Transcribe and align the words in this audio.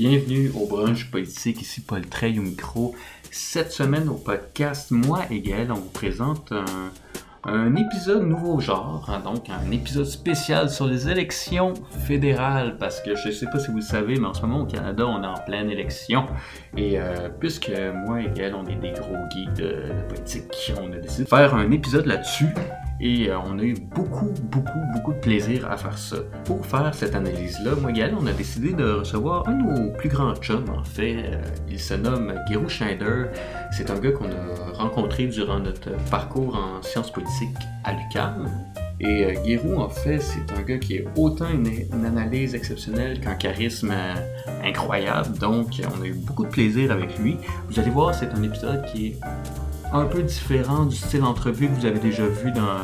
Bienvenue 0.00 0.50
au 0.58 0.64
brunch 0.64 1.10
politique, 1.10 1.60
ici 1.60 1.82
Paul 1.82 2.06
Trey 2.06 2.38
au 2.38 2.40
micro. 2.40 2.94
Cette 3.30 3.70
semaine 3.70 4.08
au 4.08 4.14
podcast, 4.14 4.90
moi 4.92 5.24
et 5.30 5.40
Gaël, 5.40 5.70
on 5.70 5.74
vous 5.74 5.90
présente 5.90 6.54
un, 7.44 7.76
épisode 7.76 8.22
nouveau 8.22 8.60
genre, 8.60 9.04
hein, 9.10 9.20
donc 9.22 9.50
un 9.50 9.70
épisode 9.70 10.06
spécial 10.06 10.70
sur 10.70 10.86
les 10.86 11.10
élections 11.10 11.74
fédérales, 12.06 12.78
parce 12.78 13.02
que 13.02 13.14
je 13.14 13.28
ne 13.28 13.32
sais 13.34 13.46
pas 13.52 13.58
si 13.58 13.70
vous 13.70 13.76
le 13.76 13.82
savez, 13.82 14.16
mais 14.16 14.26
en 14.26 14.32
ce 14.32 14.40
moment 14.40 14.62
au 14.62 14.66
Canada, 14.66 15.06
on 15.06 15.22
est 15.22 15.26
en 15.26 15.44
pleine 15.44 15.70
élection. 15.70 16.24
Et 16.78 16.98
euh, 16.98 17.28
puisque 17.38 17.70
moi 18.06 18.22
et 18.22 18.30
Gaël, 18.34 18.54
on 18.54 18.66
est 18.68 18.76
des 18.76 18.92
gros 18.92 19.16
geeks 19.30 19.52
de, 19.52 19.66
de 19.66 20.08
politique, 20.08 20.72
on 20.80 20.90
a 20.94 20.96
décidé 20.96 21.24
de 21.24 21.28
faire 21.28 21.54
un 21.54 21.70
épisode 21.72 22.06
là-dessus. 22.06 22.48
Et 23.00 23.30
euh, 23.30 23.38
on 23.46 23.58
a 23.58 23.62
eu 23.62 23.74
beaucoup, 23.74 24.30
beaucoup, 24.42 24.78
beaucoup 24.94 25.12
de 25.12 25.18
plaisir 25.18 25.70
à 25.70 25.76
faire 25.76 25.96
ça. 25.96 26.16
Pour 26.44 26.64
faire 26.66 26.94
cette 26.94 27.14
analyse-là, 27.14 27.74
moi 27.80 27.90
et 27.92 28.12
on 28.12 28.26
a 28.26 28.32
décidé 28.32 28.72
de 28.72 28.92
recevoir 28.92 29.48
un 29.48 29.52
de 29.52 29.62
nos 29.62 29.92
plus 29.92 30.08
grands 30.08 30.34
chums, 30.34 30.68
en 30.70 30.84
fait. 30.84 31.16
Euh, 31.16 31.42
il 31.68 31.80
se 31.80 31.94
nomme 31.94 32.34
Gero 32.48 32.68
Schneider. 32.68 33.28
C'est 33.72 33.90
un 33.90 33.98
gars 33.98 34.12
qu'on 34.12 34.30
a 34.30 34.72
rencontré 34.74 35.26
durant 35.26 35.60
notre 35.60 35.90
parcours 36.10 36.56
en 36.56 36.82
sciences 36.82 37.12
politiques 37.12 37.56
à 37.84 37.92
l'UQAM. 37.92 38.48
Et 39.00 39.24
euh, 39.24 39.76
en 39.78 39.88
fait, 39.88 40.18
c'est 40.18 40.52
un 40.52 40.62
gars 40.62 40.76
qui 40.76 40.96
est 40.96 41.06
autant 41.16 41.48
une, 41.48 41.66
analyse 42.04 42.54
exceptionnelle 42.54 43.18
qu'un 43.20 43.34
charisme 43.34 43.92
euh, 43.92 44.14
incroyable. 44.62 45.38
Donc, 45.38 45.80
on 45.96 46.02
a 46.02 46.06
eu 46.06 46.12
beaucoup 46.12 46.44
de 46.44 46.50
plaisir 46.50 46.92
avec 46.92 47.18
lui. 47.18 47.38
Vous 47.68 47.80
allez 47.80 47.90
voir, 47.90 48.14
c'est 48.14 48.30
un 48.30 48.42
épisode 48.42 48.84
qui 48.92 49.06
est 49.06 49.20
un 49.92 50.04
peu 50.04 50.22
différent 50.22 50.86
du 50.86 50.96
style 50.96 51.20
d'entrevue 51.20 51.68
que 51.68 51.74
vous 51.74 51.86
avez 51.86 51.98
déjà 51.98 52.26
vu 52.26 52.52
dans, 52.52 52.78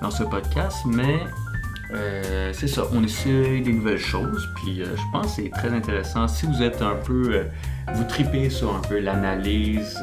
dans 0.00 0.10
ce 0.10 0.24
podcast, 0.24 0.78
mais 0.86 1.20
euh, 1.94 2.52
c'est 2.52 2.68
ça, 2.68 2.84
on 2.92 3.02
essaie 3.02 3.60
des 3.60 3.72
nouvelles 3.72 3.98
choses, 3.98 4.48
puis 4.56 4.82
euh, 4.82 4.96
je 4.96 5.02
pense 5.12 5.36
que 5.36 5.42
c'est 5.42 5.50
très 5.50 5.70
intéressant. 5.70 6.28
Si 6.28 6.46
vous 6.46 6.62
êtes 6.62 6.82
un 6.82 6.96
peu, 6.96 7.30
euh, 7.32 7.44
vous 7.94 8.04
tripez 8.04 8.50
sur 8.50 8.74
un 8.74 8.80
peu 8.80 8.98
l'analyse, 8.98 10.00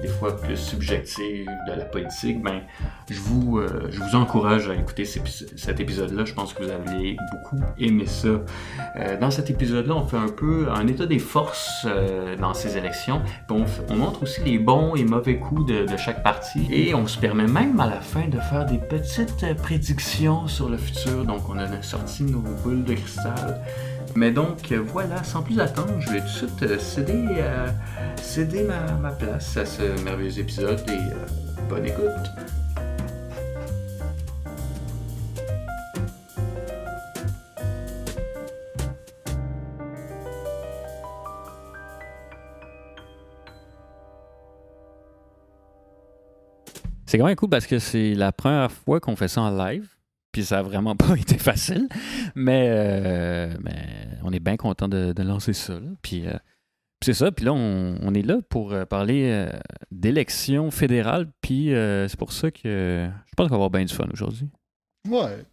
des 0.00 0.08
fois 0.08 0.36
plus 0.36 0.56
subjective 0.56 1.46
de 1.68 1.72
la 1.72 1.84
politique, 1.84 2.42
ben, 2.42 2.60
je 3.10 3.18
vous, 3.20 3.60
je 3.90 3.98
vous 4.00 4.14
encourage 4.16 4.68
à 4.68 4.74
écouter 4.74 5.04
cet 5.04 5.80
épisode-là. 5.80 6.24
Je 6.24 6.34
pense 6.34 6.54
que 6.54 6.62
vous 6.62 6.70
allez 6.70 7.16
beaucoup 7.30 7.60
aimer 7.78 8.06
ça. 8.06 8.28
dans 9.20 9.30
cet 9.30 9.50
épisode-là, 9.50 9.94
on 9.94 10.06
fait 10.06 10.16
un 10.16 10.28
peu 10.28 10.68
un 10.70 10.86
état 10.86 11.06
des 11.06 11.18
forces 11.18 11.86
dans 12.40 12.54
ces 12.54 12.76
élections, 12.76 13.22
on, 13.50 13.96
montre 13.96 14.22
aussi 14.22 14.42
les 14.42 14.58
bons 14.58 14.94
et 14.94 15.04
mauvais 15.04 15.36
coups 15.36 15.66
de, 15.66 15.84
de 15.84 15.96
chaque 15.96 16.22
parti, 16.22 16.66
et 16.70 16.94
on 16.94 17.06
se 17.06 17.18
permet 17.18 17.46
même 17.46 17.78
à 17.80 17.86
la 17.86 18.00
fin 18.00 18.26
de 18.28 18.38
faire 18.38 18.64
des 18.66 18.78
petites 18.78 19.54
prédictions 19.56 20.46
sur 20.46 20.68
le 20.68 20.76
futur 20.76 21.24
donc 21.24 21.48
on 21.48 21.58
a 21.58 21.82
sorti 21.82 22.24
nos 22.24 22.40
boules 22.40 22.84
de 22.84 22.94
cristal. 22.94 23.60
Mais 24.14 24.30
donc 24.30 24.72
voilà, 24.72 25.24
sans 25.24 25.42
plus 25.42 25.58
attendre, 25.58 25.98
je 26.00 26.10
vais 26.10 26.20
tout 26.20 26.26
de 26.26 26.30
suite 26.30 26.62
euh, 26.62 26.78
céder, 26.78 27.24
euh, 27.38 27.68
céder 28.16 28.64
ma, 28.64 29.10
place 29.10 29.56
à 29.56 29.64
ce 29.64 29.82
merveilleux 30.04 30.38
épisode 30.38 30.80
et 30.88 30.92
euh, 30.92 31.68
bonne 31.68 31.86
écoute. 31.86 32.04
C'est 47.06 47.18
quand 47.18 47.26
même 47.26 47.36
cool 47.36 47.50
parce 47.50 47.66
que 47.66 47.78
c'est 47.78 48.14
la 48.14 48.32
première 48.32 48.70
fois 48.70 49.00
qu'on 49.00 49.16
fait 49.16 49.28
ça 49.28 49.42
en 49.42 49.50
live. 49.50 49.91
Puis 50.32 50.46
ça 50.46 50.60
a 50.60 50.62
vraiment 50.62 50.96
pas 50.96 51.14
été 51.14 51.38
facile. 51.38 51.88
Mais, 52.34 52.68
euh, 52.70 53.54
mais 53.62 53.86
on 54.24 54.32
est 54.32 54.40
bien 54.40 54.56
content 54.56 54.88
de, 54.88 55.22
lancer 55.22 55.52
ça. 55.52 55.74
Euh, 55.74 55.94
puis, 56.00 56.24
c'est 57.04 57.14
ça. 57.14 57.30
Puis 57.30 57.44
là, 57.44 57.52
on, 57.52 58.14
est 58.14 58.22
là 58.22 58.38
pour 58.48 58.72
euh, 58.72 58.84
parler 58.84 59.48
d'élections 59.90 60.70
fédérales. 60.70 61.28
Puis 61.40 61.70
c'est 61.70 62.18
pour 62.18 62.32
ça 62.32 62.50
que 62.50 63.08
je 63.26 63.34
pense 63.36 63.48
qu'on 63.48 63.54
va 63.54 63.56
avoir 63.56 63.70
bien 63.70 63.84
du 63.84 63.94
fun 63.94 64.08
aujourd'hui. 64.12 64.48
Ouais, 65.08 65.44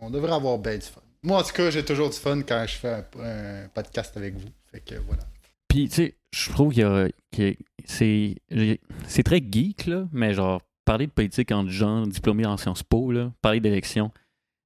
on 0.00 0.10
devrait 0.10 0.32
avoir 0.32 0.58
bien 0.58 0.76
du 0.76 0.86
fun. 0.86 1.00
Moi, 1.22 1.40
en 1.40 1.42
tout 1.42 1.52
cas, 1.52 1.70
j'ai 1.70 1.84
toujours 1.84 2.08
du 2.08 2.16
fun 2.16 2.40
quand 2.42 2.64
je 2.68 2.76
fais 2.76 3.04
un, 3.20 3.68
podcast 3.74 4.16
avec 4.16 4.34
vous. 4.36 4.48
Fait 4.70 4.80
que 4.80 4.94
voilà. 5.06 5.22
Puis, 5.66 5.88
tu 5.88 5.94
sais, 5.94 6.14
je 6.32 6.50
trouve 6.50 6.72
que 6.72 7.10
c'est, 7.84 8.36
c'est 9.08 9.22
très 9.24 9.42
geek, 9.42 9.86
là, 9.86 10.06
mais 10.12 10.34
genre, 10.34 10.62
parler 10.86 11.06
de 11.06 11.12
politique 11.12 11.52
entre 11.52 11.68
gens 11.68 12.06
diplômés 12.06 12.46
en 12.46 12.56
Sciences 12.56 12.82
Po, 12.82 13.12
parler 13.42 13.60
d'élections, 13.60 14.10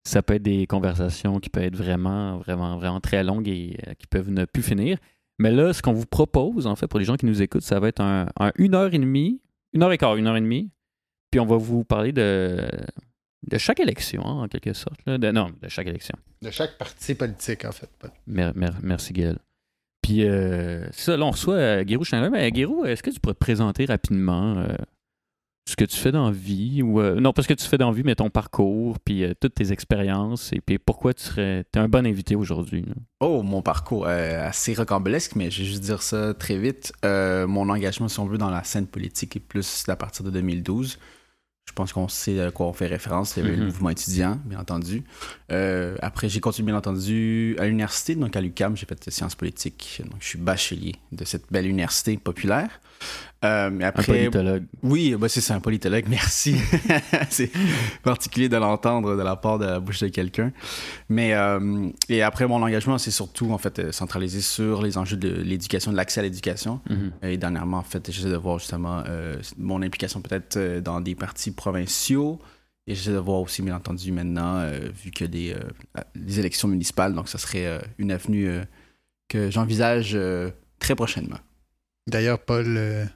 ça 0.04 0.22
peut 0.22 0.34
être 0.34 0.42
des 0.42 0.66
conversations 0.66 1.40
qui 1.40 1.50
peuvent 1.50 1.64
être 1.64 1.76
vraiment, 1.76 2.38
vraiment, 2.38 2.76
vraiment 2.78 3.00
très 3.00 3.24
longues 3.24 3.48
et 3.48 3.76
euh, 3.88 3.94
qui 3.94 4.06
peuvent 4.06 4.30
ne 4.30 4.44
plus 4.44 4.62
finir. 4.62 4.98
Mais 5.38 5.50
là, 5.50 5.72
ce 5.72 5.82
qu'on 5.82 5.92
vous 5.92 6.06
propose, 6.06 6.66
en 6.66 6.76
fait, 6.76 6.86
pour 6.86 7.00
les 7.00 7.04
gens 7.04 7.16
qui 7.16 7.26
nous 7.26 7.42
écoutent, 7.42 7.62
ça 7.62 7.80
va 7.80 7.88
être 7.88 8.00
un, 8.00 8.28
une 8.56 8.74
heure 8.74 8.92
et 8.94 8.98
demie, 8.98 9.40
une 9.72 9.82
heure 9.82 9.92
et 9.92 9.98
quart, 9.98 10.16
une 10.16 10.26
heure 10.26 10.36
et 10.36 10.40
demie. 10.40 10.70
Puis 11.30 11.40
on 11.40 11.46
va 11.46 11.56
vous 11.56 11.84
parler 11.84 12.12
de, 12.12 12.68
de 13.46 13.58
chaque 13.58 13.80
élection, 13.80 14.22
hein, 14.26 14.42
en 14.42 14.48
quelque 14.48 14.74
sorte. 14.74 15.00
De, 15.06 15.30
non, 15.30 15.50
de 15.62 15.68
chaque 15.68 15.86
élection. 15.86 16.16
De 16.42 16.50
chaque 16.50 16.76
parti 16.76 17.14
politique, 17.14 17.64
en 17.64 17.72
fait. 17.72 17.88
merci, 18.26 19.12
Gaël. 19.12 19.38
Puis, 20.02 20.24
euh, 20.26 20.90
ça, 20.92 21.16
là, 21.16 21.24
on 21.24 21.30
reçoit 21.30 21.54
euh, 21.54 21.84
Guérou 21.84 22.04
Mais 22.32 22.50
Guérou, 22.50 22.84
est-ce 22.84 23.02
que 23.02 23.10
tu 23.10 23.20
pourrais 23.20 23.34
te 23.34 23.38
présenter 23.38 23.84
rapidement 23.84 24.58
euh, 24.58 24.74
ce 25.70 25.76
que 25.76 25.84
tu 25.84 25.96
fais 25.96 26.10
dans 26.10 26.26
la 26.26 26.32
vie, 26.32 26.82
ou 26.82 27.00
euh, 27.00 27.20
non, 27.20 27.32
pas 27.32 27.42
ce 27.42 27.48
que 27.48 27.54
tu 27.54 27.64
fais 27.64 27.78
dans 27.78 27.90
la 27.90 27.96
vie, 27.96 28.02
mais 28.04 28.16
ton 28.16 28.28
parcours, 28.28 28.98
puis 28.98 29.22
euh, 29.22 29.34
toutes 29.38 29.54
tes 29.54 29.70
expériences, 29.70 30.52
et 30.52 30.60
puis 30.60 30.78
pourquoi 30.78 31.14
tu 31.14 31.22
serais 31.22 31.64
es 31.74 31.78
un 31.78 31.88
bon 31.88 32.06
invité 32.06 32.34
aujourd'hui. 32.34 32.84
Oh, 33.20 33.42
mon 33.42 33.62
parcours, 33.62 34.06
euh, 34.06 34.48
assez 34.48 34.74
rocambolesque, 34.74 35.36
mais 35.36 35.50
je 35.50 35.60
vais 35.60 35.68
juste 35.68 35.82
dire 35.82 36.02
ça 36.02 36.34
très 36.34 36.58
vite. 36.58 36.92
mon 37.04 37.68
engagement, 37.68 38.08
si 38.08 38.18
on 38.18 38.26
veut, 38.26 38.38
dans 38.38 38.50
la 38.50 38.64
scène 38.64 38.88
politique 38.88 39.36
est 39.36 39.40
plus 39.40 39.84
à 39.88 39.94
partir 39.94 40.24
de 40.24 40.30
2012. 40.30 40.98
Je 41.66 41.72
pense 41.72 41.92
qu'on 41.92 42.08
sait 42.08 42.40
à 42.40 42.50
quoi 42.50 42.66
on 42.66 42.72
fait 42.72 42.88
référence, 42.88 43.30
c'est 43.30 43.42
le 43.42 43.56
mhm. 43.56 43.66
mouvement 43.66 43.90
étudiant, 43.90 44.40
bien 44.44 44.58
entendu. 44.58 45.04
après, 45.48 46.28
j'ai 46.28 46.40
continué, 46.40 46.66
bien 46.66 46.78
entendu, 46.78 47.54
à 47.60 47.66
l'université, 47.66 48.16
donc 48.16 48.34
à 48.34 48.40
l'UCAM, 48.40 48.76
j'ai 48.76 48.86
fait 48.86 49.08
sciences 49.08 49.36
politiques. 49.36 50.02
Donc, 50.04 50.16
je 50.18 50.26
suis 50.26 50.38
bachelier 50.38 50.96
de 51.12 51.24
cette 51.24 51.44
belle 51.52 51.68
université 51.68 52.16
populaire. 52.16 52.80
Euh, 53.42 53.80
après, 53.82 54.26
un 54.26 54.30
politologue. 54.30 54.64
Oui, 54.82 55.14
bah 55.18 55.28
c'est 55.28 55.40
ça, 55.40 55.54
un 55.54 55.60
politologue, 55.60 56.04
merci. 56.08 56.56
c'est 57.30 57.50
particulier 58.02 58.48
de 58.48 58.56
l'entendre 58.56 59.16
de 59.16 59.22
la 59.22 59.36
part 59.36 59.58
de 59.58 59.64
la 59.64 59.80
bouche 59.80 60.00
de 60.00 60.08
quelqu'un. 60.08 60.52
Mais 61.08 61.32
euh, 61.34 61.88
et 62.08 62.22
après, 62.22 62.46
mon 62.46 62.62
engagement, 62.62 62.98
c'est 62.98 63.10
surtout 63.10 63.50
en 63.52 63.58
fait 63.58 63.78
euh, 63.78 63.92
centralisé 63.92 64.40
sur 64.40 64.82
les 64.82 64.98
enjeux 64.98 65.16
de 65.16 65.30
l'éducation, 65.30 65.90
de 65.90 65.96
l'accès 65.96 66.20
à 66.20 66.22
l'éducation. 66.22 66.80
Mhm. 66.90 67.12
Et 67.22 67.36
dernièrement, 67.38 67.78
en 67.78 67.82
fait, 67.82 68.10
j'essaie 68.10 68.30
de 68.30 68.36
voir 68.36 68.58
justement 68.58 69.02
mon 69.56 69.82
implication 69.82 70.20
peut-être 70.20 70.80
dans 70.80 71.00
des 71.00 71.14
partis 71.14 71.50
provinciaux. 71.50 72.38
Et 72.86 72.94
j'essaie 72.94 73.12
de 73.12 73.18
voir 73.18 73.40
aussi, 73.40 73.62
bien 73.62 73.76
entendu, 73.76 74.10
maintenant, 74.10 74.68
vu 75.02 75.10
que 75.10 75.24
des, 75.24 75.54
des 76.14 76.40
élections 76.40 76.66
municipales, 76.66 77.14
donc 77.14 77.28
ça 77.28 77.38
serait 77.38 77.80
une 77.98 78.10
avenue 78.10 78.60
que 79.28 79.50
j'envisage 79.50 80.18
très 80.78 80.94
prochainement. 80.94 81.38
D'ailleurs, 82.06 82.38
Paul 82.38 83.08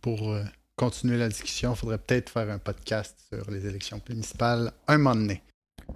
pour 0.00 0.32
euh, 0.32 0.42
continuer 0.76 1.18
la 1.18 1.28
discussion, 1.28 1.72
il 1.74 1.76
faudrait 1.76 1.98
peut-être 1.98 2.30
faire 2.30 2.48
un 2.50 2.58
podcast 2.58 3.18
sur 3.32 3.50
les 3.50 3.66
élections 3.66 4.00
municipales 4.08 4.72
un 4.86 4.98
moment 4.98 5.14
donné. 5.14 5.42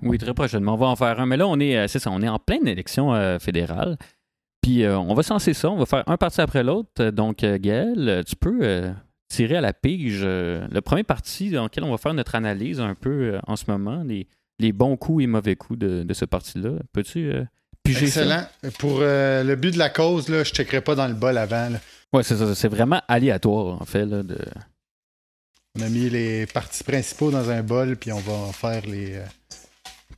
Oui, 0.03 0.19
très 0.19 0.34
prochainement. 0.34 0.75
On 0.75 0.78
va 0.78 0.86
en 0.86 0.97
faire 0.97 1.20
un. 1.20 1.26
Mais 1.26 1.36
là, 1.36 1.47
on 1.47 1.58
est, 1.60 1.76
euh, 1.76 1.86
c'est 1.86 1.98
ça, 1.98 2.10
on 2.10 2.22
est 2.22 2.28
en 2.28 2.38
pleine 2.38 2.66
élection 2.66 3.14
euh, 3.14 3.38
fédérale. 3.38 3.97
Puis 4.62 4.86
on 4.86 5.12
va 5.12 5.25
censer 5.25 5.54
ça. 5.54 5.70
On 5.70 5.76
va 5.76 5.86
faire 5.86 6.04
un 6.06 6.16
parti 6.16 6.41
après 6.41 6.62
l'autre. 6.62 7.10
Donc, 7.10 7.38
Gaël, 7.38 8.22
tu 8.25 8.36
peux 8.36 8.92
tirer 9.28 9.56
à 9.56 9.60
la 9.60 9.72
pige 9.72 10.22
le 10.22 10.80
premier 10.80 11.03
parti 11.03 11.50
dans 11.50 11.65
lequel 11.65 11.83
on 11.83 11.91
va 11.91 11.98
faire 11.98 12.15
notre 12.15 12.36
analyse 12.36 12.78
un 12.78 12.94
peu 12.94 13.41
en 13.48 13.56
ce 13.56 13.65
moment, 13.66 14.04
les, 14.04 14.28
les, 14.60 14.71
bons 14.71 14.97
coups 14.97 15.24
et 15.24 15.27
mauvais 15.27 15.56
coups 15.56 15.80
de, 15.80 16.04
de 16.04 16.15
ce 16.15 16.24
parti-là. 16.24 16.74
Peux-tu 16.92 17.33
piger 17.83 18.06
Excellent. 18.06 18.44
Pour 18.78 19.00
le 19.00 19.54
but 19.56 19.72
de 19.72 19.78
la 19.78 19.91
cause, 19.91 20.28
là, 20.28 20.44
je 20.44 20.50
ne 20.50 20.54
checkerai 20.54 20.80
pas 20.80 20.94
dans 20.94 21.09
le 21.09 21.15
bol 21.15 21.36
avant. 21.36 21.71
Là. 21.71 21.80
Ouais, 22.12 22.22
c'est 22.22 22.36
ça. 22.36 22.54
C'est 22.54 22.68
vraiment 22.68 23.00
aléatoire, 23.09 23.80
en 23.80 23.84
fait. 23.84 24.04
Là, 24.04 24.22
de... 24.22 24.38
On 25.78 25.82
a 25.82 25.88
mis 25.88 26.10
les 26.10 26.47
parties 26.47 26.84
principaux 26.84 27.30
dans 27.30 27.48
un 27.48 27.62
bol, 27.62 27.97
puis 27.97 28.12
on 28.12 28.18
va 28.18 28.53
faire 28.53 28.84
les. 28.86 29.14
Euh, 29.16 29.24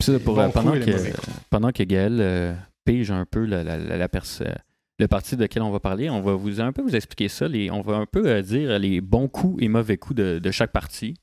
ça, 0.01 0.19
pour, 0.19 0.37
euh, 0.37 0.49
pendant, 0.49 0.73
que, 0.73 1.13
pendant 1.49 1.71
que 1.71 1.83
Gaël 1.83 2.17
euh, 2.19 2.53
pige 2.83 3.11
un 3.11 3.25
peu 3.25 3.45
la, 3.45 3.63
la, 3.63 3.77
la, 3.77 4.07
le 4.99 5.07
parti 5.07 5.37
de 5.37 5.41
lequel 5.41 5.63
on 5.63 5.71
va 5.71 5.79
parler, 5.79 6.09
on 6.09 6.21
va 6.21 6.33
vous 6.33 6.59
un 6.59 6.73
peu 6.73 6.81
vous 6.81 6.95
expliquer 6.97 7.29
ça. 7.29 7.47
Les, 7.47 7.71
on 7.71 7.81
va 7.81 7.95
un 7.95 8.05
peu 8.05 8.41
dire 8.41 8.77
les 8.77 8.99
bons 8.99 9.29
coups 9.29 9.63
et 9.63 9.69
mauvais 9.69 9.95
coups 9.95 10.17
de, 10.17 10.39
de 10.39 10.51
chaque 10.51 10.73
parti 10.73 11.13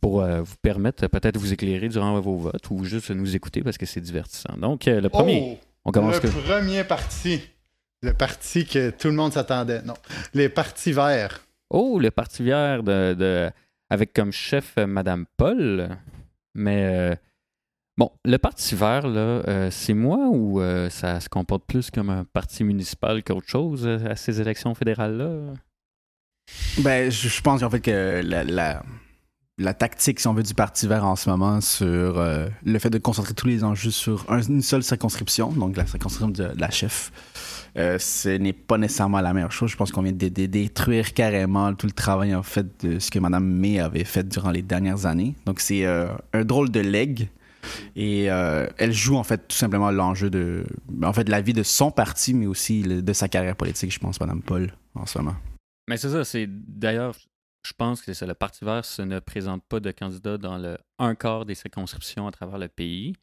pour 0.00 0.24
vous 0.24 0.56
permettre 0.62 1.06
peut-être 1.08 1.34
de 1.34 1.38
vous 1.40 1.52
éclairer 1.52 1.88
durant 1.88 2.20
vos 2.20 2.36
votes 2.36 2.70
ou 2.70 2.84
juste 2.84 3.10
nous 3.10 3.34
écouter 3.34 3.62
parce 3.62 3.78
que 3.78 3.86
c'est 3.86 4.00
divertissant. 4.00 4.56
Donc, 4.58 4.84
le 4.86 5.08
premier. 5.08 5.58
Oh! 5.60 5.66
on 5.86 5.90
commence 5.92 6.22
le 6.22 6.30
premier 6.30 6.84
parti. 6.84 7.40
Le 8.04 8.12
parti 8.12 8.66
que 8.66 8.90
tout 8.90 9.08
le 9.08 9.14
monde 9.14 9.32
s'attendait. 9.32 9.82
Non. 9.82 9.94
Les 10.34 10.48
partis 10.48 10.92
verts. 10.92 11.40
Oh, 11.70 11.98
le 11.98 12.10
parti 12.10 12.42
vert 12.42 12.82
de, 12.82 13.50
avec 13.90 14.12
comme 14.12 14.30
chef 14.32 14.74
euh, 14.78 14.86
Madame 14.86 15.24
Paul. 15.36 15.88
Mais 16.54 16.84
euh, 16.84 17.14
Bon, 17.96 18.10
le 18.24 18.38
Parti 18.38 18.74
vert, 18.74 19.06
là, 19.06 19.20
euh, 19.46 19.70
c'est 19.70 19.94
moi 19.94 20.26
ou 20.28 20.60
euh, 20.60 20.90
ça 20.90 21.20
se 21.20 21.28
comporte 21.28 21.64
plus 21.64 21.92
comme 21.92 22.10
un 22.10 22.24
parti 22.24 22.64
municipal 22.64 23.22
qu'autre 23.22 23.48
chose 23.48 23.86
à 23.86 24.16
ces 24.16 24.40
élections 24.40 24.74
fédérales-là? 24.74 25.54
Ben, 26.78 27.08
je, 27.10 27.28
je 27.28 27.40
pense 27.40 27.62
en 27.62 27.70
fait 27.70 27.80
que 27.80 28.20
la, 28.24 28.42
la, 28.42 28.82
la 29.58 29.74
tactique, 29.74 30.18
si 30.18 30.26
on 30.26 30.34
veut, 30.34 30.42
du 30.42 30.54
Parti 30.54 30.88
vert 30.88 31.04
en 31.04 31.14
ce 31.14 31.30
moment 31.30 31.60
sur 31.60 32.18
euh, 32.18 32.48
le 32.64 32.78
fait 32.80 32.90
de 32.90 32.98
concentrer 32.98 33.32
tous 33.34 33.46
les 33.46 33.62
enjeux 33.62 33.92
sur 33.92 34.28
un- 34.28 34.42
une 34.42 34.60
seule 34.62 34.82
circonscription, 34.82 35.52
donc 35.52 35.76
la 35.76 35.86
circonscription 35.86 36.28
de, 36.30 36.52
de 36.52 36.60
la 36.60 36.70
chef, 36.72 37.12
euh, 37.76 37.98
ce 37.98 38.28
n'est 38.28 38.52
pas 38.52 38.78
nécessairement 38.78 39.20
la 39.20 39.32
meilleure 39.32 39.52
chose. 39.52 39.70
Je 39.70 39.76
pense 39.76 39.90
qu'on 39.90 40.02
vient 40.02 40.12
de, 40.12 40.28
détruire 40.28 41.12
carrément 41.12 41.74
tout 41.74 41.86
le 41.86 41.92
travail 41.92 42.34
en 42.34 42.42
fait 42.42 42.84
de 42.84 42.98
ce 42.98 43.10
que 43.10 43.18
Mme 43.18 43.44
May 43.44 43.80
avait 43.80 44.04
fait 44.04 44.28
durant 44.28 44.50
les 44.50 44.62
dernières 44.62 45.06
années. 45.06 45.34
Donc 45.46 45.60
c'est 45.60 45.84
euh, 45.84 46.08
un 46.32 46.44
drôle 46.44 46.70
de 46.70 46.80
leg. 46.80 47.28
Et 47.96 48.30
euh, 48.30 48.68
elle 48.76 48.92
joue 48.92 49.16
en 49.16 49.24
fait 49.24 49.48
tout 49.48 49.56
simplement 49.56 49.90
l'enjeu 49.90 50.28
de, 50.28 50.66
en 51.02 51.12
fait, 51.14 51.28
la 51.30 51.40
vie 51.40 51.54
de 51.54 51.62
son 51.62 51.90
parti, 51.90 52.34
mais 52.34 52.46
aussi 52.46 52.82
de 52.82 53.12
sa 53.14 53.26
carrière 53.26 53.56
politique, 53.56 53.90
je 53.90 53.98
pense, 53.98 54.20
Mme 54.20 54.42
Paul, 54.42 54.74
en 54.94 55.06
ce 55.06 55.18
moment. 55.18 55.36
Mais 55.88 55.96
c'est 55.96 56.10
ça, 56.10 56.24
c'est 56.24 56.46
d'ailleurs, 56.46 57.16
je 57.66 57.72
pense 57.72 58.02
que 58.02 58.12
c'est 58.12 58.26
le 58.26 58.34
Parti 58.34 58.66
vert 58.66 58.82
ne 58.98 59.18
présente 59.18 59.64
pas 59.64 59.80
de 59.80 59.90
candidat 59.90 60.36
dans 60.36 60.58
le 60.58 60.76
un 60.98 61.14
quart 61.14 61.46
des 61.46 61.54
circonscriptions 61.54 62.26
à 62.26 62.30
travers 62.30 62.58
le 62.58 62.68
pays, 62.68 63.14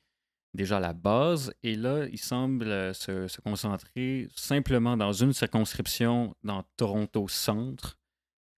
déjà 0.54 0.80
la 0.80 0.94
base, 0.94 1.54
et 1.64 1.76
là, 1.76 2.06
il 2.12 2.18
semble 2.20 2.68
euh, 2.68 2.94
se, 2.94 3.40
concentrer 3.42 4.28
simplement 4.36 4.98
dans 4.98 5.14
une 5.14 5.34
circonscription 5.34 6.36
dans 6.44 6.64
Toronto 6.78 7.28
Centre, 7.28 7.98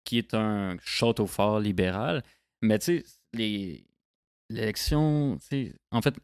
qui 0.03 0.17
est 0.17 0.33
un 0.33 0.77
château 0.81 1.27
fort 1.27 1.59
libéral. 1.59 2.23
Mais 2.61 2.79
tu 2.79 3.03
sais, 3.33 3.85
l'élection, 4.49 5.37
en 5.91 6.01
fait, 6.01 6.15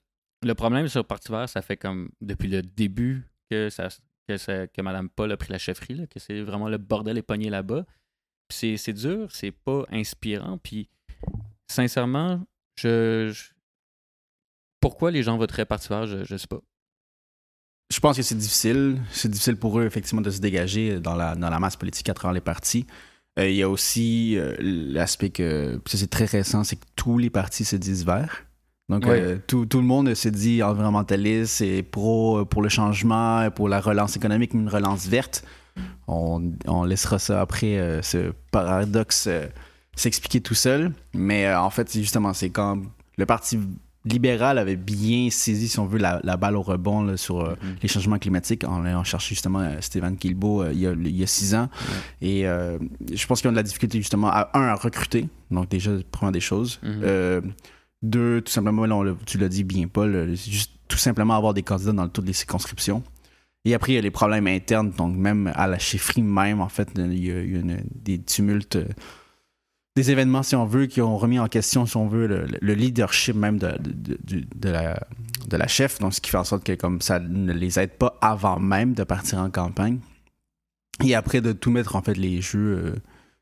le 0.43 0.53
problème 0.55 0.87
sur 0.87 1.01
le 1.01 1.07
Parti 1.07 1.31
vert, 1.31 1.49
ça 1.49 1.61
fait 1.61 1.77
comme 1.77 2.09
depuis 2.21 2.47
le 2.47 2.61
début 2.61 3.27
que 3.49 4.81
Mme 4.81 5.09
Paul 5.09 5.31
a 5.31 5.37
pris 5.37 5.51
la 5.51 5.57
chefferie, 5.57 6.07
que 6.07 6.19
c'est 6.19 6.41
vraiment 6.41 6.69
le 6.69 6.77
bordel 6.77 7.21
pogné 7.23 7.49
là-bas. 7.49 7.85
C'est, 8.51 8.93
dur, 8.93 9.31
c'est 9.31 9.51
pas 9.51 9.85
inspirant. 9.91 10.57
Puis 10.57 10.89
sincèrement, 11.69 12.45
je- 12.77 13.51
pourquoi 14.79 15.11
les 15.11 15.23
gens 15.23 15.37
voteraient 15.37 15.65
Parti 15.65 15.89
vert, 15.89 16.05
je, 16.05 16.23
je 16.23 16.37
sais 16.37 16.47
pas. 16.47 16.59
Je 17.91 17.99
pense 17.99 18.17
que 18.17 18.23
c'est 18.23 18.37
difficile. 18.37 19.01
C'est 19.11 19.29
difficile 19.29 19.55
pour 19.55 19.79
eux, 19.79 19.85
effectivement, 19.85 20.21
de 20.21 20.29
se 20.29 20.39
dégager 20.39 20.99
dans 20.99 21.15
la, 21.15 21.35
dans 21.35 21.49
la 21.49 21.59
masse 21.59 21.75
politique 21.75 22.07
à 22.09 22.13
travers 22.13 22.33
les 22.33 22.41
partis. 22.41 22.85
Euh, 23.39 23.49
Il 23.49 23.55
y 23.55 23.63
a 23.63 23.69
aussi 23.69 24.37
euh, 24.37 24.55
l'aspect 24.59 25.29
que, 25.31 25.81
c'est 25.85 26.09
très 26.09 26.25
récent, 26.25 26.63
c'est 26.63 26.75
que 26.75 26.85
tous 26.95 27.17
les 27.17 27.29
partis 27.29 27.65
se 27.65 27.75
disent 27.75 28.05
verts. 28.05 28.45
Donc, 28.89 29.05
euh, 29.05 29.37
tout, 29.45 29.65
tout 29.67 29.77
le 29.79 29.85
monde 29.85 30.13
se 30.15 30.29
dit 30.29 30.63
environnementaliste, 30.63 31.51
c'est 31.53 31.83
pro 31.83 32.43
pour 32.45 32.63
le 32.63 32.69
changement, 32.69 33.49
pour 33.51 33.69
la 33.69 33.81
relance 33.81 34.15
économique, 34.15 34.53
une 34.53 34.67
relance 34.67 35.07
verte. 35.07 35.43
On, 36.07 36.51
on 36.65 36.83
laissera 36.85 37.19
ça 37.19 37.39
après, 37.39 38.01
ce 38.01 38.33
paradoxe, 38.51 39.29
s'expliquer 39.95 40.41
tout 40.41 40.55
seul. 40.55 40.91
Mais 41.13 41.53
en 41.53 41.69
fait, 41.69 41.87
c'est 41.87 42.01
justement, 42.01 42.33
c'est 42.33 42.49
quand 42.49 42.81
le 43.17 43.25
Parti 43.27 43.59
libéral 44.11 44.57
avait 44.57 44.75
bien 44.75 45.29
saisi, 45.29 45.67
si 45.69 45.79
on 45.79 45.85
veut, 45.85 45.99
la, 45.99 46.19
la 46.23 46.37
balle 46.37 46.55
au 46.55 46.61
rebond 46.61 47.03
là, 47.03 47.17
sur 47.17 47.41
euh, 47.41 47.55
les 47.81 47.87
changements 47.87 48.17
climatiques 48.19 48.63
en 48.63 48.83
allant 48.85 49.03
chercher 49.03 49.35
justement 49.35 49.59
euh, 49.59 49.77
Stéphane 49.81 50.15
Guilbeault 50.15 50.63
euh, 50.63 50.71
il, 50.73 50.79
y 50.79 50.87
a, 50.87 50.91
il 50.91 51.15
y 51.15 51.23
a 51.23 51.27
six 51.27 51.55
ans. 51.55 51.69
Et 52.21 52.47
euh, 52.47 52.77
je 53.13 53.25
pense 53.27 53.41
qu'ils 53.41 53.47
ont 53.49 53.51
de 53.53 53.57
la 53.57 53.63
difficulté 53.63 53.97
justement 53.99 54.27
à, 54.29 54.49
un, 54.53 54.63
à 54.67 54.75
recruter. 54.75 55.27
Donc 55.51 55.69
déjà, 55.69 55.91
première 56.11 56.31
des 56.31 56.39
choses. 56.39 56.79
Mhm. 56.83 57.53
Deux, 58.01 58.39
tout 58.41 58.51
simplement, 58.51 58.85
là, 58.85 58.95
on 58.95 59.03
l'a- 59.03 59.15
tu 59.25 59.37
l'as 59.37 59.49
dit 59.49 59.65
bien, 59.65 59.87
Paul, 59.87 60.33
juste 60.33 60.71
tout 60.87 60.97
simplement 60.97 61.35
avoir 61.35 61.53
des 61.53 61.63
candidats 61.63 61.91
dans 61.91 62.07
toutes 62.07 62.25
les 62.27 62.33
circonscriptions. 62.33 63.03
Et 63.65 63.73
après, 63.73 63.91
il 63.91 63.95
y 63.95 63.97
a 63.97 64.01
les 64.01 64.09
problèmes 64.09 64.47
internes, 64.47 64.91
donc 64.97 65.17
même 65.17 65.51
à 65.53 65.67
la 65.67 65.77
chefferie 65.79 66.21
même, 66.21 66.61
en 66.61 66.69
fait, 66.69 66.87
il 66.95 67.21
y 67.25 67.29
a 67.29 67.35
eu 67.35 67.59
une- 67.59 67.83
des 67.93 68.17
tumultes, 68.21 68.77
des 69.95 70.11
événements, 70.11 70.43
si 70.43 70.55
on 70.55 70.65
veut, 70.65 70.85
qui 70.85 71.01
ont 71.01 71.17
remis 71.17 71.39
en 71.39 71.47
question, 71.47 71.85
si 71.85 71.97
on 71.97 72.07
veut, 72.07 72.27
le, 72.27 72.45
le 72.61 72.73
leadership 72.73 73.35
même 73.35 73.57
de, 73.57 74.69
la, 74.69 75.67
chef. 75.67 75.99
Donc, 75.99 76.13
ce 76.13 76.21
qui 76.21 76.29
fait 76.29 76.37
en 76.37 76.43
sorte 76.43 76.63
que 76.63 76.73
comme 76.73 77.01
ça 77.01 77.19
ne 77.19 77.51
les 77.51 77.79
aide 77.79 77.91
pas 77.91 78.17
avant 78.21 78.59
même 78.59 78.93
de 78.93 79.03
partir 79.03 79.39
en 79.39 79.49
campagne. 79.49 79.99
Et 81.03 81.15
après, 81.15 81.41
de 81.41 81.51
tout 81.51 81.71
mettre, 81.71 81.95
en 81.95 82.01
fait, 82.01 82.15
les 82.15 82.41
jeux, 82.41 82.77
euh, 82.77 82.95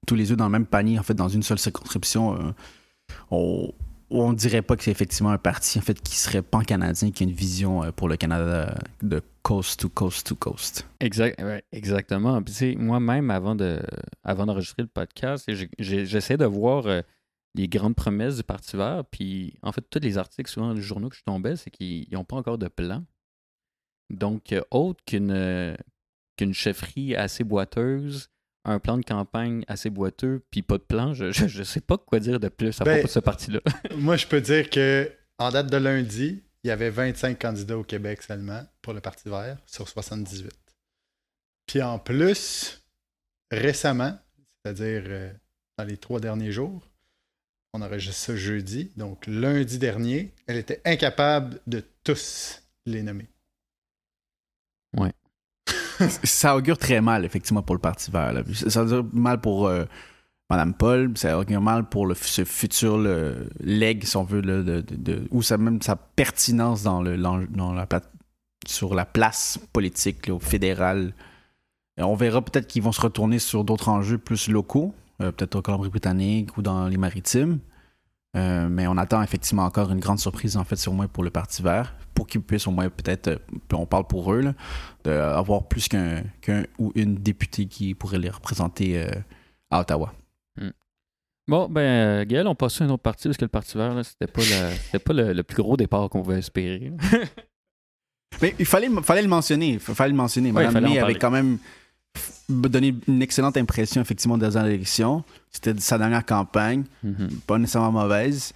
tous 0.05 0.15
les 0.15 0.31
œufs 0.31 0.37
dans 0.37 0.45
le 0.45 0.51
même 0.51 0.65
panier, 0.65 0.99
en 0.99 1.03
fait, 1.03 1.15
dans 1.15 1.27
une 1.27 1.43
seule 1.43 1.59
circonscription, 1.59 2.35
euh, 2.35 2.51
on, 3.31 3.73
on 4.09 4.33
dirait 4.33 4.61
pas 4.61 4.75
que 4.75 4.83
c'est 4.83 4.91
effectivement 4.91 5.31
un 5.31 5.37
parti, 5.37 5.77
en 5.77 5.81
fait, 5.81 6.01
qui 6.01 6.15
serait 6.15 6.41
pan-canadien, 6.41 7.11
qui 7.11 7.23
a 7.23 7.27
une 7.27 7.33
vision 7.33 7.83
euh, 7.83 7.91
pour 7.91 8.07
le 8.07 8.15
Canada 8.15 8.77
de 9.01 9.21
coast 9.41 9.79
to 9.79 9.89
coast 9.89 10.27
to 10.27 10.35
coast. 10.35 10.87
Exactement. 10.99 12.41
Moi-même, 12.77 13.31
avant, 13.31 13.55
de, 13.55 13.81
avant 14.23 14.45
d'enregistrer 14.45 14.83
le 14.83 14.87
podcast, 14.87 15.49
j'essaie 15.77 16.37
de 16.37 16.45
voir 16.45 16.87
euh, 16.87 17.01
les 17.55 17.67
grandes 17.67 17.95
promesses 17.95 18.37
du 18.37 18.43
Parti 18.43 18.77
vert. 18.77 19.03
Puis, 19.11 19.57
en 19.61 19.71
fait, 19.71 19.83
tous 19.89 19.99
les 19.99 20.17
articles, 20.17 20.49
souvent, 20.49 20.73
les 20.73 20.81
journaux 20.81 21.09
que 21.09 21.15
je 21.15 21.23
tombais, 21.23 21.55
c'est 21.57 21.69
qu'ils 21.69 22.07
n'ont 22.11 22.25
pas 22.25 22.37
encore 22.37 22.57
de 22.57 22.67
plan. 22.67 23.03
Donc, 24.09 24.53
euh, 24.53 24.61
autre 24.71 25.03
qu'une 25.05 26.53
chefferie 26.53 27.15
assez 27.15 27.43
boiteuse, 27.43 28.29
un 28.67 28.79
plan 28.79 28.97
de 28.97 29.03
campagne 29.03 29.63
assez 29.67 29.89
boiteux, 29.89 30.43
puis 30.51 30.61
pas 30.61 30.77
de 30.77 30.83
plan, 30.83 31.13
je, 31.13 31.31
je, 31.31 31.47
je 31.47 31.63
sais 31.63 31.81
pas 31.81 31.97
quoi 31.97 32.19
dire 32.19 32.39
de 32.39 32.49
plus 32.49 32.79
à 32.81 32.83
Ben, 32.83 32.93
propos 32.93 33.07
de 33.07 33.11
ce 33.11 33.19
parti-là. 33.19 33.59
Moi, 33.97 34.17
je 34.17 34.27
peux 34.27 34.41
dire 34.41 34.69
que 34.69 35.11
en 35.39 35.51
date 35.51 35.71
de 35.71 35.77
lundi, 35.77 36.43
il 36.63 36.67
y 36.67 36.71
avait 36.71 36.89
25 36.89 37.39
candidats 37.39 37.77
au 37.77 37.83
Québec 37.83 38.21
seulement 38.21 38.61
pour 38.81 38.93
le 38.93 38.99
Parti 38.99 39.29
vert 39.29 39.57
sur 39.65 39.87
78. 39.87 40.51
Puis 41.65 41.81
en 41.81 41.99
plus, 41.99 42.83
récemment, 43.51 44.17
c'est-à-dire 44.63 45.03
euh, 45.05 45.31
dans 45.77 45.85
les 45.85 45.97
trois 45.97 46.19
derniers 46.19 46.51
jours, 46.51 46.89
on 47.73 47.81
enregistre 47.81 48.17
ça 48.17 48.35
jeudi, 48.35 48.91
donc 48.97 49.27
lundi 49.27 49.77
dernier, 49.77 50.33
elle 50.47 50.57
était 50.57 50.81
incapable 50.85 51.59
de 51.67 51.83
tous 52.03 52.63
les 52.85 53.03
nommer. 53.03 53.27
ça 56.23 56.55
augure 56.55 56.77
très 56.77 57.01
mal, 57.01 57.25
effectivement, 57.25 57.61
pour 57.61 57.75
le 57.75 57.81
Parti 57.81 58.11
vert. 58.11 58.33
Ça 58.53 58.83
augure 58.83 59.05
mal 59.13 59.39
pour 59.41 59.67
euh, 59.67 59.85
Mme 60.49 60.73
Paul, 60.73 61.11
ça 61.15 61.37
augure 61.37 61.61
mal 61.61 61.89
pour 61.89 62.05
le, 62.05 62.15
ce 62.15 62.45
futur 62.45 62.97
le, 62.97 63.49
leg, 63.59 64.03
si 64.05 64.15
on 64.15 64.23
veut, 64.23 64.41
ou 65.31 65.41
même 65.57 65.81
sa 65.81 65.95
pertinence 65.95 66.83
dans 66.83 67.01
la, 67.01 67.87
sur 68.65 68.95
la 68.95 69.05
place 69.05 69.59
politique 69.73 70.27
là, 70.27 70.35
au 70.35 70.39
fédéral. 70.39 71.13
Et 71.97 72.03
on 72.03 72.15
verra 72.15 72.41
peut-être 72.41 72.67
qu'ils 72.67 72.83
vont 72.83 72.91
se 72.91 73.01
retourner 73.01 73.39
sur 73.39 73.63
d'autres 73.63 73.89
enjeux 73.89 74.17
plus 74.17 74.47
locaux, 74.47 74.93
euh, 75.21 75.31
peut-être 75.31 75.55
au 75.55 75.61
Colombie-Britannique 75.61 76.57
ou 76.57 76.61
dans 76.61 76.87
les 76.87 76.97
maritimes. 76.97 77.59
Euh, 78.35 78.67
mais 78.69 78.87
on 78.87 78.97
attend 78.97 79.21
effectivement 79.23 79.63
encore 79.63 79.91
une 79.91 79.99
grande 79.99 80.19
surprise, 80.19 80.57
en 80.57 80.63
fait, 80.63 80.75
sur 80.75 80.93
moins 80.93 81.07
pour 81.07 81.23
le 81.23 81.31
Parti 81.31 81.61
vert, 81.63 81.93
pour 82.27 82.31
qu'ils 82.31 82.41
puissent 82.41 82.67
au 82.67 82.71
moins 82.71 82.89
peut-être, 82.89 83.27
euh, 83.29 83.37
on 83.73 83.85
parle 83.85 84.05
pour 84.07 84.33
eux, 84.33 84.43
d'avoir 85.03 85.67
plus 85.67 85.87
qu'un 85.87 86.23
ou 86.77 86.91
une 86.95 87.15
députée 87.15 87.65
qui 87.67 87.95
pourrait 87.95 88.19
les 88.19 88.29
représenter 88.29 89.01
euh, 89.01 89.09
à 89.71 89.81
Ottawa. 89.81 90.13
Bon, 91.49 91.69
ben, 91.69 91.79
euh, 91.81 92.25
Gaël, 92.25 92.45
on 92.45 92.55
passe 92.55 92.81
à 92.81 92.83
un 92.83 92.89
autre 92.89 93.03
parti 93.03 93.29
parce 93.29 93.37
que 93.37 93.45
le 93.45 93.49
Parti 93.49 93.77
vert, 93.77 94.03
c'était 94.03 94.29
pas, 94.29 94.41
la- 94.91 94.99
pas 94.99 95.13
le, 95.13 95.31
le 95.31 95.43
plus 95.43 95.63
gros 95.63 95.77
départ 95.77 96.09
qu'on 96.09 96.21
pouvait 96.21 96.39
espérer. 96.39 96.91
Mais 98.41 98.53
il 98.59 98.65
fallait, 98.65 98.89
fallait 99.01 99.21
le 99.21 99.29
mentionner. 99.29 99.69
Il 99.69 99.79
fallait 99.79 100.09
le 100.11 100.17
mentionner. 100.17 100.51
Ouais, 100.51 100.65
Madame 100.65 100.83
May 100.91 100.99
avait 100.99 101.15
quand 101.15 101.31
même 101.31 101.57
donné 102.49 102.93
une 103.07 103.21
excellente 103.21 103.55
impression, 103.55 104.01
effectivement, 104.01 104.37
dans 104.37 104.61
l'élection. 104.65 105.23
C'était 105.49 105.79
sa 105.79 105.97
dernière 105.97 106.25
campagne. 106.25 106.83
Mhm. 107.01 107.29
Pas 107.47 107.57
nécessairement 107.57 107.93
mauvaise. 108.03 108.51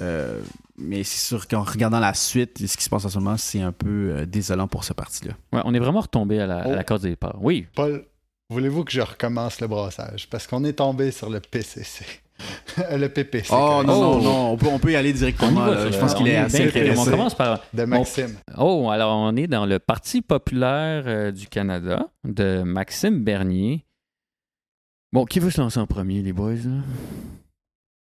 Euh, 0.00 0.40
mais 0.80 1.02
c'est 1.04 1.24
sûr 1.26 1.46
qu'en 1.46 1.62
regardant 1.62 2.00
la 2.00 2.14
suite, 2.14 2.58
ce 2.66 2.76
qui 2.76 2.84
se 2.84 2.90
passe 2.90 3.04
en 3.04 3.08
ce 3.08 3.18
moment, 3.18 3.36
c'est 3.36 3.60
un 3.60 3.72
peu 3.72 4.12
euh, 4.16 4.26
désolant 4.26 4.66
pour 4.68 4.84
ce 4.84 4.92
parti-là. 4.92 5.34
Ouais, 5.52 5.60
on 5.64 5.74
est 5.74 5.78
vraiment 5.78 6.00
retombé 6.00 6.40
à 6.40 6.46
la, 6.46 6.58
à 6.62 6.68
la 6.68 6.80
Oh. 6.80 6.84
case 6.84 7.02
des 7.02 7.10
départs. 7.10 7.36
Oui, 7.40 7.66
Paul, 7.74 8.04
voulez-vous 8.48 8.84
que 8.84 8.92
je 8.92 9.00
recommence 9.00 9.60
le 9.60 9.66
brassage? 9.68 10.28
Parce 10.30 10.46
qu'on 10.46 10.64
est 10.64 10.72
tombé 10.74 11.10
sur 11.10 11.30
le 11.30 11.40
PCC. 11.40 12.04
le 12.96 13.08
PPC. 13.08 13.48
Oh 13.52 13.56
correct. 13.56 13.86
non, 13.88 13.94
Oh. 13.94 14.14
non, 14.16 14.22
non, 14.22 14.50
on 14.52 14.56
peut, 14.56 14.68
on 14.72 14.78
peut 14.78 14.92
y 14.92 14.96
aller 14.96 15.12
directement. 15.12 15.66
là. 15.66 15.90
Je 15.90 15.98
pense 15.98 16.14
qu'il 16.14 16.26
est 16.28 16.32
y 16.32 16.36
assez 16.36 16.66
bien, 16.70 16.94
On 16.96 17.04
commence 17.04 17.34
par. 17.34 17.60
De 17.74 17.84
Maxime. 17.84 18.36
Oh, 18.56 18.88
alors 18.90 19.14
on 19.14 19.36
est 19.36 19.46
dans 19.46 19.66
le 19.66 19.78
Parti 19.78 20.22
populaire 20.22 21.04
euh, 21.06 21.32
du 21.32 21.46
Canada 21.48 22.08
de 22.24 22.62
Maxime 22.62 23.22
Bernier. 23.22 23.84
Bon, 25.12 25.24
qui 25.26 25.38
veut 25.40 25.50
se 25.50 25.60
lancer 25.60 25.80
en 25.80 25.86
premier, 25.86 26.22
les 26.22 26.32
boys? 26.32 26.54
là? 26.54 26.82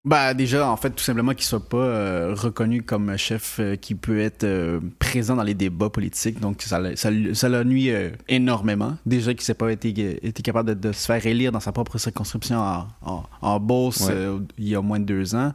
Bah 0.02 0.33
déjà, 0.33 0.66
en 0.71 0.78
fait, 0.78 0.90
tout 0.90 1.04
simplement 1.04 1.35
qu'il 1.35 1.45
soit 1.45 1.69
pas 1.69 1.76
euh, 1.76 2.35
reconnu 2.35 2.83
comme 2.83 3.11
un 3.11 3.19
chef 3.19 3.59
euh, 3.61 3.76
qui 3.76 3.95
peut 3.95 4.19
être 4.19 4.45
euh, 4.45 4.80
présent 4.99 5.37
dans 5.37 5.42
les 5.42 5.52
débats 5.52 5.90
politiques. 5.90 6.40
Donc, 6.40 6.62
ça, 6.62 6.78
l'a- 6.78 6.97
ça, 6.97 7.11
ça 7.35 7.49
euh, 7.49 8.11
énormément. 8.26 8.97
Déjà 9.04 9.35
qu'il 9.35 9.42
s'est 9.42 9.52
pas 9.52 9.71
été, 9.71 9.88
été 10.26 10.42
capable 10.42 10.71
de, 10.75 10.88
de 10.88 10.92
se 10.92 11.04
faire 11.04 11.26
élire 11.26 11.52
dans 11.52 11.61
sa 11.61 11.73
propre 11.73 11.99
circonscription 11.99 12.59
en, 12.59 12.88
en, 13.02 13.25
en 13.42 13.61
Beauce 13.61 14.00
Ouais. 14.09 14.14
il 14.57 14.69
y 14.69 14.75
a 14.75 14.80
moins 14.80 15.00
de 15.00 15.04
deux 15.04 15.35
ans. 15.35 15.52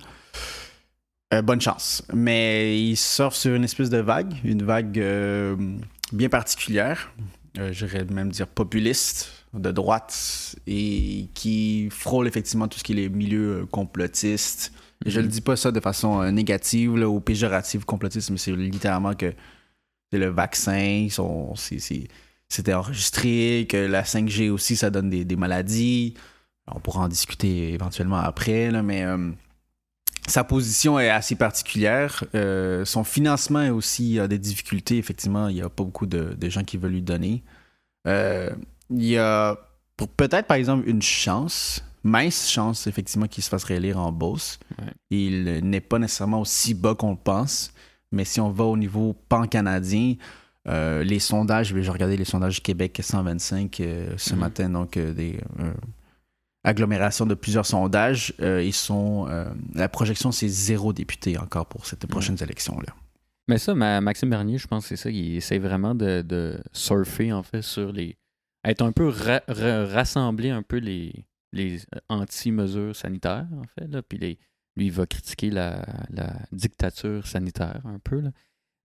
Bonne 1.43 1.59
chance. 1.59 2.03
Mais 2.13 2.79
il 2.79 2.95
surfe 2.95 3.35
sur 3.35 3.55
une 3.55 3.63
espèce 3.63 3.89
de 3.89 3.97
vague, 3.97 4.31
une 4.45 4.63
vague 4.63 5.03
bien 6.13 6.29
particulière, 6.29 7.11
j'irais 7.71 8.05
même 8.05 8.29
dire 8.29 8.47
populiste, 8.47 9.44
de 9.59 9.71
droite, 9.71 10.55
et 10.67 11.29
qui 11.33 11.89
frôle 11.91 12.27
effectivement 12.27 12.67
tout 12.67 12.79
ce 12.79 12.83
qui 12.83 12.93
est 12.93 12.95
les 12.95 13.09
milieux 13.09 13.61
euh, 13.61 13.65
complotistes. 13.65 14.71
Je 15.05 15.19
ne 15.19 15.25
Mhm. 15.25 15.31
dis 15.31 15.41
pas 15.41 15.55
ça 15.55 15.71
de 15.71 15.79
façon 15.79 16.21
euh, 16.21 16.31
négative 16.31 16.95
là, 16.97 17.07
ou 17.09 17.19
péjorative, 17.19 17.85
complotiste, 17.85 18.29
mais 18.31 18.37
c'est 18.37 18.51
littéralement 18.55 19.13
que 19.13 19.33
c'est 20.11 20.19
le 20.19 20.29
vaccin, 20.29 21.07
c'était 22.47 22.73
enregistré, 22.73 23.65
que 23.69 23.77
la 23.77 24.03
5G 24.03 24.49
aussi, 24.51 24.75
ça 24.75 24.89
donne 24.89 25.09
des, 25.09 25.25
des 25.25 25.35
maladies. 25.35 26.13
On 26.67 26.79
pourra 26.79 27.01
en 27.01 27.07
discuter 27.07 27.73
éventuellement 27.73 28.17
après, 28.17 28.71
là, 28.71 28.81
mais 28.83 29.03
euh, 29.03 29.31
sa 30.27 30.43
position 30.43 30.99
est 30.99 31.09
assez 31.09 31.35
particulière. 31.35 32.23
Euh, 32.33 32.85
son 32.85 33.03
financement 33.03 33.61
est 33.61 33.69
aussi 33.69 34.19
a 34.19 34.27
des 34.27 34.39
difficultés. 34.39 34.97
Effectivement, 34.97 35.47
il 35.49 35.55
n'y 35.55 35.61
a 35.61 35.69
pas 35.69 35.83
beaucoup 35.83 36.05
de, 36.07 36.33
de 36.35 36.49
gens 36.49 36.63
qui 36.63 36.77
veulent 36.77 36.93
lui 36.93 37.01
donner. 37.03 37.43
Euh, 38.07 38.49
il 38.89 39.05
y 39.05 39.17
a 39.17 39.57
peut-être, 40.17 40.47
par 40.47 40.57
exemple, 40.57 40.87
une 40.89 41.01
chance, 41.01 41.83
mince 42.03 42.49
chance, 42.49 42.87
effectivement, 42.87 43.27
qu'il 43.27 43.43
se 43.43 43.49
fasse 43.49 43.63
réélire 43.63 43.97
en 43.99 44.11
Beauce. 44.11 44.59
Ouais. 44.79 44.91
Il 45.09 45.43
n'est 45.63 45.81
pas 45.81 45.99
nécessairement 45.99 46.41
aussi 46.41 46.73
bas 46.73 46.95
qu'on 46.95 47.11
le 47.11 47.17
pense, 47.17 47.71
mais 48.11 48.25
si 48.25 48.39
on 48.41 48.49
va 48.51 48.65
au 48.65 48.77
niveau 48.77 49.15
pan-canadien, 49.29 50.15
euh, 50.67 51.03
les 51.03 51.19
sondages, 51.19 51.73
j'ai 51.75 51.89
regardé 51.91 52.17
les 52.17 52.25
sondages 52.25 52.61
Québec 52.63 52.99
125 53.01 53.79
euh, 53.79 54.13
ce 54.17 54.33
Mhm. 54.33 54.39
matin, 54.39 54.69
donc 54.69 54.97
euh, 54.97 55.13
des 55.13 55.39
agglomérations 56.63 57.25
de 57.25 57.35
plusieurs 57.35 57.65
sondages. 57.65 58.33
ils 58.39 58.73
sont, 58.73 59.27
la 59.73 59.89
projection, 59.89 60.31
c'est 60.31 60.47
zéro 60.47 60.93
député 60.93 61.37
encore 61.37 61.67
pour 61.67 61.85
cette 61.85 62.05
prochaine 62.07 62.37
élection-là. 62.41 62.93
Mais 63.47 63.59
ça, 63.59 63.75
ma- 63.75 64.01
Maxime 64.01 64.31
Bernier, 64.31 64.57
je 64.57 64.65
pense 64.65 64.83
que 64.87 64.95
c'est 64.95 65.03
ça. 65.03 65.09
Il 65.11 65.35
essaie 65.35 65.59
vraiment 65.59 65.93
de, 65.93 66.23
de 66.23 66.57
surfer, 66.73 67.31
en 67.31 67.43
fait, 67.43 67.61
sur 67.61 67.91
les. 67.91 68.17
Être 68.71 68.81
un 68.81 68.91
peu. 68.91 69.07
ra- 69.07 69.43
ra- 69.47 69.85
rassembler 69.85 70.49
un 70.49 70.63
peu 70.63 70.77
les, 70.77 71.25
les 71.53 71.81
anti-mesures 72.09 72.95
sanitaires, 72.95 73.47
en 73.53 73.63
fait. 73.77 73.87
Là. 73.87 74.01
Puis 74.01 74.17
lui, 74.17 74.37
il 74.77 74.91
va 74.91 75.05
critiquer 75.05 75.49
la, 75.49 75.85
la 76.09 76.33
dictature 76.51 77.25
sanitaire, 77.27 77.81
un 77.85 77.99
peu. 77.99 78.19
Là. 78.19 78.31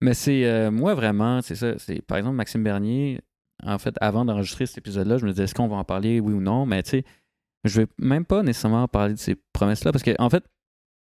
Mais 0.01 0.15
c'est. 0.15 0.45
euh, 0.47 0.71
moi, 0.71 0.95
vraiment, 0.95 1.43
c'est 1.43 1.57
ça. 1.57 1.79
C'est, 1.79 2.01
par 2.03 2.19
exemple, 2.19 2.37
Maxime 2.37 2.63
Bernier, 2.65 3.21
en 3.63 3.79
fait, 3.79 3.95
avant 4.01 4.25
d'enregistrer 4.25 4.67
cet 4.67 4.79
épisode-là, 4.79 5.19
je 5.19 5.27
me 5.27 5.31
disais, 5.31 5.45
est-ce 5.45 5.55
qu'on 5.55 5.69
va 5.69 5.77
en 5.77 5.85
parler, 5.85 6.21
oui 6.21 6.33
ou 6.33 6.41
non? 6.41 6.65
Mais 6.65 6.83
tu 6.83 6.91
sais, 6.91 7.05
je 7.65 7.83
vais 7.83 7.87
même 7.99 8.25
pas 8.25 8.43
nécessairement 8.43 8.89
parler 8.89 9.15
de 9.15 9.19
ces 9.19 9.37
promesses-là, 9.53 9.93
parce 9.93 10.03
que, 10.03 10.15
en 10.19 10.31
fait, 10.31 10.45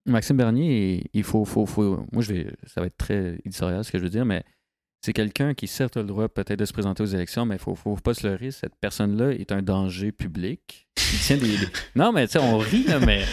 Maxime 0.07 0.37
Bernier, 0.39 1.05
il 1.13 1.23
faut, 1.23 1.45
faut, 1.45 1.67
faut. 1.67 2.05
Moi, 2.11 2.23
je 2.23 2.33
vais. 2.33 2.57
Ça 2.67 2.81
va 2.81 2.87
être 2.89 2.97
très 2.97 3.39
éditorial 3.45 3.85
ce 3.85 3.93
que 3.93 3.99
je 3.99 4.03
veux 4.03 4.11
dire, 4.11 4.25
mais 4.25 4.43
c'est 5.01 5.13
quelqu'un 5.13 5.55
qui, 5.55 5.67
certes, 5.67 5.97
a 5.97 6.01
le 6.01 6.07
droit 6.07 6.29
peut-être 6.29 6.59
de 6.59 6.65
se 6.65 6.73
présenter 6.73 7.03
aux 7.03 7.07
élections, 7.07 7.47
mais 7.47 7.57
il 7.57 7.61
faut, 7.61 7.75
faut 7.75 7.97
pas 7.97 8.15
se 8.15 8.27
leurrer. 8.27 8.51
Cette 8.51 8.77
personne-là 8.81 9.33
est 9.33 9.51
un 9.51 9.63
danger 9.63 10.13
public. 10.13 10.89
Il 11.13 11.19
tient 11.19 11.37
des. 11.37 11.57
Non, 11.97 12.13
mais 12.13 12.27
tu 12.27 12.33
sais, 12.33 12.39
on 12.39 12.59
rit, 12.59 12.85
là, 12.85 13.01
mais 13.01 13.25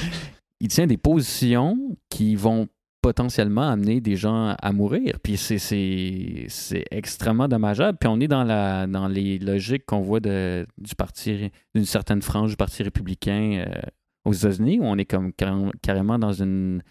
il 0.60 0.70
tient 0.70 0.88
des 0.88 0.98
positions 0.98 1.78
qui 2.10 2.36
vont 2.36 2.68
potentiellement 3.02 3.70
amener 3.70 4.02
des 4.02 4.16
gens 4.16 4.56
à 4.62 4.72
mourir. 4.72 5.20
Puis 5.22 5.38
c'est, 5.38 6.86
extrêmement 6.92 7.48
dommageable. 7.48 7.98
Puis 7.98 8.08
on 8.08 8.20
est 8.20 8.28
dans, 8.28 8.44
la, 8.44 8.88
dans 8.88 9.08
les 9.08 9.38
logiques 9.38 9.86
qu'on 9.86 10.02
voit 10.02 10.20
de, 10.20 10.66
du 10.78 10.96
parti, 10.96 11.52
d'une 11.76 11.86
certaine 11.86 12.22
frange 12.22 12.52
du 12.52 12.56
Parti 12.58 12.84
républicain 12.84 13.66
euh, 13.68 13.82
aux 14.26 14.34
États-Unis, 14.34 14.80
où 14.80 14.86
on 14.86 14.98
est 14.98 15.06
comme 15.06 15.32
carrément 15.82 16.18
dans 16.18 16.34
une 16.34 16.82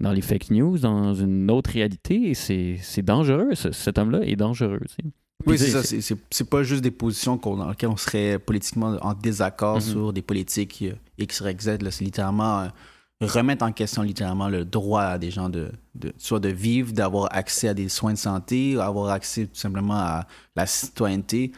dans 0.00 0.12
les 0.12 0.20
fake 0.22 0.50
news, 0.50 0.78
dans 0.78 1.14
une 1.14 1.50
autre 1.50 1.70
réalité, 1.70 2.30
et 2.30 2.34
c'est, 2.34 2.78
c'est 2.82 3.02
dangereux. 3.02 3.50
ce- 3.54 3.72
cet 3.72 3.98
homme-là 3.98 4.20
est 4.22 4.36
dangereux. 4.36 4.80
tu 4.88 4.94
sais. 5.04 5.10
Oui, 5.46 5.58
c'est 5.58 5.70
ça. 5.70 5.82
C'est- 5.82 6.44
pas 6.50 6.62
juste 6.62 6.82
des 6.82 6.90
positions 6.90 7.38
qu'on- 7.38 7.56
dans 7.56 7.70
lesquelles 7.70 7.88
on 7.90 7.96
serait 7.96 8.38
politiquement 8.38 8.96
en 9.00 9.14
désaccord 9.14 9.76
Mhm. 9.76 9.80
sur 9.82 10.12
des 10.12 10.22
politiques 10.22 10.82
euh, 10.82 10.92
X, 11.18 11.40
Y, 11.40 11.60
Z. 11.62 11.78
C'est 11.90 12.04
littéralement 12.04 12.60
euh, 12.62 12.68
remettre 13.22 13.64
en 13.64 13.72
question 13.72 14.02
littéralement 14.02 14.48
le 14.48 14.64
droit 14.64 15.02
à 15.02 15.18
des 15.18 15.30
gens 15.30 15.48
de, 15.50 15.70
de 15.94 16.12
soit 16.18 16.40
de 16.40 16.48
vivre, 16.48 16.92
d'avoir 16.92 17.28
accès 17.34 17.68
à 17.68 17.74
des 17.74 17.88
soins 17.88 18.12
de 18.12 18.18
santé, 18.18 18.78
avoir 18.78 19.10
accès 19.10 19.44
tout 19.46 19.58
simplement 19.58 19.94
à 19.96 20.26
la 20.56 20.66
citoyenneté, 20.66 21.52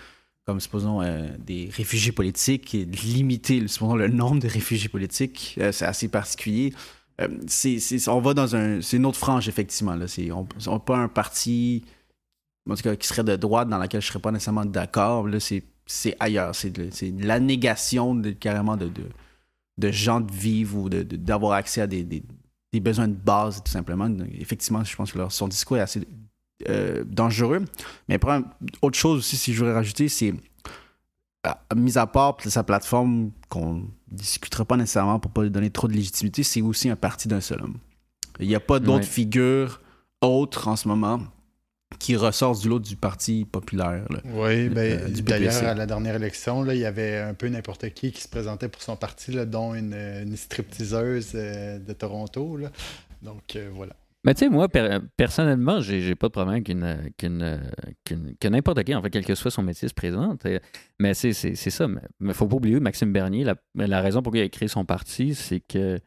comme 0.46 0.58
supposons 0.60 1.02
euh, 1.02 1.28
des 1.44 1.68
réfugiés 1.72 2.12
politiques, 2.12 2.74
et 2.74 2.84
limiter 2.84 3.66
supposons 3.68 3.94
le 3.96 4.08
nombre 4.08 4.40
de 4.40 4.48
réfugiés 4.48 4.88
politiques. 4.88 5.56
Euh, 5.58 5.70
c'est 5.72 5.84
assez 5.86 6.08
particulier. 6.08 6.72
Euh, 7.20 7.28
c'est, 7.46 8.08
on 8.08 8.20
va 8.20 8.34
dans 8.34 8.56
un. 8.56 8.80
C'est 8.80 8.96
une 8.96 9.06
autre 9.06 9.18
frange, 9.18 9.48
effectivement. 9.48 9.94
Là. 9.94 10.08
C'est, 10.08 10.30
on 10.32 10.46
pas 10.80 10.96
un 10.96 11.08
parti 11.08 11.84
en 12.68 12.74
tout 12.74 12.82
cas, 12.82 12.96
qui 12.96 13.06
serait 13.06 13.24
de 13.24 13.36
droite, 13.36 13.68
dans 13.68 13.78
laquelle 13.78 14.00
je 14.00 14.06
serais 14.06 14.20
pas 14.20 14.30
nécessairement 14.30 14.64
d'accord. 14.64 15.26
C'est, 15.38 16.16
ailleurs. 16.20 16.54
C'est, 16.54 16.70
de, 16.70 17.26
la 17.26 17.40
négation 17.40 18.20
carrément 18.38 18.76
de, 18.76 18.90
de, 19.78 19.90
gens 19.90 20.20
de 20.20 20.32
vivre 20.32 20.78
ou 20.78 20.88
de, 20.88 21.02
d'avoir 21.02 21.52
accès 21.52 21.80
à 21.80 21.86
des, 21.86 22.04
des, 22.04 22.80
besoins 22.80 23.08
de 23.08 23.14
base, 23.14 23.62
tout 23.64 23.70
simplement. 23.70 24.08
Effectivement, 24.38 24.84
je 24.84 24.94
pense 24.94 25.12
que 25.12 25.18
leur, 25.18 25.32
son 25.32 25.48
discours 25.48 25.78
est 25.78 25.80
assez 25.80 26.06
euh, 26.68 27.04
dangereux. 27.04 27.64
Mais 28.08 28.18
un- 28.28 28.44
autre 28.80 28.96
chose 28.96 29.18
aussi, 29.18 29.36
si 29.36 29.52
je 29.52 29.58
voudrais 29.58 29.74
rajouter, 29.74 30.08
c'est, 30.08 30.32
mis 31.74 31.98
à 31.98 32.06
part 32.06 32.36
sa 32.44 32.62
plateforme 32.62 33.32
qu'on 33.48 33.88
discutera 34.12 34.64
pas 34.64 34.76
nécessairement 34.76 35.18
pour 35.18 35.30
pas 35.30 35.42
lui 35.42 35.50
donner 35.50 35.70
trop 35.70 35.88
de 35.88 35.92
légitimité, 35.94 36.42
c'est 36.42 36.60
aussi 36.62 36.88
un 36.88 36.96
parti 36.96 37.28
d'un 37.28 37.40
seul 37.40 37.62
homme. 37.62 37.78
Il 38.40 38.48
n'y 38.48 38.54
a 38.54 38.60
pas 38.60 38.78
d'autres 38.80 38.98
Ouais. 38.98 39.02
figures 39.02 39.80
autres 40.20 40.68
en 40.68 40.76
ce 40.76 40.88
moment 40.88 41.20
qui 41.98 42.16
ressortent 42.16 42.60
du 42.62 42.68
lot 42.70 42.78
du 42.78 42.96
Parti 42.96 43.44
populaire. 43.44 44.06
là. 44.10 44.20
Oui, 44.24 44.68
ben, 44.70 45.00
Euh, 45.02 45.08
d'ailleurs, 45.20 45.62
à 45.64 45.74
la 45.74 45.84
dernière 45.86 46.16
élection, 46.16 46.62
là, 46.62 46.74
il 46.74 46.80
y 46.80 46.86
avait 46.86 47.18
un 47.18 47.34
peu 47.34 47.48
n'importe 47.48 47.90
qui 47.90 48.12
qui 48.12 48.22
se 48.22 48.28
présentait 48.28 48.68
pour 48.68 48.80
son 48.82 48.96
parti, 48.96 49.30
là, 49.32 49.44
dont 49.44 49.74
une, 49.74 49.92
une 49.94 50.36
stripteaseuse 50.36 51.32
euh, 51.34 51.78
de 51.78 51.92
Toronto. 51.92 52.56
là. 52.56 52.70
Donc, 53.22 53.56
euh, 53.56 53.70
voilà. 53.74 53.92
Mais 54.24 54.34
tu 54.34 54.40
sais, 54.40 54.48
moi, 54.48 54.68
per- 54.68 54.98
personnellement, 55.16 55.80
j'ai 55.80 56.14
pas 56.14 56.28
de 56.28 56.32
problème 56.32 56.62
qu'une, 56.62 56.96
que 57.18 58.48
n'importe 58.48 58.84
qui, 58.84 58.94
en 58.94 59.02
fait, 59.02 59.10
quel 59.10 59.24
que 59.24 59.34
soit 59.34 59.50
son 59.50 59.62
métier, 59.62 59.88
se 59.88 59.94
présente. 59.94 60.46
Mais 61.00 61.12
c'est, 61.14 61.32
ça. 61.32 61.86
Mais 62.20 62.32
faut 62.32 62.46
pas 62.46 62.56
oublier, 62.56 62.78
Maxime 62.78 63.12
Bernier, 63.12 63.44
la, 63.44 63.56
la 63.74 64.00
raison 64.00 64.22
pour 64.22 64.32
laquelle 64.32 64.44
il 64.44 64.46
a 64.46 64.50
créé 64.50 64.68
son 64.68 64.84
parti, 64.84 65.34
c'est 65.34 65.60
que 65.60 65.98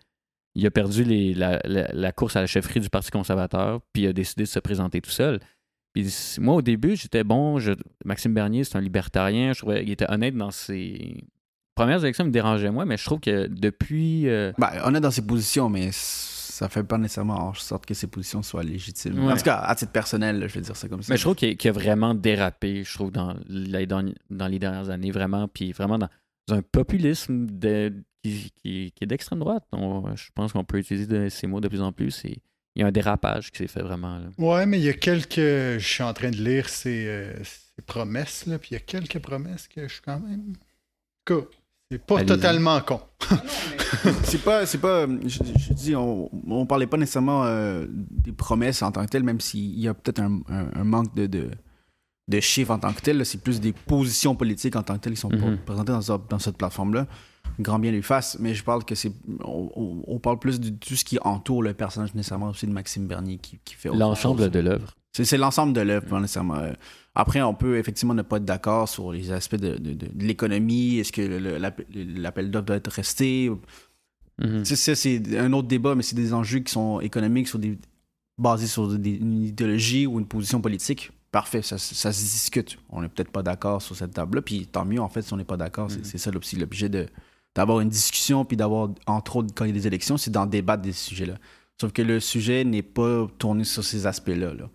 il 0.58 0.66
a 0.66 0.72
perdu 0.72 1.04
les, 1.04 1.34
la, 1.34 1.60
la- 1.66 1.90
la 1.92 2.12
course 2.14 2.38
à 2.38 2.42
la 2.42 2.48
chefferie 2.48 2.80
du 2.80 2.90
Parti 2.90 3.12
conservateur, 3.12 3.82
puis 3.92 4.04
il 4.04 4.08
a 4.08 4.14
décidé 4.14 4.44
de 4.44 4.48
se 4.48 4.60
présenter 4.60 5.02
tout 5.02 5.10
seul. 5.10 5.42
Puis 5.94 6.08
moi, 6.40 6.56
au 6.56 6.62
début, 6.62 6.96
j'étais 6.96 7.26
bon. 7.26 7.60
je- 7.60 7.74
Maxime 8.06 8.34
Bernier, 8.34 8.64
c'est 8.64 8.78
un 8.78 8.82
libertarien. 8.82 9.52
Je 9.52 9.60
trouvais 9.60 9.82
qu'il 9.84 9.92
était 9.92 10.10
honnête 10.10 10.36
dans 10.36 10.52
ses 10.52 11.26
premières 11.76 12.02
élections, 12.06 12.24
me 12.24 12.32
dérangeait 12.32 12.72
moins, 12.72 12.86
mais 12.86 12.96
je 12.96 13.04
trouve 13.04 13.20
que 13.20 13.48
depuis. 13.48 14.30
euh, 14.30 14.54
Ben, 14.58 14.70
on 14.86 14.96
est 14.96 15.02
dans 15.02 15.12
ses 15.12 15.26
positions, 15.28 15.68
mais 15.70 15.90
ça 16.58 16.70
fait 16.70 16.84
pas 16.84 16.98
nécessairement 16.98 17.48
en 17.50 17.54
sorte 17.54 17.86
que 17.86 17.94
ses 17.94 18.08
positions 18.08 18.42
soient 18.44 18.64
légitimes. 18.64 19.26
Ouais. 19.26 19.34
En 19.34 19.38
tout 19.38 19.44
cas, 19.44 19.58
à 19.58 19.76
titre 19.76 19.92
personnel, 19.92 20.48
je 20.48 20.54
vais 20.56 20.62
dire 20.62 20.76
ça 20.76 20.88
comme 20.88 21.02
ça. 21.04 21.14
Mais 21.14 21.18
je 21.18 21.24
trouve 21.24 21.36
qu'il 21.36 21.56
a, 21.64 21.70
a 21.70 21.72
vraiment 21.72 22.14
dérapé, 22.14 22.84
je 22.84 22.94
trouve, 22.94 23.12
dans 23.12 23.36
les, 23.48 23.86
dans, 23.86 24.04
dans 24.30 24.48
les 24.48 24.60
dernières 24.60 24.90
années, 24.90 25.12
vraiment, 25.12 25.48
puis 25.48 25.72
vraiment 25.74 25.98
dans 25.98 26.08
un 26.50 26.62
populisme 26.62 27.46
de, 27.48 27.94
qui, 28.24 28.52
qui- 28.62 28.92
qui 28.96 29.04
est 29.04 29.08
d'extrême 29.08 29.40
droite. 29.40 29.64
On- 29.72 30.16
je 30.16 30.30
pense 30.34 30.54
qu'on 30.54 30.64
peut 30.64 30.78
utiliser 30.80 31.08
de- 31.08 31.30
ces 31.30 31.48
mots 31.48 31.60
de 31.62 31.68
plus 31.68 31.82
en 31.82 31.92
plus. 31.92 32.24
et 32.26 32.42
il 32.78 32.82
y 32.82 32.84
a 32.84 32.88
un 32.88 32.92
dérapage 32.92 33.52
qui 33.52 33.60
s'est 33.60 33.68
fait 33.68 33.82
vraiment. 33.82 34.18
là. 34.20 34.28
Ouais, 34.38 34.66
mais 34.66 34.78
il 34.80 34.84
y 34.84 34.90
a 34.90 34.94
quelques. 34.94 35.36
Je 35.36 35.78
suis 35.80 36.04
en 36.04 36.14
train 36.14 36.30
de 36.30 36.36
lire 36.38 36.68
ces, 36.68 37.08
euh, 37.08 37.34
ces 37.44 37.82
promesses, 37.86 38.46
là, 38.48 38.60
puis 38.60 38.70
il 38.72 38.74
y 38.74 38.78
a 38.78 38.82
quelques 38.82 39.20
promesses 39.20 39.68
que 39.68 39.88
je 39.88 39.94
suis 39.94 40.02
quand 40.02 40.20
même. 40.20 40.54
Cas, 41.26 41.36
c'est 41.92 42.04
pas 42.06 42.16
Allez-y. 42.16 42.28
totalement 42.28 42.80
con. 42.82 43.00
c'est 44.24 44.44
pas, 44.44 44.66
c'est 44.66 44.78
pas, 44.80 45.06
je, 45.26 45.40
je 45.58 45.74
dis, 45.74 45.96
on, 45.96 46.30
on 46.48 46.66
parlait 46.66 46.88
pas 46.88 46.98
nécessairement 46.98 47.44
euh, 47.46 47.86
des 47.90 48.32
promesses 48.32 48.82
en 48.82 48.92
tant 48.92 49.04
que 49.06 49.10
telles, 49.10 49.24
même 49.24 49.40
s'il 49.40 49.80
y 49.80 49.88
a 49.88 49.94
peut-être 49.94 50.20
un, 50.20 50.40
un- 50.50 50.68
un 50.76 50.84
manque 50.84 51.14
de, 51.16 51.26
de, 51.28 51.50
de 52.28 52.40
chiffres 52.40 52.72
en 52.72 52.80
tant 52.80 52.92
que 52.94 53.02
tel. 53.02 53.18
là. 53.20 53.26
C'est 53.26 53.42
plus 53.42 53.60
des 53.62 53.72
positions 53.74 54.36
politiques 54.36 54.76
en 54.76 54.84
tant 54.84 54.96
que 54.96 55.00
telles 55.02 55.14
qui 55.14 55.20
sont 55.20 55.30
Mhm. 55.30 55.58
présentées 55.66 55.92
dans, 55.92 56.02
ce- 56.02 56.14
dans 56.30 56.40
cette 56.40 56.58
plateforme-là. 56.58 57.08
Grand 57.60 57.78
bien 57.80 57.92
lui 57.92 58.02
fasse, 58.02 58.38
mais 58.40 58.54
je 58.56 58.64
parle 58.64 58.84
que 58.84 58.96
c'est, 58.96 59.12
on, 59.44 59.70
on- 59.76 60.04
on 60.08 60.20
parle 60.20 60.40
plus 60.40 60.60
de 60.60 60.70
tout 60.70 60.96
ce 60.96 61.06
qui 61.06 61.18
entoure 61.22 61.62
le 61.64 61.74
personnage 61.74 62.14
nécessairement 62.16 62.50
aussi 62.50 62.66
de 62.68 62.72
Maxime 62.72 63.08
Bernier 63.08 63.38
qui, 63.38 63.60
qui 63.64 63.76
fait 63.76 63.90
L'ensemble 63.94 64.42
chose. 64.42 64.52
de 64.52 64.60
l'œuvre. 64.60 64.96
C'est, 65.14 65.24
c'est 65.26 65.38
l'ensemble 65.38 65.72
de 65.74 65.82
l'œuvre, 65.82 66.06
pas 66.08 66.20
nécessairement. 66.20 66.56
Euh, 66.56 66.74
Après, 67.16 67.42
on 67.42 67.54
peut 67.54 67.78
effectivement 67.78 68.14
ne 68.14 68.22
pas 68.24 68.38
être 68.38 68.46
d'accord 68.46 68.90
sur 68.90 69.12
les 69.14 69.32
aspects 69.32 69.56
de, 69.56 69.78
de- 69.78 69.94
de- 69.94 70.08
de 70.14 70.26
l'économie. 70.26 70.98
Est-ce 70.98 71.12
que 71.14 71.22
l'appel, 72.20 72.52
d'offres 72.52 72.66
doit 72.66 72.76
être 72.76 72.92
resté? 72.92 73.50
Mhm. 74.42 74.66
Ça, 74.66 74.96
c'est 74.96 75.22
un 75.38 75.54
autre 75.54 75.68
débat, 75.70 75.96
mais 75.96 76.04
c'est 76.04 76.16
des 76.16 76.34
enjeux 76.34 76.60
qui 76.60 76.72
sont 76.74 77.00
économiques, 77.00 77.48
sur 77.48 77.58
des, 77.60 77.78
basés 78.38 78.68
sur 78.68 78.88
des- 78.98 79.12
une 79.16 79.44
idéologie 79.44 80.06
ou 80.06 80.20
une 80.20 80.26
position 80.28 80.60
politique. 80.62 81.12
Parfait, 81.32 81.62
ça, 81.62 81.78
ça 81.78 82.12
se 82.14 82.22
discute. 82.22 82.78
On 82.90 83.02
n'est 83.02 83.10
peut-être 83.10 83.32
pas 83.32 83.44
d'accord 83.44 83.82
sur 83.82 83.96
cette 83.96 84.12
table-là, 84.14 84.42
puis 84.42 84.68
tant 84.68 84.84
mieux, 84.86 85.00
en 85.02 85.10
fait, 85.10 85.22
si 85.22 85.34
on 85.34 85.38
n'est 85.38 85.44
pas 85.46 85.58
d'accord. 85.58 85.90
C'est- 85.90 86.00
Mhm. 86.00 86.04
C'est 86.06 86.18
ça 86.18 86.32
l'objet 86.32 86.90
d'avoir 87.56 87.80
une 87.80 87.90
discussion, 87.90 88.44
puis 88.44 88.58
d'avoir, 88.58 88.90
entre 89.08 89.38
autres, 89.38 89.54
quand 89.56 89.64
il 89.64 89.70
y 89.70 89.72
a 89.72 89.74
des 89.74 89.88
élections, 89.88 90.18
c'est 90.18 90.32
d'en 90.32 90.46
débattre 90.46 90.84
des 90.84 90.92
sujets-là. 90.92 91.36
Sauf 91.80 91.92
que 91.94 92.02
le 92.02 92.20
sujet 92.20 92.64
n'est 92.66 92.82
pas 92.84 93.28
tourné 93.38 93.64
sur 93.64 93.84
ces 93.86 94.06
aspects-là. 94.06 94.54
là. 94.54 94.70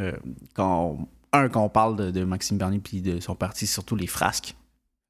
Euh, 0.00 0.12
quand 0.54 0.96
on- 1.00 1.08
un, 1.32 1.48
quand 1.48 1.64
on 1.64 1.68
parle 1.68 1.96
de, 1.96 2.10
de 2.10 2.24
Maxime 2.24 2.58
Bernier 2.58 2.78
puis 2.80 3.00
de 3.02 3.20
son 3.20 3.34
parti, 3.34 3.66
surtout 3.66 3.96
les 3.96 4.06
frasques. 4.06 4.54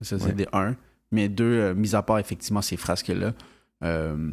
Ça, 0.00 0.18
c'est 0.18 0.26
Ouais. 0.26 0.32
des 0.32 0.46
un. 0.52 0.76
Mais 1.10 1.28
deux, 1.28 1.44
euh, 1.44 1.74
mis 1.74 1.94
à 1.94 2.02
part 2.02 2.18
effectivement 2.18 2.62
ces 2.62 2.76
frasques-là, 2.76 3.34
euh, 3.84 4.32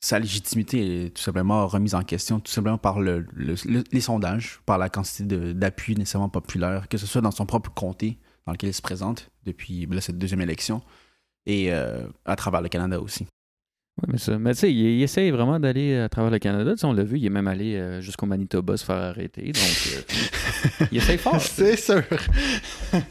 sa 0.00 0.18
légitimité 0.18 1.06
est 1.06 1.10
tout 1.10 1.22
simplement 1.22 1.66
remise 1.68 1.94
en 1.94 2.02
question, 2.02 2.40
tout 2.40 2.50
simplement 2.50 2.78
par 2.78 3.00
le, 3.00 3.24
le- 3.34 3.54
le- 3.66 3.84
les 3.92 4.00
sondages, 4.00 4.60
par 4.66 4.78
la 4.78 4.88
quantité 4.88 5.24
d'appui 5.54 5.94
nécessairement 5.96 6.28
populaire, 6.28 6.88
que 6.88 6.98
ce 6.98 7.06
soit 7.06 7.20
dans 7.20 7.30
son 7.30 7.46
propre 7.46 7.70
comté 7.72 8.18
dans 8.46 8.52
lequel 8.52 8.70
il 8.70 8.74
se 8.74 8.82
présente 8.82 9.30
depuis 9.44 9.86
ben 9.86 9.94
là, 9.94 10.00
cette 10.00 10.18
deuxième 10.18 10.40
élection, 10.40 10.82
et 11.46 11.72
euh, 11.72 12.04
à 12.24 12.34
travers 12.34 12.60
le 12.62 12.68
Canada 12.68 13.00
aussi. 13.00 13.26
Ouais, 14.00 14.08
mais 14.12 14.18
ça. 14.18 14.38
Mais 14.38 14.54
tu 14.54 14.60
sais, 14.60 14.72
il, 14.72 14.78
il 14.78 15.02
essaye 15.02 15.30
vraiment 15.30 15.60
d'aller 15.60 15.98
à 15.98 16.08
travers 16.08 16.30
le 16.30 16.38
Canada. 16.38 16.72
Tu 16.72 16.78
sais, 16.78 16.86
on 16.86 16.92
l'a 16.94 17.04
vu, 17.04 17.18
il 17.18 17.26
est 17.26 17.30
même 17.30 17.46
allé 17.48 17.76
euh, 17.76 18.00
jusqu'au 18.00 18.24
Manitoba 18.26 18.76
se 18.76 18.84
faire 18.84 18.96
arrêter. 18.96 19.52
Donc, 19.52 19.88
euh, 19.94 20.84
il 20.90 20.98
essaye 20.98 21.18
fort. 21.18 21.40
C'est 21.40 21.76
sûr. 21.76 22.02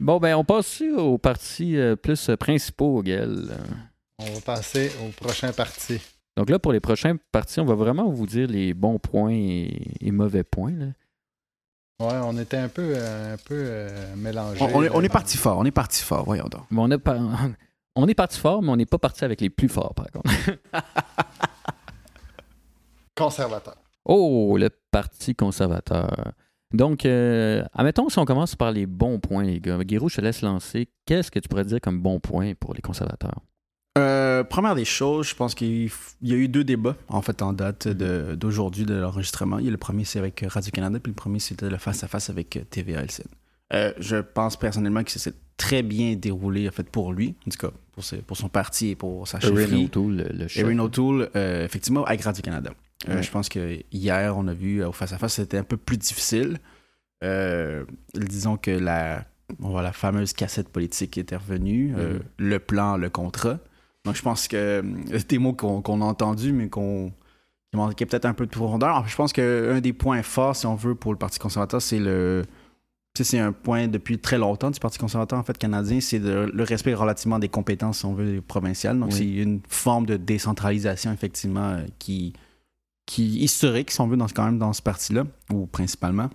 Bon, 0.00 0.18
ben, 0.18 0.36
on 0.36 0.44
passe 0.44 0.80
aux 0.96 1.18
partis 1.18 1.76
euh, 1.76 1.96
plus 1.96 2.28
euh, 2.28 2.36
principaux, 2.36 3.02
Gaël. 3.02 3.48
On 4.20 4.24
va 4.26 4.40
passer 4.42 4.92
au 5.04 5.08
prochain 5.08 5.52
parti. 5.52 5.98
Donc 6.36 6.50
là, 6.50 6.60
pour 6.60 6.72
les 6.72 6.78
prochains 6.78 7.16
partis, 7.32 7.58
on 7.58 7.64
va 7.64 7.74
vraiment 7.74 8.08
vous 8.08 8.24
dire 8.26 8.46
les 8.46 8.74
bons 8.74 9.00
points 9.00 9.32
et, 9.32 9.76
et 10.00 10.12
mauvais 10.12 10.44
points. 10.44 10.70
là. 10.70 10.86
Ouais, 12.00 12.14
on 12.22 12.38
était 12.38 12.58
un 12.58 12.68
peu, 12.68 12.94
un 12.96 13.36
peu 13.44 13.56
euh, 13.56 14.14
mélangés. 14.14 14.62
On, 14.62 14.76
on 14.78 14.82
est, 14.84 14.90
on 14.90 15.02
est 15.02 15.08
parti 15.08 15.36
fort, 15.36 15.58
on 15.58 15.64
est 15.64 15.72
parti 15.72 16.00
fort, 16.04 16.24
voyons 16.24 16.46
donc. 16.48 16.62
Mais 16.70 16.78
on, 16.80 16.90
a 16.92 16.98
pas- 16.98 17.18
on 18.00 18.06
est 18.06 18.14
parti 18.14 18.38
fort, 18.38 18.62
mais 18.62 18.70
on 18.70 18.76
n'est 18.76 18.86
pas 18.86 18.98
parti 18.98 19.24
avec 19.24 19.40
les 19.40 19.50
plus 19.50 19.68
forts, 19.68 19.94
par 19.94 20.06
contre. 20.10 20.30
Conservateur. 23.16 23.76
Oh, 24.04 24.56
le 24.56 24.70
Parti 24.90 25.34
conservateur. 25.34 26.32
Donc, 26.72 27.04
euh, 27.04 27.64
admettons, 27.74 28.08
si 28.08 28.18
on 28.18 28.24
commence 28.24 28.54
par 28.54 28.72
les 28.72 28.86
bons 28.86 29.18
points, 29.18 29.42
les 29.42 29.60
gars. 29.60 29.78
Guérou, 29.82 30.08
je 30.08 30.16
te 30.16 30.20
laisse 30.20 30.42
lancer. 30.42 30.88
Qu'est-ce 31.04 31.30
que 31.30 31.38
tu 31.40 31.48
pourrais 31.48 31.64
dire 31.64 31.80
comme 31.80 32.00
bon 32.00 32.20
point 32.20 32.54
pour 32.54 32.72
les 32.72 32.80
conservateurs? 32.80 33.42
Euh, 33.98 34.44
première 34.44 34.76
des 34.76 34.84
choses, 34.84 35.28
je 35.28 35.34
pense 35.34 35.54
qu'il 35.54 35.90
y 36.22 36.32
a 36.32 36.36
eu 36.36 36.48
deux 36.48 36.64
débats, 36.64 36.96
en 37.08 37.20
fait, 37.20 37.42
en 37.42 37.52
date 37.52 37.88
d'aujourd'hui 37.88 38.84
de, 38.84 38.94
l'enregistrement. 38.94 39.58
Il 39.58 39.64
y 39.64 39.68
a 39.68 39.72
le 39.72 39.76
premier, 39.76 40.04
c'est 40.04 40.20
avec 40.20 40.44
Radio-Canada, 40.46 41.00
puis 41.02 41.10
le 41.10 41.16
premier, 41.16 41.40
c'était 41.40 41.68
le 41.68 41.78
face-à-face 41.78 42.30
avec 42.30 42.56
euh, 42.56 42.62
TVA 42.70 43.02
LCN. 43.02 43.26
Euh, 43.74 43.92
je 43.98 44.16
pense 44.16 44.56
personnellement 44.56 45.02
que 45.02 45.10
ça 45.10 45.18
s'est 45.18 45.34
très 45.58 45.82
bien 45.82 46.14
déroulé, 46.16 46.66
en 46.68 46.72
fait, 46.72 46.88
pour 46.88 47.12
lui, 47.12 47.34
en 47.46 47.50
tout 47.50 47.58
cas, 47.58 47.72
pour, 47.92 48.02
ses- 48.04 48.22
pour 48.22 48.36
son 48.38 48.48
parti 48.48 48.90
et 48.90 48.94
pour 48.96 49.28
sa 49.28 49.38
Erin 49.38 49.48
chefferie. 49.56 49.84
O'Toole, 49.84 50.16
le, 50.16 50.24
le 50.38 50.48
chef. 50.48 50.64
Erin 50.64 50.78
O'Toole, 50.78 51.28
euh, 51.36 51.64
effectivement, 51.66 52.04
avec 52.04 52.22
Radio-Canada. 52.22 52.70
Euh, 53.08 53.16
Ouais. 53.16 53.22
Je 53.22 53.30
pense 53.30 53.48
que 53.50 53.78
hier, 53.92 54.34
on 54.38 54.48
a 54.48 54.54
vu 54.54 54.80
euh, 54.82 54.88
au 54.88 54.92
face-à-face, 54.92 55.34
c'était 55.34 55.58
un 55.58 55.62
peu 55.64 55.76
plus 55.76 55.98
difficile. 55.98 56.58
Euh, 57.24 57.84
disons 58.14 58.56
que 58.56 58.70
la, 58.70 59.24
la 59.60 59.92
fameuse 59.92 60.32
cassette 60.32 60.68
politique 60.68 61.18
est 61.18 61.34
revenue, 61.36 61.92
Mhm. 61.92 62.20
le 62.38 62.58
plan, 62.58 62.96
le 62.96 63.10
contrat. 63.10 63.58
Donc, 64.04 64.14
je 64.16 64.22
pense 64.22 64.48
que 64.48 64.82
des 65.28 65.38
mots 65.38 65.52
qu'on 65.52 65.82
qu'on 65.82 66.00
a 66.00 66.04
entendus, 66.04 66.52
mais 66.52 66.68
qu'on 66.68 67.12
qui 67.70 67.76
manquaient 67.76 68.06
peut-être 68.06 68.24
un 68.24 68.32
peu 68.32 68.46
de 68.46 68.50
profondeur. 68.50 68.88
Alors, 68.90 69.08
je 69.08 69.14
pense 69.16 69.32
qu'un 69.32 69.80
des 69.80 69.92
points 69.92 70.22
forts, 70.22 70.56
si 70.56 70.64
on 70.66 70.74
veut, 70.76 70.94
pour 70.94 71.12
le 71.12 71.18
Parti 71.18 71.38
conservateur, 71.38 71.82
c'est 71.82 71.98
le. 71.98 72.44
C'est 73.16 73.38
un 73.40 73.50
point 73.52 73.88
depuis 73.88 74.18
très 74.18 74.38
longtemps 74.38 74.70
du 74.70 74.78
Parti 74.78 74.96
conservateur, 74.98 75.38
en 75.40 75.42
fait, 75.42 75.58
canadien, 75.58 76.00
c'est 76.00 76.20
le 76.20 76.62
respect 76.62 76.94
relativement 76.94 77.40
des 77.40 77.48
compétences, 77.48 77.98
si 77.98 78.04
on 78.04 78.14
veut, 78.14 78.40
provinciales. 78.40 78.96
Donc, 78.98 79.08
Oui. 79.10 79.16
c'est 79.16 79.42
une 79.42 79.60
forme 79.68 80.06
de 80.06 80.16
décentralisation, 80.16 81.12
effectivement, 81.12 81.70
euh, 81.70 81.82
qui, 81.98 82.32
qui 83.06 83.40
historique, 83.40 83.90
si 83.90 84.00
on 84.00 84.06
veut, 84.06 84.16
dans, 84.16 84.28
quand 84.28 84.44
même 84.44 84.58
dans 84.60 84.72
ce 84.72 84.82
parti-là, 84.82 85.24
ou 85.52 85.66
principalement. 85.66 86.30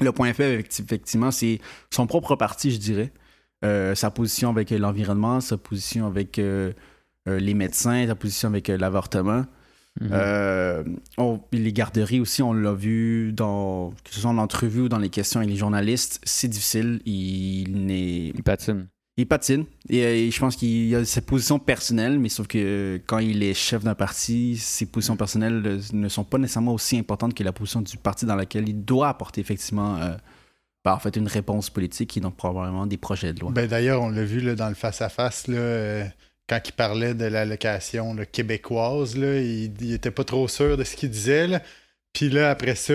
Le 0.00 0.10
point 0.10 0.32
faible, 0.32 0.60
effecti- 0.60 0.82
effectivement, 0.82 1.30
c'est 1.30 1.60
son 1.90 2.08
propre 2.08 2.34
parti, 2.34 2.72
je 2.72 2.78
dirais. 2.78 3.12
Euh, 3.64 3.94
sa 3.94 4.10
position 4.10 4.50
avec 4.50 4.70
l'environnement, 4.70 5.40
sa 5.40 5.56
position 5.56 6.08
avec 6.08 6.40
euh, 6.40 6.72
euh, 7.28 7.38
les 7.38 7.54
médecins, 7.54 8.08
sa 8.08 8.16
position 8.16 8.48
avec 8.48 8.68
euh, 8.70 8.76
Mhm. 10.00 10.08
Euh, 10.12 10.84
on- 11.18 11.40
les 11.52 11.72
garderies 11.72 12.20
aussi, 12.20 12.42
on 12.42 12.52
l'a 12.54 12.72
vu 12.72 13.32
dans 13.32 13.90
que 14.04 14.14
ce 14.14 14.20
soit 14.20 14.30
en 14.30 14.38
entrevue 14.38 14.82
ou 14.82 14.88
dans 14.88 14.98
les 14.98 15.10
questions 15.10 15.40
avec 15.40 15.50
les 15.50 15.56
journalistes, 15.56 16.18
c'est 16.24 16.48
difficile. 16.48 17.00
Il, 17.04 17.86
n'est, 17.86 18.28
Il 18.28 18.42
patine. 18.42 18.86
il 19.18 19.26
patine. 19.28 19.66
Et, 19.90 20.02
euh, 20.04 20.30
je 20.30 20.40
pense 20.40 20.56
qu'il 20.56 20.94
a 20.96 21.04
sa 21.04 21.20
position 21.20 21.58
personnelle, 21.58 22.18
mais 22.18 22.30
sauf 22.30 22.46
que 22.46 22.56
euh, 22.58 22.98
quand 23.06 23.18
il 23.18 23.42
est 23.42 23.52
chef 23.52 23.84
d'un 23.84 23.94
parti, 23.94 24.56
ses 24.56 24.86
positions 24.86 25.16
personnelles 25.16 25.80
ne 25.92 26.08
sont 26.08 26.24
pas 26.24 26.38
nécessairement 26.38 26.72
aussi 26.72 26.96
importantes 26.96 27.34
que 27.34 27.44
la 27.44 27.52
position 27.52 27.82
du 27.82 27.96
parti 27.98 28.24
dans 28.24 28.36
laquelle 28.36 28.68
il 28.68 28.82
doit 28.84 29.08
apporter 29.10 29.42
effectivement 29.42 29.96
euh, 29.98 30.14
ben, 30.86 30.94
en 30.94 30.98
fait 30.98 31.14
une 31.16 31.28
réponse 31.28 31.68
politique 31.68 32.16
et 32.16 32.20
donc 32.20 32.34
probablement 32.36 32.86
des 32.86 32.96
projets 32.96 33.34
de 33.34 33.40
loi. 33.40 33.50
Ben, 33.52 33.68
D'ailleurs, 33.68 34.00
on 34.00 34.08
l'a 34.08 34.24
vu 34.24 34.40
là, 34.40 34.54
dans 34.54 34.70
le 34.70 34.74
face-à-face, 34.74 35.48
là, 35.48 35.58
euh, 35.58 36.04
quand 36.48 36.60
il 36.66 36.72
parlait 36.72 37.14
de 37.14 37.24
l'allocation 37.24 38.16
québécoise, 38.30 39.14
il, 39.14 39.72
il 39.80 39.92
était 39.94 40.10
pas 40.10 40.24
trop 40.24 40.48
sûr 40.48 40.76
de 40.76 40.84
ce 40.84 40.96
qu'il 40.96 41.10
disait. 41.10 41.60
Puis 42.12 42.28
là, 42.28 42.50
après 42.50 42.74
ça, 42.74 42.94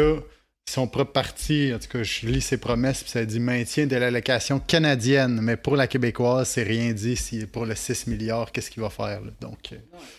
son 0.69 0.88
propre 0.88 1.13
parti, 1.13 1.71
en 1.73 1.79
tout 1.79 1.88
cas, 1.88 2.03
je 2.03 2.27
lis 2.27 2.41
ses 2.41 2.57
promesses, 2.57 3.01
puis 3.01 3.12
ça 3.12 3.25
dit 3.25 3.39
maintien 3.39 3.88
de 3.88 3.95
l'allocation 3.95 4.60
canadienne, 4.60 5.39
mais 5.41 5.55
pour 5.55 5.75
la 5.75 5.88
québécoise, 5.88 6.49
c'est 6.49 6.63
rien 6.63 6.91
dit. 6.91 7.15
Si 7.15 7.45
pour 7.47 7.65
le 7.65 7.73
6 7.73 8.07
milliards, 8.07 8.51
qu'est-ce 8.51 8.69
qu'il 8.69 8.83
va 8.83 8.89
faire? 8.89 9.21
là? 9.21 9.31
Donc, 9.39 9.73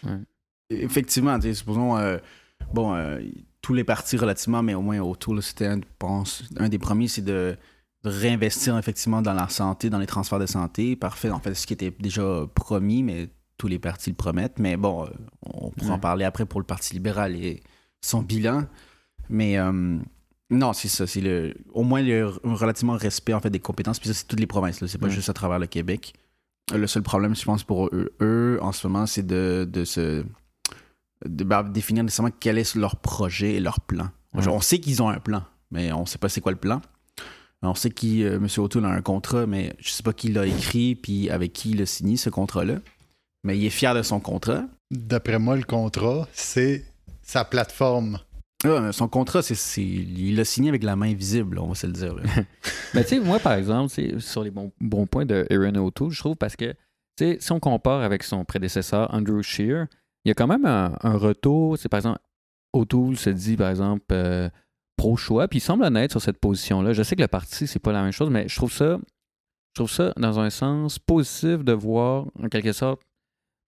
euh, 0.07 0.19
Effectivement, 0.71 1.38
supposons, 1.41 1.97
euh, 1.99 2.19
bon, 2.73 2.95
euh, 2.95 3.21
tous 3.61 3.75
les 3.75 3.85
partis 3.85 4.17
relativement, 4.17 4.62
mais 4.62 4.75
au 4.75 4.83
moins 4.83 5.01
autour, 5.01 5.43
c'était, 5.43 5.67
un, 5.67 5.81
pense, 5.99 6.45
un 6.57 6.69
des 6.69 6.79
premiers, 6.79 7.09
c'est 7.09 7.25
de 7.25 7.57
réinvestir 8.05 8.79
effectivement 8.79 9.23
dans 9.23 9.35
la 9.35 9.49
santé, 9.49 9.91
dans 9.91 9.99
les 9.99 10.07
transferts 10.07 10.39
de 10.39 10.47
santé. 10.47 10.97
Parfait, 10.97 11.31
en 11.31 11.41
fait, 11.41 11.55
ce 11.55 11.67
qui 11.67 11.73
était 11.73 11.91
déjà 11.99 12.47
promis, 12.55 13.03
mais 13.03 13.29
tous 13.57 13.67
les 13.69 13.79
partis 13.79 14.11
le 14.11 14.17
promettent. 14.17 14.59
Mais 14.59 14.77
bon, 14.77 15.05
euh, 15.05 15.09
on 15.43 15.71
pourra 15.71 15.95
en 15.95 15.99
parler 15.99 16.25
après 16.25 16.47
pour 16.47 16.61
le 16.61 16.67
Parti 16.67 16.95
libéral 16.95 17.35
et 17.35 17.63
son 18.01 18.23
bilan. 18.23 18.65
Mais 19.29 19.59
euh, 19.59 19.99
non, 20.51 20.73
c'est 20.73 20.89
ça, 20.89 21.07
c'est 21.07 21.21
le, 21.21 21.55
au 21.73 21.83
moins 21.83 22.01
le 22.01 22.27
relativement 22.45 22.97
respect 22.97 23.35
en 23.35 23.41
fait 23.41 23.51
des 23.51 23.59
compétences. 23.61 23.99
Puis 23.99 24.09
ça, 24.09 24.15
c'est 24.15 24.27
toutes 24.27 24.41
les 24.41 24.47
provinces, 24.47 24.85
c'est 24.87 24.99
pas 24.99 25.07
Ouais. 25.07 25.13
juste 25.13 25.29
à 25.29 25.35
travers 25.35 25.59
le 25.59 25.67
Québec. 25.67 26.15
Le 26.75 26.87
seul 26.87 27.03
problème, 27.03 27.35
je 27.35 27.45
pense, 27.45 27.65
pour 27.65 27.87
eux, 27.89 28.13
eux, 28.21 28.59
en 28.63 28.73
ce 28.73 28.87
moment, 28.87 29.07
c'est 29.07 29.27
de, 29.27 29.67
de 29.71 29.85
se 29.85 30.25
de 31.27 31.43
ben, 31.45 31.65
définir 31.65 32.05
nécessairement 32.05 32.33
quel 32.39 32.59
est 32.59 32.75
leur 32.77 32.97
projet 32.97 33.55
et 33.55 33.61
leur 33.61 33.81
plan. 33.81 34.09
Ouais. 34.35 34.47
On 34.49 34.61
sait 34.61 34.79
qu'ils 34.79 35.03
ont 35.03 35.09
un 35.09 35.19
plan, 35.19 35.43
mais 35.73 35.93
on 35.93 36.07
sait 36.07 36.19
pas 36.19 36.29
c'est 36.29 36.41
quoi 36.41 36.53
le 36.53 36.59
plan. 36.59 36.81
On 37.62 37.75
sait 37.75 37.90
qui 37.90 38.23
euh, 38.25 38.37
M. 38.37 38.47
O'Toole 38.59 38.85
a 38.85 38.88
un 38.90 39.03
contrat, 39.03 39.47
mais 39.47 39.75
je 39.81 39.90
sais 39.90 40.03
pas 40.03 40.12
qui 40.12 40.29
l'a 40.29 40.47
écrit 40.47 40.94
puis 40.94 41.29
avec 41.31 41.53
qui 41.53 41.71
il 41.73 41.83
a 41.83 41.87
signé 41.87 42.16
ce 42.16 42.31
contrat-là. 42.31 42.77
Mais 43.44 43.59
il 43.59 43.64
est 43.64 43.71
fier 43.71 43.94
de 43.94 44.03
son 44.03 44.21
contrat. 44.21 44.64
d'après 44.90 45.38
moi, 45.38 45.57
le 45.57 45.64
contrat, 45.64 46.29
c'est 46.33 46.85
sa 47.23 47.44
plateforme. 47.44 48.18
Ah, 48.64 48.81
mais 48.81 48.92
son 48.92 49.07
contrat, 49.09 49.42
c'est, 49.42 49.55
c'est- 49.55 49.83
il 49.83 50.35
l'a 50.37 50.44
signé 50.44 50.68
avec 50.68 50.83
la 50.83 50.97
main 50.97 51.12
visible, 51.14 51.59
on 51.59 51.68
va 51.68 51.75
se 51.77 51.87
le 51.87 51.92
dire. 51.92 52.14
Mais 52.94 53.05
tu 53.05 53.11
sais, 53.11 53.21
moi, 53.21 53.38
par 53.38 53.53
exemple, 53.53 53.92
c'est 53.92 54.18
sur 54.18 54.42
les 54.42 54.51
bons, 54.51 54.73
bons 54.81 55.07
points 55.07 55.27
de 55.27 55.47
Erin 55.51 55.75
O'Toole, 55.77 56.11
je 56.11 56.18
trouve, 56.18 56.35
parce 56.37 56.57
que, 56.57 56.73
tu 56.73 56.77
sais, 57.18 57.37
si 57.38 57.53
on 57.53 57.61
compare 57.61 58.01
avec 58.03 58.25
son 58.25 58.44
prédécesseur, 58.44 59.12
Andrew 59.14 59.42
Shear, 59.42 59.87
il 60.25 60.29
y 60.29 60.33
a 60.33 60.35
quand 60.35 60.49
même 60.49 60.64
un, 60.66 60.97
un 61.03 61.16
retour. 61.16 61.79
C'est 61.79 61.88
par 61.88 61.99
exemple, 61.99 62.18
O'Toole 62.73 63.16
se 63.16 63.31
dit, 63.31 63.57
par 63.57 63.71
exemple, 63.71 64.05
euh, 64.11 64.49
pro-choix, 64.99 65.49
puis 65.49 65.59
il 65.61 65.63
semble 65.63 65.85
honnête 65.85 66.11
sur 66.11 66.21
cette 66.21 66.39
position-là. 66.39 66.93
Je 66.93 67.03
sais 67.03 67.17
que 67.17 67.23
le 67.23 67.29
parti, 67.29 67.67
c'est 67.67 67.79
pas 67.79 67.93
la 67.93 68.03
même 68.03 68.13
chose, 68.13 68.29
mais 68.29 68.47
je 68.49 68.57
trouve 68.57 68.73
ça, 68.73 68.99
je 68.99 69.83
trouve 69.83 69.91
ça, 69.91 70.13
dans 70.19 70.39
un 70.41 70.51
sens, 70.51 70.99
positif 70.99 71.65
de 71.65 71.73
voir, 71.73 72.27
en 72.43 72.49
quelque 72.49 72.73
sorte, 72.73 73.01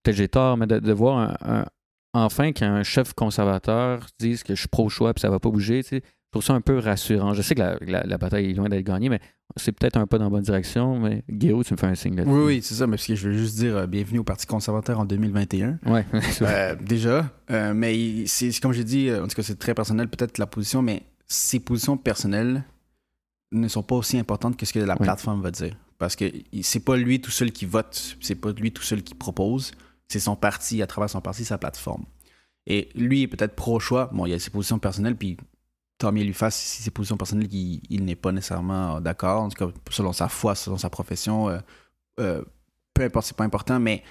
peut-être 0.02 0.16
j'ai 0.16 0.28
tort, 0.28 0.56
mais 0.58 0.66
de, 0.66 0.78
de 0.78 0.92
voir 0.92 1.18
un, 1.18 1.36
un- 1.62 1.66
enfin 2.12 2.52
qu'un 2.52 2.82
chef 2.82 3.14
conservateur 3.14 4.06
dise 4.18 4.42
que 4.42 4.54
je 4.54 4.60
suis 4.60 4.68
pro-choix 4.68 5.14
puis 5.14 5.20
ça 5.22 5.30
va 5.30 5.38
pas 5.38 5.48
bouger, 5.50 5.82
tu 5.82 5.88
sais. 5.90 6.02
Je 6.02 6.38
trouve 6.38 6.44
ça 6.44 6.52
un 6.54 6.60
peu 6.60 6.78
rassurant. 6.78 7.34
Je 7.34 7.42
sais 7.42 7.56
que 7.56 7.60
la, 7.60 7.76
la- 7.80 8.04
la 8.04 8.16
bataille 8.18 8.50
est 8.50 8.54
loin 8.54 8.68
d'être 8.68 8.84
gagnée, 8.84 9.08
mais 9.08 9.18
c'est 9.56 9.72
peut-être 9.72 9.96
un 9.96 10.06
pas 10.06 10.16
dans 10.18 10.24
la 10.26 10.30
bonne 10.30 10.42
direction. 10.44 10.98
Mais 11.00 11.24
Guéraud, 11.28 11.64
tu 11.64 11.72
me 11.74 11.76
fais 11.76 11.88
un 11.88 11.96
signe 11.96 12.14
là-dessus. 12.14 12.32
oui, 12.32 12.42
oui, 12.44 12.60
c'est 12.62 12.74
ça, 12.74 12.86
mais 12.86 12.92
parce 12.96 13.06
que 13.08 13.16
je 13.16 13.28
veux 13.28 13.34
juste 13.36 13.56
dire 13.56 13.76
euh, 13.76 13.86
bienvenue 13.88 14.20
au 14.20 14.24
Parti 14.24 14.46
conservateur 14.46 15.00
en 15.00 15.04
2021. 15.04 15.80
Ouais, 15.86 16.06
c'est 16.30 16.44
vrai. 16.44 16.54
Euh, 16.54 16.76
déjà, 16.76 17.28
euh, 17.50 17.74
mais 17.74 18.26
c'est 18.26 18.52
comme 18.60 18.72
j'ai 18.72 18.84
dit, 18.84 19.10
en 19.12 19.26
tout 19.26 19.34
cas 19.34 19.42
c'est 19.42 19.58
très 19.58 19.74
personnel 19.74 20.06
peut-être 20.08 20.38
la 20.38 20.46
position, 20.46 20.82
mais 20.82 21.02
ces 21.30 21.60
positions 21.60 21.96
personnelles 21.96 22.64
ne 23.52 23.68
sont 23.68 23.84
pas 23.84 23.94
aussi 23.94 24.18
importantes 24.18 24.56
que 24.56 24.66
ce 24.66 24.72
que 24.72 24.80
la 24.80 24.94
Oui. 24.94 25.04
plateforme 25.04 25.40
va 25.40 25.52
dire. 25.52 25.76
Parce 25.96 26.16
que 26.16 26.24
c'est 26.62 26.80
pas 26.84 26.96
lui 26.96 27.20
tout 27.20 27.30
seul 27.30 27.52
qui 27.52 27.66
vote, 27.66 28.16
c'est 28.20 28.34
pas 28.34 28.50
lui 28.52 28.72
tout 28.72 28.82
seul 28.82 29.02
qui 29.02 29.14
propose, 29.14 29.70
c'est 30.08 30.18
son 30.18 30.34
parti, 30.34 30.82
à 30.82 30.86
travers 30.88 31.08
son 31.08 31.20
parti, 31.20 31.44
sa 31.44 31.56
plateforme. 31.56 32.04
Et 32.66 32.88
lui 32.96 33.22
est 33.22 33.28
peut-être 33.28 33.54
pro-choix, 33.54 34.10
bon, 34.12 34.26
il 34.26 34.32
a 34.32 34.38
ses 34.40 34.50
positions 34.50 34.78
personnelles, 34.80 35.16
puis 35.16 35.36
tant 35.98 36.10
mieux 36.10 36.24
lui 36.24 36.32
fasse 36.32 36.56
si 36.56 36.82
ses 36.82 36.90
positions 36.90 37.16
personnelles, 37.16 37.52
il, 37.52 37.80
il 37.90 38.04
n'est 38.04 38.16
pas 38.16 38.32
nécessairement 38.32 39.00
d'accord, 39.00 39.42
en 39.42 39.48
tout 39.50 39.66
cas 39.66 39.72
selon 39.90 40.12
sa 40.12 40.28
foi, 40.28 40.54
selon 40.56 40.78
sa 40.78 40.90
profession, 40.90 41.48
euh, 41.48 41.58
euh, 42.18 42.42
peu 42.92 43.04
importe, 43.04 43.26
c'est 43.26 43.36
pas 43.36 43.44
important, 43.44 43.78
mais 43.78 44.02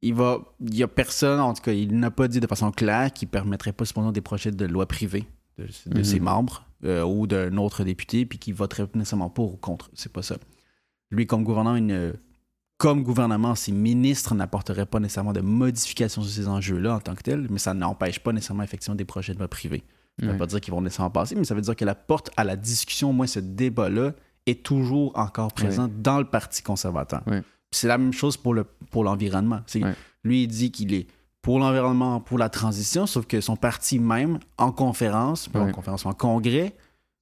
il 0.00 0.14
va, 0.14 0.38
il 0.60 0.74
y 0.74 0.82
a 0.82 0.88
personne, 0.88 1.40
en 1.40 1.52
tout 1.52 1.62
cas, 1.62 1.72
il 1.72 1.98
n'a 1.98 2.10
pas 2.10 2.28
dit 2.28 2.40
de 2.40 2.46
façon 2.46 2.70
claire 2.70 3.12
qu'il 3.12 3.28
permettrait 3.28 3.72
pas 3.72 3.84
cependant 3.84 4.12
des 4.12 4.20
projets 4.22 4.52
de 4.52 4.64
loi 4.64 4.86
privée 4.86 5.26
de, 5.58 5.64
de 5.86 5.98
Mhm. 5.98 6.04
ses 6.04 6.20
membres 6.20 6.64
euh, 6.84 7.02
ou 7.04 7.26
d'un 7.26 7.56
autre 7.56 7.84
député, 7.84 8.26
puis 8.26 8.38
qu'il 8.38 8.54
voterait 8.54 8.86
nécessairement 8.94 9.30
pour 9.30 9.54
ou 9.54 9.56
contre. 9.56 9.90
C'est 9.94 10.12
pas 10.12 10.22
ça. 10.22 10.36
Lui, 11.10 11.26
comme 11.26 11.42
gouvernement, 11.44 11.76
il 11.76 11.86
ne- 11.86 12.12
comme 12.78 13.02
gouvernement, 13.02 13.54
ses 13.54 13.72
ministres 13.72 14.34
n'apporteraient 14.34 14.84
pas 14.86 15.00
nécessairement 15.00 15.32
de 15.32 15.40
modifications 15.40 16.22
sur 16.22 16.30
ces 16.30 16.46
enjeux-là 16.48 16.96
en 16.96 17.00
tant 17.00 17.14
que 17.14 17.22
tels, 17.22 17.46
mais 17.50 17.58
ça 17.58 17.72
n'empêche 17.72 18.18
pas 18.20 18.32
nécessairement 18.32 18.62
effectivement 18.64 18.96
des 18.96 19.06
projets 19.06 19.32
de 19.32 19.38
loi 19.38 19.48
privée. 19.48 19.82
Ça 20.18 20.24
ne 20.24 20.26
Ouais. 20.26 20.32
veut 20.34 20.38
pas 20.38 20.46
dire 20.46 20.60
qu'ils 20.60 20.72
vont 20.74 20.82
nécessairement 20.82 21.10
passer, 21.10 21.34
mais 21.36 21.44
ça 21.44 21.54
veut 21.54 21.60
dire 21.62 21.74
que 21.76 21.84
la 21.86 21.94
porte 21.94 22.30
à 22.36 22.44
la 22.44 22.56
discussion, 22.56 23.10
au 23.10 23.12
moins 23.12 23.26
ce 23.26 23.40
débat-là, 23.40 24.12
est 24.46 24.62
toujours 24.62 25.12
encore 25.18 25.52
présent 25.52 25.88
dans 25.88 26.18
le 26.18 26.24
Parti 26.26 26.62
conservateur. 26.62 27.22
Ouais. 27.26 27.42
C'est 27.70 27.88
la 27.88 27.98
même 27.98 28.12
chose 28.12 28.36
pour 28.36 28.52
le 28.54 28.64
pour 28.90 29.04
l'environnement. 29.04 29.60
C'est- 29.66 29.82
Ouais. 29.82 29.94
Lui, 30.22 30.42
il 30.44 30.48
dit 30.48 30.70
qu'il 30.70 30.92
est 30.94 31.06
pour 31.46 31.60
l'environnement, 31.60 32.20
pour 32.20 32.38
la 32.38 32.48
transition, 32.48 33.06
sauf 33.06 33.24
que 33.24 33.40
son 33.40 33.54
parti 33.54 34.00
même, 34.00 34.40
en 34.58 34.72
conférence, 34.72 35.48
pas 35.48 35.60
en 35.60 35.66
Ouais. 35.66 35.72
conférence, 35.72 36.04
en 36.04 36.12
congrès, 36.12 36.74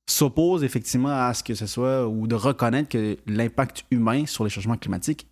s'oppose 0.09 0.65
effectivement 0.65 1.11
à 1.11 1.35
ce 1.35 1.43
que 1.45 1.55
ce 1.55 1.67
soit, 1.67 2.09
ou 2.09 2.27
de 2.27 2.35
reconnaître 2.35 2.89
que 2.89 3.19
l'impact 3.27 3.85
humain 3.91 4.25
sur 4.25 4.43
les 4.45 4.49
changements 4.49 4.79
climatiques 4.79 5.27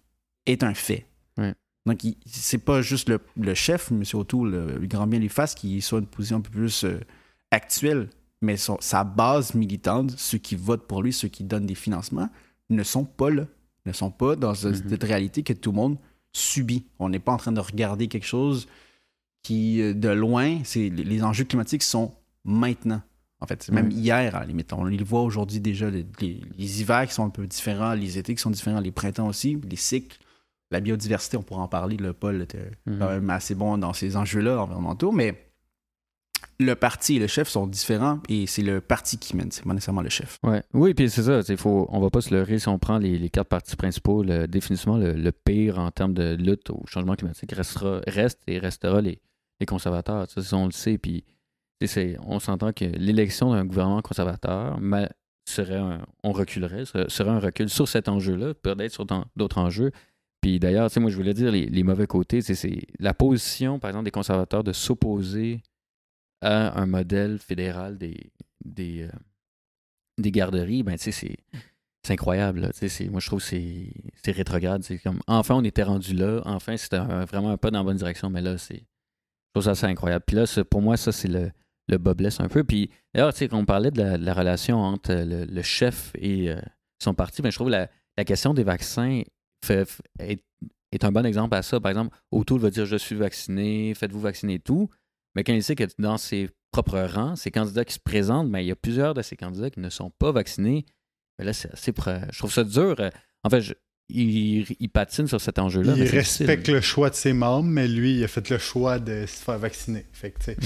est 0.44 0.62
un 0.62 0.74
fait. 0.74 1.06
Ouais. 1.38 1.54
Donc, 1.86 2.00
c'est 2.26 2.58
pas 2.58 2.82
juste 2.82 3.08
le, 3.08 3.18
le 3.38 3.54
chef, 3.54 3.90
M. 3.92 4.02
O'Toole, 4.12 4.50
le, 4.50 4.78
le 4.78 4.86
grand 4.86 5.06
bien 5.06 5.18
lui 5.20 5.30
fasse, 5.30 5.54
qui 5.54 5.80
soit 5.80 5.98
une 6.00 6.06
position 6.06 6.36
un 6.36 6.40
peu 6.42 6.50
plus 6.50 6.84
euh, 6.84 7.00
actuelle, 7.50 8.10
mais 8.42 8.58
son- 8.58 8.76
sa 8.80 9.04
base 9.04 9.54
militante, 9.54 10.10
ceux 10.18 10.36
qui 10.38 10.54
votent 10.54 10.86
pour 10.86 11.02
lui, 11.02 11.14
ceux 11.14 11.28
qui 11.28 11.44
donnent 11.44 11.64
des 11.66 11.74
financements, 11.74 12.28
ne 12.68 12.82
sont 12.82 13.04
pas 13.06 13.30
là, 13.30 13.44
ne 13.86 13.92
sont 13.92 14.10
pas 14.10 14.36
dans 14.36 14.50
Mhm. 14.52 14.74
cette 14.90 15.02
réalité 15.04 15.42
que 15.42 15.54
tout 15.54 15.70
le 15.70 15.76
monde 15.76 15.96
subit. 16.34 16.84
On 16.98 17.08
n'est 17.10 17.18
pas 17.18 17.32
en 17.32 17.36
train 17.38 17.52
de 17.52 17.60
regarder 17.60 18.08
quelque 18.08 18.26
chose 18.26 18.66
qui, 19.42 19.80
euh, 19.82 19.94
de 19.94 20.08
loin, 20.08 20.58
c'est 20.64 20.88
les 20.88 21.22
enjeux 21.22 21.44
climatiques 21.44 21.82
sont 21.82 22.14
maintenant. 22.44 23.02
En 23.40 23.46
fait, 23.46 23.68
même 23.70 23.90
hier, 23.90 24.36
à 24.36 24.40
la 24.40 24.46
limite. 24.46 24.72
On 24.72 24.84
les 24.84 25.02
voit 25.02 25.22
aujourd'hui 25.22 25.58
déjà, 25.58 25.90
les, 25.90 26.06
les- 26.20 26.40
les 26.56 26.80
hivers 26.80 27.06
qui 27.08 27.14
sont 27.14 27.24
un 27.24 27.30
peu 27.30 27.44
différents, 27.46 27.92
les 27.94 28.16
étés 28.16 28.36
qui 28.36 28.40
sont 28.40 28.50
différents, 28.50 28.78
les 28.78 28.92
printemps 28.92 29.26
aussi, 29.26 29.58
les 29.68 29.74
cycles, 29.76 30.16
la 30.70 30.78
biodiversité, 30.78 31.36
on 31.36 31.42
pourra 31.42 31.62
en 31.62 31.68
parler. 31.68 31.96
Le 31.96 32.12
Paul 32.12 32.40
était 32.42 32.70
Mhm. 32.86 32.98
quand 33.00 33.08
même 33.08 33.30
assez 33.30 33.56
bon 33.56 33.78
dans 33.78 33.92
ces 33.92 34.16
enjeux-là 34.16 34.62
environnementaux, 34.62 35.10
mais 35.10 35.48
le 36.60 36.74
parti 36.76 37.16
et 37.16 37.18
le 37.18 37.26
chef 37.26 37.48
sont 37.48 37.66
différents 37.66 38.20
et 38.28 38.46
c'est 38.46 38.62
le 38.62 38.80
parti 38.80 39.18
qui 39.18 39.36
mène, 39.36 39.50
c'est 39.50 39.64
pas 39.64 39.72
nécessairement 39.74 40.02
le 40.02 40.08
chef. 40.08 40.38
Ouais. 40.44 40.62
Oui, 40.72 40.94
puis 40.94 41.10
c'est 41.10 41.22
ça. 41.24 41.40
Faut, 41.56 41.86
on 41.90 42.00
va 42.00 42.10
pas 42.10 42.20
se 42.20 42.32
leurrer 42.32 42.60
si 42.60 42.68
on 42.68 42.78
prend 42.78 42.98
les, 42.98 43.18
les 43.18 43.28
quatre 43.30 43.48
partis 43.48 43.74
principaux. 43.74 44.22
Le, 44.22 44.46
définitivement, 44.46 44.98
le, 44.98 45.14
le 45.14 45.32
pire 45.32 45.80
en 45.80 45.90
termes 45.90 46.14
de 46.14 46.36
lutte 46.36 46.70
au 46.70 46.82
changement 46.86 47.16
climatique 47.16 47.50
restera, 47.52 48.00
reste 48.06 48.40
et 48.46 48.58
restera 48.60 49.00
les, 49.00 49.20
conservateurs. 49.66 50.26
Ça, 50.28 50.56
on 50.56 50.66
le 50.66 50.72
sait. 50.72 50.98
Puis 50.98 51.24
on 52.20 52.38
s'entend 52.38 52.72
que 52.72 52.84
l'élection 52.84 53.52
d'un 53.52 53.64
gouvernement 53.64 54.02
conservateur 54.02 54.78
serait 55.44 55.76
un, 55.76 56.06
on 56.22 56.32
reculerait, 56.32 56.84
serait, 56.84 57.30
un 57.30 57.40
recul 57.40 57.68
sur 57.68 57.88
cet 57.88 58.08
enjeu-là, 58.08 58.54
peut-être 58.54 58.92
sur 58.92 59.06
d'autres 59.36 59.58
enjeux. 59.58 59.90
Puis 60.40 60.58
d'ailleurs, 60.58 60.90
moi, 60.96 61.10
je 61.10 61.16
voulais 61.16 61.34
dire 61.34 61.50
les, 61.50 61.82
mauvais 61.82 62.06
côtés. 62.06 62.40
C'est 62.42 62.82
la 62.98 63.14
position, 63.14 63.78
par 63.78 63.90
exemple, 63.90 64.04
des 64.04 64.10
conservateurs 64.10 64.64
de 64.64 64.72
s'opposer 64.72 65.62
à 66.40 66.80
un 66.80 66.86
modèle 66.86 67.38
fédéral 67.38 67.98
des, 67.98 68.32
des, 68.64 69.02
euh, 69.02 69.08
des 70.18 70.32
garderies, 70.32 70.82
ben, 70.82 70.96
c'est, 70.98 71.36
incroyable. 72.08 72.70
moi, 73.10 73.20
je 73.20 73.26
trouve 73.26 73.40
que 73.40 73.46
c'est, 73.46 74.32
rétrograde. 74.32 74.84
Comme, 75.04 75.20
enfin, 75.28 75.54
on 75.54 75.62
était 75.62 75.84
rendu 75.84 76.14
là. 76.14 76.42
Enfin, 76.44 76.76
c'était 76.76 76.98
vraiment 76.98 77.50
un 77.50 77.56
pas 77.56 77.70
dans 77.70 77.78
la 77.78 77.84
bonne 77.84 77.96
direction, 77.96 78.28
mais 78.28 78.42
là, 78.42 78.58
c'est, 78.58 78.82
je 79.54 79.60
trouve 79.60 79.64
ça 79.64 79.72
assez 79.72 79.86
incroyable. 79.86 80.24
Puis 80.26 80.36
là, 80.36 80.44
pour 80.70 80.80
moi, 80.80 80.96
ça, 80.96 81.12
c'est 81.12 81.28
le, 81.28 81.50
le 81.88 81.98
bas 81.98 82.14
blesse 82.14 82.40
un 82.40 82.48
peu. 82.48 82.64
Puis 82.64 82.90
d'ailleurs, 83.14 83.32
tu 83.32 83.40
sais, 83.40 83.48
quand 83.48 83.58
on 83.58 83.66
parlait 83.66 83.90
de 83.90 84.02
la, 84.02 84.34
relation 84.34 84.78
entre 84.78 85.12
le, 85.12 85.44
le 85.44 85.62
chef 85.62 86.12
et 86.18 86.50
euh, 86.50 86.60
son 87.02 87.12
parti, 87.14 87.42
ben, 87.42 87.50
je 87.50 87.56
trouve 87.56 87.68
la, 87.68 87.90
la 88.16 88.24
question 88.24 88.54
des 88.54 88.64
vaccins 88.64 89.22
est, 90.18 91.04
un 91.04 91.12
bon 91.12 91.26
exemple 91.26 91.54
à 91.54 91.62
ça. 91.62 91.80
Par 91.80 91.90
exemple, 91.90 92.16
O'Toole 92.30 92.60
va 92.60 92.70
dire 92.70 92.86
Je 92.86 92.96
suis 92.96 93.14
vacciné, 93.14 93.92
faites-vous 93.94 94.20
vacciner 94.20 94.58
tout. 94.58 94.88
Mais 95.34 95.44
quand 95.44 95.52
il 95.52 95.62
sait 95.62 95.74
que 95.74 95.84
dans 95.98 96.18
ses 96.18 96.50
propres 96.72 97.00
rangs, 97.00 97.36
ces 97.36 97.50
candidats 97.50 97.84
qui 97.84 97.94
se 97.94 98.00
présentent, 98.00 98.48
mais 98.48 98.64
il 98.64 98.68
y 98.68 98.72
a 98.72 98.76
plusieurs 98.76 99.14
de 99.14 99.22
ces 99.22 99.36
candidats 99.36 99.70
qui 99.70 99.80
ne 99.80 99.90
sont 99.90 100.10
pas 100.10 100.32
vaccinés. 100.32 100.84
Mais 101.38 101.44
là, 101.44 101.52
c'est 101.52 101.70
assez. 101.72 101.92
Je 102.30 102.38
trouve 102.38 102.52
ça 102.52 102.64
dur. 102.64 102.96
Euh, 103.00 103.10
En 103.44 103.50
fait, 103.50 103.60
je- 103.60 103.74
il, 104.14 104.66
il 104.80 104.88
patine 104.88 105.26
sur 105.26 105.40
cet 105.40 105.58
enjeu-là. 105.58 105.94
Il 105.96 106.04
respecte 106.04 106.68
le 106.68 106.80
choix 106.80 107.10
de 107.10 107.14
ses 107.14 107.32
membres, 107.32 107.68
mais 107.68 107.88
lui, 107.88 108.18
il 108.18 108.24
a 108.24 108.28
fait 108.28 108.48
le 108.50 108.58
choix 108.58 108.98
de 108.98 109.24
se 109.26 109.42
faire 109.42 109.58
vacciner. 109.58 110.06
Fait 110.12 110.30
que, 110.30 110.38
tu 110.38 110.44
sais, 110.44 110.56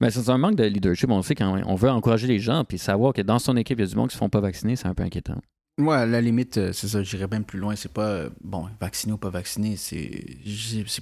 Mais 0.00 0.10
c'est 0.10 0.28
un 0.28 0.38
manque 0.38 0.56
de 0.56 0.64
leadership. 0.64 1.10
On 1.10 1.22
sait 1.22 1.34
quand 1.34 1.60
on 1.66 1.74
veut 1.74 1.90
encourager 1.90 2.26
les 2.26 2.38
gens, 2.38 2.64
puis 2.64 2.78
savoir 2.78 3.12
que 3.12 3.22
dans 3.22 3.38
son 3.38 3.56
équipe, 3.56 3.78
il 3.78 3.82
y 3.82 3.84
a 3.84 3.88
du 3.88 3.96
monde 3.96 4.08
qui 4.08 4.14
ne 4.14 4.18
se 4.18 4.24
font 4.24 4.28
pas 4.28 4.40
vacciner, 4.40 4.76
c'est 4.76 4.88
un 4.88 4.94
peu 4.94 5.02
inquiétant. 5.02 5.40
Moi, 5.78 5.96
à 5.96 6.06
la 6.06 6.20
limite, 6.20 6.58
euh, 6.58 6.72
c'est 6.72 6.86
ça, 6.88 7.02
j'irais 7.02 7.28
même 7.28 7.44
plus 7.44 7.58
loin. 7.58 7.74
C'est 7.76 7.92
pas, 7.92 8.06
euh, 8.06 8.30
bon, 8.44 8.66
vacciné 8.78 9.14
ou 9.14 9.16
pas 9.16 9.30
vacciné, 9.30 9.76
c'est 9.76 10.10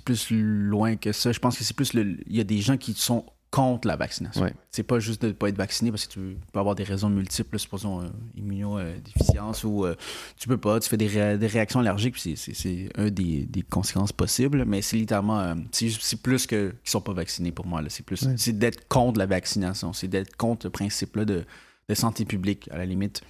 plus 0.05 0.31
loin 0.33 0.95
que 0.97 1.11
ça. 1.13 1.33
Je 1.33 1.41
pense 1.41 1.59
que 1.59 1.65
c'est 1.65 1.75
plus, 1.75 1.93
le- 1.93 2.17
il 2.29 2.37
y 2.37 2.41
a 2.41 2.45
des 2.45 2.59
gens 2.59 2.77
qui 2.77 2.93
sont 2.95 3.25
contre 3.51 3.89
la 3.89 3.97
vaccination. 3.97 4.43
Ouais. 4.43 4.55
C'est 4.71 4.85
pas 4.85 5.01
juste 5.01 5.23
de 5.23 5.27
ne 5.29 5.33
pas 5.33 5.49
être 5.49 5.57
vacciné 5.57 5.91
parce 5.91 6.07
que 6.07 6.13
tu 6.13 6.37
peux 6.53 6.59
avoir 6.61 6.75
des 6.77 6.85
raisons 6.85 7.11
multiples, 7.11 7.59
supposons 7.59 8.01
euh, 8.03 8.09
immunodéficience 8.37 9.65
ou 9.65 9.85
euh, 9.85 9.95
tu 10.39 10.49
peux 10.49 10.57
pas, 10.59 10.79
tu 10.81 10.89
fais 10.89 10.97
des, 10.97 11.07
ré- 11.09 11.39
des 11.39 11.47
réactions 11.47 11.81
allergiques, 11.81 12.15
puis 12.15 12.37
c'est- 12.37 12.89
un 12.97 13.11
des, 13.11 13.47
des 13.47 13.63
conséquences 13.63 14.13
possibles, 14.13 14.65
mais 14.67 14.83
c'est 14.83 14.97
littéralement, 14.97 15.41
euh, 15.41 15.55
c'est 15.73 16.23
plus 16.23 16.47
que 16.47 16.71
qu'ils 16.71 16.91
sont 16.91 17.01
pas 17.01 17.13
vaccinés 17.13 17.53
pour 17.53 17.67
moi. 17.67 17.83
C'est 17.89 18.05
plus, 18.05 18.23
Ouais. 18.23 18.35
c'est 18.37 18.57
d'être 18.59 18.87
contre 18.89 19.19
la 19.19 19.27
vaccination, 19.27 19.93
c'est 19.93 20.09
d'être 20.09 20.37
contre 20.37 20.67
le 20.67 20.71
principe-là 20.71 21.25
de, 21.25 21.45
de 21.89 21.95
santé 21.95 22.25
publique, 22.25 22.69
à 22.71 22.79
la 22.79 22.87
limite. 22.87 23.23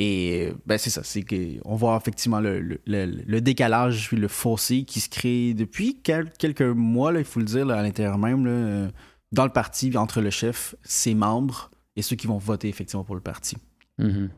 Et 0.00 0.52
ben 0.64 0.78
c'est 0.78 0.90
ça, 0.90 1.02
c'est 1.02 1.22
qu'on 1.24 1.74
voit 1.74 1.96
effectivement 2.00 2.38
le, 2.40 2.60
le, 2.60 2.80
le- 2.86 3.06
le 3.26 3.40
décalage, 3.40 4.06
puis 4.08 4.16
le 4.16 4.28
fossé 4.28 4.84
qui 4.84 5.00
se 5.00 5.08
crée 5.08 5.54
depuis 5.54 5.98
quel- 6.02 6.30
quelques 6.38 6.62
mois, 6.62 7.10
là, 7.10 7.18
il 7.18 7.24
faut 7.24 7.40
le 7.40 7.46
dire, 7.46 7.66
là, 7.66 7.78
à 7.78 7.82
l'intérieur 7.82 8.16
même, 8.16 8.44
là, 8.44 8.50
euh, 8.52 8.88
dans 9.32 9.44
le 9.44 9.50
parti, 9.52 9.96
entre 9.96 10.20
le 10.20 10.30
chef, 10.30 10.74
ses 10.82 11.14
membres 11.14 11.70
et 11.96 12.02
ceux 12.02 12.16
qui 12.16 12.26
vont 12.26 12.38
voter 12.38 12.68
effectivement 12.68 13.04
pour 13.04 13.14
le 13.14 13.20
parti. 13.20 13.56
Mhm. 13.98 14.30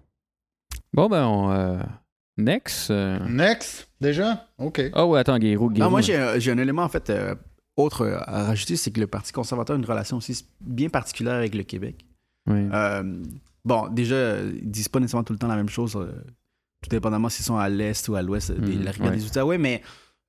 Bon, 0.93 1.09
ben, 1.09 1.25
on, 1.27 1.51
euh, 1.51 1.79
next. 2.37 2.91
euh, 2.91 3.19
Next, 3.29 3.89
déjà? 4.01 4.47
OK. 4.59 4.81
Oh, 4.95 5.05
ouais, 5.05 5.21
attends, 5.21 5.39
Guérou. 5.39 5.71
Non, 5.73 5.91
moi, 5.91 6.01
j'ai 6.01 6.17
un- 6.17 6.59
élément, 6.59 6.83
en 6.83 6.89
fait, 6.89 7.11
euh, 7.11 7.35
autre 7.77 8.07
à 8.27 8.45
rajouter, 8.45 8.77
c'est 8.77 8.91
que 8.91 9.01
le 9.01 9.07
Parti 9.07 9.33
conservateur 9.33 9.77
a 9.77 9.79
une 9.79 9.85
relation 9.85 10.17
aussi 10.17 10.45
bien 10.61 10.89
particulière 10.89 11.35
avec 11.35 11.55
le 11.55 11.63
Québec. 11.63 12.05
Oui. 12.49 12.69
Euh, 12.73 13.23
bon, 13.65 13.89
déjà, 13.89 14.41
ils 14.41 14.71
disent 14.71 14.89
pas 14.89 14.99
nécessairement 15.01 15.25
tout 15.25 15.33
le 15.33 15.39
temps 15.39 15.47
la 15.49 15.57
même 15.57 15.69
chose, 15.69 15.95
euh, 15.97 16.11
tout 16.83 16.89
dépendamment 16.91 17.29
s'ils 17.29 17.45
sont 17.45 17.57
à 17.59 17.69
l'est 17.69 18.09
ou 18.09 18.17
à 18.17 18.23
l'ouest 18.23 18.51
de 18.51 18.61
Mhm, 18.61 18.83
la 18.85 18.91
rivière 18.91 19.11
ouais. 19.13 19.17
des 19.19 19.27
Outaouais, 19.27 19.59
mais 19.59 19.83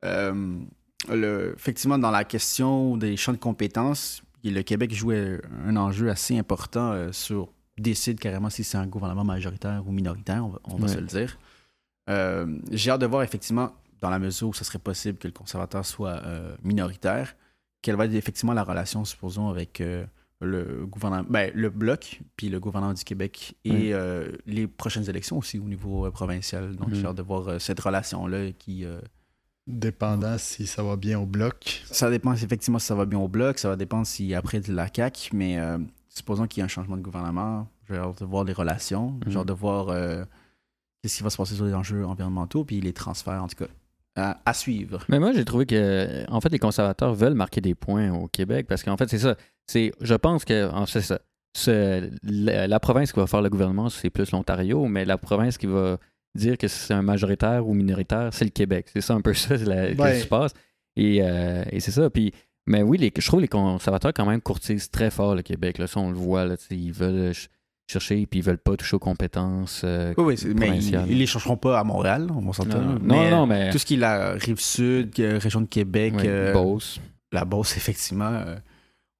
euh, 0.06 0.60
le- 1.10 1.54
effectivement, 1.58 1.98
dans 1.98 2.12
la 2.12 2.24
question 2.26 2.98
des 2.98 3.18
champs 3.18 3.32
de 3.34 3.38
compétences, 3.38 4.22
le 4.50 4.64
Québec 4.64 4.94
jouait 4.94 5.40
un 5.68 5.76
enjeu 5.78 6.10
assez 6.10 6.38
important 6.38 6.94
euh, 6.94 7.12
sur 7.12 7.50
décide 7.78 8.20
carrément 8.20 8.50
si 8.50 8.64
c'est 8.64 8.78
un 8.78 8.88
gouvernement 8.88 9.24
majoritaire 9.24 9.84
ou 9.88 9.92
minoritaire, 9.92 10.44
on 10.46 10.50
va, 10.50 10.60
on 10.64 10.76
va 10.78 10.88
Ouais. 10.88 10.94
se 10.94 10.98
le 11.00 11.06
dire. 11.06 11.38
Euh, 12.10 12.58
J'ai 12.72 12.90
hâte 12.92 13.02
de 13.02 13.06
voir 13.06 13.22
effectivement, 13.24 13.72
dans 14.02 14.10
la 14.10 14.18
mesure 14.20 14.50
où 14.50 14.54
ce 14.54 14.64
serait 14.64 14.80
possible 14.80 15.18
que 15.20 15.28
le 15.28 15.34
conservateur 15.34 15.86
soit 15.86 16.22
euh, 16.26 16.56
minoritaire, 16.64 17.36
quelle 17.82 17.96
va 17.96 18.06
être 18.06 18.14
effectivement 18.14 18.54
la 18.54 18.64
relation, 18.64 19.06
supposons, 19.06 19.50
avec 19.50 19.82
le 20.42 20.86
gouvernement, 20.86 21.26
ben, 21.30 21.52
le 21.56 21.70
bloc, 21.70 22.22
puis 22.36 22.50
le 22.50 22.60
gouvernement 22.60 22.94
du 22.94 23.04
Québec 23.04 23.56
et 23.66 23.94
les 24.46 24.68
prochaines 24.68 25.10
élections 25.10 25.38
aussi 25.40 25.58
au 25.60 25.64
niveau 25.64 26.10
provincial. 26.12 26.76
Donc, 26.76 26.90
Mhm. 26.90 26.96
j'ai 26.96 27.06
hâte 27.08 27.16
de 27.18 27.22
voir 27.24 27.60
cette 27.62 27.80
relation-là 27.80 28.52
qui. 28.52 28.86
Dépendant 29.68 30.38
si 30.38 30.66
ça 30.68 30.82
va 30.84 30.96
bien 30.96 31.20
au 31.20 31.26
bloc. 31.26 31.84
ça 31.86 32.10
dépend 32.10 32.34
effectivement 32.34 32.80
si 32.80 32.88
ça 32.88 32.96
va 32.96 33.06
bien 33.06 33.20
au 33.20 33.28
bloc, 33.28 33.60
ça 33.60 33.70
va 33.70 33.76
dépendre 33.76 34.08
si 34.08 34.34
après 34.34 34.60
de 34.60 34.74
la 34.74 34.88
CAQ, 34.94 35.30
mais 35.36 35.60
euh, 35.60 35.78
supposons 36.10 36.48
qu'il 36.48 36.60
y 36.60 36.62
a 36.62 36.66
un 36.66 36.68
changement 36.68 36.98
de 36.98 37.02
gouvernement, 37.02 37.68
j'ai 37.88 37.96
hâte 37.98 38.20
de 38.22 38.26
voir 38.26 38.44
les 38.44 38.54
relations, 38.54 39.20
j'ai 39.28 39.34
Mhm. 39.34 39.38
hâte 39.42 39.48
de 39.48 39.54
voir 39.54 39.90
euh, 39.90 40.24
qu'est-ce 41.02 41.18
qui 41.18 41.24
va 41.24 41.30
se 41.30 41.38
passer 41.38 41.54
sur 41.56 41.66
les 41.66 41.74
enjeux 41.76 42.06
environnementaux, 42.06 42.66
puis 42.66 42.82
les 42.82 42.92
transferts, 42.94 43.44
en 43.44 43.48
tout 43.48 43.64
cas, 43.64 43.72
à, 44.16 44.42
à 44.46 44.54
suivre. 44.54 45.06
Mais 45.10 45.20
moi, 45.20 45.32
j'ai 45.32 45.46
trouvé 45.46 45.66
que, 45.68 46.26
en 46.30 46.42
fait, 46.42 46.50
les 46.50 46.60
conservateurs 46.60 47.14
veulent 47.14 47.34
marquer 47.36 47.62
des 47.62 47.76
points 47.76 48.12
au 48.12 48.28
Québec 48.28 48.66
parce 48.68 48.82
qu'en 48.84 48.98
fait, 48.98 49.10
c'est 49.10 49.20
ça. 49.20 49.36
C'est, 49.68 49.94
je 50.02 50.16
pense 50.16 50.44
que, 50.44 50.70
en 50.72 50.86
fait, 50.88 51.02
c'est 51.02 51.18
ça. 51.54 52.02
La 52.24 52.80
province 52.80 53.12
qui 53.14 53.20
va 53.20 53.28
faire 53.28 53.42
le 53.42 53.50
gouvernement, 53.50 53.90
c'est 53.90 54.10
plus 54.10 54.32
l'Ontario, 54.32 54.86
mais 54.88 55.06
la 55.06 55.18
province 55.18 55.58
qui 55.58 55.68
va 55.68 55.98
dire 56.36 56.58
que 56.58 56.68
c'est 56.68 56.94
un 56.94 57.02
majoritaire 57.02 57.68
ou 57.68 57.74
minoritaire, 57.74 58.30
c'est 58.34 58.46
le 58.46 58.52
Québec. 58.52 58.88
C'est 58.94 59.02
ça 59.02 59.14
un 59.14 59.22
peu 59.22 59.34
ça 59.36 59.56
la, 59.58 59.92
Ouais. 59.92 60.16
qui 60.16 60.20
se 60.22 60.28
passe. 60.28 60.54
Et, 60.96 61.20
euh, 61.22 61.64
et 61.72 61.80
c'est 61.80 61.92
ça. 61.92 62.10
Puis, 62.10 62.34
mais 62.68 62.82
oui, 62.84 62.98
les, 62.98 63.12
je 63.18 63.26
trouve 63.26 63.40
que 63.40 63.44
les 63.44 63.48
conservateurs, 63.48 64.14
quand 64.14 64.26
même, 64.26 64.42
courtisent 64.42 64.90
très 64.92 65.10
fort 65.12 65.36
le 65.36 65.42
Québec. 65.42 65.78
Là, 65.78 65.88
ça, 65.88 66.00
on 66.00 66.10
le 66.12 66.18
voit. 66.18 66.46
Là, 66.46 66.56
ils 66.70 66.92
veulent 66.94 67.34
ch- 67.34 67.50
chercher, 67.90 68.26
puis 68.26 68.40
ils 68.40 68.44
veulent 68.44 68.58
pas 68.58 68.76
toucher 68.78 68.96
aux 68.96 69.00
compétences. 69.00 69.82
euh, 69.84 70.14
Oui, 70.18 70.36
oui, 70.46 70.54
mais 70.56 70.78
ils, 70.78 70.96
ils 71.10 71.18
les 71.18 71.26
chercheront 71.26 71.58
pas 71.58 71.80
à 71.80 71.84
Montréal, 71.84 72.28
on 72.34 72.54
s'entend. 72.54 72.80
non, 72.82 72.94
là. 72.94 73.00
non, 73.04 73.30
non, 73.30 73.46
mais. 73.48 73.70
Tout 73.72 73.78
ce 73.80 73.86
qui 73.86 73.96
est 73.96 73.98
la 73.98 74.32
rive 74.34 74.60
sud, 74.60 75.12
euh, 75.20 75.38
région 75.40 75.62
de 75.62 75.66
Québec, 75.68 76.14
euh, 76.24 76.54
Beauce. 76.54 77.00
la 77.32 77.44
Beauce, 77.46 77.76
effectivement. 77.78 78.32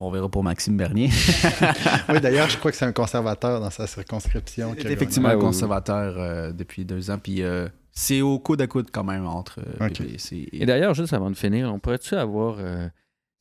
On 0.02 0.12
verra 0.12 0.28
pour 0.30 0.44
Maxime 0.44 0.76
Bernier. 0.78 1.10
Oui, 2.10 2.20
d'ailleurs, 2.20 2.50
je 2.50 2.58
crois 2.58 2.72
que 2.72 2.78
c'est 2.78 2.86
un 2.86 2.92
conservateur 2.92 3.60
dans 3.62 3.70
sa 3.70 3.88
circonscription. 3.88 4.74
qui 4.74 4.88
a 4.88 4.92
effectivement 4.92 5.30
un 5.30 5.38
conservateur 5.38 6.16
euh, 6.18 6.52
depuis 6.52 6.84
deux 6.86 7.10
ans. 7.12 7.18
Puis 7.22 7.42
euh, 7.44 7.68
c'est 7.92 8.22
au 8.22 8.40
coude 8.40 8.62
à 8.62 8.68
coude 8.68 8.88
quand 8.92 9.04
même 9.04 9.26
entre 9.26 9.60
euh. 9.60 9.88
PPC 9.90 10.36
et. 10.52 10.64
Et 10.64 10.66
d'ailleurs, 10.66 10.94
juste 10.94 11.14
avant 11.14 11.30
de 11.30 11.36
finir, 11.38 11.72
on 11.74 11.80
pourrait-tu 11.80 12.16
avoir. 12.16 12.58
euh, 12.60 12.88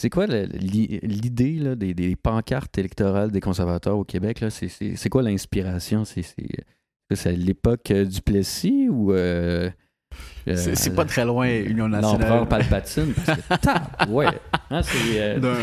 c'est 0.00 0.10
quoi 0.10 0.26
l'idée 0.26 1.74
des, 1.76 1.94
des 1.94 2.16
pancartes 2.16 2.76
électorales 2.78 3.30
des 3.30 3.40
conservateurs 3.40 3.98
au 3.98 4.04
Québec? 4.04 4.44
C'est- 4.50 4.68
C'est 4.68 4.96
c'est 4.96 5.08
quoi 5.08 5.22
l'inspiration? 5.22 6.04
C'est 6.04 6.22
c'est- 6.22 6.64
c'est 7.12 7.32
l'époque 7.32 7.92
du 7.92 8.22
Plessis 8.22 8.88
ou. 8.88 9.12
euh, 9.12 9.68
C'est 10.46 10.74
c'est 10.76 10.94
pas 10.94 11.04
très 11.04 11.24
loin, 11.24 11.48
Union 11.48 11.88
L'empereur 11.88 12.18
nationale. 12.18 12.48
Palpatine? 12.48 13.12
Parce 13.26 13.38
que, 13.40 13.56
tab, 13.62 13.82
ouais. 14.10 14.26
Hein, 14.70 14.82
c'est. 14.82 15.20
euh, 15.20 15.38
D'un 15.38 15.54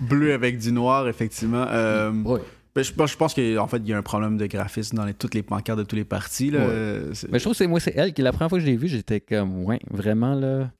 bleu 0.00 0.32
avec 0.34 0.58
du 0.58 0.72
noir, 0.72 1.08
effectivement. 1.08 1.66
Euh, 1.68 2.12
ouais. 2.24 2.40
ben, 2.74 2.82
je, 2.82 2.92
pense- 2.92 3.12
je 3.12 3.16
pense 3.16 3.34
qu'en 3.34 3.66
fait, 3.66 3.76
il 3.78 3.88
y 3.88 3.92
a 3.92 3.98
un 3.98 4.02
problème 4.02 4.36
de 4.36 4.46
graphisme 4.46 4.96
dans 4.96 5.04
les- 5.04 5.14
toutes 5.14 5.34
les 5.34 5.42
pancartes 5.42 5.78
de 5.78 5.84
tous 5.84 5.96
les 5.96 6.04
partis. 6.04 6.50
Là. 6.50 6.60
Ouais. 6.60 6.66
Euh, 6.68 7.12
Mais 7.30 7.38
je 7.38 7.44
trouve 7.44 7.52
que 7.54 7.58
c'est 7.58 7.66
moi, 7.66 7.80
c'est 7.80 7.94
elle 7.96 8.12
qui, 8.12 8.22
la 8.22 8.32
première 8.32 8.48
fois 8.48 8.58
que 8.58 8.64
je 8.64 8.70
l'ai 8.70 8.76
vue, 8.76 8.88
j'étais 8.88 9.20
comme, 9.20 9.64
ouais, 9.64 9.80
vraiment 9.90 10.34
là. 10.34 10.70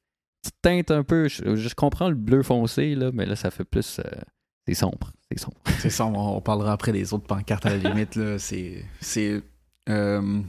Petite 0.42 0.56
teinte 0.60 0.90
un 0.90 1.02
peu. 1.04 1.28
Je, 1.28 1.56
je 1.56 1.74
comprends 1.74 2.08
le 2.08 2.14
bleu 2.14 2.42
foncé, 2.42 2.94
là, 2.94 3.10
mais 3.14 3.24
là, 3.26 3.34
ça 3.36 3.50
fait 3.50 3.64
plus. 3.64 3.98
euh, 4.00 4.02
c'est 4.66 4.74
sombre. 4.74 5.12
C'est 5.30 5.38
sombre. 5.38 5.56
C'est 5.78 5.90
ça, 5.90 6.04
on, 6.06 6.36
on 6.36 6.40
parlera 6.40 6.72
après 6.72 6.92
des 6.92 7.12
autres 7.14 7.26
pancartes 7.26 7.64
à 7.66 7.70
la 7.70 7.76
limite. 7.90 8.14
Là. 8.16 8.38
C'est. 8.38 8.84
c'est 9.00 9.40
euh, 9.88 10.40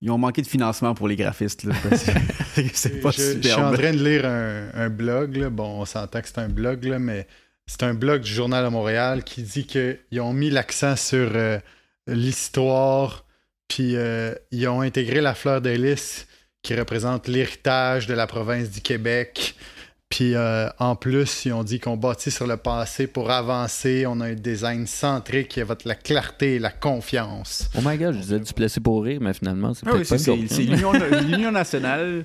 ils 0.00 0.10
ont 0.10 0.18
manqué 0.18 0.42
de 0.42 0.46
financement 0.46 0.94
pour 0.94 1.08
les 1.08 1.16
graphistes. 1.16 1.64
Là, 1.64 1.74
c'est 2.74 3.00
pas 3.00 3.10
je, 3.10 3.40
je 3.40 3.48
suis 3.48 3.52
en 3.52 3.72
train 3.72 3.92
de 3.92 4.04
lire 4.04 4.26
un, 4.26 4.68
un 4.74 4.90
blog. 4.90 5.36
là. 5.36 5.50
Bon, 5.50 5.80
on 5.80 5.84
s'entend 5.84 6.20
que 6.20 6.28
c'est 6.28 6.38
un 6.38 6.48
blog, 6.48 6.84
là, 6.84 6.98
mais 6.98 7.26
c'est 7.66 7.82
un 7.82 7.94
blog 7.94 8.22
du 8.22 8.32
Journal 8.32 8.64
de 8.64 8.70
Montréal 8.70 9.24
qui 9.24 9.42
dit 9.42 9.66
qu'ils 9.66 10.20
ont 10.20 10.32
mis 10.32 10.50
l'accent 10.50 10.96
sur 10.96 11.30
euh, 11.34 11.58
l'histoire, 12.06 13.24
puis 13.68 13.96
euh, 13.96 14.34
ils 14.52 14.68
ont 14.68 14.80
intégré 14.80 15.20
la 15.20 15.34
fleur 15.34 15.60
de 15.60 15.70
lys 15.70 16.26
qui 16.62 16.74
représente 16.74 17.28
l'héritage 17.28 18.06
de 18.06 18.14
la 18.14 18.26
province 18.26 18.70
du 18.70 18.80
Québec. 18.80 19.54
Puis 20.08 20.34
euh, 20.34 20.68
en 20.78 20.94
plus, 20.94 21.44
ils 21.46 21.52
ont 21.52 21.64
dit 21.64 21.80
qu'on 21.80 21.96
bâtit 21.96 22.30
sur 22.30 22.46
le 22.46 22.56
passé 22.56 23.06
pour 23.08 23.30
avancer. 23.30 24.04
On 24.06 24.20
a 24.20 24.26
un 24.26 24.34
design 24.34 24.86
centré 24.86 25.46
qui 25.48 25.58
évoque 25.60 25.84
la 25.84 25.96
clarté 25.96 26.54
et 26.54 26.58
la 26.60 26.70
confiance. 26.70 27.68
Oh 27.76 27.80
my 27.84 27.98
god, 27.98 28.14
je 28.14 28.20
disais 28.20 28.40
du 28.40 28.52
placé 28.52 28.80
pour 28.80 29.02
rire, 29.02 29.18
mais 29.20 29.34
finalement, 29.34 29.74
c'est 29.74 29.84
Ah 29.86 29.90
oui, 29.92 29.98
peut-être 29.98 30.10
pas 30.10 30.18
c'est 30.18 30.36
l'Union 30.62 30.92
l'Union 31.28 31.50
nationale. 31.50 32.24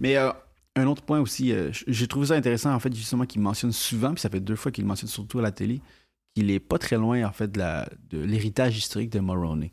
Mais 0.00 0.16
euh, 0.16 0.30
un 0.76 0.86
autre 0.86 1.02
point 1.02 1.20
aussi, 1.20 1.52
euh, 1.52 1.70
j'ai 1.86 2.06
trouvé 2.06 2.28
ça 2.28 2.34
intéressant, 2.34 2.72
en 2.72 2.80
fait, 2.80 2.94
justement, 2.94 3.26
qu'il 3.26 3.42
mentionne 3.42 3.72
souvent, 3.72 4.12
puis 4.14 4.20
ça 4.22 4.30
fait 4.30 4.40
deux 4.40 4.56
fois 4.56 4.72
qu'il 4.72 4.84
le 4.84 4.88
mentionne 4.88 5.10
surtout 5.10 5.40
à 5.40 5.42
la 5.42 5.52
télé, 5.52 5.82
qu'il 6.34 6.50
est 6.50 6.58
pas 6.60 6.78
très 6.78 6.96
loin, 6.96 7.22
en 7.24 7.32
fait, 7.32 7.52
de 7.52 7.58
la- 7.58 7.86
de 8.08 8.18
l'héritage 8.18 8.78
historique 8.78 9.10
de 9.10 9.20
Mulroney. 9.20 9.72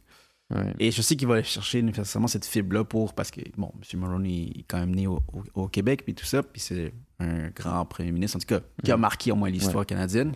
Ouais. 0.53 0.73
Et 0.79 0.91
je 0.91 1.01
sais 1.01 1.15
qu'il 1.17 1.27
va 1.27 1.33
aller 1.35 1.43
chercher 1.43 1.81
nécessairement 1.81 2.27
cette 2.29 2.45
fibre-là 2.45 2.83
pour. 2.85 3.13
Parce 3.13 3.31
que, 3.31 3.41
bon, 3.57 3.71
M. 3.75 3.99
Mulroney 3.99 4.53
est 4.59 4.63
quand 4.67 4.79
même 4.79 4.95
né 4.95 5.05
au, 5.07 5.19
au- 5.33 5.63
au 5.63 5.67
Québec, 5.67 6.03
puis 6.05 6.13
tout 6.15 6.25
ça, 6.25 6.41
puis 6.43 6.61
c'est 6.61 6.93
un 7.19 7.49
grand 7.49 7.83
premier 7.85 8.11
ministre, 8.11 8.37
en 8.37 8.39
tout 8.39 8.45
cas, 8.47 8.61
qui 8.83 8.91
a 8.91 8.97
marqué 8.97 9.31
au 9.31 9.35
moins 9.35 9.49
l'histoire 9.49 9.85
canadienne. 9.85 10.33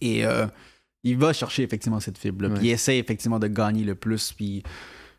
Et 0.00 0.26
euh, 0.26 0.46
il 1.02 1.16
va 1.16 1.32
chercher 1.32 1.62
effectivement 1.62 2.00
cette 2.00 2.18
fibre-là, 2.18 2.50
puis 2.50 2.66
il 2.66 2.70
essaie 2.70 2.98
effectivement 2.98 3.38
de 3.38 3.46
gagner 3.48 3.84
le 3.84 3.94
plus, 3.94 4.32
puis. 4.32 4.62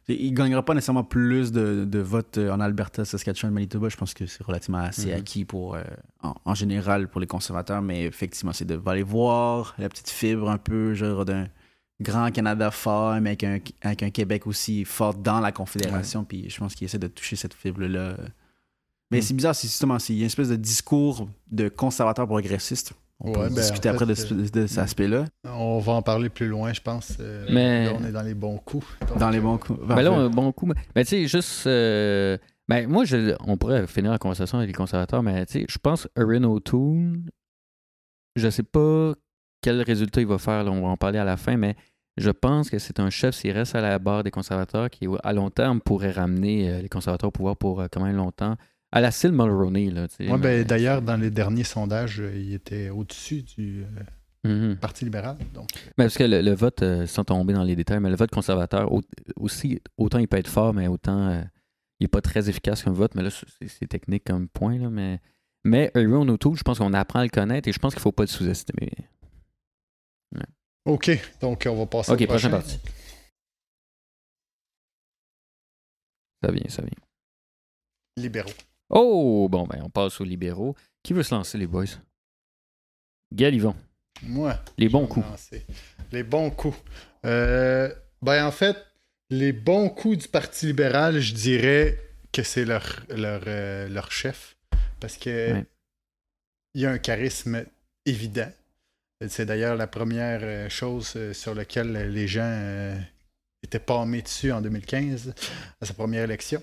Il 0.10 0.34
gagnera 0.34 0.64
pas 0.64 0.74
nécessairement 0.74 1.04
plus 1.04 1.52
de, 1.52 1.84
de 1.84 2.00
votes 2.00 2.38
euh, 2.38 2.50
en 2.54 2.62
Alberta, 2.62 3.04
Saskatchewan, 3.04 3.54
Manitoba. 3.54 3.90
Je 3.90 3.98
pense 3.98 4.14
que 4.14 4.26
c'est 4.26 4.42
relativement 4.42 4.78
assez 4.78 5.08
Mhm. 5.12 5.18
acquis 5.18 5.44
pour, 5.44 5.76
euh, 5.76 5.84
en, 6.24 6.34
en 6.46 6.56
général 6.56 7.10
pour 7.10 7.20
les 7.20 7.28
conservateurs. 7.28 7.82
Mais 7.82 8.06
effectivement, 8.06 8.54
c'est 8.54 8.64
de 8.64 8.80
aller 8.86 9.04
voir 9.04 9.76
la 9.78 9.90
petite 9.90 10.10
fibre 10.10 10.50
un 10.50 10.58
peu, 10.58 10.94
genre 10.94 11.26
d'un 11.26 11.48
grand 12.00 12.32
Canada 12.32 12.70
fort, 12.72 13.20
mais 13.22 13.30
avec 13.32 13.44
un, 13.44 13.60
avec 13.82 14.04
un 14.04 14.10
Québec 14.10 14.46
aussi 14.48 14.86
fort 14.86 15.14
dans 15.16 15.40
la 15.40 15.52
Confédération. 15.52 16.24
Puis 16.24 16.50
je 16.50 16.58
pense 16.60 16.76
qu'il 16.76 16.86
essaie 16.86 17.00
de 17.00 17.08
toucher 17.08 17.36
cette 17.36 17.54
fibre-là. 17.54 18.18
Mais 19.10 19.18
Mhm. 19.18 19.22
c'est 19.24 19.34
bizarre, 19.34 19.56
c'est 19.56 19.68
justement, 19.68 19.98
c'est- 20.00 20.14
il 20.14 20.18
y 20.18 20.20
a 20.20 20.24
une 20.24 20.28
espèce 20.28 20.50
de 20.50 20.56
discours 20.58 21.30
de 21.50 21.70
conservateur 21.70 22.28
progressiste. 22.28 22.94
On 23.20 23.30
Ouais, 23.30 23.34
peut 23.34 23.50
ben, 23.50 23.56
discuter 23.56 23.90
en 23.90 23.94
après 23.94 24.06
de, 24.06 24.14
cet 24.14 24.78
aspect-là. 24.78 25.26
On 25.46 25.80
va 25.80 25.94
en 25.94 26.02
parler 26.04 26.30
plus 26.30 26.48
loin, 26.48 26.72
je 26.72 26.82
pense. 26.82 27.14
Euh, 27.20 27.48
Mais- 27.52 27.86
Là, 27.86 27.94
on 28.00 28.06
est 28.06 28.12
dans 28.12 28.22
les 28.22 28.36
bons 28.36 28.58
coups. 28.60 28.86
Donc, 29.08 29.18
Dans 29.18 29.30
les 29.32 29.40
bons 29.40 29.58
coups. 29.58 29.80
Ben 29.88 30.02
là, 30.04 30.12
un 30.12 30.30
bon 30.30 30.52
coup. 30.52 30.68
Mais 30.96 31.04
tu 31.04 31.10
sais, 31.10 31.28
juste. 31.28 31.66
euh, 31.66 32.38
ben, 32.68 32.88
moi, 32.88 33.06
je, 33.06 33.34
on 33.40 33.58
pourrait 33.58 33.88
finir 33.88 34.12
la 34.12 34.20
conversation 34.20 34.60
avec 34.60 34.68
les 34.68 34.74
conservateurs, 34.74 35.24
mais 35.24 35.48
tu 35.48 35.54
sais, 35.62 35.66
je 35.68 35.78
pense 35.80 36.08
Erin 36.16 36.44
O'Toole, 36.44 37.22
je 38.36 38.50
sais 38.50 38.62
pas 38.64 39.14
quel 39.62 39.82
résultat 39.82 40.22
il 40.22 40.28
va 40.28 40.38
faire, 40.38 40.64
là, 40.64 40.72
on 40.72 40.82
va 40.82 40.88
en 40.90 40.98
parler 40.98 41.20
à 41.20 41.26
la 41.26 41.38
fin, 41.38 41.58
mais 41.58 41.76
je 42.18 42.30
pense 42.32 42.70
que 42.70 42.80
c'est 42.80 43.00
un 43.00 43.10
chef, 43.10 43.36
s'il 43.36 43.52
reste 43.52 43.76
à 43.76 43.82
la 43.82 44.00
barre 44.00 44.24
des 44.24 44.32
conservateurs, 44.32 44.90
qui, 44.90 45.08
à 45.24 45.34
long 45.34 45.50
terme, 45.50 45.82
pourrait 45.82 46.12
ramener 46.12 46.70
euh, 46.70 46.82
les 46.82 46.90
conservateurs 46.90 47.28
au 47.30 47.32
pouvoir 47.32 47.58
pour 47.58 47.82
euh, 47.82 47.88
quand 47.92 48.02
même 48.04 48.16
longtemps. 48.16 48.56
À 48.92 49.02
la 49.02 49.12
style 49.12 49.32
Mulroney, 49.34 49.90
là. 49.92 50.08
Ouais, 50.20 50.28
ben, 50.30 50.40
mais- 50.40 50.64
D'ailleurs, 50.64 51.02
dans 51.02 51.18
les 51.18 51.30
derniers 51.30 51.64
sondages, 51.66 52.20
euh, 52.22 52.32
il 52.36 52.54
était 52.54 52.90
au-dessus 52.90 53.44
du 53.44 53.84
euh, 53.84 53.88
Mhm. 54.44 54.78
Parti 54.78 55.04
libéral. 55.04 55.36
Donc, 55.54 55.68
Mais 55.98 56.06
parce 56.06 56.16
que 56.18 56.24
le, 56.24 56.42
le 56.42 56.54
vote, 56.54 56.82
euh, 56.82 57.06
sans 57.06 57.26
tomber 57.26 57.54
dans 57.54 57.64
les 57.64 57.76
détails, 57.76 58.00
mais 58.00 58.10
le 58.10 58.16
vote 58.16 58.32
conservateur, 58.32 58.90
au- 58.94 59.02
aussi, 59.36 59.82
autant 59.98 60.20
il 60.20 60.28
peut 60.28 60.38
être 60.38 60.48
fort, 60.48 60.74
mais 60.74 60.88
autant 60.88 61.28
euh, 61.30 61.42
il 62.00 62.04
n'est 62.06 62.08
pas 62.08 62.22
très 62.22 62.48
efficace 62.48 62.84
comme 62.84 62.94
vote. 62.94 63.14
Mais 63.16 63.24
là, 63.24 63.30
c'est 63.30 63.68
c'est 63.68 63.88
technique 63.88 64.24
comme 64.26 64.48
point. 64.48 64.78
Là, 64.78 64.90
mais 64.90 65.20
mais 65.66 65.92
Aaron 65.96 66.30
O'Toole, 66.30 66.56
je 66.56 66.64
pense 66.64 66.78
qu'on 66.78 66.94
apprend 66.94 67.20
à 67.20 67.24
le 67.24 67.30
connaître 67.30 67.68
et 67.68 67.74
je 67.74 67.80
pense 67.80 67.94
qu'il 67.94 68.00
ne 68.00 68.04
faut 68.04 68.12
pas 68.14 68.24
le 68.24 68.28
sous-estimer. 68.28 68.92
OK, 70.88 71.12
donc 71.42 71.68
on 71.70 71.76
va 71.76 71.86
passer 71.86 72.12
Ok, 72.12 72.22
au 72.22 72.26
prochaine 72.26 72.52
prochain. 72.52 72.66
partie. 72.66 72.80
Ça 76.44 76.52
vient, 76.52 76.70
ça 76.70 76.82
vient. 76.82 76.92
Libéraux. 78.18 78.50
Oh, 78.90 79.48
bon, 79.50 79.66
ben, 79.68 79.82
on 79.84 79.90
passe 79.90 80.22
aux 80.22 80.24
libéraux. 80.24 80.76
Qui 81.04 81.14
veut 81.14 81.24
se 81.24 81.34
lancer, 81.36 81.58
les 81.58 81.68
boys? 81.68 81.86
Gaël 83.34 83.56
Yvon. 83.56 83.76
Moi. 84.24 84.58
Les 84.78 84.90
bons 84.90 85.08
coups. 85.08 85.26
lancer. 85.28 85.66
Les 86.12 86.24
bons 86.24 86.50
coups. 86.52 86.78
Euh, 87.26 87.94
ben, 88.22 88.46
en 88.46 88.52
fait, 88.52 88.78
les 89.30 89.52
bons 89.52 89.90
coups 89.90 90.18
du 90.20 90.28
Parti 90.28 90.68
libéral, 90.68 91.20
je 91.20 91.34
dirais 91.34 92.00
que 92.32 92.44
c'est 92.44 92.66
leur, 92.66 93.02
leur, 93.10 93.42
euh, 93.48 93.90
leur 93.90 94.12
chef. 94.12 94.58
Parce 95.00 95.18
que 95.18 95.54
Ouais. 95.54 95.66
il 96.76 96.82
y 96.82 96.86
a 96.86 96.92
un 96.92 96.98
charisme 96.98 97.66
évident. 98.06 98.50
C'est 99.28 99.46
d'ailleurs 99.46 99.76
la 99.76 99.88
première 99.88 100.42
euh, 100.44 100.70
chose 100.70 101.14
euh, 101.16 101.34
sur 101.34 101.56
laquelle 101.56 102.12
les 102.12 102.28
gens 102.28 102.42
euh, 102.44 102.96
étaient 103.64 103.80
palmés 103.80 104.22
dessus 104.22 104.52
en 104.52 104.62
2015, 104.62 105.34
à 105.82 105.86
sa 105.86 105.94
première 105.96 106.24
élection. 106.26 106.62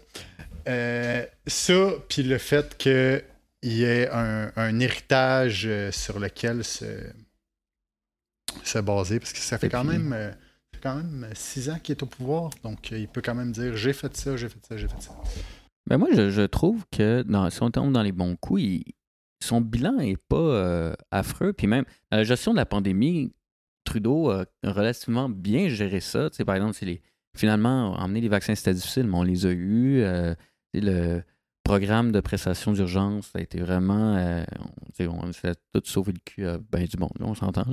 Euh, 0.68 1.26
ça, 1.46 1.90
puis 2.08 2.22
le 2.22 2.38
fait 2.38 2.76
qu'il 2.78 3.24
y 3.64 3.82
ait 3.82 4.08
un, 4.10 4.52
un 4.54 4.78
héritage 4.78 5.64
euh, 5.66 5.90
sur 5.90 6.20
lequel 6.20 6.62
se, 6.64 6.84
se 8.62 8.78
baser, 8.78 9.18
parce 9.18 9.32
que 9.32 9.40
ça 9.40 9.58
fait 9.58 9.68
quand 9.68 9.84
même, 9.84 10.12
euh, 10.12 10.30
quand 10.80 10.94
même 10.96 11.28
six 11.34 11.68
ans 11.70 11.78
qu'il 11.82 11.96
est 11.96 12.02
au 12.02 12.06
pouvoir, 12.06 12.50
donc 12.62 12.92
euh, 12.92 12.98
il 12.98 13.08
peut 13.08 13.20
quand 13.22 13.34
même 13.34 13.50
dire 13.52 13.76
j'ai 13.76 13.92
fait 13.92 14.16
ça, 14.16 14.36
j'ai 14.36 14.48
fait 14.48 14.64
ça, 14.66 14.76
j'ai 14.76 14.86
fait 14.88 15.00
ça. 15.02 15.10
Ben 15.86 15.98
moi, 15.98 16.08
je, 16.14 16.30
je 16.30 16.42
trouve 16.42 16.84
que 16.92 17.22
dans, 17.26 17.50
si 17.50 17.62
on 17.62 17.70
tombe 17.70 17.92
dans 17.92 18.02
les 18.02 18.12
bons 18.12 18.36
coups, 18.36 18.62
il- 18.62 18.84
son 19.44 19.60
bilan 19.60 19.98
est 20.00 20.16
pas 20.16 20.36
euh, 20.36 20.94
affreux. 21.10 21.52
Puis 21.52 21.66
même, 21.66 21.84
la 22.10 22.24
gestion 22.24 22.52
de 22.52 22.56
la 22.58 22.66
pandémie, 22.66 23.32
Trudeau 23.84 24.30
a 24.30 24.46
relativement 24.62 25.28
bien 25.28 25.68
géré 25.68 26.00
ça. 26.00 26.30
Par 26.46 26.56
exemple, 26.56 26.76
les, 26.82 27.02
finalement, 27.36 27.92
emmener 27.98 28.20
les 28.20 28.28
vaccins, 28.28 28.54
c'était 28.54 28.74
difficile, 28.74 29.06
mais 29.06 29.16
on 29.16 29.22
les 29.22 29.46
a 29.46 29.50
eus. 29.52 30.02
Euh, 30.02 30.34
le 30.72 31.22
programme 31.62 32.12
de 32.12 32.20
prestation 32.20 32.72
d'urgence, 32.72 33.28
ça 33.28 33.38
a 33.38 33.42
été 33.42 33.60
vraiment... 33.60 34.16
euh, 34.16 34.44
on, 35.00 35.28
on 35.28 35.32
s'est 35.32 35.54
tout 35.72 35.82
sauvé 35.84 36.12
le 36.12 36.18
cul 36.24 36.46
à 36.46 36.58
ben 36.58 36.84
du 36.84 36.96
monde, 36.96 37.12
là, 37.20 37.26
on 37.26 37.34
s'entend. 37.34 37.64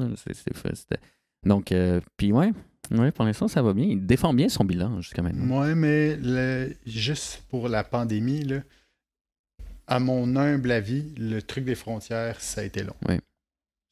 Donc, 1.46 1.72
euh, 1.72 2.00
puis 2.18 2.32
ouais, 2.32 2.52
ouais, 2.92 3.12
pour 3.12 3.26
l'instant, 3.26 3.48
ça 3.48 3.62
va 3.62 3.74
bien. 3.74 3.86
Il 3.86 4.06
défend 4.06 4.34
bien 4.34 4.50
son 4.50 4.64
bilan 4.64 5.02
jusqu'à 5.02 5.22
maintenant. 5.22 5.44
Moi, 5.44 5.76
mais 5.76 6.16
le- 6.18 6.74
juste 6.86 7.44
pour 7.50 7.68
la 7.68 7.84
pandémie, 7.84 8.44
là, 8.44 8.60
à 9.91 9.99
mon 9.99 10.38
humble 10.38 10.71
avis, 10.71 11.13
le 11.17 11.41
truc 11.41 11.65
des 11.65 11.75
frontières, 11.75 12.39
ça 12.39 12.62
a 12.62 12.63
été 12.63 12.82
long. 12.82 12.95
Oui. 13.10 13.19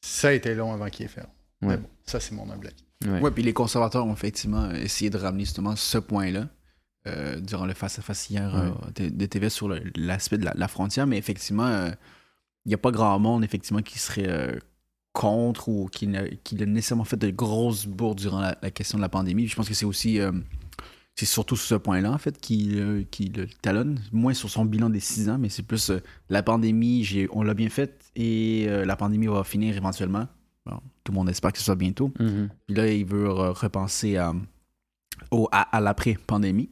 Ça 0.02 0.30
a 0.30 0.32
été 0.32 0.56
long 0.56 0.72
avant 0.72 0.90
qu'il 0.90 1.06
ait 1.06 1.10
fait. 1.10 1.20
Ouais. 1.22 1.28
Mais 1.62 1.78
bon, 1.78 1.90
ça, 2.06 2.22
c'est 2.22 2.34
mon 2.34 2.50
humble 2.50 2.68
avis. 2.68 3.12
Ouais. 3.14 3.20
Ouais, 3.20 3.32
puis 3.32 3.44
les 3.44 3.52
conservateurs 3.52 4.06
ont 4.06 4.14
effectivement 4.14 4.72
essayé 4.72 5.10
de 5.10 5.18
ramener 5.18 5.44
justement 5.44 5.76
ce 5.76 5.98
point-là 5.98 6.48
euh, 7.08 7.42
durant 7.42 7.66
le 7.66 7.74
face-à-face 7.74 8.30
hier 8.30 8.50
Ouais. 8.54 9.04
euh, 9.06 9.10
de, 9.10 9.26
TV 9.26 9.50
sur 9.50 9.68
l'aspect 9.98 10.38
de 10.38 10.46
la, 10.46 10.54
la 10.56 10.68
frontière, 10.70 11.06
mais 11.06 11.18
effectivement, 11.18 11.68
euh, 11.68 11.90
il 12.66 12.70
n'y 12.70 12.76
a 12.76 12.78
pas 12.78 12.92
grand 12.92 13.20
monde 13.20 13.44
effectivement 13.44 13.82
qui 13.82 14.00
serait 14.00 14.30
euh, 14.30 14.58
contre 15.12 15.68
ou 15.68 15.90
qu'il 15.92 16.16
a, 16.16 16.66
nécessairement 16.66 17.04
fait 17.04 17.18
de 17.18 17.30
grosses 17.30 17.88
bourdes 17.88 18.20
durant 18.20 18.40
la, 18.40 18.58
la 18.62 18.72
question 18.72 18.98
de 18.98 19.02
la 19.02 19.10
pandémie. 19.10 19.48
Je 19.50 19.56
pense 19.58 19.68
que 19.68 19.74
c'est 19.74 19.86
aussi. 19.86 20.18
C'est 21.20 21.26
surtout 21.26 21.58
sur 21.58 21.68
ce 21.68 21.76
point-là, 21.76 22.14
en 22.14 22.18
fait, 22.18 22.40
qui, 22.40 22.80
euh, 22.80 23.04
qui 23.12 23.26
le 23.26 23.46
talonne. 23.62 24.00
Moins 24.14 24.34
sur 24.34 24.50
son 24.50 24.64
bilan 24.64 24.90
des 24.90 25.02
six 25.02 25.28
ans, 25.28 25.38
mais 25.38 25.50
c'est 25.50 25.64
plus 25.64 25.90
euh, 25.90 26.00
la 26.30 26.44
pandémie, 26.44 27.04
j'ai, 27.04 27.28
on 27.34 27.44
l'a 27.44 27.54
bien 27.54 27.68
faite 27.68 28.10
et 28.16 28.68
euh, 28.70 28.86
la 28.86 28.96
pandémie 28.96 29.28
va 29.28 29.44
finir 29.44 29.76
éventuellement. 29.76 30.30
Bon, 30.66 30.80
tout 31.04 31.12
le 31.12 31.16
monde 31.18 31.30
espère 31.30 31.52
que 31.52 31.58
ce 31.58 31.66
soit 31.66 31.76
bientôt. 31.76 32.14
Mhm. 32.22 32.50
Puis 32.68 32.76
là, 32.78 32.88
il 32.90 33.06
veut 33.06 33.28
re- 33.28 33.52
repenser 33.52 34.16
à, 34.16 34.34
au, 35.32 35.50
à, 35.52 35.76
à 35.76 35.82
l'après-pandémie. 35.82 36.70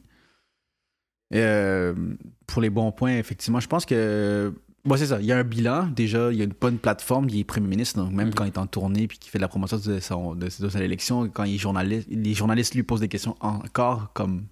Pour 2.46 2.62
les 2.62 2.70
bons 2.70 2.90
points, 2.90 3.18
effectivement, 3.18 3.60
je 3.60 3.68
pense 3.68 3.84
que. 3.84 4.54
Bon, 4.88 4.96
c'est 4.96 5.06
ça. 5.06 5.20
Il 5.20 5.26
y 5.26 5.32
a 5.32 5.38
un 5.38 5.44
bilan. 5.44 5.86
Déjà, 5.88 6.32
il 6.32 6.38
y 6.38 6.40
a 6.40 6.44
une 6.44 6.54
bonne 6.58 6.78
plateforme. 6.78 7.28
Il 7.28 7.38
est 7.38 7.44
premier 7.44 7.68
ministre. 7.68 7.98
Donc, 8.02 8.12
même 8.12 8.28
Mhm. 8.28 8.34
quand 8.34 8.44
il 8.44 8.48
est 8.48 8.58
en 8.58 8.66
tournée 8.66 9.06
puis 9.06 9.18
qu'il 9.18 9.30
fait 9.30 9.38
de 9.38 9.42
la 9.42 9.48
promotion 9.48 9.76
de, 9.78 10.00
son, 10.00 10.34
de, 10.34 10.48
élection, 10.82 11.28
quand 11.28 11.44
il 11.44 11.54
est 11.56 11.58
journaliste, 11.58 12.08
les 12.10 12.34
journalistes 12.34 12.74
lui 12.74 12.82
posent 12.82 13.00
des 13.00 13.08
questions 13.08 13.36
encore 13.40 14.12
comme. 14.14 14.46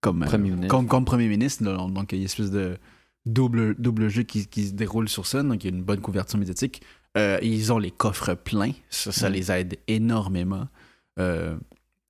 Comme, 0.00 0.22
euh, 0.22 0.26
Premier 0.26 0.50
ministre. 0.50 0.68
comme, 0.68 0.86
comme 0.86 1.04
premier 1.04 1.26
ministre. 1.28 1.62
donc, 1.64 2.12
il 2.12 2.16
y 2.16 2.18
a 2.18 2.20
une 2.20 2.24
espèce 2.26 2.50
de 2.50 2.76
double, 3.24 3.74
double 3.78 4.08
jeu 4.08 4.22
qui, 4.22 4.46
qui 4.46 4.68
se 4.68 4.72
déroule 4.72 5.08
sur 5.08 5.26
ça. 5.26 5.42
Donc, 5.42 5.64
il 5.64 5.70
y 5.70 5.72
a 5.74 5.76
une 5.76 5.82
bonne 5.82 6.00
couverture 6.00 6.38
médiatique. 6.38 6.82
Euh, 7.18 7.38
ils 7.42 7.72
ont 7.72 7.78
les 7.78 7.90
coffres 7.90 8.34
pleins. 8.34 8.72
Ça, 8.90 9.10
ça 9.12 9.28
Mhm. 9.28 9.34
les 9.34 9.50
aide 9.52 9.76
énormément. 9.88 10.68
Euh, 11.18 11.56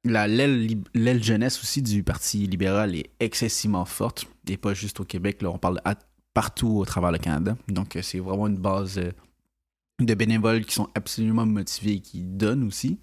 la- 0.05 0.27
l'aile 0.29 1.23
jeunesse 1.23 1.61
aussi 1.63 1.81
du 1.83 2.03
Parti 2.03 2.47
libéral 2.47 2.95
est 2.95 3.11
excessivement 3.21 3.85
forte. 3.85 4.27
Et 4.49 4.57
pas 4.57 4.75
juste 4.75 5.01
au 5.01 5.05
Québec. 5.05 5.43
Là, 5.43 5.51
on 5.51 5.59
parle 5.59 5.81
à- 5.85 5.95
partout 6.37 6.69
au 6.69 6.85
travers 6.85 7.11
le 7.13 7.17
Canada. 7.17 7.57
Donc, 7.67 7.97
euh, 7.97 8.03
c'est 8.03 8.19
vraiment 8.19 8.47
une 8.47 8.59
base 8.59 8.99
euh, 8.99 9.11
de 10.01 10.13
bénévoles 10.13 10.67
qui 10.67 10.75
sont 10.75 10.91
absolument 10.95 11.47
motivés 11.47 11.93
et 11.93 12.01
qui 12.01 12.21
donnent 12.21 12.65
aussi. 12.65 13.01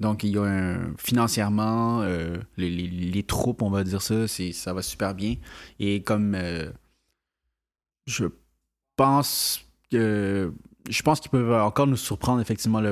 Donc, 0.00 0.24
il 0.24 0.30
y 0.30 0.38
a 0.38 0.44
un, 0.44 0.94
financièrement, 0.96 2.00
euh, 2.00 2.38
les, 2.56 3.22
troupes, 3.22 3.60
on 3.60 3.68
va 3.68 3.84
dire 3.84 4.00
ça, 4.00 4.26
ça 4.26 4.72
va 4.72 4.80
super 4.80 5.14
bien. 5.14 5.36
Et 5.78 6.02
comme 6.02 6.34
je 8.06 8.26
pense 8.96 9.62
que 9.90 10.50
je 10.88 11.02
pense 11.02 11.20
qu'ils 11.20 11.30
peuvent 11.30 11.52
encore 11.62 11.86
nous 11.86 11.96
surprendre 11.96 12.40
effectivement 12.40 12.82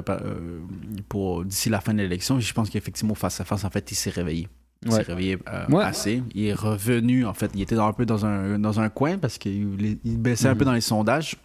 pour 1.08 1.46
d'ici 1.46 1.70
la 1.70 1.80
fin 1.80 1.94
de 1.94 1.98
l'élection. 1.98 2.38
Je 2.40 2.52
pense 2.52 2.68
qu'effectivement 2.68 3.14
face 3.14 3.40
à 3.40 3.44
face, 3.44 3.64
en 3.64 3.70
fait, 3.70 3.90
il 3.90 3.94
s'est 3.94 4.10
réveillé. 4.10 4.48
Il 4.84 4.90
Ouais. 4.90 4.96
s'est 4.96 5.02
réveillé 5.12 5.38
euh, 5.48 5.66
Ouais. 5.68 5.84
assez. 5.84 6.22
Il 6.34 6.44
est 6.44 6.54
revenu, 6.54 7.24
en 7.24 7.34
fait. 7.34 7.50
Il 7.54 7.60
était 7.62 7.78
un 7.78 7.92
peu 7.92 8.04
dans 8.06 8.26
un, 8.26 8.58
dans 8.58 8.80
un 8.80 8.88
coin 8.88 9.18
parce 9.18 9.38
qu'il 9.38 9.98
il 10.04 10.18
baissait 10.18 10.48
un 10.48 10.52
Mhm. 10.52 10.58
peu 10.58 10.64
dans 10.64 10.72
les 10.72 10.80
sondages. 10.80 11.36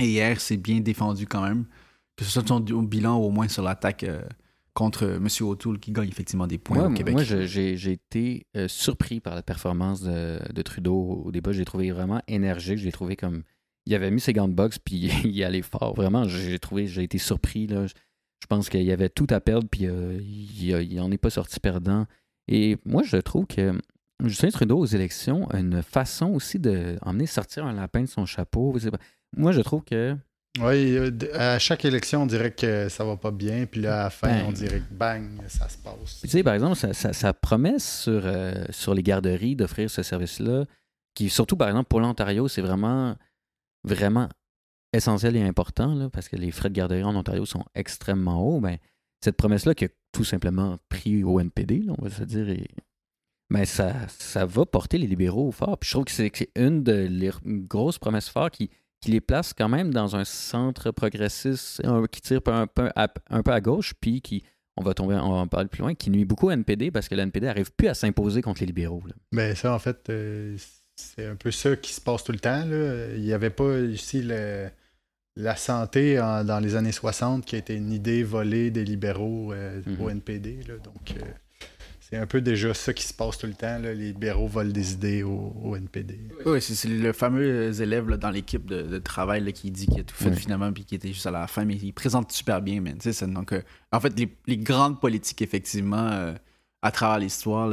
Et 0.00 0.06
hier, 0.06 0.40
c'est 0.40 0.56
bien 0.56 0.80
défendu 0.80 1.26
quand 1.26 1.42
même. 1.42 1.64
Que 2.16 2.24
ce 2.24 2.30
soit 2.32 2.46
son 2.46 2.60
bilan 2.60 3.16
au 3.16 3.30
moins 3.30 3.46
sur 3.48 3.62
l'attaque 3.62 4.02
euh, 4.04 4.22
contre 4.74 5.04
M. 5.04 5.26
O'Toole 5.40 5.78
qui 5.78 5.92
gagne 5.92 6.08
effectivement 6.08 6.46
des 6.46 6.58
points 6.58 6.78
Ouais, 6.78 6.86
au 6.92 6.94
Québec. 6.94 7.14
moi, 7.14 7.22
j'ai 7.24 7.90
été 7.92 8.46
euh, 8.56 8.66
surpris 8.68 9.20
par 9.20 9.34
la 9.34 9.42
performance 9.42 10.02
de, 10.02 10.38
de 10.52 10.62
Trudeau 10.62 11.22
au 11.26 11.30
débat. 11.32 11.52
Je 11.52 11.58
l'ai 11.60 11.64
trouvé 11.64 11.90
vraiment 11.92 12.20
énergique. 12.28 12.78
Je 12.78 12.84
l'ai 12.84 12.92
trouvé 12.92 13.16
comme. 13.16 13.42
Il 13.86 13.94
avait 13.94 14.10
mis 14.10 14.20
ses 14.20 14.32
gants 14.34 14.48
de 14.48 14.52
boxe, 14.54 14.78
puis 14.78 14.96
il 15.24 15.42
allait 15.44 15.62
fort. 15.62 15.94
Vraiment, 15.94 16.24
j'ai 16.28 16.58
trouvé, 16.58 16.86
j'ai 16.86 17.04
été 17.04 17.18
surpris. 17.18 17.66
Là. 17.68 17.86
Je 17.86 18.46
pense 18.48 18.68
qu'il 18.68 18.82
y 18.82 18.92
avait 18.92 19.08
tout 19.08 19.26
à 19.30 19.40
perdre, 19.40 19.66
puis 19.68 19.86
euh, 19.86 20.20
il 20.20 20.94
n'en 20.96 21.10
est 21.10 21.18
pas 21.18 21.30
sorti 21.30 21.58
perdant. 21.60 22.06
Et 22.48 22.78
moi, 22.84 23.02
je 23.04 23.16
trouve 23.18 23.46
que 23.46 23.78
Justin 24.24 24.48
Trudeau 24.48 24.78
aux 24.78 24.86
élections 24.86 25.48
a 25.50 25.58
une 25.60 25.82
façon 25.82 26.26
aussi 26.28 26.58
d'emmener 26.58 27.26
sortir 27.26 27.66
un 27.66 27.72
lapin 27.72 28.00
de 28.02 28.06
son 28.06 28.26
chapeau. 28.26 28.76
Moi, 29.36 29.52
je 29.52 29.60
trouve 29.60 29.84
que. 29.84 30.16
Oui, 30.60 30.98
à 31.34 31.58
chaque 31.60 31.84
élection, 31.84 32.22
on 32.22 32.26
dirait 32.26 32.50
que 32.50 32.88
ça 32.88 33.04
va 33.04 33.16
pas 33.16 33.30
bien, 33.30 33.66
puis 33.66 33.80
là, 33.82 34.00
à 34.00 34.04
la 34.04 34.10
fin, 34.10 34.28
Bang. 34.28 34.44
on 34.48 34.52
dirait 34.52 34.80
que 34.80 34.92
bang, 34.92 35.24
ça 35.46 35.68
se 35.68 35.76
passe. 35.78 35.94
Puis, 36.20 36.22
Tu 36.22 36.28
sais, 36.30 36.42
par 36.42 36.54
exemple, 36.54 36.74
sa, 36.74 36.92
sa- 36.94 37.12
sa 37.12 37.32
promesse 37.32 38.02
sur, 38.02 38.22
euh, 38.24 38.64
sur 38.70 38.92
les 38.94 39.02
garderies 39.04 39.54
d'offrir 39.54 39.88
ce 39.88 40.02
service-là, 40.02 40.64
qui 41.14 41.28
surtout, 41.28 41.56
par 41.56 41.68
exemple, 41.68 41.86
pour 41.88 42.00
l'Ontario, 42.00 42.48
c'est 42.48 42.62
vraiment, 42.62 43.14
vraiment 43.84 44.28
essentiel 44.92 45.36
et 45.36 45.42
important, 45.42 45.94
là, 45.94 46.08
parce 46.10 46.28
que 46.28 46.36
les 46.36 46.50
frais 46.50 46.70
de 46.70 46.74
garderie 46.74 47.04
en 47.04 47.14
Ontario 47.14 47.44
sont 47.44 47.64
extrêmement 47.76 48.42
hauts. 48.42 48.60
Ben, 48.60 48.78
cette 49.22 49.36
promesse-là 49.36 49.74
qui 49.74 49.84
a 49.86 49.88
tout 50.12 50.24
simplement 50.24 50.78
pris 50.88 51.24
au 51.24 51.40
NPD, 51.40 51.80
là, 51.80 51.92
on 51.98 52.04
va 52.04 52.10
se 52.10 52.24
dire, 52.24 52.48
et- 52.48 52.68
ben, 53.50 53.64
ça, 53.64 53.94
ça 54.08 54.44
va 54.44 54.66
porter 54.66 54.98
les 54.98 55.06
libéraux 55.06 55.50
fort. 55.52 55.78
Puis 55.78 55.88
je 55.88 55.94
trouve 55.94 56.04
que 56.04 56.10
c'est 56.12 56.30
une 56.54 56.82
de 56.82 57.08
grosses 57.66 57.98
promesses 57.98 58.28
fortes 58.28 58.54
qui, 58.54 58.70
qui 59.00 59.10
les 59.10 59.20
place 59.20 59.54
quand 59.54 59.68
même 59.68 59.92
dans 59.92 60.16
un 60.16 60.24
centre 60.24 60.90
progressiste 60.90 61.82
qui 62.10 62.20
tire 62.20 62.40
un 62.46 62.66
peu 62.66 62.90
à, 62.94 63.60
gauche, 63.60 63.94
puis 64.00 64.20
qui, 64.20 64.42
on 64.76 64.82
va 64.82 64.92
tomber, 64.94 65.14
on 65.14 65.30
va 65.32 65.36
en 65.38 65.46
parler 65.48 65.68
plus 65.68 65.80
loin, 65.80 65.94
qui 65.94 66.10
nuit 66.10 66.24
beaucoup 66.24 66.48
au 66.48 66.50
NPD 66.50 66.90
parce 66.90 67.08
que 67.08 67.14
le 67.14 67.22
NPD 67.22 67.46
n'arrive 67.46 67.72
plus 67.72 67.88
à 67.88 67.94
s'imposer 67.94 68.42
contre 68.42 68.60
les 68.60 68.66
libéraux. 68.66 69.02
là. 69.06 69.14
Mais 69.32 69.54
ça, 69.54 69.72
en 69.74 69.78
fait, 69.78 70.10
euh, 70.10 70.56
c'est 70.96 71.24
un 71.26 71.36
peu 71.36 71.50
ça 71.50 71.74
qui 71.76 71.92
se 71.92 72.00
passe 72.00 72.24
tout 72.24 72.32
le 72.32 72.40
temps. 72.40 72.64
Il 73.14 73.22
n'y 73.22 73.32
avait 73.32 73.50
pas 73.50 73.78
ici 73.80 74.20
le- 74.22 74.68
la 75.38 75.56
santé 75.56 76.20
en- 76.20 76.44
dans 76.44 76.58
les 76.60 76.74
années 76.76 76.92
60 76.92 77.44
qui 77.46 77.54
a 77.56 77.58
été 77.58 77.74
une 77.74 77.92
idée 77.92 78.22
volée 78.24 78.70
des 78.70 78.84
libéraux 78.84 79.52
euh, 79.52 79.80
Mhm. 79.86 80.00
au 80.00 80.10
NPD. 80.10 80.58
là. 80.68 80.74
Donc, 80.84 81.14
euh, 81.16 81.20
c'est 82.00 82.16
un 82.16 82.26
peu 82.26 82.40
déjà 82.40 82.74
ça 82.74 82.92
qui 82.92 83.04
se 83.04 83.14
passe 83.14 83.38
tout 83.38 83.46
le 83.46 83.54
temps. 83.54 83.78
là. 83.78 83.94
Les 83.94 84.08
libéraux 84.12 84.48
volent 84.48 84.70
des 84.72 84.92
idées 84.94 85.22
au, 85.22 85.52
au 85.62 85.76
NPD. 85.76 86.18
Oui, 86.44 86.60
c'est 86.60 86.88
le 86.88 87.12
fameux 87.12 87.80
élève 87.80 88.08
là, 88.08 88.16
dans 88.16 88.30
l'équipe 88.30 88.66
de, 88.66 88.82
de 88.82 88.98
travail 88.98 89.44
là, 89.44 89.52
qui 89.52 89.70
dit 89.70 89.86
qu'il 89.86 90.00
a 90.00 90.04
tout 90.04 90.14
fait 90.16 90.32
finalement 90.32 90.72
puis 90.72 90.84
qui 90.84 90.94
était 90.96 91.12
juste 91.12 91.26
à 91.26 91.30
la 91.30 91.46
fin, 91.46 91.64
mais 91.64 91.76
il 91.76 91.92
présente 91.92 92.32
super 92.32 92.60
bien, 92.60 92.80
man. 92.80 92.94
Tu 92.94 93.02
sais, 93.04 93.12
c'est- 93.12 93.26
Donc, 93.26 93.52
euh, 93.52 93.62
en 93.92 94.00
fait, 94.00 94.18
les, 94.18 94.28
les 94.46 94.56
grandes 94.58 95.00
politiques, 95.00 95.40
effectivement, 95.42 96.08
euh, 96.10 96.34
à 96.82 96.90
travers 96.92 97.18
l'histoire 97.18 97.68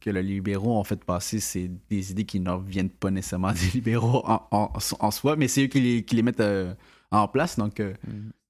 que 0.00 0.10
les 0.10 0.22
libéraux 0.22 0.78
ont 0.78 0.84
fait 0.84 1.02
passer, 1.02 1.40
c'est 1.40 1.70
des 1.90 2.12
idées 2.12 2.24
qui 2.24 2.40
ne 2.40 2.50
viennent 2.66 2.90
pas 2.90 3.10
nécessairement 3.10 3.52
des 3.52 3.70
libéraux 3.74 4.22
en, 4.26 4.46
en- 4.50 4.72
en 5.00 5.10
soi, 5.10 5.36
mais 5.36 5.48
c'est 5.48 5.64
eux 5.64 5.66
qui 5.68 5.80
les, 5.80 6.02
qui 6.04 6.14
les 6.16 6.22
mettent 6.22 6.40
euh, 6.40 6.72
en 7.10 7.28
place. 7.28 7.56
Donc, 7.58 7.80
euh, 7.80 7.92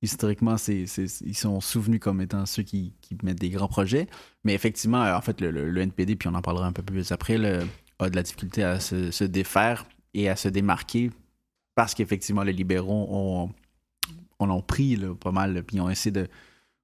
historiquement, 0.03 0.57
c'est, 0.57 0.87
c'est- 0.87 1.21
ils 1.23 1.37
sont 1.37 1.61
souvenus 1.61 2.01
comme 2.01 2.21
étant 2.21 2.45
ceux 2.47 2.63
qui, 2.63 2.95
qui 3.01 3.17
mettent 3.23 3.41
des 3.41 3.51
grands 3.51 3.69
projets. 3.69 4.07
Mais 4.45 4.55
effectivement, 4.55 5.03
euh, 5.05 5.17
en 5.17 5.21
fait, 5.21 5.41
le, 5.41 5.51
le- 5.51 5.71
le 5.71 5.81
NPD, 5.81 6.17
puis 6.17 6.29
on 6.29 6.35
en 6.35 6.43
parlera 6.43 6.67
un 6.67 6.73
peu 6.73 6.83
plus 6.83 7.13
après, 7.13 7.39
le- 7.39 7.61
a 7.99 8.09
de 8.11 8.17
la 8.17 8.23
difficulté 8.23 8.63
à 8.65 8.81
se, 8.81 9.11
se 9.11 9.25
défaire 9.25 9.87
et 10.15 10.29
à 10.29 10.37
se 10.37 10.49
démarquer 10.49 11.11
parce 11.75 11.95
qu'effectivement, 11.95 12.43
les 12.43 12.53
libéraux 12.53 13.07
ont, 13.11 13.51
on 14.39 14.51
ont 14.51 14.63
pris 14.63 14.97
là, 14.97 15.15
pas 15.15 15.33
mal, 15.33 15.63
puis 15.65 15.77
ils 15.77 15.81
ont 15.81 15.91
essayé 15.91 16.11
de 16.11 16.27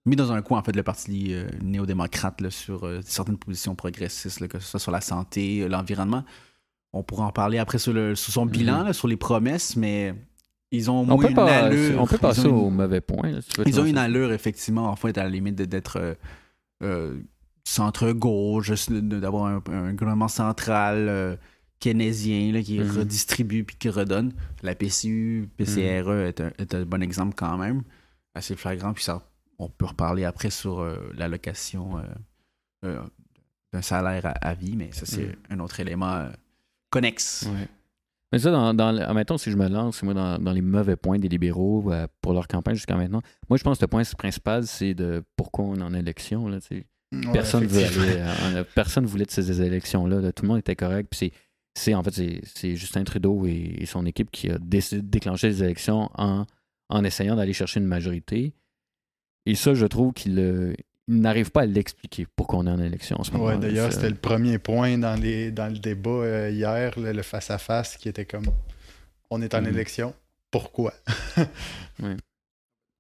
mis 0.05 0.15
dans 0.17 0.31
un 0.33 0.41
coin 0.43 0.59
en 0.59 0.63
fait 0.63 0.77
le 0.77 0.83
parti 0.83 1.33
euh, 1.35 1.49
néo-démocrate 1.63 2.49
sur 2.51 2.85
euh, 2.87 3.01
certaines 3.05 3.39
positions 3.39 3.75
progressistes, 3.75 4.41
là, 4.41 4.49
que 4.49 4.59
ce 4.61 4.67
soit 4.69 4.79
sur 4.81 4.93
la 4.93 5.01
santé, 5.01 5.67
l'environnement. 5.69 6.25
On 6.93 7.03
pourra 7.03 7.25
en 7.27 7.33
parler 7.33 7.59
après 7.59 7.79
sur, 7.79 7.93
le, 7.93 8.15
sur 8.15 8.33
son 8.33 8.47
bilan, 8.47 8.83
là, 8.85 8.93
sur 8.93 9.09
les 9.09 9.17
promesses, 9.17 9.75
mais 9.77 10.15
ils 10.77 10.91
ont 10.91 11.01
On 11.01 11.05
moins 11.07 11.17
peut, 11.19 11.29
une 11.31 11.35
pas, 11.35 11.65
allure. 11.67 12.01
on 12.01 12.07
peut 12.07 12.17
ils 12.17 12.21
passer 12.21 12.43
une- 12.43 12.55
au 12.55 12.71
mauvais 12.71 13.01
point. 13.01 13.31
là, 13.31 13.41
si 13.43 13.51
ils 13.67 13.81
ont 13.81 13.85
une 13.87 13.99
allure, 13.99 14.33
effectivement, 14.33 14.89
en 14.89 14.97
fait, 14.97 15.17
à 15.19 15.25
la 15.25 15.31
limite 15.31 15.57
d'être 15.57 15.97
euh, 15.99 16.15
euh, 16.83 17.19
centre-gauche, 17.65 18.71
d'avoir 18.91 19.47
un, 19.47 19.63
un 19.73 19.93
gouvernement 19.93 20.29
central 20.29 21.07
euh, 21.09 21.37
keynésien 21.81 22.53
là, 22.53 22.63
qui 22.63 22.79
Mhm. 22.79 22.99
redistribue 22.99 23.65
puis 23.65 23.77
qui 23.77 23.89
redonne. 23.91 24.33
La 24.63 24.75
PCU, 24.75 25.49
PCRE 25.57 26.09
Mhm. 26.09 26.27
est, 26.27 26.41
un, 26.41 26.51
est 26.59 26.75
un 26.75 26.85
bon 26.85 27.03
exemple 27.03 27.35
quand 27.37 27.59
même, 27.59 27.83
assez 28.35 28.57
flagrant. 28.57 28.93
Puis 28.93 29.05
ça, 29.05 29.23
on 29.59 29.69
peut 29.69 29.87
reparler 29.87 30.25
après 30.25 30.51
sur 30.51 30.85
l'allocation 31.15 32.01
d'un 32.83 33.83
salaire 33.83 34.27
à, 34.27 34.31
à 34.31 34.55
vie, 34.55 34.77
mais 34.77 34.91
ça, 34.93 35.07
c'est 35.07 35.27
Mhm. 35.27 35.35
un 35.51 35.61
autre 35.61 35.81
élément 35.81 36.29
connexe. 36.91 37.47
Ouais. 37.53 37.69
Mais 38.33 38.39
ça, 38.39 38.51
dans, 38.51 38.75
dans, 38.75 38.97
admettons, 38.97 39.39
si 39.39 39.51
je 39.51 39.57
me 39.57 39.69
lance, 39.69 40.03
moi, 40.03 40.15
dans, 40.15 40.39
dans 40.39 40.53
les 40.53 40.63
mauvais 40.63 40.97
points 40.97 41.19
des 41.19 41.29
libéraux 41.29 41.93
euh, 41.93 42.07
pour 42.21 42.33
leur 42.33 42.49
campagne 42.49 42.75
jusqu'à 42.75 42.97
maintenant, 42.97 43.23
moi, 43.49 43.57
je 43.57 43.63
pense 43.63 43.79
que 43.79 43.85
le 43.85 43.89
point 43.89 44.03
principal, 44.19 44.67
c'est 44.67 44.95
de 44.95 45.23
pourquoi 45.37 45.65
on 45.65 45.77
est 45.77 45.83
en 45.83 45.95
élection. 45.95 46.49
Là. 46.49 46.59
Ouais, 46.71 46.85
personne 47.33 47.65
ne 47.65 47.69
aller, 47.69 48.57
euh, 48.57 48.65
personne 48.75 49.07
voulait 49.07 49.27
de 49.27 49.31
ces 49.31 49.63
élections-là. 49.63 50.21
là. 50.21 50.33
Tout 50.33 50.43
le 50.43 50.49
monde 50.49 50.59
était 50.59 50.75
correct. 50.75 51.09
Puis 51.11 51.33
c'est, 51.75 51.95
en 51.95 52.03
fait, 52.03 52.43
c'est, 52.45 52.77
Justin 52.77 53.05
Trudeau 53.05 53.47
et, 53.47 53.77
et 53.79 53.87
son 53.87 54.05
équipe 54.07 54.31
qui 54.33 54.51
a 54.51 54.59
décidé 54.59 55.03
de 55.03 55.07
déclencher 55.07 55.49
les 55.49 55.63
élections 55.63 56.11
en, 56.15 56.47
en 56.89 57.05
essayant 57.05 57.37
d'aller 57.37 57.53
chercher 57.53 57.81
une 57.81 57.87
majorité. 57.87 58.55
Et 59.47 59.55
ça, 59.55 59.75
je 59.75 59.87
trouve 59.87 60.13
qu'il 60.13 60.39
euh, 60.39 60.75
il 61.09 61.21
n'arrive 61.21 61.51
pas 61.51 61.63
à 61.63 61.67
l'expliquer 61.67 62.27
pourquoi 62.37 62.59
on 62.59 62.67
est 62.67 62.71
en 62.71 62.81
élection 62.81 63.21
en 63.21 63.25
ce 63.25 63.31
moment. 63.31 63.45
Ouais, 63.45 63.59
d'ailleurs, 63.59 63.93
c'était 63.93 64.11
le 64.11 64.17
premier 64.17 64.59
point 64.59 64.99
dans, 64.99 65.15
les, 65.21 65.53
dans 65.53 65.73
le 65.73 65.79
débat 65.79 66.11
euh, 66.11 66.51
hier, 66.51 66.99
le 66.99 67.23
face-à-face, 67.23 67.97
qui 67.97 68.09
était 68.09 68.25
comme 68.27 68.47
on 69.31 69.41
est 69.43 69.55
en 69.55 69.61
Mhm. 69.63 69.69
élection, 69.69 70.15
pourquoi? 70.51 70.93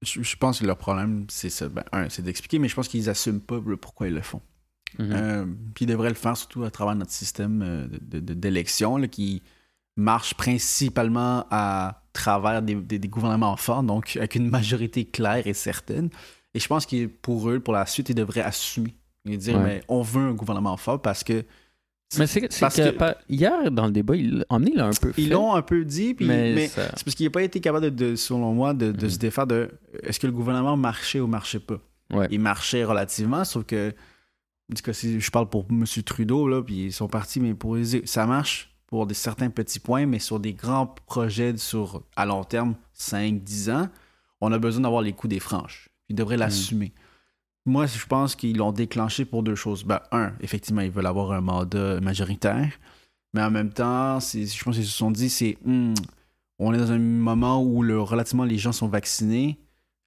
Je, 0.02 0.22
je 0.22 0.36
pense 0.36 0.60
que 0.60 0.66
leur 0.66 0.76
problème, 0.76 1.24
c'est 1.30 1.48
ça. 1.50 1.68
Ben, 1.68 1.82
un, 1.92 2.08
c'est 2.10 2.22
d'expliquer, 2.22 2.58
mais 2.58 2.68
je 2.68 2.74
pense 2.74 2.86
qu'ils 2.88 3.08
assument 3.08 3.40
pas 3.40 3.58
le 3.64 3.76
pourquoi 3.78 4.08
ils 4.08 4.14
le 4.14 4.20
font. 4.20 4.42
Mhm. 4.98 5.12
Euh, 5.12 5.46
puis 5.74 5.84
ils 5.84 5.88
devraient 5.88 6.10
le 6.10 6.14
faire 6.14 6.36
surtout 6.36 6.64
à 6.64 6.70
travers 6.70 6.94
notre 6.94 7.10
système 7.12 7.62
euh, 7.62 7.86
de- 8.02 8.20
de- 8.20 8.34
d'élection 8.34 8.98
là, 8.98 9.08
qui 9.08 9.42
marche 9.96 10.34
principalement 10.34 11.46
à 11.50 12.02
travers 12.12 12.60
des, 12.62 12.74
des- 12.74 12.98
des 12.98 13.08
gouvernements 13.08 13.56
forts, 13.56 13.82
donc 13.82 14.16
avec 14.16 14.34
une 14.34 14.48
majorité 14.50 15.06
claire 15.06 15.46
et 15.46 15.54
certaine. 15.54 16.10
Et 16.56 16.58
je 16.58 16.66
pense 16.68 16.86
que 16.86 17.06
pour 17.06 17.50
eux, 17.50 17.60
pour 17.60 17.74
la 17.74 17.84
suite, 17.84 18.08
ils 18.08 18.14
devraient 18.14 18.40
assumer 18.40 18.94
et 19.28 19.36
dire 19.36 19.56
Ouais. 19.58 19.62
mais 19.64 19.82
on 19.88 20.00
veut 20.00 20.22
un 20.28 20.32
gouvernement 20.32 20.76
fort 20.78 21.02
parce 21.02 21.22
que 21.22 21.44
Mais 22.16 22.26
c'est 22.26 22.40
que, 22.40 22.46
que- 22.46 23.14
hier, 23.28 23.70
dans 23.70 23.86
le 23.86 23.92
débat, 23.92 24.16
il, 24.16 24.44
emmené 24.48 24.72
l'a 24.74 24.86
un 24.86 24.90
peu 24.92 25.12
fait. 25.12 25.20
ils 25.22 25.30
l'ont 25.30 25.54
un 25.54 25.62
peu 25.62 25.84
dit, 25.84 26.14
puis, 26.14 26.24
mais, 26.24 26.54
mais, 26.54 26.68
ça- 26.68 26.92
c'est 26.96 27.04
parce 27.04 27.14
qu'il 27.14 27.26
n'a 27.26 27.30
pas 27.30 27.42
été 27.42 27.60
capable, 27.60 27.90
de, 27.90 28.10
de- 28.10 28.16
selon 28.16 28.54
moi, 28.54 28.72
de, 28.74 28.90
de 28.92 29.04
Mhm. 29.04 29.10
se 29.10 29.18
défaire 29.18 29.46
de 29.46 29.68
est-ce 30.02 30.18
que 30.20 30.26
le 30.26 30.32
gouvernement 30.32 30.76
marchait 30.76 31.20
ou 31.20 31.26
marchait 31.26 31.58
pas? 31.60 31.78
Ouais. 32.12 32.28
Il 32.30 32.40
marchait 32.40 32.84
relativement, 32.84 33.44
sauf 33.44 33.64
que, 33.64 33.92
si 34.92 35.20
je 35.20 35.30
parle 35.30 35.48
pour 35.48 35.66
M. 35.70 35.84
Trudeau, 36.04 36.48
là, 36.48 36.62
puis 36.62 36.86
ils 36.86 36.92
sont 36.92 37.08
partis, 37.08 37.40
mais 37.40 37.54
pour 37.54 37.76
les- 37.76 38.06
ça 38.06 38.24
marche 38.26 38.72
pour 38.86 39.06
des, 39.06 39.14
certains 39.14 39.50
petits 39.50 39.80
points, 39.80 40.06
mais 40.06 40.20
sur 40.20 40.38
des 40.40 40.52
grands 40.54 40.86
projets 40.86 41.56
sur, 41.56 42.02
à 42.14 42.24
long 42.24 42.44
terme, 42.44 42.76
5, 42.94 43.42
10 43.42 43.68
ans, 43.70 43.88
on 44.40 44.52
a 44.52 44.58
besoin 44.58 44.82
d'avoir 44.82 45.02
les 45.02 45.12
coups 45.12 45.30
des 45.30 45.40
franches. 45.40 45.88
Ils 46.08 46.16
devraient 46.16 46.36
l'assumer. 46.36 46.92
Moi, 47.64 47.86
je 47.86 48.06
pense 48.06 48.36
qu'ils 48.36 48.56
l'ont 48.58 48.72
déclenché 48.72 49.24
pour 49.24 49.42
deux 49.42 49.56
choses. 49.56 49.82
Ben, 49.84 50.00
un, 50.12 50.32
effectivement, 50.40 50.82
ils 50.82 50.90
veulent 50.90 51.06
avoir 51.06 51.32
un 51.32 51.40
mandat 51.40 52.00
majoritaire, 52.00 52.72
mais 53.34 53.42
en 53.42 53.50
même 53.50 53.70
temps, 53.72 54.20
je 54.20 54.64
pense 54.64 54.76
qu'ils 54.76 54.86
se 54.86 54.96
sont 54.96 55.10
dit, 55.10 55.28
c'est 55.28 55.58
hmm, 55.64 55.94
on 56.58 56.72
est 56.72 56.78
dans 56.78 56.92
un 56.92 56.98
moment 56.98 57.62
où 57.62 57.82
le, 57.82 58.00
relativement 58.00 58.44
les 58.44 58.56
gens 58.58 58.72
sont 58.72 58.86
vaccinés, 58.88 59.58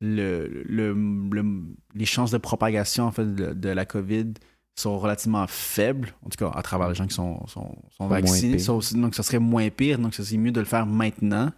le, 0.01 0.63
le- 0.65 0.93
le- 1.31 1.63
les 1.95 2.05
chances 2.05 2.31
de 2.31 2.37
propagation 2.37 3.03
en 3.05 3.11
fait, 3.11 3.25
de, 3.35 3.53
de 3.53 3.69
la 3.69 3.85
COVID 3.85 4.33
sont 4.77 4.97
relativement 4.97 5.45
faibles, 5.47 6.13
en 6.25 6.29
tout 6.29 6.37
cas 6.37 6.51
à 6.57 6.61
travers 6.61 6.87
les 6.87 6.95
gens 6.95 7.05
qui 7.05 7.13
sont, 7.15 7.45
sont, 7.47 7.75
vaccinés. 8.07 8.53
donc, 8.93 9.13
ça 9.15 9.23
serait 9.23 9.39
moins 9.39 9.69
pire. 9.69 9.99
Donc, 9.99 10.13
ça 10.13 10.23
serait 10.23 10.37
mieux 10.37 10.53
de 10.53 10.59
le 10.61 10.65
faire 10.65 10.85
maintenant 10.85 11.51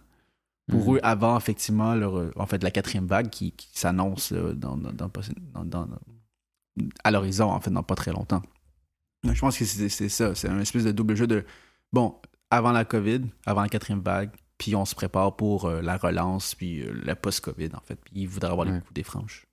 pour 0.68 0.90
Mhm. 0.90 0.96
eux 0.96 1.00
avant, 1.02 1.36
effectivement, 1.36 1.94
leur, 1.94 2.16
euh, 2.18 2.30
en 2.36 2.46
fait, 2.46 2.62
la 2.62 2.70
quatrième 2.70 3.06
vague 3.06 3.30
qui, 3.30 3.52
qui 3.52 3.68
s'annonce 3.78 4.32
dans, 4.32 4.76
dans- 4.76 4.92
dans- 4.92 5.10
dans- 5.54 5.64
dans- 5.64 5.88
à 7.04 7.10
l'horizon, 7.10 7.50
en 7.50 7.60
fait, 7.60 7.70
dans 7.70 7.82
pas 7.82 7.94
très 7.94 8.12
longtemps. 8.12 8.42
Donc, 9.24 9.34
je 9.34 9.40
pense 9.40 9.58
que 9.58 9.64
c'est 9.64 10.08
ça. 10.08 10.34
C'est 10.34 10.48
un 10.48 10.58
espèce 10.60 10.84
de 10.84 10.92
double 10.92 11.14
jeu 11.16 11.26
de, 11.26 11.44
bon, 11.92 12.16
avant 12.50 12.72
la 12.72 12.84
COVID, 12.84 13.20
avant 13.46 13.62
la 13.62 13.68
quatrième 13.68 14.00
vague, 14.02 14.30
puis 14.58 14.74
on 14.76 14.84
se 14.84 14.94
prépare 14.94 15.36
pour 15.36 15.64
euh, 15.66 15.80
la 15.82 15.96
relance, 15.96 16.54
puis 16.54 16.80
euh, 16.82 16.92
la 17.04 17.16
post-COVID, 17.16 17.70
en 17.74 17.80
fait. 17.80 17.96
Puis 17.96 18.12
ils 18.16 18.26
voudraient 18.28 18.50
avoir 18.52 18.66
les 18.66 18.80
coups 18.80 18.92
des 18.94 19.02
franches. 19.02 19.46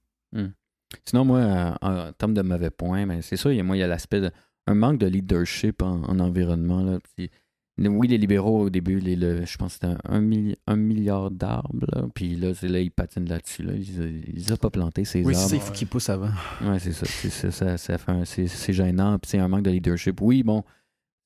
Sinon, 1.05 1.25
moi, 1.25 1.37
euh, 1.39 1.73
en, 1.81 1.97
en 2.07 2.13
termes 2.13 2.33
de 2.33 2.41
mauvais 2.41 2.69
points, 2.71 3.05
ben, 3.05 3.21
c'est 3.21 3.37
sûr, 3.37 3.51
il 3.51 3.57
y 3.57 3.59
a, 3.59 3.63
moi, 3.63 3.75
il 3.77 3.79
y 3.79 3.83
a 3.83 3.87
l'aspect 3.87 4.21
de 4.21 4.31
un 4.67 4.75
manque 4.75 4.99
de 4.99 5.07
leadership 5.07 5.81
en, 5.81 6.03
en 6.03 6.19
environnement. 6.19 6.81
Là. 6.83 6.99
Puis, 7.15 7.29
oui, 7.87 8.07
les 8.07 8.17
libéraux, 8.17 8.63
au 8.63 8.69
début, 8.69 8.99
les, 8.99 9.15
le- 9.15 9.45
je 9.45 9.57
pense 9.57 9.77
que 9.77 9.87
c'était 9.87 9.97
un, 10.09 10.21
milli- 10.21 10.55
un 10.67 10.75
milliard 10.75 11.31
d'arbres. 11.31 11.85
là. 11.93 12.07
Puis 12.13 12.35
là, 12.35 12.53
c'est 12.53 12.67
là, 12.67 12.79
ils 12.81 12.91
patinent 12.91 13.29
là-dessus. 13.29 13.63
Là. 13.63 13.73
Ils 13.73 14.23
ils 14.27 14.35
les 14.35 14.51
ont 14.51 14.57
pas 14.57 14.69
planté, 14.69 15.05
ces 15.05 15.23
Oui, 15.23 15.33
c'est 15.33 15.41
arbres. 15.43 15.55
il 15.55 15.61
faut 15.61 15.71
qu'ils 15.73 15.87
poussent 15.87 16.09
avant. 16.09 16.31
Ouais, 16.61 16.79
c'est 16.79 16.91
ça. 16.91 17.05
C'est 17.05 17.51
ça, 17.51 17.77
c'est, 17.77 18.73
gênant. 18.73 19.17
Puis 19.19 19.29
c'est 19.31 19.39
un 19.39 19.47
manque 19.47 19.63
de 19.63 19.71
leadership. 19.71 20.19
Oui, 20.21 20.43
bon, 20.43 20.63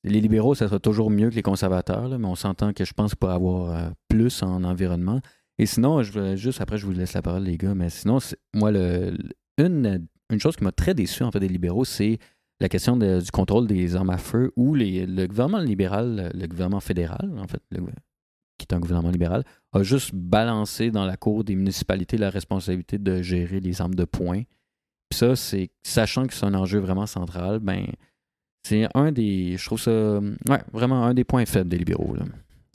les 0.04 0.22
libéraux, 0.22 0.54
ça 0.54 0.68
sera 0.68 0.80
toujours 0.80 1.10
mieux 1.10 1.30
que 1.30 1.36
les 1.36 1.42
conservateurs, 1.42 2.08
là, 2.08 2.18
mais 2.18 2.28
on 2.28 2.36
s'entend 2.36 2.74
que 2.74 2.86
je 2.86 2.94
pense 2.94 3.16
pour 3.16 3.30
avoir 3.32 3.72
euh, 3.76 3.90
plus 4.10 4.44
en 4.44 4.64
environnement. 4.64 5.22
Et 5.58 5.66
sinon, 5.66 6.04
je 6.04 6.36
juste 6.36 6.62
après, 6.62 6.78
je 6.78 6.86
vous 6.86 6.92
laisse 6.92 7.14
la 7.14 7.22
parole, 7.22 7.44
les 7.44 7.58
gars, 7.58 7.74
mais 7.74 7.90
sinon, 7.90 8.18
moi, 8.54 8.72
le, 8.72 9.12
le- 9.12 9.66
une, 9.66 10.06
une 10.32 10.40
chose 10.40 10.56
qui 10.56 10.64
m'a 10.64 10.72
très 10.72 10.94
déçu 10.94 11.24
en 11.24 11.32
fait 11.32 11.40
des 11.40 11.48
libéraux, 11.48 11.86
c'est 11.86 12.18
la 12.60 12.70
question 12.70 12.98
du 12.98 13.32
contrôle 13.32 13.68
des 13.68 13.96
armes 13.96 14.10
à 14.10 14.18
feu 14.18 14.52
où 14.56 14.76
les, 14.76 15.06
le 15.06 15.28
gouvernement 15.28 15.60
libéral, 15.60 16.32
le 16.34 16.48
gouvernement 16.48 16.80
fédéral, 16.80 17.32
en 17.38 17.48
fait, 17.48 17.62
qui 18.58 18.66
est 18.70 18.74
un 18.74 18.80
gouvernement 18.80 19.12
libéral, 19.12 19.44
a 19.74 19.84
juste 19.84 20.14
balancé 20.14 20.92
dans 20.92 21.06
la 21.06 21.18
cour 21.18 21.44
des 21.44 21.56
municipalités 21.56 22.18
la 22.18 22.30
responsabilité 22.30 22.98
de 22.98 23.22
gérer 23.22 23.60
les 23.60 23.82
armes 23.82 23.96
de 23.96 24.06
poing. 24.06 24.44
Puis 25.10 25.20
ça, 25.20 25.36
c'est 25.36 25.72
sachant 25.84 26.26
que 26.26 26.34
c'est 26.34 26.46
un 26.46 26.54
enjeu 26.54 26.80
vraiment 26.80 27.06
central, 27.06 27.60
ben 27.60 27.88
c'est 28.64 28.88
un 28.94 29.12
des. 29.12 29.58
Je 29.58 29.66
trouve 29.66 29.80
ça 29.80 30.20
ouais, 30.20 30.62
vraiment 30.72 31.04
un 31.04 31.14
des 31.14 31.26
points 31.26 31.46
faibles 31.46 31.70
des 31.70 31.78
libéraux. 31.78 32.16
Là. 32.16 32.24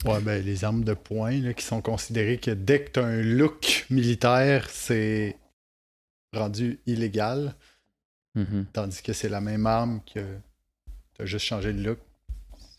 Ouais, 0.05 0.21
ben, 0.21 0.43
les 0.43 0.63
armes 0.63 0.83
de 0.83 0.93
poing 0.93 1.41
là, 1.41 1.53
qui 1.53 1.65
sont 1.65 1.81
considérées 1.81 2.37
que 2.37 2.51
dès 2.51 2.83
que 2.83 2.91
tu 2.91 2.99
as 2.99 3.05
un 3.05 3.21
look 3.21 3.85
militaire, 3.89 4.69
c'est 4.69 5.35
rendu 6.33 6.79
illégal. 6.85 7.55
Mhm. 8.39 8.65
Tandis 8.73 9.01
que 9.01 9.13
c'est 9.13 9.29
la 9.29 9.41
même 9.41 9.65
arme 9.65 10.01
que 10.11 10.19
tu 11.15 11.21
as 11.21 11.25
juste 11.25 11.45
changé 11.45 11.73
le 11.73 11.81
look. 11.83 11.99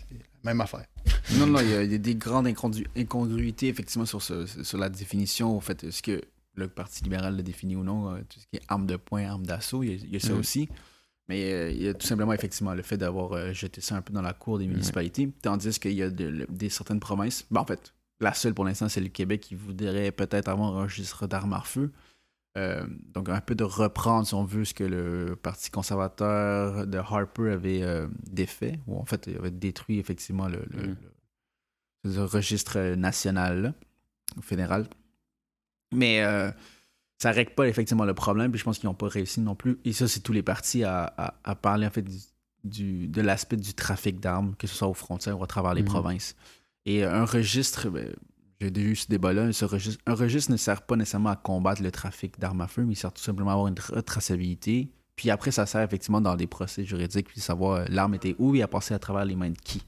C'est 0.08 0.14
la 0.14 0.50
même 0.52 0.60
affaire. 0.60 0.86
Non, 1.34 1.46
non, 1.46 1.60
il 1.60 1.68
y, 1.70 1.74
a, 1.74 1.82
il 1.82 1.92
y 1.92 1.94
a 1.94 1.98
des 1.98 2.14
grandes 2.14 2.46
incongru- 2.46 2.86
incongruités, 2.96 3.68
effectivement, 3.68 4.06
sur, 4.06 4.22
ce- 4.22 4.46
sur 4.46 4.78
la 4.78 4.88
définition. 4.88 5.56
En 5.56 5.60
fait, 5.60 5.84
est-ce 5.84 6.02
que 6.02 6.20
le 6.54 6.68
Parti 6.68 7.04
libéral 7.04 7.36
le 7.36 7.42
définit 7.42 7.76
ou 7.76 7.84
non, 7.84 8.12
euh, 8.14 8.18
tout 8.28 8.40
ce 8.40 8.46
qui 8.46 8.56
est 8.56 8.62
arme 8.68 8.86
de 8.86 8.96
poing, 8.96 9.24
arme 9.28 9.46
d'assaut, 9.46 9.82
il 9.82 9.90
y 9.90 9.92
a, 9.92 9.96
il 9.96 10.12
y 10.12 10.16
a 10.16 10.20
ça 10.20 10.32
Mhm. 10.32 10.38
aussi. 10.40 10.68
Mais 11.28 11.52
euh, 11.52 11.70
il 11.70 11.82
y 11.82 11.88
a 11.88 11.94
tout 11.94 12.06
simplement, 12.06 12.32
effectivement, 12.32 12.74
le 12.74 12.82
fait 12.82 12.96
d'avoir 12.96 13.32
euh, 13.32 13.52
jeté 13.52 13.80
ça 13.80 13.94
un 13.96 14.02
peu 14.02 14.12
dans 14.12 14.22
la 14.22 14.32
cour 14.32 14.58
des 14.58 14.66
municipalités. 14.66 15.30
Tandis 15.42 15.78
qu'il 15.78 15.92
y 15.92 16.02
a 16.02 16.10
de- 16.10 16.46
des 16.50 16.68
certaines 16.68 16.98
provinces. 16.98 17.46
Ben, 17.52 17.60
en 17.60 17.64
fait, 17.66 17.94
la 18.18 18.34
seule 18.34 18.52
pour 18.52 18.64
l'instant, 18.64 18.88
c'est 18.88 19.00
le 19.00 19.08
Québec 19.08 19.40
qui 19.40 19.54
voudrait 19.54 20.10
peut-être 20.10 20.48
avoir 20.48 20.76
un 20.76 20.82
registre 20.82 21.28
d'armes 21.28 21.52
à 21.52 21.60
feu. 21.60 21.92
Euh, 22.58 22.84
donc, 23.14 23.28
un 23.28 23.40
peu 23.40 23.54
de 23.54 23.62
reprendre, 23.64 24.26
si 24.26 24.34
on 24.34 24.44
veut, 24.44 24.64
ce 24.64 24.74
que 24.74 24.82
le 24.84 25.36
Parti 25.36 25.70
conservateur 25.70 26.86
de 26.86 26.98
Harper 26.98 27.50
avait 27.52 27.82
euh, 27.82 28.08
défait, 28.28 28.80
ou 28.88 28.98
en 28.98 29.04
fait, 29.04 29.28
il 29.28 29.36
avait 29.36 29.52
détruit 29.52 29.98
effectivement 30.00 30.48
le, 30.48 30.64
le- 30.70 30.88
Mhm. 30.88 30.96
le- 32.04 32.12
le 32.12 32.24
registre 32.24 32.94
national, 32.96 33.62
là, 33.62 33.74
fédéral. 34.42 34.88
Mais 35.94 36.22
euh, 36.22 36.50
ça 37.18 37.30
règle 37.30 37.52
pas 37.54 37.68
effectivement 37.68 38.04
le 38.04 38.14
problème, 38.14 38.50
puis 38.50 38.58
je 38.58 38.64
pense 38.64 38.78
qu'ils 38.78 38.88
n'ont 38.88 38.94
pas 38.94 39.08
réussi 39.08 39.40
non 39.40 39.54
plus. 39.54 39.78
Et 39.84 39.92
ça, 39.92 40.08
c'est 40.08 40.20
tous 40.20 40.32
les 40.32 40.42
partis 40.42 40.82
à, 40.84 41.04
à- 41.16 41.34
à 41.44 41.54
parler 41.54 41.86
en 41.86 41.90
fait 41.90 42.02
du, 42.02 42.18
du- 42.64 43.06
de 43.08 43.20
l'aspect 43.20 43.56
du 43.56 43.74
trafic 43.74 44.18
d'armes, 44.20 44.54
que 44.56 44.66
ce 44.66 44.74
soit 44.74 44.88
aux 44.88 44.94
frontières 44.94 45.38
ou 45.38 45.44
à 45.44 45.46
travers 45.46 45.74
les 45.74 45.82
Mhm. 45.82 45.88
provinces. 45.88 46.36
Et 46.86 47.04
un 47.04 47.24
registre, 47.24 47.90
ben, 47.90 48.12
j'ai 48.60 48.70
déjà 48.70 48.88
eu 48.88 48.96
ce 48.96 49.06
débat-là, 49.08 49.52
ce 49.52 49.64
registre, 49.64 50.02
un 50.06 50.14
registre 50.14 50.50
ne 50.52 50.56
sert 50.56 50.82
pas 50.82 50.96
nécessairement 50.96 51.30
à 51.30 51.36
combattre 51.36 51.82
le 51.82 51.90
trafic 51.90 52.38
d'armes 52.38 52.60
à 52.60 52.66
feu, 52.68 52.84
mais 52.84 52.92
il 52.92 52.96
sert 52.96 53.12
tout 53.12 53.22
simplement 53.22 53.50
à 53.50 53.54
avoir 53.54 53.68
une 53.68 53.78
retraçabilité. 53.78 54.90
Puis 55.16 55.30
après, 55.30 55.50
ça 55.50 55.66
sert 55.66 55.82
effectivement 55.82 56.20
dans 56.20 56.36
des 56.36 56.46
procès 56.46 56.84
juridiques, 56.84 57.28
puis 57.28 57.40
savoir 57.40 57.80
euh, 57.80 57.84
l'arme 57.88 58.14
était 58.14 58.34
où 58.38 58.54
et 58.54 58.62
a 58.62 58.68
passé 58.68 58.94
à 58.94 58.98
travers 58.98 59.24
les 59.24 59.36
mains 59.36 59.50
de 59.50 59.58
qui. 59.58 59.82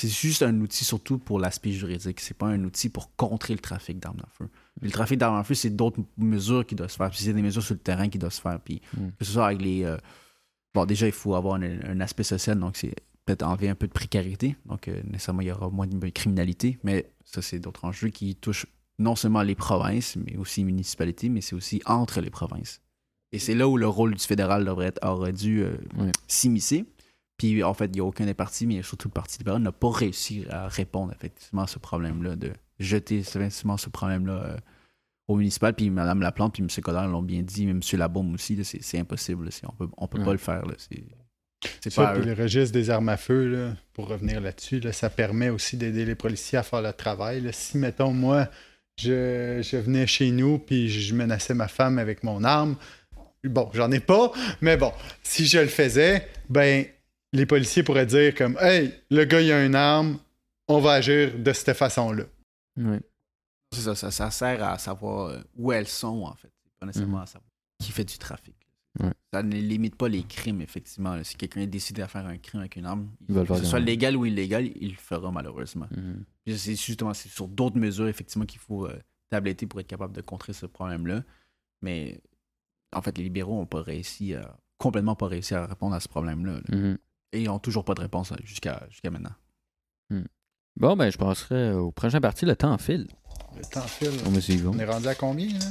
C'est 0.00 0.08
juste 0.08 0.42
un 0.42 0.60
outil 0.60 0.84
surtout 0.84 1.18
pour 1.18 1.40
l'aspect 1.40 1.72
juridique. 1.72 2.20
C'est 2.20 2.36
pas 2.36 2.46
un 2.46 2.62
outil 2.62 2.88
pour 2.88 3.14
contrer 3.16 3.52
le 3.54 3.58
trafic 3.58 3.98
d'armes 3.98 4.20
à 4.22 4.28
feu. 4.32 4.48
Le 4.80 4.90
trafic 4.90 5.18
d'armes 5.18 5.36
à 5.36 5.42
feu, 5.42 5.54
c'est 5.54 5.70
d'autres 5.70 5.98
mesures 6.16 6.64
qui 6.64 6.76
doivent 6.76 6.90
se 6.90 6.96
faire. 6.96 7.10
Puis 7.10 7.18
c'est 7.18 7.32
des 7.32 7.42
mesures 7.42 7.64
sur 7.64 7.74
le 7.74 7.80
terrain 7.80 8.08
qui 8.08 8.16
doivent 8.18 8.32
se 8.32 8.40
faire. 8.40 8.60
Puis 8.60 8.80
Mm. 8.96 9.08
que 9.18 9.24
ce 9.24 9.32
soit 9.32 9.46
avec 9.46 9.60
les. 9.60 9.82
euh, 9.84 9.96
Bon, 10.74 10.84
déjà, 10.84 11.06
il 11.06 11.12
faut 11.12 11.34
avoir 11.34 11.54
un, 11.56 11.62
un 11.62 12.00
aspect 12.00 12.22
social, 12.22 12.60
donc 12.60 12.76
c'est 12.76 12.94
peut-être 13.28 13.42
enlever 13.42 13.68
un 13.68 13.74
peu 13.74 13.86
de 13.86 13.92
précarité. 13.92 14.56
Donc, 14.64 14.88
euh, 14.88 15.02
nécessairement, 15.04 15.42
il 15.42 15.48
y 15.48 15.52
aura 15.52 15.68
moins 15.68 15.86
de 15.86 16.08
criminalité. 16.08 16.78
Mais 16.82 17.10
ça, 17.26 17.42
c'est 17.42 17.58
d'autres 17.58 17.84
enjeux 17.84 18.08
qui 18.08 18.34
touchent 18.36 18.64
non 18.98 19.16
seulement 19.16 19.42
les 19.42 19.54
provinces, 19.54 20.16
mais 20.16 20.36
aussi 20.38 20.60
les 20.60 20.64
municipalités, 20.64 21.28
mais 21.28 21.42
c'est 21.42 21.54
aussi 21.54 21.82
entre 21.84 22.22
les 22.22 22.30
provinces. 22.30 22.80
Et 23.32 23.38
c'est 23.38 23.54
là 23.54 23.68
où 23.68 23.76
le 23.76 23.86
rôle 23.86 24.14
du 24.14 24.24
fédéral 24.24 24.64
devrait 24.64 24.86
être, 24.86 25.06
aurait 25.06 25.34
dû 25.34 25.62
euh, 25.62 25.76
s'immiscer. 26.26 26.86
Puis 27.36 27.62
en 27.62 27.74
fait, 27.74 27.84
il 27.86 27.92
n'y 27.92 28.00
a 28.00 28.04
aucun 28.04 28.24
des 28.24 28.32
partis, 28.32 28.66
mais 28.66 28.80
surtout 28.82 29.08
le 29.08 29.12
Parti 29.12 29.38
libéral 29.38 29.60
n'a 29.60 29.72
pas 29.72 29.90
réussi 29.90 30.46
à 30.48 30.66
répondre 30.66 31.12
effectivement 31.12 31.62
à 31.62 31.66
ce 31.66 31.78
problème-là, 31.78 32.34
de 32.34 32.50
jeter 32.80 33.18
effectivement 33.18 33.76
ce 33.76 33.90
problème-là 33.90 34.32
euh, 34.32 34.56
au 35.28 35.36
municipal. 35.36 35.74
Puis 35.74 35.90
Mme 35.90 36.22
Laplante, 36.22 36.54
puis 36.54 36.62
M. 36.62 36.68
Coderre 36.82 37.06
l'ont 37.08 37.22
bien 37.22 37.42
dit, 37.42 37.66
mais 37.66 37.72
M. 37.72 37.80
Labaume 37.92 38.32
aussi, 38.32 38.58
c'est, 38.64 38.98
impossible. 38.98 39.44
là. 39.44 39.50
On 39.68 39.72
peut, 39.72 39.88
on 39.98 40.08
peut 40.08 40.18
Ouais. 40.18 40.24
pas 40.24 40.32
le 40.32 40.38
faire. 40.38 40.64
là. 40.64 40.74
C'est, 41.82 41.90
Ça, 41.90 42.04
pas 42.06 42.12
puis 42.14 42.24
le 42.24 42.34
registre 42.34 42.72
des 42.72 42.88
armes 42.90 43.08
à 43.08 43.16
feu, 43.16 43.48
là, 43.48 43.76
pour 43.92 44.08
revenir 44.08 44.40
là-dessus, 44.40 44.78
là, 44.80 44.92
ça 44.92 45.10
permet 45.10 45.48
aussi 45.48 45.76
d'aider 45.76 46.04
les 46.04 46.14
policiers 46.14 46.58
à 46.58 46.62
faire 46.62 46.82
le 46.82 46.92
travail. 46.92 47.40
là. 47.40 47.50
Si, 47.52 47.76
mettons, 47.78 48.12
moi, 48.12 48.48
je, 49.00 49.60
je 49.62 49.76
venais 49.76 50.06
chez 50.06 50.30
nous 50.30 50.58
puis 50.58 50.88
je 50.88 51.14
menaçais 51.14 51.54
ma 51.54 51.66
femme 51.68 51.98
avec 51.98 52.22
mon 52.22 52.44
arme, 52.44 52.76
bon, 53.44 53.70
j'en 53.74 53.90
ai 53.90 54.00
pas, 54.00 54.30
mais 54.60 54.76
bon, 54.76 54.92
si 55.22 55.46
je 55.46 55.58
le 55.58 55.66
faisais, 55.68 56.28
ben, 56.48 56.84
les 57.32 57.46
policiers 57.46 57.82
pourraient 57.82 58.06
dire 58.06 58.34
comme 58.34 58.56
«Hey, 58.60 58.92
le 59.10 59.24
gars, 59.24 59.40
il 59.40 59.50
a 59.52 59.64
une 59.64 59.74
arme, 59.74 60.18
on 60.68 60.78
va 60.80 60.92
agir 60.92 61.32
de 61.38 61.52
cette 61.52 61.76
façon-là. 61.76 62.24
Ouais. 62.76 63.00
C'est 63.74 63.82
ça, 63.82 63.94
ça, 63.94 64.10
ça 64.10 64.30
sert 64.30 64.62
à 64.62 64.78
savoir 64.78 65.28
euh, 65.30 65.38
où 65.56 65.72
elles 65.72 65.88
sont, 65.88 66.22
en 66.22 66.34
fait. 66.34 66.50
C'est 66.64 66.78
pas 66.80 66.86
nécessairement 66.86 67.18
Mhm. 67.18 67.22
à 67.24 67.26
savoir 67.26 67.44
qui 67.82 67.92
fait 67.92 68.04
du 68.04 68.16
trafic. 68.18 68.54
Ouais. 69.00 69.12
Ça 69.32 69.42
ne 69.42 69.56
limite 69.56 69.96
pas 69.96 70.08
les 70.08 70.22
crimes, 70.22 70.60
effectivement. 70.60 71.22
Si 71.22 71.36
quelqu'un 71.36 71.60
est 71.60 71.66
décidé 71.66 72.02
à 72.02 72.08
faire 72.08 72.26
un 72.26 72.38
crime 72.38 72.60
avec 72.60 72.76
une 72.76 72.86
arme, 72.86 73.08
Il 73.28 73.34
va 73.34 73.42
le 73.42 73.46
que 73.46 73.54
ce 73.56 73.64
soit 73.64 73.80
légal 73.80 74.16
ou 74.16 74.24
illégal, 74.26 74.66
il 74.80 74.90
le 74.90 74.96
fera 74.96 75.30
malheureusement. 75.30 75.86
Mhm. 75.94 76.24
C'est 76.56 76.74
justement 76.76 77.12
sur 77.14 77.46
d'autres 77.48 77.78
mesures, 77.78 78.08
effectivement, 78.08 78.46
qu'il 78.46 78.60
faut 78.60 78.86
euh, 78.86 78.98
tabletter 79.30 79.66
pour 79.66 79.80
être 79.80 79.86
capable 79.86 80.14
de 80.14 80.20
contrer 80.22 80.52
ce 80.52 80.66
problème-là. 80.66 81.22
Mais 81.82 82.20
en 82.92 83.02
fait, 83.02 83.16
les 83.18 83.24
libéraux 83.24 83.54
n'ont 83.56 83.66
pas 83.66 83.82
réussi 83.82 84.34
à, 84.34 84.56
complètement 84.78 85.14
pas 85.14 85.26
réussi 85.28 85.54
à 85.54 85.66
répondre 85.66 85.94
à 85.94 86.00
ce 86.00 86.08
problème-là. 86.08 86.54
là. 86.54 86.76
Mhm. 86.76 86.98
Et 87.32 87.42
ils 87.42 87.46
n'ont 87.46 87.58
toujours 87.58 87.84
pas 87.84 87.94
de 87.94 88.00
réponse 88.00 88.32
euh, 88.32 88.36
jusqu'à 88.44 88.86
jusqu'à 88.90 89.10
maintenant. 89.10 89.34
Bon, 90.76 90.96
ben, 90.96 91.10
je 91.10 91.18
passerai 91.18 91.72
au 91.72 91.90
prochain 91.90 92.20
parti. 92.20 92.46
Le 92.46 92.54
temps 92.54 92.78
file. 92.78 93.08
Le 93.56 93.62
temps 93.64 93.80
file. 93.82 94.12
Suit, 94.40 94.62
On 94.64 94.78
est 94.78 94.84
rendu 94.84 95.08
à 95.08 95.14
combien, 95.16 95.48
là? 95.48 95.64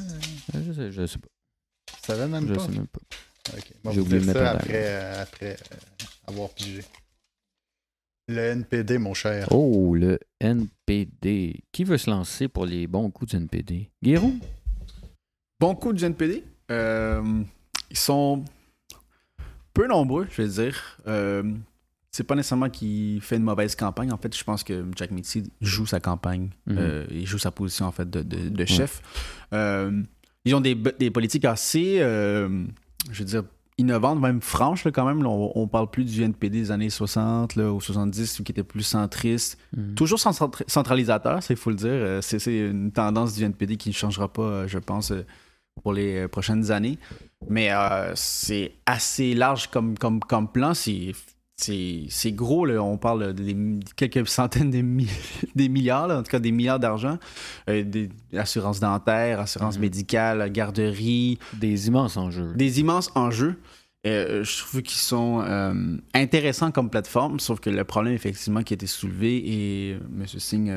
Euh, 0.55 0.61
Je 0.65 0.71
sais, 0.73 0.91
je 0.91 1.05
sais 1.05 1.17
pas. 1.17 1.29
Ça 2.07 2.15
va 2.15 2.27
même 2.27 2.47
Je 2.47 2.53
pas? 2.55 2.59
sais 2.65 2.71
même 2.71 2.87
pas. 2.87 2.99
Ok. 3.55 3.93
J'ai 3.93 3.99
oublié 3.99 4.19
de 4.21 4.25
mettre 4.25 4.41
après, 4.41 4.71
euh, 4.73 5.21
après 5.23 5.57
euh, 5.71 6.05
avoir 6.27 6.49
pigé. 6.49 6.83
Le 8.29 8.39
NPD, 8.39 8.97
mon 8.97 9.13
cher. 9.13 9.47
Oh, 9.51 9.95
le 9.95 10.19
NPD. 10.41 11.61
Qui 11.71 11.83
veut 11.85 11.97
se 11.97 12.09
lancer 12.09 12.47
pour 12.49 12.65
les 12.65 12.85
bons 12.87 13.09
coups 13.09 13.31
du 13.31 13.37
NPD? 13.37 13.89
Guérou? 14.03 14.37
Bon 15.59 15.75
coup 15.75 15.93
du 15.93 16.03
NPD. 16.03 16.43
Euh, 16.71 17.41
ils 17.89 17.97
sont 17.97 18.43
peu 19.73 19.87
nombreux, 19.87 20.27
je 20.29 20.41
vais 20.41 20.49
dire. 20.63 20.99
Euh, 21.07 21.43
c'est 22.11 22.23
pas 22.25 22.35
nécessairement 22.35 22.69
qu'il 22.69 23.21
fait 23.21 23.37
une 23.37 23.43
mauvaise 23.43 23.75
campagne. 23.75 24.11
En 24.11 24.17
fait, 24.17 24.35
je 24.35 24.43
pense 24.43 24.63
que 24.63 24.85
Jack 24.95 25.11
Mitzi 25.11 25.49
joue 25.61 25.85
sa 25.85 25.99
campagne. 26.01 26.49
Mhm. 26.65 26.77
Euh, 26.79 27.05
il 27.11 27.25
joue 27.27 27.37
sa 27.37 27.51
position 27.51 27.85
en 27.85 27.91
fait 27.93 28.09
de, 28.09 28.23
de- 28.23 28.49
de 28.49 28.65
chef. 28.65 29.01
Euh, 29.53 30.03
ils 30.47 30.55
ont 30.55 30.61
des, 30.61 30.75
des 30.75 31.11
politiques 31.11 31.45
assez, 31.45 31.97
euh, 31.99 32.63
je 33.11 33.19
veux 33.19 33.25
dire, 33.25 33.43
innovantes, 33.77 34.19
même 34.19 34.41
franches 34.41 34.85
là, 34.85 34.91
quand 34.91 35.05
même. 35.05 35.21
Là, 35.21 35.29
on, 35.29 35.51
on 35.55 35.67
parle 35.67 35.89
plus 35.91 36.03
du 36.05 36.23
NPD 36.23 36.61
des 36.61 36.71
années 36.71 36.89
60 36.89 37.55
là, 37.55 37.71
ou 37.71 37.79
70 37.79 38.41
qui 38.43 38.51
était 38.51 38.63
plus 38.63 38.81
centriste. 38.83 39.59
Mhm. 39.75 39.93
Toujours 39.95 40.17
centra- 40.19 40.63
centralisateur, 40.67 41.39
il 41.49 41.55
faut 41.55 41.69
le 41.69 41.75
dire. 41.75 41.89
Euh, 41.91 42.21
C'est 42.21 42.43
une 42.69 42.91
tendance 42.91 43.35
du 43.35 43.43
NPD 43.43 43.77
qui 43.77 43.89
ne 43.89 43.93
changera 43.93 44.31
pas, 44.31 44.41
euh, 44.41 44.67
je 44.67 44.79
pense, 44.79 45.13
pour 45.83 45.93
les 45.93 46.27
prochaines 46.27 46.71
années. 46.71 46.97
Mais 47.49 47.71
euh, 47.71 48.11
c'est 48.15 48.71
assez 48.87 49.35
large 49.35 49.67
comme, 49.67 49.95
comme, 49.95 50.19
comme 50.21 50.51
plan. 50.51 50.73
C'est 50.73 51.11
c'est 51.59 52.31
gros, 52.31 52.65
là. 52.65 52.81
on 52.81 52.97
parle 52.97 53.33
de 53.33 53.79
quelques 53.95 54.27
centaines 54.27 54.69
de 54.71 54.81
mi- 54.81 55.09
des 55.55 55.69
milliards, 55.69 56.07
là, 56.07 56.19
en 56.19 56.23
tout 56.23 56.29
cas 56.31 56.39
des 56.39 56.51
milliards 56.51 56.79
d'argent. 56.79 57.17
Euh, 57.69 57.83
des 57.83 58.09
assurances 58.35 58.79
dentaires, 58.79 59.39
assurances 59.39 59.75
Mhm. 59.75 59.81
médicales, 59.81 60.51
garderies, 60.51 61.39
Des 61.59 61.87
immenses 61.87 62.15
enjeux. 62.17 62.53
des 62.55 62.79
immenses 62.79 63.11
enjeux. 63.15 63.55
Euh, 64.05 64.43
je 64.43 64.57
trouve 64.59 64.81
qu'ils 64.83 64.99
sont 64.99 65.41
euh, 65.45 65.97
intéressants 66.13 66.71
comme 66.71 66.89
plateforme, 66.89 67.39
sauf 67.39 67.59
que 67.59 67.69
le 67.71 67.83
problème, 67.83 68.13
effectivement, 68.13 68.61
qui 68.61 68.73
a 68.73 68.75
été 68.75 68.87
soulevé, 68.87 69.37
et 69.37 69.93
euh, 69.95 69.99
M. 70.19 70.25
Singh 70.27 70.71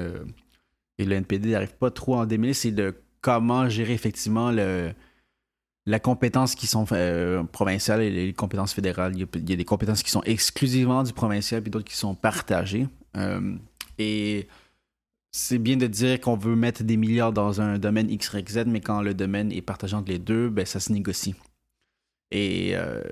et 0.98 1.04
le 1.04 1.14
NPD 1.14 1.50
n'arrivent 1.50 1.76
pas 1.78 1.90
trop 1.90 2.16
à 2.16 2.20
en 2.20 2.26
démêler, 2.26 2.54
c'est 2.54 2.72
de 2.72 2.94
comment 3.20 3.68
gérer 3.68 3.92
effectivement 3.92 4.50
le, 4.50 4.92
la 5.86 5.98
compétence 5.98 6.54
qui 6.54 6.66
sont 6.66 6.86
euh, 6.92 7.42
provinciales 7.44 8.02
et 8.02 8.10
les 8.10 8.32
compétences 8.32 8.72
fédérales. 8.72 9.12
Il 9.14 9.20
y, 9.48 9.52
a, 9.52 9.56
des 9.56 9.64
compétences 9.64 10.02
qui 10.02 10.10
sont 10.10 10.22
exclusivement 10.24 11.02
du 11.02 11.12
provincial, 11.12 11.62
puis 11.62 11.70
d'autres 11.70 11.88
qui 11.88 11.96
sont 11.96 12.14
partagées. 12.14 12.86
Euh, 13.16 13.56
et 13.98 14.46
c'est 15.32 15.58
bien 15.58 15.76
de 15.76 15.86
dire 15.86 16.20
qu'on 16.20 16.36
veut 16.36 16.56
mettre 16.56 16.84
des 16.84 16.96
milliards 16.96 17.32
dans 17.32 17.60
un 17.60 17.78
domaine 17.78 18.10
X, 18.10 18.32
Y, 18.34 18.50
Z, 18.50 18.64
mais 18.66 18.80
quand 18.80 19.00
le 19.00 19.14
domaine 19.14 19.52
est 19.52 19.62
partagé 19.62 19.96
entre 19.96 20.10
les 20.10 20.18
deux, 20.18 20.48
ben, 20.50 20.66
ça 20.66 20.80
se 20.80 20.92
négocie. 20.92 21.34
Et 22.30 22.72
euh, 22.74 23.02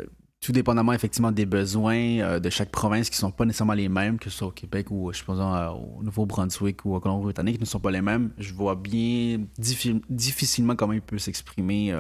tout 0.41 0.53
dépendamment 0.53 0.93
effectivement 0.93 1.33
des 1.33 1.47
besoins 1.47 2.21
euh, 2.21 2.39
de 2.39 2.51
chaque 2.51 2.71
province 2.71 3.09
qui 3.09 3.16
ne 3.16 3.21
sont 3.21 3.31
pas 3.31 3.45
nécessairement 3.47 3.73
les 3.73 3.89
mêmes, 3.89 4.19
que 4.19 4.31
ce 4.31 4.39
soit 4.39 4.49
au 4.49 4.53
Québec 4.53 4.91
ou 4.91 5.11
je 5.12 5.25
pense 5.25 5.39
au 5.41 6.03
Nouveau-Brunswick 6.03 6.85
ou 6.85 6.95
au 6.95 7.01
Colombie-Britannique, 7.01 7.61
ne 7.61 7.66
sont 7.66 7.81
pas 7.81 7.91
les 7.91 8.03
mêmes, 8.03 8.31
je 8.39 8.53
vois 8.53 8.77
bien 8.77 9.41
diffi- 9.59 10.03
difficilement 10.09 10.77
comment 10.77 10.93
il 10.93 11.03
peut 11.03 11.19
s'exprimer 11.19 11.93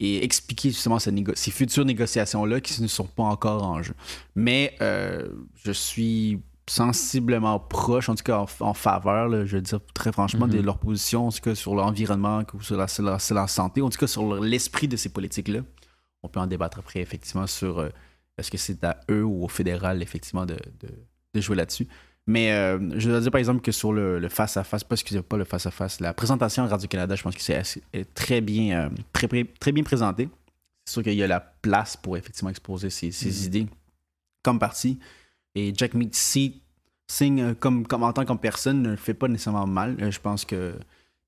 et 0.00 0.24
expliquer 0.24 0.70
justement 0.70 0.98
ces, 0.98 1.12
futures 1.50 1.84
négociations-là 1.84 2.60
qui 2.60 2.80
ne 2.82 2.86
sont 2.86 3.06
pas 3.06 3.24
encore 3.24 3.64
en 3.64 3.82
jeu. 3.82 3.94
Mais 4.36 4.76
euh, 4.80 5.28
je 5.64 5.72
suis 5.72 6.40
sensiblement 6.68 7.58
proche, 7.58 8.08
en 8.08 8.14
tout 8.14 8.22
cas 8.22 8.38
en, 8.38 8.46
en 8.60 8.74
faveur, 8.74 9.28
là, 9.28 9.44
je 9.46 9.56
veux 9.56 9.62
dire 9.62 9.80
très 9.94 10.12
franchement, 10.12 10.46
Mhm. 10.46 10.52
de 10.52 10.60
leur 10.60 10.78
position, 10.78 11.26
en 11.28 11.32
tout 11.32 11.40
cas 11.40 11.54
sur 11.54 11.74
l'environnement, 11.74 12.42
ou 12.54 12.62
sur 12.62 12.76
la, 12.76 12.86
sur 12.88 13.02
la- 13.02 13.18
sur 13.18 13.34
la 13.34 13.48
santé, 13.48 13.80
en 13.82 13.90
tout 13.90 13.98
cas 13.98 14.06
sur 14.06 14.34
l'esprit 14.40 14.86
de 14.86 14.96
ces 14.96 15.08
politiques-là. 15.08 15.60
On 16.22 16.28
peut 16.28 16.40
en 16.40 16.46
débattre 16.46 16.78
après, 16.78 17.00
effectivement, 17.00 17.46
sur 17.46 17.78
euh, 17.80 17.88
est-ce 18.36 18.50
que 18.50 18.58
c'est 18.58 18.84
à 18.84 19.00
eux 19.10 19.24
ou 19.24 19.44
au 19.44 19.48
fédéral, 19.48 20.02
effectivement, 20.02 20.46
de, 20.46 20.54
de- 20.80 20.94
de 21.34 21.40
jouer 21.40 21.56
là-dessus. 21.56 21.88
Mais 22.30 22.52
euh, 22.52 22.78
je 23.00 23.08
dois 23.08 23.20
dire, 23.20 23.30
par 23.30 23.38
exemple, 23.38 23.62
que 23.62 23.72
sur 23.72 23.90
le 23.92 24.18
le 24.18 24.28
face-à-face, 24.28 24.84
pas 24.84 24.94
excusez 24.96 25.22
pas 25.22 25.38
le 25.38 25.44
face-à-face, 25.44 25.98
la 26.00 26.12
présentation 26.12 26.62
à 26.62 26.66
Radio-Canada, 26.68 27.14
je 27.16 27.22
pense 27.22 27.34
que 27.34 27.40
c'est 27.40 27.62
très 28.14 28.42
bien, 28.42 28.90
euh, 28.90 28.90
très, 29.14 29.72
bien 29.72 29.82
présenté. 29.82 30.28
C'est 30.84 30.92
sûr 30.92 31.02
qu'il 31.02 31.14
y 31.14 31.22
a 31.22 31.26
la 31.26 31.40
place 31.40 31.96
pour 31.96 32.18
effectivement 32.18 32.50
exposer 32.50 32.90
ses, 32.90 33.10
ses 33.12 33.30
Mhm. 33.30 33.46
idées 33.46 33.66
comme 34.42 34.58
parti. 34.58 34.98
Et 35.54 35.72
Jack 35.74 35.94
Mitzi 35.94 36.60
Singh, 37.10 37.40
euh, 37.40 37.54
comme, 37.58 37.86
comme, 37.86 38.02
en 38.02 38.12
tant 38.12 38.26
que 38.26 38.32
personne, 38.34 38.82
ne 38.82 38.90
le 38.90 38.96
fait 38.96 39.14
pas 39.14 39.28
nécessairement 39.28 39.66
mal. 39.66 39.96
Je 40.10 40.18
pense 40.20 40.44
que 40.44 40.74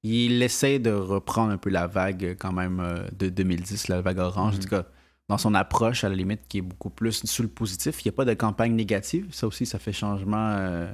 il 0.03 0.43
essaie 0.43 0.79
de 0.79 0.91
reprendre 0.91 1.51
un 1.53 1.57
peu 1.59 1.71
la 1.71 1.87
vague 1.87 2.37
quand 2.39 2.53
même 2.53 2.83
de 3.19 3.29
2010, 3.31 3.89
la 3.89 4.03
vague 4.03 4.19
orange. 4.19 4.55
En 4.55 4.57
Mhm. 4.59 4.63
tout 4.63 4.69
cas, 4.69 4.85
dans 5.31 5.39
son 5.39 5.55
approche, 5.55 6.03
à 6.03 6.09
la 6.09 6.17
limite, 6.17 6.49
qui 6.49 6.59
est 6.59 6.61
beaucoup 6.61 6.91
plus 6.91 7.25
sur 7.25 7.45
le 7.45 7.49
positif. 7.49 8.05
Il 8.05 8.09
n'y 8.09 8.13
a 8.13 8.17
pas 8.17 8.25
de 8.25 8.35
campagne 8.35 8.75
négative. 8.75 9.29
Ça 9.31 9.47
aussi, 9.47 9.65
ça 9.65 9.79
fait 9.79 9.93
changement. 9.93 10.57
euh, 10.59 10.93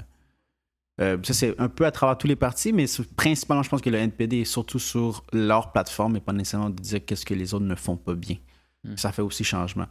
euh, 1.01 1.16
ça, 1.22 1.32
c'est 1.32 1.59
un 1.59 1.70
peu 1.70 1.87
à 1.87 1.91
travers 1.91 2.18
tous 2.18 2.26
les 2.26 2.37
partis, 2.37 2.74
mais 2.74 2.84
principalement, 3.16 3.62
je 3.62 3.70
pense 3.70 3.80
que 3.80 3.89
le 3.89 3.97
NPD 3.97 4.43
est 4.43 4.45
surtout 4.45 4.78
sur 4.78 5.24
leur 5.32 5.72
plateforme 5.72 6.16
et 6.16 6.20
pas 6.20 6.34
nécessairement 6.34 6.68
de 6.68 6.82
dire 6.82 7.03
qu'est-ce 7.03 7.24
que 7.24 7.32
les 7.32 7.55
autres 7.55 7.64
ne 7.64 7.74
font 7.74 7.97
pas 7.97 8.14
bien. 8.14 8.37
Mhm. 8.84 8.99
Ça 8.99 9.11
fait 9.11 9.22
aussi 9.22 9.43
changement. 9.43 9.87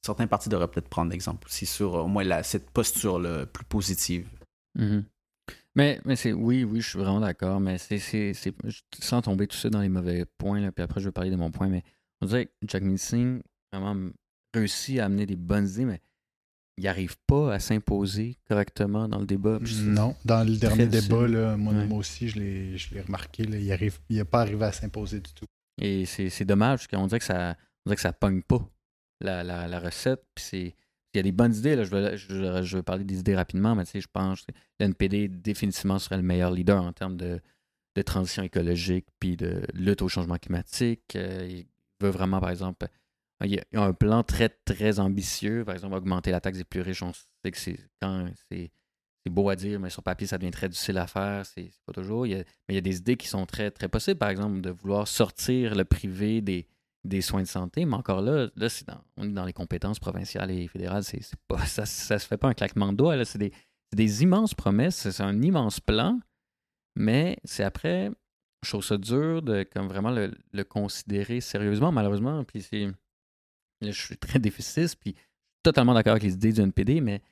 Certains 0.00 0.26
partis 0.26 0.48
devraient 0.48 0.68
peut-être 0.68 0.88
prendre 0.88 1.10
l'exemple 1.10 1.48
aussi 1.48 1.66
sur 1.66 1.96
euh, 1.96 2.02
au 2.04 2.08
moins 2.08 2.24
la, 2.24 2.42
cette 2.42 2.70
posture 2.70 3.20
plus 3.52 3.66
positive. 3.66 4.26
Mhm. 4.74 5.04
Mais, 5.74 6.00
mais 6.06 6.16
c'est 6.16 6.32
oui, 6.32 6.64
oui, 6.64 6.80
je 6.80 6.88
suis 6.88 6.98
vraiment 6.98 7.20
d'accord, 7.20 7.60
mais 7.60 7.76
c'est, 7.76 8.32
sans 9.00 9.20
tomber 9.20 9.46
tout 9.46 9.56
ça 9.58 9.68
dans 9.68 9.82
les 9.82 9.90
mauvais 9.90 10.24
points, 10.38 10.60
là, 10.60 10.72
puis 10.72 10.82
après 10.82 11.00
je 11.00 11.06
vais 11.06 11.12
parler 11.12 11.30
de 11.30 11.36
mon 11.36 11.50
point, 11.50 11.68
mais 11.68 11.84
on 12.20 12.26
dirait 12.26 12.46
que 12.46 12.52
Jack 12.66 12.82
Singh 12.98 13.40
vraiment 13.72 14.10
réussit 14.54 14.98
à 14.98 15.06
amener 15.06 15.26
des 15.26 15.36
bonnes 15.36 15.68
idées, 15.68 15.84
mais 15.84 16.00
il 16.76 16.84
n'arrive 16.84 17.16
pas 17.26 17.54
à 17.54 17.58
s'imposer 17.58 18.38
correctement 18.48 19.08
dans 19.08 19.18
le 19.18 19.26
débat. 19.26 19.58
Non, 19.82 20.14
dans 20.24 20.46
le 20.48 20.56
dernier 20.56 20.86
débat, 20.86 21.26
là, 21.26 21.56
moi, 21.56 21.74
Ouais. 21.74 21.86
moi 21.86 21.98
aussi, 21.98 22.28
je 22.28 22.38
l'ai 22.38 23.00
remarqué, 23.00 23.44
là, 23.44 23.58
il 23.58 23.70
arrive, 23.72 23.98
il 24.08 24.16
n'a 24.16 24.24
pas 24.24 24.40
arrivé 24.40 24.64
à 24.64 24.72
s'imposer 24.72 25.20
du 25.20 25.32
tout. 25.32 25.46
Et 25.80 26.06
c'est, 26.06 26.30
c'est 26.30 26.44
dommage, 26.44 26.80
parce 26.80 26.86
qu'on 26.88 27.06
dirait 27.06 27.18
que 27.18 27.24
ça 27.24 27.56
on 27.84 27.90
dirait 27.90 27.96
que 27.96 28.02
ça 28.02 28.12
pogne 28.12 28.42
pas 28.42 28.68
la, 29.20 29.42
la, 29.44 29.66
la 29.68 29.80
recette. 29.80 30.22
Puis 30.34 30.44
c'est. 30.44 30.74
Il 31.14 31.16
y 31.16 31.20
a 31.20 31.22
des 31.22 31.32
bonnes 31.32 31.54
idées, 31.54 31.74
là, 31.74 31.84
je, 31.84 31.90
vais, 31.90 32.16
je, 32.18 32.62
je 32.62 32.76
vais 32.76 32.82
parler 32.82 33.02
des 33.02 33.18
idées 33.20 33.34
rapidement, 33.34 33.74
mais 33.74 33.84
je 33.92 34.06
pense 34.12 34.42
que 34.42 34.52
l'NPD 34.78 35.28
définitivement 35.28 35.98
serait 35.98 36.18
le 36.18 36.22
meilleur 36.22 36.50
leader 36.50 36.82
en 36.82 36.92
termes 36.92 37.16
de, 37.16 37.40
de 37.96 38.02
transition 38.02 38.42
écologique 38.42 39.06
puis 39.18 39.36
de 39.36 39.62
lutte 39.72 40.02
au 40.02 40.08
changement 40.08 40.36
climatique. 40.36 41.16
Euh, 41.16 41.62
veut 42.00 42.10
vraiment, 42.10 42.40
par 42.40 42.50
exemple, 42.50 42.86
il 43.44 43.52
y 43.54 43.58
a, 43.58 43.64
il 43.72 43.78
y 43.78 43.82
a 43.82 43.84
un 43.84 43.92
plan 43.92 44.22
très, 44.24 44.48
très 44.48 44.98
ambitieux, 44.98 45.64
par 45.64 45.74
exemple, 45.74 45.94
augmenter 45.94 46.30
la 46.30 46.40
taxe 46.40 46.58
des 46.58 46.64
plus 46.64 46.80
riches. 46.80 47.02
On 47.02 47.12
sait 47.12 47.50
que 47.50 47.58
c'est 47.58 47.78
quand 48.02 48.28
c'est 48.50 48.70
beau 49.30 49.48
à 49.50 49.56
dire, 49.56 49.78
mais 49.78 49.90
sur 49.90 50.02
papier, 50.02 50.26
ça 50.26 50.38
devient 50.38 50.50
très 50.50 50.68
difficile 50.70 50.96
à 50.98 51.06
faire. 51.06 51.44
C'est 51.44 51.70
pas 51.86 51.92
toujours. 51.92 52.26
Il 52.26 52.30
y 52.30 52.34
a- 52.34 52.38
mais 52.38 52.70
il 52.70 52.74
y 52.74 52.78
a 52.78 52.80
des 52.80 52.96
idées 52.96 53.16
qui 53.16 53.28
sont 53.28 53.44
très, 53.46 53.70
très 53.70 53.88
possibles, 53.88 54.18
par 54.18 54.30
exemple, 54.30 54.60
de 54.62 54.70
vouloir 54.70 55.06
sortir 55.06 55.74
le 55.74 55.84
privé 55.84 56.40
des, 56.40 56.66
des 57.04 57.20
soins 57.20 57.42
de 57.42 57.46
santé. 57.46 57.84
Mais 57.84 57.94
encore 57.94 58.22
là, 58.22 58.48
là 58.56 58.68
on 59.18 59.24
est 59.28 59.32
dans 59.32 59.44
les 59.44 59.52
compétences 59.52 59.98
provinciales 59.98 60.50
et 60.50 60.66
fédérales. 60.66 61.04
C'est 61.04 61.20
pas, 61.46 61.64
ça, 61.66 61.84
ça 61.84 62.18
se 62.18 62.26
fait 62.26 62.38
pas 62.38 62.48
un 62.48 62.54
claquement 62.54 62.90
de 62.90 62.96
doigts. 62.96 63.22
C'est 63.24 63.38
des, 63.38 63.52
c'est 63.92 63.96
des 63.96 64.22
immenses 64.22 64.54
promesses. 64.54 65.10
C'est 65.10 65.22
un 65.22 65.40
immense 65.42 65.78
plan. 65.78 66.18
Mais 66.96 67.36
c'est 67.44 67.64
après, 67.64 68.10
je 68.64 68.70
trouve 68.70 68.84
ça 68.84 68.96
dur 68.98 69.42
de 69.42 69.62
comme 69.62 69.88
vraiment 69.88 70.10
le, 70.10 70.32
le 70.52 70.64
considérer 70.64 71.40
sérieusement, 71.40 71.92
malheureusement. 71.92 72.44
Puis 72.44 72.62
c'est. 72.62 72.88
Je 73.80 73.90
suis 73.92 74.16
très 74.16 74.38
déficitiste, 74.40 74.96
puis 75.00 75.14
totalement 75.62 75.94
d'accord 75.94 76.12
avec 76.12 76.24
les 76.24 76.32
idées 76.32 76.52
du 76.52 76.60
NPD, 76.60 77.00
mais 77.00 77.22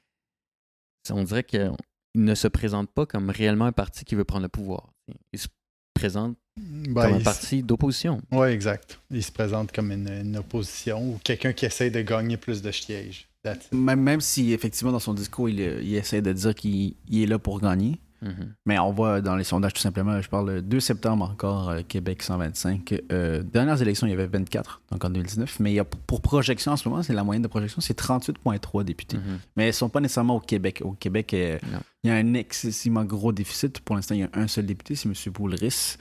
on 1.10 1.24
dirait 1.24 1.44
qu'il 1.44 1.72
ne 2.14 2.34
se 2.34 2.48
présente 2.48 2.90
pas 2.90 3.06
comme 3.06 3.30
réellement 3.30 3.66
un 3.66 3.72
parti 3.72 4.04
qui 4.04 4.14
veut 4.14 4.24
prendre 4.24 4.44
le 4.44 4.48
pouvoir. 4.48 4.92
Il 5.32 5.38
se 5.38 5.48
présente 5.94 6.36
Ben, 6.56 6.94
comme 6.94 7.14
un 7.14 7.20
parti 7.20 7.62
d'opposition. 7.62 8.20
Oui, 8.30 8.48
exact. 8.48 9.00
Il 9.10 9.22
se 9.22 9.32
présente 9.32 9.72
comme 9.72 9.90
une, 9.92 10.08
une 10.08 10.36
opposition 10.36 11.02
ou 11.10 11.20
quelqu'un 11.22 11.52
qui 11.52 11.66
essaie 11.66 11.90
de 11.90 12.02
gagner 12.02 12.36
plus 12.36 12.62
de 12.62 12.70
sièges. 12.70 13.28
Même, 13.72 14.00
même 14.00 14.20
si 14.20 14.52
effectivement 14.52 14.92
dans 14.92 14.98
son 14.98 15.14
discours, 15.14 15.48
il, 15.48 15.60
il 15.60 15.94
essaie 15.94 16.20
de 16.20 16.32
dire 16.32 16.54
qu'il 16.54 16.94
il 17.08 17.22
est 17.22 17.26
là 17.26 17.38
pour 17.38 17.60
gagner. 17.60 18.00
Mhm. 18.26 18.54
Mais 18.66 18.78
on 18.78 18.92
voit 18.92 19.20
dans 19.20 19.36
les 19.36 19.44
sondages 19.44 19.72
tout 19.72 19.80
simplement, 19.80 20.20
je 20.20 20.28
parle 20.28 20.50
le 20.50 20.62
2 20.62 20.80
septembre 20.80 21.30
encore, 21.30 21.70
euh, 21.70 21.82
Québec 21.86 22.22
125. 22.22 22.94
Euh, 23.12 23.42
dernières 23.42 23.80
élections, 23.80 24.06
il 24.06 24.10
y 24.10 24.12
avait 24.12 24.26
24, 24.26 24.82
donc 24.90 25.04
en 25.04 25.10
2019. 25.10 25.60
Mais 25.60 25.72
il 25.72 25.74
y 25.74 25.80
a, 25.80 25.84
pour 25.84 26.20
projection 26.20 26.72
en 26.72 26.76
ce 26.76 26.88
moment, 26.88 27.02
c'est 27.02 27.12
la 27.12 27.24
moyenne 27.24 27.42
de 27.42 27.48
projection, 27.48 27.80
c'est 27.80 27.98
38,3 27.98 28.84
députés. 28.84 29.18
Mhm. 29.18 29.38
Mais 29.56 29.64
elles 29.64 29.68
ne 29.68 29.72
sont 29.72 29.88
pas 29.88 30.00
nécessairement 30.00 30.36
au 30.36 30.40
Québec. 30.40 30.82
Au 30.84 30.92
Québec, 30.92 31.34
euh, 31.34 31.58
il 32.02 32.10
y 32.10 32.12
a 32.12 32.16
un 32.16 32.34
excessivement 32.34 33.04
gros 33.04 33.32
déficit. 33.32 33.80
Pour 33.80 33.96
l'instant, 33.96 34.14
il 34.14 34.20
y 34.22 34.24
a 34.24 34.30
un 34.34 34.46
seul 34.46 34.66
député, 34.66 34.94
c'est 34.94 35.08
M. 35.08 35.14
Boulris. 35.32 35.96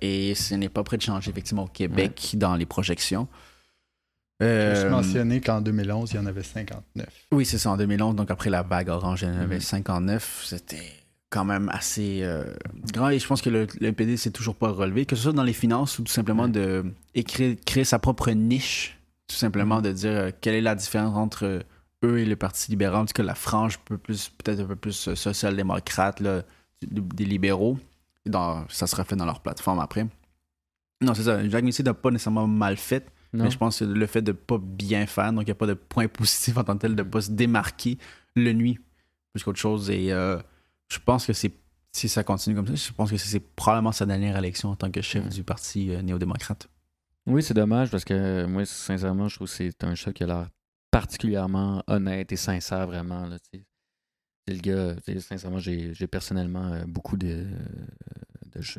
Et 0.00 0.34
ce 0.34 0.54
n'est 0.56 0.68
pas 0.68 0.82
prêt 0.82 0.96
de 0.96 1.02
changer 1.02 1.30
effectivement 1.30 1.64
au 1.64 1.68
Québec 1.68 2.34
dans 2.36 2.56
les 2.56 2.66
projections. 2.66 3.28
Je 4.40 4.46
Euh, 4.46 4.74
Juste 4.74 4.90
mentionné 4.90 5.40
qu'en 5.40 5.60
2011, 5.60 6.12
il 6.12 6.16
y 6.16 6.18
en 6.18 6.26
avait 6.26 6.42
59. 6.42 7.06
oui, 7.32 7.44
c'est 7.46 7.58
ça, 7.58 7.70
en 7.70 7.76
2011, 7.76 8.16
donc 8.16 8.30
après 8.30 8.50
la 8.50 8.62
vague 8.62 8.88
orange, 8.88 9.22
il 9.22 9.28
y 9.28 9.30
en 9.30 9.38
avait 9.40 9.56
Mhm. 9.56 9.60
59. 9.60 10.42
C'était 10.44 10.82
quand 11.30 11.44
même 11.44 11.68
assez 11.70 12.20
euh, 12.22 12.44
grand 12.92 13.10
et 13.10 13.18
je 13.18 13.26
pense 13.26 13.42
que 13.42 13.50
le, 13.50 13.66
le 13.80 13.88
NPD 13.88 14.16
s'est 14.16 14.30
toujours 14.30 14.54
pas 14.56 14.68
relevé, 14.70 15.04
que 15.06 15.16
ce 15.16 15.22
soit 15.24 15.32
dans 15.32 15.42
les 15.42 15.52
finances 15.52 15.98
ou 15.98 16.02
tout 16.04 16.12
simplement 16.12 16.48
de 16.48 16.84
écrire, 17.14 17.56
créer 17.66 17.84
sa 17.84 17.98
propre 17.98 18.30
niche, 18.30 18.98
tout 19.28 19.34
simplement 19.36 19.80
de 19.80 19.90
dire 19.92 20.10
euh, 20.12 20.30
quelle 20.40 20.54
est 20.54 20.60
la 20.60 20.74
différence 20.76 21.16
entre 21.16 21.62
eux 22.04 22.18
et 22.18 22.24
le 22.24 22.36
Parti 22.36 22.70
libéral, 22.70 23.00
en 23.02 23.06
tout 23.06 23.14
cas 23.14 23.22
la 23.24 23.34
frange 23.34 23.78
peut 23.80 23.98
plus 23.98 24.28
peut-être 24.28 24.60
un 24.60 24.66
peu 24.66 24.76
plus 24.76 25.08
euh, 25.08 25.14
social-démocrate 25.16 26.22
des 26.82 27.24
libéraux. 27.24 27.78
Dans, 28.26 28.64
ça 28.68 28.86
sera 28.86 29.04
fait 29.04 29.16
dans 29.16 29.26
leur 29.26 29.40
plateforme 29.40 29.80
après. 29.80 30.06
Non, 31.02 31.12
c'est 31.14 31.24
ça. 31.24 31.46
Jacques 31.48 31.64
Messier 31.64 31.84
n'a 31.84 31.92
pas 31.94 32.10
nécessairement 32.10 32.46
mal 32.46 32.76
fait, 32.78 33.06
Non? 33.34 33.44
mais 33.44 33.50
je 33.50 33.58
pense 33.58 33.80
que 33.80 33.84
le 33.84 34.06
fait 34.06 34.22
de 34.22 34.32
pas 34.32 34.58
bien 34.58 35.06
faire, 35.06 35.32
donc 35.32 35.42
il 35.42 35.46
n'y 35.46 35.50
a 35.52 35.56
pas 35.56 35.66
de 35.66 35.74
point 35.74 36.08
positif 36.08 36.56
en 36.56 36.64
tant 36.64 36.74
que 36.74 36.82
tel, 36.82 36.94
de 36.96 37.02
pas 37.02 37.20
se 37.20 37.30
démarquer, 37.32 37.98
le 38.36 38.52
nuit 38.52 38.78
plus 39.32 39.42
qu'autre 39.42 39.58
chose. 39.58 39.90
Et 39.90 40.12
euh, 40.12 40.38
je 40.88 40.98
pense 41.00 41.26
que 41.26 41.32
c'est 41.32 41.52
si 41.92 42.08
ça 42.08 42.24
continue 42.24 42.56
comme 42.56 42.66
ça, 42.66 42.74
je 42.74 42.92
pense 42.92 43.10
que 43.10 43.16
c'est 43.16 43.40
probablement 43.40 43.92
sa 43.92 44.06
dernière 44.06 44.36
élection 44.36 44.70
en 44.70 44.76
tant 44.76 44.90
que 44.90 45.00
chef 45.02 45.28
du 45.28 45.44
parti 45.44 45.90
euh, 45.92 46.02
néo-démocrate. 46.02 46.68
Oui, 47.26 47.42
c'est 47.42 47.54
dommage 47.54 47.90
parce 47.90 48.04
que 48.04 48.44
moi, 48.46 48.64
sincèrement, 48.66 49.28
je 49.28 49.36
trouve 49.36 49.48
que 49.48 49.54
c'est 49.54 49.82
un 49.84 49.94
chat 49.94 50.12
qui 50.12 50.24
a 50.24 50.26
l'air 50.26 50.48
particulièrement 50.90 51.82
honnête 51.86 52.30
et 52.32 52.36
sincère, 52.36 52.86
vraiment. 52.86 53.26
Là, 53.26 53.38
le 54.46 54.56
gars, 54.56 54.94
sincèrement, 55.20 55.58
j'ai 55.58 55.94
j'ai 55.94 56.06
personnellement 56.06 56.72
euh, 56.72 56.84
beaucoup 56.86 57.16
de. 57.16 57.46
de- 58.52 58.60
je, 58.60 58.72
je- 58.72 58.78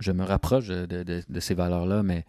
je 0.00 0.12
me 0.12 0.24
rapproche 0.24 0.66
de, 0.68 0.84
de- 0.86 1.22
de 1.28 1.40
ces 1.40 1.54
valeurs-là, 1.54 2.02
mais, 2.02 2.24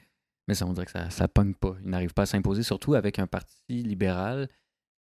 mais 0.50 0.56
ça, 0.56 0.66
on 0.66 0.74
dirait 0.74 0.86
que 0.88 0.92
ça 0.92 1.06
ne 1.24 1.28
pogne 1.28 1.54
pas. 1.54 1.76
Il 1.84 1.90
n'arrive 1.92 2.14
pas 2.14 2.24
à 2.24 2.26
s'imposer, 2.26 2.64
surtout 2.64 2.96
avec 2.96 3.20
un 3.20 3.28
parti 3.28 3.54
libéral 3.70 4.50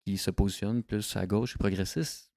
qui 0.06 0.16
se 0.18 0.30
positionne 0.30 0.82
plus 0.82 1.16
à 1.16 1.26
gauche 1.26 1.54
et 1.56 1.58
progressiste. 1.58 2.30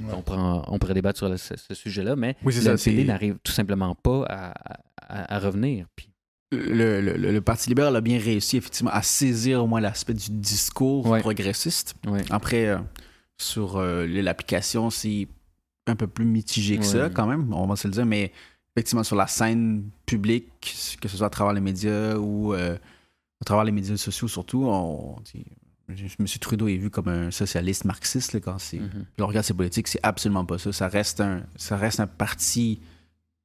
Ouais. 0.00 0.12
On, 0.12 0.22
prend, 0.22 0.64
on 0.68 0.78
pourrait 0.78 0.94
débattre 0.94 1.18
sur 1.18 1.28
le- 1.28 1.36
ce, 1.36 1.56
ce 1.56 1.74
sujet-là, 1.74 2.16
mais 2.16 2.36
Oui, 2.44 2.52
le 2.54 2.76
c'est- 2.76 3.04
n'arrive 3.04 3.38
tout 3.44 3.52
simplement 3.52 3.94
pas 3.94 4.24
à, 4.28 4.50
à- 4.96 5.34
à 5.36 5.38
revenir. 5.38 5.86
Puis, 5.96 6.08
Le, 6.50 7.00
le- 7.00 7.40
Parti 7.40 7.68
libéral 7.70 7.94
a 7.96 8.00
bien 8.02 8.18
réussi 8.18 8.56
effectivement 8.58 8.90
à 8.92 9.02
saisir 9.02 9.62
au 9.62 9.66
moins 9.66 9.80
l'aspect 9.80 10.12
du 10.14 10.30
discours 10.30 11.06
Ouais. 11.06 11.20
progressiste. 11.20 11.94
ouais. 12.06 12.22
Après, 12.30 12.66
euh, 12.66 12.78
sur 13.40 13.76
euh, 13.76 14.06
l'application, 14.06 14.90
c'est 14.90 15.28
un 15.86 15.96
peu 15.96 16.06
plus 16.06 16.24
mitigé 16.26 16.76
que 16.78 16.84
ça 16.84 17.08
quand 17.10 17.26
même, 17.26 17.52
on 17.54 17.66
va 17.66 17.76
se 17.76 17.86
le 17.88 17.92
dire, 17.94 18.06
mais 18.06 18.32
effectivement 18.74 19.04
sur 19.04 19.16
la 19.16 19.26
scène 19.26 19.90
publique, 20.06 20.48
que 21.00 21.08
ce 21.08 21.16
soit 21.16 21.26
à 21.26 21.30
travers 21.30 21.52
les 21.52 21.60
médias 21.60 22.16
ou 22.16 22.54
euh, 22.54 22.76
à 23.40 23.44
travers 23.44 23.64
les 23.64 23.72
médias 23.72 23.96
sociaux 23.96 24.28
surtout, 24.28 24.64
on, 24.64 25.16
dit- 25.32 25.44
M. 25.88 26.26
Trudeau 26.40 26.68
est 26.68 26.76
vu 26.76 26.88
comme 26.88 27.08
un 27.08 27.30
socialiste 27.30 27.84
marxiste 27.84 28.32
là, 28.32 28.40
quand 28.40 28.58
c'est 28.58 28.78
puis 28.78 29.22
on 29.22 29.26
regarde 29.26 29.44
ses 29.44 29.52
politiques, 29.52 29.88
c'est 29.88 30.00
absolument 30.02 30.46
pas 30.46 30.56
ça. 30.58 30.72
Ça 30.72 30.88
reste 30.88 31.20
un, 31.20 31.42
ça 31.56 31.76
reste 31.76 32.00
un 32.00 32.06
parti 32.06 32.80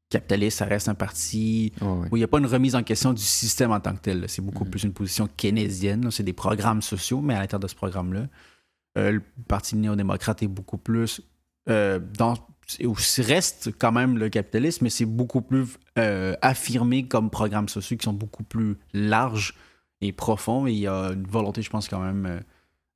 capitaliste, 0.09 0.59
ça 0.59 0.65
reste 0.65 0.87
un 0.87 0.95
parti 0.95 1.73
où 1.81 2.15
il 2.15 2.19
n'y 2.19 2.23
a 2.23 2.27
pas 2.29 2.37
une 2.39 2.45
remise 2.45 2.75
en 2.75 2.83
question 2.83 3.11
du 3.11 3.21
système 3.21 3.71
en 3.71 3.81
tant 3.81 3.93
que 3.93 3.99
tel. 4.01 4.29
C'est 4.29 4.41
beaucoup 4.41 4.63
Mhm. 4.63 4.69
plus 4.69 4.83
une 4.83 4.93
position 4.93 5.27
keynésienne. 5.35 6.09
C'est 6.11 6.23
des 6.23 6.31
programmes 6.31 6.81
sociaux, 6.81 7.19
mais 7.19 7.33
à 7.33 7.39
l'intérieur 7.41 7.59
de 7.59 7.67
ce 7.67 7.75
programme-là, 7.75 8.27
euh, 8.97 9.11
le 9.11 9.21
Parti 9.49 9.75
néo-démocrate 9.75 10.43
est 10.43 10.47
beaucoup 10.47 10.77
plus 10.77 11.19
euh, 11.67 11.99
dans 12.17 12.35
ou 12.83 12.93
reste 13.19 13.71
quand 13.79 13.91
même 13.91 14.17
le 14.17 14.29
capitalisme, 14.29 14.83
mais 14.83 14.89
c'est 14.89 15.05
beaucoup 15.05 15.41
plus 15.41 15.65
euh, 15.97 16.35
affirmé 16.41 17.07
comme 17.07 17.29
programmes 17.29 17.69
sociaux 17.69 17.97
qui 17.97 18.03
sont 18.03 18.13
beaucoup 18.13 18.43
plus 18.43 18.75
larges 18.93 19.53
et 20.01 20.11
profonds. 20.11 20.67
Et 20.67 20.73
il 20.73 20.79
y 20.79 20.87
a 20.87 21.11
une 21.13 21.25
volonté, 21.25 21.61
je 21.61 21.69
pense, 21.69 21.87
quand 21.87 21.99
même 22.01 22.25
euh, 22.25 22.39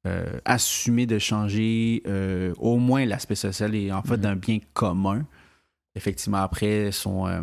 euh, 0.07 0.39
assumée 0.45 1.05
de 1.05 1.19
changer 1.19 2.03
euh, 2.07 2.53
au 2.57 2.77
moins 2.77 3.05
l'aspect 3.05 3.35
social 3.35 3.73
et 3.75 3.91
en 3.91 4.01
fait 4.03 4.17
Mhm. 4.17 4.21
d'un 4.21 4.35
bien 4.35 4.59
commun. 4.73 5.25
Effectivement, 5.95 6.37
après, 6.39 6.91
son, 6.91 7.27
euh, 7.27 7.41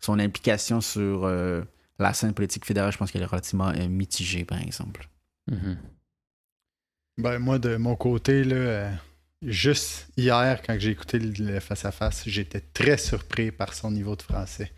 son 0.00 0.18
implication 0.18 0.80
sur 0.80 1.24
euh, 1.24 1.62
la 1.98 2.12
scène 2.12 2.34
politique 2.34 2.64
fédérale, 2.66 2.92
je 2.92 2.98
pense 2.98 3.10
qu'elle 3.10 3.22
est 3.22 3.26
relativement 3.26 3.68
euh, 3.68 3.88
mitigée, 3.88 4.44
par 4.44 4.60
exemple. 4.60 5.08
Mhm. 5.50 5.78
Ben, 7.18 7.38
moi, 7.38 7.58
de 7.58 7.76
mon 7.76 7.94
côté, 7.94 8.42
là, 8.44 8.56
euh, 8.56 8.90
juste 9.46 10.08
hier, 10.16 10.60
quand 10.62 10.76
j'ai 10.78 10.90
écouté 10.90 11.18
le 11.18 11.60
face-à-face, 11.60 12.24
j'étais 12.26 12.60
très 12.60 12.96
surpris 12.98 13.50
par 13.52 13.74
son 13.74 13.90
niveau 13.90 14.16
de 14.16 14.22
français. 14.22 14.72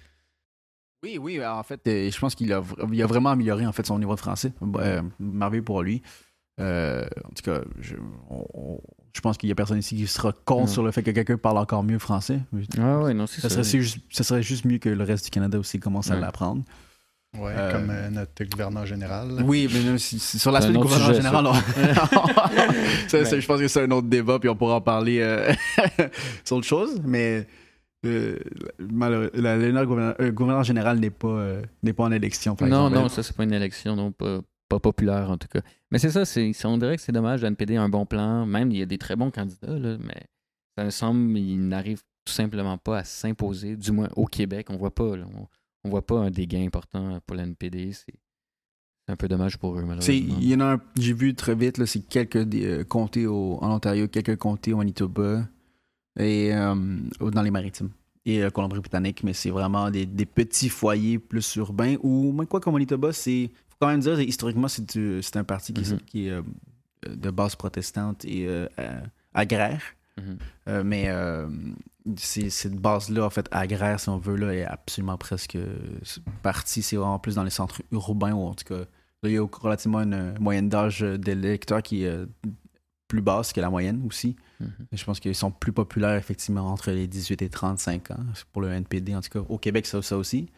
Oui, 1.03 1.19
oui, 1.21 1.45
en 1.45 1.63
fait, 1.63 1.81
euh, 1.87 2.11
je 2.11 2.19
pense 2.19 2.35
qu'il 2.35 2.53
a, 2.53 2.63
il 2.93 3.03
a 3.03 3.07
vraiment 3.07 3.31
amélioré 3.31 3.67
en 3.67 3.73
fait 3.73 3.87
son 3.87 3.99
niveau 3.99 4.15
de 4.15 4.21
français. 4.21 4.53
Euh, 4.79 5.03
merveilleux 5.21 5.63
pour 5.63 5.83
lui. 5.83 6.03
Euh, 6.59 7.07
en 7.25 7.29
tout 7.35 7.43
cas, 7.45 7.61
je, 7.81 7.97
on- 8.31 8.81
je 9.15 9.21
pense 9.21 9.37
qu'il 9.39 9.49
y 9.49 9.53
a 9.53 9.55
personne 9.55 9.79
ici 9.79 9.95
qui 9.97 10.07
sera 10.07 10.33
contre 10.33 10.63
Non. 10.63 10.67
sur 10.67 10.83
le 10.83 10.91
fait 10.91 11.03
que 11.03 11.11
quelqu'un 11.11 11.37
parle 11.39 11.59
encore 11.59 11.83
mieux 11.83 11.99
français. 11.99 12.41
Ah 12.79 13.01
ouais, 13.01 13.15
non, 13.15 13.27
c'est 13.27 13.41
Ça 13.41 13.49
ça. 13.51 13.63
serait, 13.63 13.81
juste, 13.83 13.99
ça 14.11 14.25
serait 14.25 14.43
juste 14.43 14.65
mieux 14.65 14.79
que 14.79 14.89
le 14.89 15.05
reste 15.05 15.25
du 15.27 15.31
Canada 15.31 15.59
aussi 15.59 15.79
commence 15.81 16.11
à 16.11 16.17
l'apprendre. 16.17 16.65
Ouais, 17.39 17.53
Euh, 17.55 17.73
comme 17.73 17.91
euh, 17.91 18.09
notre 18.11 18.45
gouverneur 18.45 18.87
général. 18.87 19.29
là. 19.37 19.43
Oui, 19.45 19.69
mais 19.71 19.99
sur 19.99 20.51
l'aspect 20.53 20.73
du 20.73 20.89
sujet, 20.89 21.15
général, 21.15 21.47
on- 21.47 21.53
Ça, 23.09 23.39
je 23.41 23.47
pense 23.47 23.61
que 23.61 23.69
c'est 23.69 23.83
un 23.83 23.91
autre 23.91 24.09
débat, 24.09 24.39
puis 24.39 24.49
on 24.49 24.57
pourra 24.57 24.77
en 24.77 24.81
parler 24.81 25.19
euh, 25.21 25.53
sur 26.45 26.57
autre 26.57 26.67
chose. 26.67 27.01
Mais 27.05 27.47
euh, 28.07 28.39
la- 28.79 29.57
le 29.59 29.85
gouverneur, 29.87 30.15
euh, 30.21 30.31
gouverneur 30.31 30.65
général 30.65 30.99
n'est 30.99 31.11
pas, 31.11 31.29
euh, 31.29 31.63
n'est 31.83 31.93
pas 31.93 32.05
en 32.05 32.13
élection. 32.13 32.57
Par 32.57 32.69
Non, 32.69 32.87
exemple. 32.89 33.03
non, 33.05 33.09
ça, 33.09 33.23
c'est 33.23 33.37
pas 33.37 33.45
une 33.45 33.53
élection, 33.53 33.97
non, 33.97 34.13
pas, 34.13 34.41
pas 34.69 34.79
populaire 34.79 35.31
en 35.31 35.37
tout 35.37 35.49
cas. 35.49 35.61
Mais 35.91 35.99
c'est 35.99 36.11
ça, 36.11 36.25
c'est, 36.25 36.53
on 36.65 36.79
dirait 36.79 36.97
que 36.97 37.03
c'est 37.03 37.13
dommage. 37.13 37.43
Le 37.43 37.49
NPD 37.49 37.77
a 37.77 37.83
un 37.83 37.89
bon 37.89 38.07
plan. 38.07 38.47
Même, 38.47 38.71
il 38.73 38.79
y 38.79 38.83
a 38.83 38.87
des 38.87 38.99
très 38.99 39.15
bons 39.17 39.31
candidats, 39.31 39.79
là, 39.79 39.97
mais 40.01 40.23
ça 40.79 40.85
me 40.85 40.91
semble 40.91 41.35
qu'il 41.35 41.69
n'arrive 41.69 41.99
tout 42.25 42.33
simplement 42.33 42.79
pas 42.79 42.99
à 42.99 43.05
s'imposer, 43.05 43.77
du 43.77 43.93
moins 43.93 44.09
au 44.17 44.25
Québec. 44.27 44.69
On 44.71 44.77
voit 44.77 44.95
pas, 44.95 45.17
là, 45.17 45.25
on, 45.37 45.47
on 45.87 45.91
voit 45.91 46.07
pas 46.07 46.19
un 46.19 46.31
des 46.31 46.47
gains 46.47 46.65
importants 46.67 47.19
pour 47.27 47.37
le 47.37 47.43
NPD. 47.43 47.93
C'est, 47.93 48.15
un 49.09 49.15
peu 49.17 49.29
dommage 49.29 49.57
pour 49.57 49.79
eux, 49.79 49.83
malheureusement. 49.85 50.13
Il 50.41 50.49
y 50.49 50.55
en 50.57 50.61
a 50.61 50.79
j'ai 50.99 51.13
vu 51.13 51.35
très 51.37 51.55
vite, 51.55 51.85
c'est 51.85 52.01
quelques 52.09 52.37
euh, 52.57 52.83
comtés 52.83 53.27
au- 53.29 53.57
en 53.63 53.71
Ontario, 53.77 54.09
quelques 54.09 54.37
comtés 54.37 54.73
au 54.73 54.79
Manitoba 54.79 55.47
et 56.19 56.53
euh, 56.53 56.75
dans 57.21 57.43
les 57.43 57.53
maritimes 57.53 57.91
et 58.25 58.43
euh, 58.43 58.51
Colombie-Britannique, 58.51 59.23
mais 59.23 59.33
c'est 59.33 59.51
vraiment 59.51 59.93
des, 59.93 60.07
des 60.07 60.27
petits 60.27 60.69
foyers 60.69 61.21
plus 61.21 61.55
urbains 61.55 61.95
ou 62.03 62.33
même 62.33 62.47
quoi 62.49 62.59
qu'au 62.61 62.73
Manitoba, 62.73 63.13
c'est 63.13 63.49
faut 63.69 63.77
quand 63.79 63.87
même 63.89 64.01
dire 64.01 64.21
historiquement 64.21 64.67
c'est 64.67 65.37
un 65.37 65.45
parti 65.45 65.73
qui, 65.73 65.83
est- 65.83 65.93
Mhm. 65.93 66.01
qui 66.01 66.27
est 66.27 66.31
euh, 66.33 66.43
de 67.09 67.31
base 67.31 67.55
protestante 67.55 68.25
et 68.25 68.49
euh, 68.49 68.67
Mhm. 70.19 70.39
Euh, 70.69 70.83
mais 70.85 71.09
euh, 71.09 71.49
cette 72.17 72.77
base-là, 72.77 73.25
en 73.25 73.31
fait, 73.31 73.49
agraire, 73.51 74.01
si 74.01 74.09
on 74.09 74.19
veut, 74.19 74.37
là, 74.37 74.55
est 74.55 74.65
absolument 74.65 75.17
presque 75.19 75.59
partie. 76.43 76.83
C'est 76.83 76.97
vraiment 76.97 77.19
plus 77.19 77.35
dans 77.35 77.45
les 77.45 77.51
centres 77.51 77.83
urbains, 77.93 78.33
ou 78.33 78.47
en 78.47 78.55
tout 78.55 78.65
cas, 78.65 78.79
là, 78.79 78.87
il 79.25 79.33
y 79.33 79.39
a 79.39 79.47
relativement 79.61 80.01
une 80.01 80.15
euh, 80.15 80.35
moyenne 80.41 80.69
d'âge 80.69 81.01
des 81.01 81.35
lecteurs 81.35 81.83
qui 81.83 82.05
est 82.05 82.27
plus 83.09 83.21
basse 83.23 83.53
que 83.53 83.61
la 83.61 83.71
moyenne 83.71 84.03
aussi. 84.07 84.37
Mhm. 84.61 84.71
Je 84.93 85.05
pense 85.05 85.21
qu'ils 85.21 85.35
sont 85.35 85.51
plus 85.51 85.73
populaires, 85.73 86.17
effectivement, 86.17 86.67
entre 86.73 86.91
les 86.91 87.07
18 87.07 87.43
et 87.43 87.49
35 87.49 88.11
ans, 88.13 88.25
pour 88.53 88.63
le 88.63 88.73
NPD, 88.73 89.15
en 89.15 89.21
tout 89.21 89.31
cas. 89.31 89.47
Au 89.49 89.59
Québec, 89.59 89.87
ça, 89.87 90.03
ça 90.03 90.17
aussi. 90.17 90.49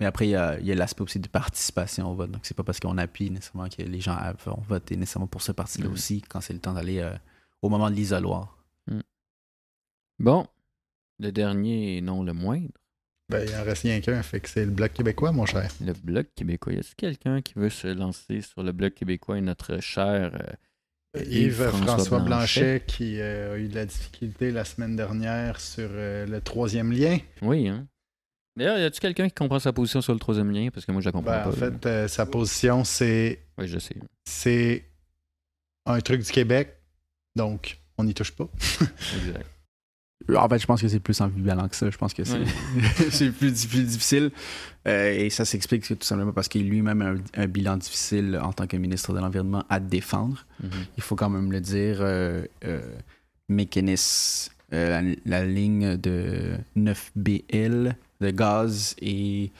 Mais 0.00 0.06
après, 0.06 0.26
il 0.26 0.30
y 0.30 0.34
a, 0.36 0.58
l'aspect 0.74 1.02
aussi 1.02 1.20
de 1.20 1.28
participation 1.28 2.10
au 2.10 2.14
vote. 2.14 2.30
Donc, 2.32 2.40
c'est 2.44 2.56
pas 2.56 2.64
parce 2.64 2.80
qu'on 2.80 2.98
appuie 2.98 3.30
nécessairement 3.30 3.68
que 3.68 3.82
les 3.82 4.00
gens 4.00 4.16
vont 4.44 4.60
voter 4.68 4.96
nécessairement 4.96 5.28
pour 5.28 5.42
ce 5.42 5.52
parti-là 5.52 5.86
Mhm. 5.86 5.92
aussi, 5.92 6.22
quand 6.22 6.40
c'est 6.40 6.54
le 6.54 6.58
temps 6.58 6.72
d'aller 6.72 6.98
euh, 6.98 7.12
au 7.60 7.68
moment 7.68 7.88
de 7.88 7.94
l'isoloir. 7.94 8.56
Bon, 10.22 10.46
le 11.18 11.32
dernier, 11.32 11.96
et 11.96 12.00
non 12.00 12.22
le 12.22 12.32
moindre, 12.32 12.70
Ben, 13.28 13.44
il 13.48 13.54
en 13.56 13.64
reste 13.64 13.82
rien 13.82 14.00
qu'un, 14.00 14.22
fait 14.22 14.38
que 14.40 14.48
c'est 14.48 14.64
le 14.64 14.70
Bloc 14.70 14.92
québécois, 14.92 15.32
mon 15.32 15.46
cher. 15.46 15.68
le 15.84 15.92
Bloc 15.94 16.28
québécois. 16.36 16.72
Y 16.74 16.78
a-t-il 16.78 16.94
quelqu'un 16.94 17.42
qui 17.42 17.54
veut 17.56 17.70
se 17.70 17.88
lancer 17.88 18.40
sur 18.40 18.62
le 18.62 18.70
Bloc 18.70 18.94
québécois 18.94 19.38
et 19.38 19.40
notre 19.40 19.80
cher 19.80 20.38
euh, 21.16 21.22
Yves-François 21.24 22.20
Blanchet, 22.20 22.84
qui 22.86 23.20
euh, 23.20 23.54
a 23.54 23.58
eu 23.58 23.66
de 23.68 23.74
la 23.74 23.84
difficulté 23.84 24.52
la 24.52 24.64
semaine 24.64 24.94
dernière 24.94 25.58
sur 25.60 25.88
euh, 25.90 26.24
le 26.24 26.40
troisième 26.40 26.92
lien. 26.92 27.18
Oui, 27.42 27.66
hein. 27.68 27.86
D'ailleurs, 28.56 28.78
y 28.78 28.84
a-tu 28.84 29.00
quelqu'un 29.00 29.28
qui 29.28 29.34
comprend 29.34 29.58
sa 29.58 29.72
position 29.72 30.02
sur 30.02 30.12
le 30.12 30.20
troisième 30.20 30.50
lien? 30.52 30.68
Parce 30.72 30.86
que 30.86 30.92
moi, 30.92 31.00
je 31.00 31.06
la 31.06 31.12
comprends 31.12 31.32
Ben, 31.32 31.42
pas. 31.42 31.48
en 31.48 31.78
fait, 31.80 32.08
sa 32.08 32.26
position, 32.26 32.84
c'est 32.84 33.40
Oui, 33.58 33.66
je 33.66 33.78
sais. 33.78 33.96
c'est 34.24 34.84
un 35.86 35.98
truc 36.00 36.20
du 36.22 36.30
Québec, 36.30 36.76
donc 37.34 37.80
on 37.98 38.04
n'y 38.04 38.14
touche 38.14 38.30
pas. 38.32 38.48
Exact. 39.16 39.46
En 40.36 40.48
fait, 40.48 40.58
je 40.58 40.66
pense 40.66 40.80
que 40.82 40.88
c'est 40.88 41.00
plus 41.00 41.20
ambivalent 41.20 41.68
que 41.68 41.76
ça. 41.76 41.90
Je 41.90 41.96
pense 41.96 42.14
que 42.14 42.22
c'est 42.24 43.30
plus, 43.38 43.52
di- 43.52 43.66
plus 43.66 43.84
difficile. 43.84 44.30
Euh, 44.88 45.12
et 45.12 45.30
ça 45.30 45.44
s'explique 45.44 45.86
tout 45.86 45.96
simplement 46.06 46.32
parce 46.32 46.48
qu'il 46.48 46.66
a 46.66 46.68
lui-même 46.68 47.02
a 47.02 47.06
un, 47.10 47.16
un 47.42 47.46
bilan 47.46 47.76
difficile 47.76 48.38
en 48.42 48.52
tant 48.52 48.66
que 48.66 48.76
ministre 48.76 49.12
de 49.12 49.18
l'Environnement 49.20 49.64
à 49.68 49.78
défendre. 49.80 50.44
Mhm. 50.62 50.70
Il 50.96 51.02
faut 51.02 51.16
quand 51.16 51.30
même 51.30 51.52
le 51.52 51.60
dire. 51.60 51.98
Euh, 52.00 52.44
euh, 52.64 52.80
Mécanis, 53.48 54.48
euh, 54.72 55.00
la, 55.02 55.40
la 55.40 55.44
ligne 55.46 55.96
de 55.96 56.54
9BL 56.76 57.94
de 58.20 58.30
gaz 58.30 58.94
et 59.00 59.50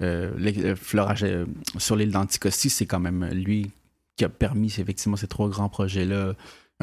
le 0.00 0.74
euh, 1.24 1.46
sur 1.78 1.96
l'île 1.96 2.10
d'Anticosti, 2.10 2.70
c'est 2.70 2.86
quand 2.86 3.00
même 3.00 3.26
lui 3.32 3.70
qui 4.16 4.24
a 4.24 4.28
permis 4.28 4.68
effectivement 4.78 5.16
ces 5.16 5.26
trois 5.26 5.48
grands 5.48 5.68
projets-là. 5.68 6.34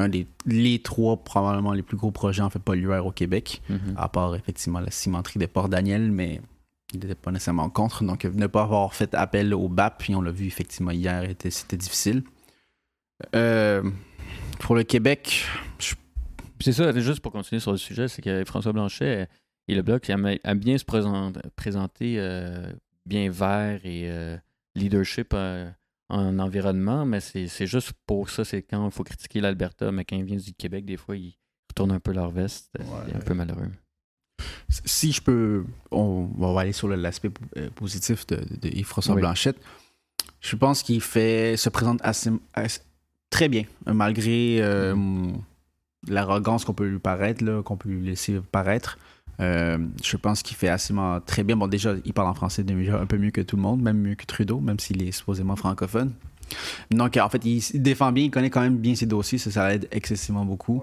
Un 0.02 0.08
des 0.08 0.26
les 0.46 0.80
trois 0.80 1.16
probablement 1.22 1.72
les 1.72 1.82
plus 1.82 1.96
gros 1.96 2.10
projets 2.10 2.42
en 2.42 2.50
fait 2.50 2.58
pollueurs 2.58 3.06
au 3.06 3.12
Québec, 3.12 3.62
Mhm. 3.68 3.94
à 3.96 4.08
part 4.08 4.34
effectivement 4.34 4.80
la 4.80 4.90
cimenterie 4.90 5.38
de 5.38 5.46
Port-Daniel, 5.46 6.10
mais 6.12 6.40
il 6.92 7.00
n'était 7.00 7.14
pas 7.14 7.30
nécessairement 7.30 7.70
contre. 7.70 8.04
Donc 8.04 8.24
ne 8.24 8.46
pas 8.46 8.62
avoir 8.62 8.94
fait 8.94 9.14
appel 9.14 9.54
au 9.54 9.68
BAP, 9.68 9.98
puis 9.98 10.14
on 10.14 10.20
l'a 10.20 10.30
vu 10.32 10.46
effectivement 10.46 10.90
hier, 10.90 11.22
était- 11.24 11.50
c'était 11.50 11.76
difficile. 11.78 12.22
Euh, 13.34 13.82
pour 14.60 14.74
le 14.74 14.82
Québec, 14.84 15.46
je- 15.78 15.94
C'est 16.60 16.72
ça, 16.72 16.92
juste 17.00 17.18
pour 17.20 17.32
continuer 17.32 17.58
sur 17.58 17.72
le 17.72 17.76
sujet, 17.76 18.06
c'est 18.06 18.22
que 18.22 18.44
François 18.44 18.72
Blanchet 18.72 19.28
et 19.66 19.74
le 19.74 19.82
Bloc 19.82 20.08
aiment 20.10 20.36
aiment 20.44 20.58
bien 20.60 20.78
se 20.78 20.84
présenter, 20.84 21.40
présenter 21.56 22.14
euh, 22.20 22.70
bien 23.04 23.30
vert 23.32 23.80
et 23.84 24.08
euh, 24.08 24.36
leadership 24.76 25.34
en 26.12 26.38
environnement, 26.38 27.04
mais 27.06 27.20
c'est 27.20 27.66
juste 27.66 27.92
pour 28.06 28.30
ça, 28.30 28.44
c'est 28.44 28.62
quand 28.62 28.84
il 28.86 28.92
faut 28.92 29.02
critiquer 29.04 29.40
l'Alberta, 29.40 29.90
mais 29.90 30.04
quand 30.04 30.16
ils 30.16 30.24
viennent 30.24 30.38
du 30.40 30.52
Québec, 30.54 30.84
des 30.84 30.96
fois, 30.96 31.16
ils 31.16 31.36
retournent 31.70 31.92
un 31.92 32.00
peu 32.00 32.12
leur 32.12 32.30
veste. 32.30 32.70
Ouais. 32.78 32.84
C'est 33.08 33.16
un 33.16 33.20
peu 33.20 33.34
malheureux. 33.34 33.68
si 34.84 35.12
je 35.12 35.20
peux, 35.22 35.64
on, 35.90 36.28
on 36.38 36.52
va 36.52 36.60
aller 36.62 36.72
sur 36.72 36.88
l'aspect 36.88 37.30
euh, 37.56 37.70
positif 37.70 38.26
de, 38.26 38.36
de 38.60 38.68
Yves-François 38.68 39.14
Oui. 39.14 39.20
Blanchette. 39.20 39.56
Je 40.40 40.56
pense 40.56 40.82
qu'il 40.82 41.00
fait 41.00 41.56
se 41.56 41.68
présente 41.68 42.00
assez, 42.02 42.30
assez- 42.54 42.80
très 43.30 43.48
bien, 43.48 43.64
malgré 43.86 44.58
euh, 44.60 44.94
l'arrogance 46.08 46.64
qu'on 46.64 46.74
peut 46.74 46.88
lui 46.88 46.98
paraître, 46.98 47.44
là, 47.44 47.62
qu'on 47.62 47.76
peut 47.76 47.88
lui 47.88 48.04
laisser 48.06 48.40
paraître. 48.50 48.98
Euh, 49.40 49.78
je 50.02 50.16
pense 50.16 50.42
qu'il 50.42 50.56
fait 50.56 50.68
assez 50.68 50.94
très 51.26 51.42
bien. 51.42 51.56
Bon, 51.56 51.66
déjà, 51.66 51.94
il 52.04 52.12
parle 52.12 52.28
en 52.28 52.34
français 52.34 52.62
déjà 52.62 53.00
un 53.00 53.06
peu 53.06 53.18
mieux 53.18 53.30
que 53.30 53.40
tout 53.40 53.56
le 53.56 53.62
monde, 53.62 53.82
même 53.82 53.98
mieux 53.98 54.14
que 54.14 54.26
Trudeau, 54.26 54.60
même 54.60 54.78
s'il 54.78 55.02
est 55.02 55.12
supposément 55.12 55.56
francophone. 55.56 56.12
Donc, 56.90 57.16
en 57.16 57.28
fait, 57.28 57.44
il, 57.44 57.82
défend 57.82 58.12
bien, 58.12 58.24
il 58.24 58.30
connaît 58.30 58.50
quand 58.50 58.60
même 58.60 58.76
bien 58.76 58.94
ses 58.94 59.06
dossiers, 59.06 59.38
ça, 59.38 59.50
ça 59.50 59.68
l'aide 59.68 59.88
excessivement 59.90 60.44
beaucoup. 60.44 60.82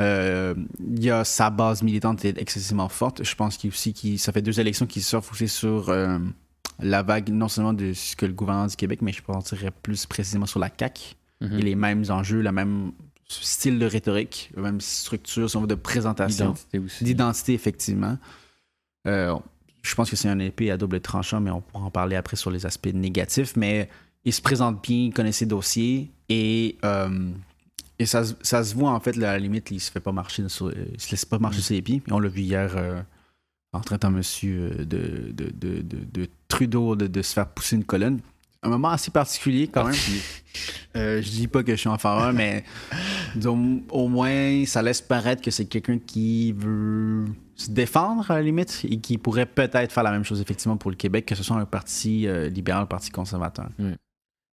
Euh, 0.00 0.54
il 0.78 1.02
y 1.02 1.10
a 1.10 1.24
sa 1.24 1.50
base 1.50 1.82
militante 1.82 2.24
est 2.24 2.38
excessivement 2.40 2.88
forte. 2.88 3.24
Je 3.24 3.34
pense 3.34 3.56
qu'il 3.56 3.70
aussi 3.70 3.92
qu'il 3.92 4.18
ça 4.18 4.30
fait 4.30 4.42
deux 4.42 4.60
élections 4.60 4.86
qui 4.86 5.00
surfent 5.00 5.32
aussi 5.32 5.48
sur 5.48 5.88
euh, 5.88 6.18
la 6.78 7.02
vague 7.02 7.30
non 7.30 7.48
seulement 7.48 7.72
de 7.72 7.92
ce 7.92 8.14
que 8.14 8.24
le 8.24 8.32
gouvernement 8.32 8.68
du 8.68 8.76
Québec, 8.76 9.02
mais 9.02 9.10
je 9.10 9.22
penserais 9.22 9.72
plus 9.82 10.06
précisément 10.06 10.46
sur 10.46 10.60
la 10.60 10.70
CAC 10.70 11.16
Mhm. 11.40 11.58
et 11.58 11.62
les 11.62 11.74
mêmes 11.74 12.04
enjeux, 12.08 12.40
le 12.42 12.50
même 12.50 12.92
style 13.38 13.78
de 13.78 13.86
rhétorique, 13.86 14.50
la 14.56 14.62
même 14.62 14.80
structure 14.80 15.48
si 15.50 15.56
on 15.56 15.60
veut, 15.62 15.66
de 15.66 15.74
présentation, 15.74 16.54
d'identité 17.04 17.52
effectivement. 17.54 18.16
Euh, 19.06 19.34
je 19.82 19.94
pense 19.94 20.10
que 20.10 20.16
c'est 20.16 20.28
un 20.28 20.38
épée 20.38 20.70
à 20.70 20.76
double 20.76 21.00
tranchant, 21.00 21.40
mais 21.40 21.50
on 21.50 21.60
pourra 21.60 21.84
en 21.84 21.90
parler 21.90 22.16
après 22.16 22.36
sur 22.36 22.50
les 22.50 22.66
aspects 22.66 22.92
négatifs. 22.92 23.54
Mais 23.56 23.88
il 24.24 24.32
se 24.32 24.42
présente 24.42 24.82
bien, 24.82 24.96
il 25.06 25.12
connaît 25.14 25.32
ses 25.32 25.46
dossiers 25.46 26.10
et, 26.28 26.76
euh, 26.84 27.30
et 27.98 28.06
ça, 28.06 28.24
se- 28.24 28.34
ça 28.42 28.64
se 28.64 28.74
voit 28.74 28.90
en 28.90 29.00
fait, 29.00 29.16
là, 29.16 29.30
à 29.30 29.32
la 29.34 29.38
limite, 29.38 29.70
il 29.70 29.80
se 29.80 29.90
fait 29.90 30.00
pas 30.00 30.12
marcher 30.12 30.48
sur, 30.48 30.66
euh, 30.66 30.74
il 30.92 31.00
se 31.00 31.10
laisse 31.10 31.24
pas 31.24 31.38
marcher 31.38 31.60
sur 31.60 31.74
les 31.74 31.82
pieds. 31.82 32.02
Et 32.06 32.12
on 32.12 32.18
l'a 32.20 32.28
vu 32.28 32.40
hier 32.42 32.72
euh, 32.76 33.00
en 33.72 33.80
traitant 33.80 34.10
monsieur 34.10 34.70
de, 34.70 35.32
de, 35.32 35.50
de, 35.50 35.82
de- 35.82 36.04
de 36.12 36.28
Trudeau 36.48 36.96
de, 36.96 37.06
de 37.06 37.22
se 37.22 37.34
faire 37.34 37.46
pousser 37.48 37.76
une 37.76 37.84
colonne. 37.84 38.20
Un 38.62 38.70
moment 38.70 38.88
assez 38.88 39.10
particulier 39.12 39.68
quand 39.68 39.84
même. 39.84 39.94
Euh, 40.96 41.22
je 41.22 41.28
dis 41.30 41.46
pas 41.46 41.62
que 41.62 41.72
je 41.72 41.76
suis 41.76 41.88
en 41.88 41.98
faveur, 41.98 42.32
mais 42.32 42.64
disons, 43.36 43.82
au 43.90 44.08
moins 44.08 44.64
ça 44.66 44.82
laisse 44.82 45.00
paraître 45.00 45.42
que 45.42 45.50
c'est 45.52 45.66
quelqu'un 45.66 45.98
qui 45.98 46.52
veut 46.52 47.26
se 47.54 47.70
défendre 47.70 48.28
à 48.30 48.34
la 48.34 48.42
limite 48.42 48.80
et 48.88 48.98
qui 48.98 49.16
pourrait 49.18 49.46
peut-être 49.46 49.92
faire 49.92 50.02
la 50.02 50.10
même 50.10 50.24
chose 50.24 50.40
effectivement 50.40 50.76
pour 50.76 50.90
le 50.90 50.96
Québec, 50.96 51.26
que 51.26 51.34
ce 51.36 51.42
soit 51.44 51.56
un 51.56 51.66
parti 51.66 52.26
euh, 52.26 52.48
libéral, 52.48 52.82
un 52.82 52.86
parti 52.86 53.10
conservateur. 53.10 53.68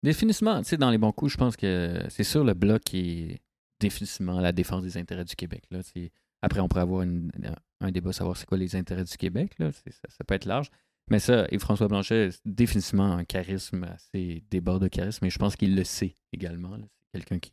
Définitivement, 0.02 0.58
tu 0.62 0.68
sais, 0.68 0.76
dans 0.76 0.90
les 0.90 0.98
bons 0.98 1.12
coups, 1.12 1.32
je 1.32 1.36
pense 1.38 1.56
que 1.56 2.02
c'est 2.10 2.24
sûr 2.24 2.44
le 2.44 2.52
bloc 2.52 2.82
qui 2.84 2.98
est 3.30 3.40
définitivement 3.80 4.38
la 4.38 4.52
défense 4.52 4.82
des 4.82 4.98
intérêts 4.98 5.24
du 5.24 5.34
Québec. 5.34 5.62
Là. 5.70 5.80
Après, 6.42 6.60
on 6.60 6.68
pourrait 6.68 6.82
avoir 6.82 7.02
une- 7.02 7.30
un 7.80 7.90
débat 7.90 8.12
savoir 8.12 8.36
c'est 8.36 8.44
quoi 8.46 8.58
les 8.58 8.76
intérêts 8.76 9.04
du 9.04 9.16
Québec. 9.16 9.52
Là. 9.58 9.70
Ça 9.72 10.24
peut 10.26 10.34
être 10.34 10.44
large. 10.44 10.70
Mais 11.10 11.18
ça, 11.18 11.46
et 11.50 11.58
François 11.58 11.86
Blanchet, 11.88 12.30
c'est 12.32 12.40
définitivement 12.46 13.12
un 13.12 13.24
charisme 13.24 13.84
assez 13.84 14.42
débord 14.50 14.80
de 14.80 14.88
charisme, 14.88 15.24
et 15.26 15.30
je 15.30 15.38
pense 15.38 15.54
qu'il 15.56 15.74
le 15.76 15.84
sait 15.84 16.14
également. 16.32 16.76
C'est 16.78 17.20
quelqu'un 17.20 17.38
qui 17.38 17.52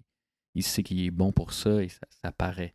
il 0.55 0.63
sait 0.63 0.83
qu'il 0.83 1.01
est 1.05 1.11
bon 1.11 1.31
pour 1.31 1.53
ça 1.53 1.81
et 1.81 1.87
ça, 1.87 2.05
ça 2.21 2.31
paraît. 2.33 2.73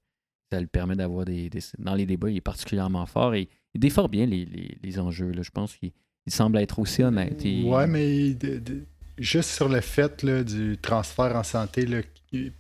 Ça 0.51 0.59
lui 0.61 0.66
permet 0.66 0.97
d'avoir 0.97 1.24
des, 1.27 1.51
des- 1.51 1.61
Dans 1.79 1.95
les 1.95 2.07
débats, 2.07 2.31
il 2.31 2.37
est 2.39 2.41
particulièrement 2.41 3.05
fort 3.05 3.35
et 3.35 3.49
il 3.74 3.81
défend 3.81 4.09
bien 4.09 4.24
les, 4.24 4.47
les- 4.47 4.79
les 4.83 4.99
enjeux. 4.99 5.31
Là. 5.33 5.43
Je 5.43 5.51
pense 5.51 5.77
qu'il 5.77 5.93
il 6.27 6.33
semble 6.33 6.57
être 6.59 6.79
aussi 6.79 7.03
honnête. 7.03 7.45
et- 7.45 7.64
Ouais, 7.64 7.87
mais 7.87 8.33
de- 8.35 8.59
de- 8.59 8.85
juste 9.18 9.51
sur 9.51 9.68
le 9.68 9.81
fait 9.83 10.22
là, 10.22 10.43
du 10.43 10.79
transfert 10.81 11.37
en 11.37 11.43
santé, 11.43 11.85
là, 11.85 12.01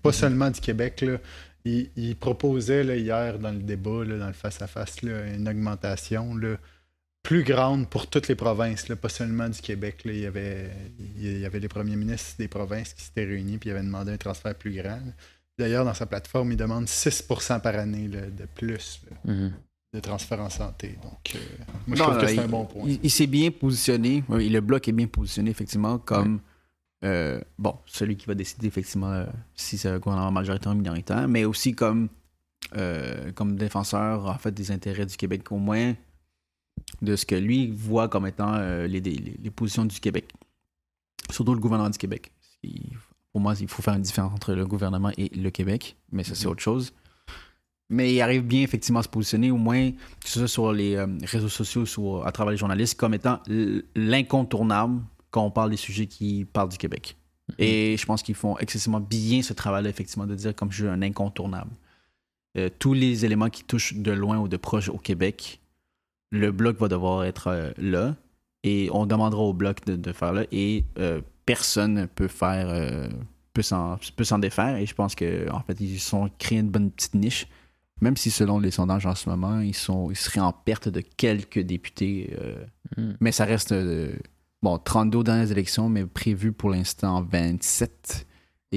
pas 0.02 0.12
seulement 0.12 0.50
du 0.50 0.60
Québec, 0.60 1.00
là, 1.00 1.16
il, 1.64 1.88
il 1.96 2.14
proposait 2.16 2.84
hier 3.00 3.38
dans 3.38 3.52
le 3.52 3.60
débat, 3.62 4.04
dans 4.04 4.26
le 4.26 4.32
face-à-face, 4.34 5.00
là, 5.02 5.26
une 5.34 5.48
augmentation 5.48 6.34
là, 6.36 6.56
plus 7.26 7.42
grande 7.42 7.88
pour 7.88 8.06
toutes 8.06 8.28
les 8.28 8.36
provinces, 8.36 8.88
là, 8.88 8.94
pas 8.94 9.08
seulement 9.08 9.48
du 9.48 9.60
Québec. 9.60 10.02
là. 10.04 10.12
Il, 10.12 10.20
y 10.20 10.26
avait, 10.26 10.70
il 11.18 11.38
y 11.40 11.44
avait 11.44 11.58
les 11.58 11.66
premiers 11.68 11.96
ministres 11.96 12.36
des 12.38 12.46
provinces 12.48 12.94
qui 12.94 13.02
s'étaient 13.04 13.24
réunis 13.24 13.58
puis 13.58 13.68
ils 13.68 13.72
avaient 13.72 13.82
demandé 13.82 14.12
un 14.12 14.16
transfert 14.16 14.54
plus 14.54 14.72
grand. 14.80 15.00
D'ailleurs, 15.58 15.84
dans 15.84 15.94
sa 15.94 16.06
plateforme, 16.06 16.52
il 16.52 16.56
demande 16.56 16.84
6% 16.86 17.60
par 17.60 17.74
année 17.76 18.06
là, 18.08 18.20
de 18.26 18.44
plus 18.54 19.00
là, 19.10 19.32
Mhm. 19.32 19.52
de 19.94 20.00
transfert 20.00 20.40
en 20.40 20.50
santé. 20.50 20.98
Donc, 21.02 21.34
euh, 21.34 21.38
moi, 21.86 21.96
je 21.96 22.02
Non, 22.02 22.08
trouve 22.10 22.20
que 22.20 22.26
c'est 22.28 22.38
un 22.38 22.46
bon 22.48 22.64
point. 22.66 22.84
Il, 22.86 23.00
il 23.02 23.10
s'est 23.10 23.26
bien 23.26 23.50
positionné, 23.50 24.22
oui, 24.28 24.48
le 24.48 24.60
bloc 24.60 24.86
est 24.86 24.92
bien 24.92 25.06
positionné 25.08 25.50
effectivement 25.50 25.98
comme 25.98 26.38
euh, 27.04 27.40
bon, 27.58 27.74
celui 27.86 28.16
qui 28.16 28.26
va 28.26 28.34
décider 28.34 28.66
effectivement 28.68 29.12
euh, 29.12 29.26
si 29.54 29.78
c'est 29.78 29.88
un 29.88 29.98
gouvernement 29.98 30.30
majoritaire 30.32 30.72
ou 30.72 30.76
minoritaire, 30.76 31.26
mais 31.28 31.44
aussi 31.44 31.74
comme, 31.74 32.08
euh, 32.76 33.32
comme 33.32 33.56
défenseur 33.56 34.26
en 34.26 34.38
fait 34.38 34.52
des 34.52 34.70
intérêts 34.70 35.06
du 35.06 35.16
Québec, 35.16 35.50
au 35.50 35.58
moins 35.58 35.94
de 37.02 37.16
ce 37.16 37.26
que 37.26 37.34
lui 37.34 37.70
voit 37.70 38.08
comme 38.08 38.26
étant 38.26 38.54
euh, 38.54 38.86
les, 38.86 39.00
les- 39.00 39.36
les 39.42 39.50
positions 39.50 39.84
du 39.84 39.98
Québec. 40.00 40.26
Surtout 41.30 41.54
le 41.54 41.60
gouvernement 41.60 41.90
du 41.90 41.98
Québec. 41.98 42.32
Il- 42.62 42.96
pour 43.32 43.40
moi, 43.40 43.54
il 43.60 43.68
faut 43.68 43.82
faire 43.82 43.94
une 43.94 44.02
différence 44.02 44.32
entre 44.32 44.54
le 44.54 44.64
gouvernement 44.66 45.10
et 45.18 45.28
le 45.36 45.50
Québec, 45.50 45.96
mais 46.10 46.24
ça, 46.24 46.34
c'est 46.34 46.46
autre 46.46 46.62
chose. 46.62 46.94
Mais 47.90 48.12
il 48.14 48.20
arrive 48.20 48.42
bien 48.42 48.62
effectivement 48.62 49.00
à 49.00 49.02
se 49.02 49.08
positionner, 49.08 49.50
au 49.50 49.58
moins, 49.58 49.90
que 49.92 50.28
ce 50.28 50.38
soit 50.40 50.48
sur 50.48 50.72
les 50.72 50.96
euh, 50.96 51.06
réseaux 51.22 51.48
sociaux 51.50 51.84
ou 51.98 52.22
à 52.22 52.32
travers 52.32 52.50
les 52.52 52.56
journalistes, 52.56 52.98
comme 52.98 53.14
étant 53.14 53.40
l'incontournable 53.94 55.00
quand 55.30 55.44
on 55.44 55.50
parle 55.50 55.70
des 55.70 55.76
sujets 55.76 56.06
qui 56.06 56.44
parlent 56.44 56.68
du 56.68 56.78
Québec. 56.78 57.16
Et 57.58 57.96
je 57.96 58.04
pense 58.06 58.22
qu'ils 58.22 58.34
font 58.34 58.58
excessivement 58.58 59.00
bien 59.00 59.40
ce 59.42 59.52
travail-là, 59.52 59.88
effectivement, 59.88 60.26
de 60.26 60.34
dire 60.34 60.54
comme 60.54 60.72
je 60.72 60.82
suis 60.82 60.88
un 60.88 61.00
incontournable. 61.02 61.70
Euh, 62.58 62.70
tous 62.78 62.92
les 62.94 63.24
éléments 63.24 63.50
qui 63.50 63.62
touchent 63.64 63.94
de 63.94 64.10
loin 64.10 64.38
ou 64.38 64.48
de 64.48 64.56
proche 64.56 64.88
au 64.88 64.98
Québec, 64.98 65.60
le 66.30 66.50
bloc 66.52 66.78
va 66.78 66.88
devoir 66.88 67.24
être 67.24 67.48
euh, 67.48 67.70
là 67.78 68.16
et 68.62 68.88
on 68.92 69.06
demandera 69.06 69.42
au 69.42 69.52
bloc 69.52 69.84
de, 69.86 69.96
de 69.96 70.12
faire 70.12 70.32
là 70.32 70.44
et 70.52 70.84
euh, 70.98 71.20
personne 71.44 72.08
peut 72.14 72.28
faire 72.28 72.68
euh, 72.68 73.08
peut 73.54 73.62
s'en 73.62 74.38
défaire 74.38 74.76
et 74.76 74.86
je 74.86 74.94
pense 74.94 75.14
que 75.14 75.50
en 75.50 75.60
fait 75.60 75.80
ils 75.80 75.98
sont 76.00 76.30
créés 76.38 76.58
une 76.58 76.68
bonne 76.70 76.90
petite 76.90 77.14
niche 77.14 77.46
même 78.02 78.16
si 78.16 78.30
selon 78.30 78.58
les 78.58 78.70
sondages 78.70 79.06
en 79.06 79.14
ce 79.14 79.28
moment 79.30 79.60
ils 79.60 79.74
sont 79.74 80.10
ils 80.10 80.16
seraient 80.16 80.40
en 80.40 80.52
perte 80.52 80.88
de 80.88 81.00
quelques 81.00 81.60
députés 81.60 82.36
Mhm. 82.96 83.16
mais 83.20 83.32
ça 83.32 83.44
reste 83.44 83.74
bon 84.62 84.78
32 84.78 85.24
dans 85.24 85.40
les 85.40 85.50
élections 85.52 85.88
mais 85.88 86.04
prévu 86.06 86.52
pour 86.52 86.70
l'instant 86.70 87.22
27 87.22 88.26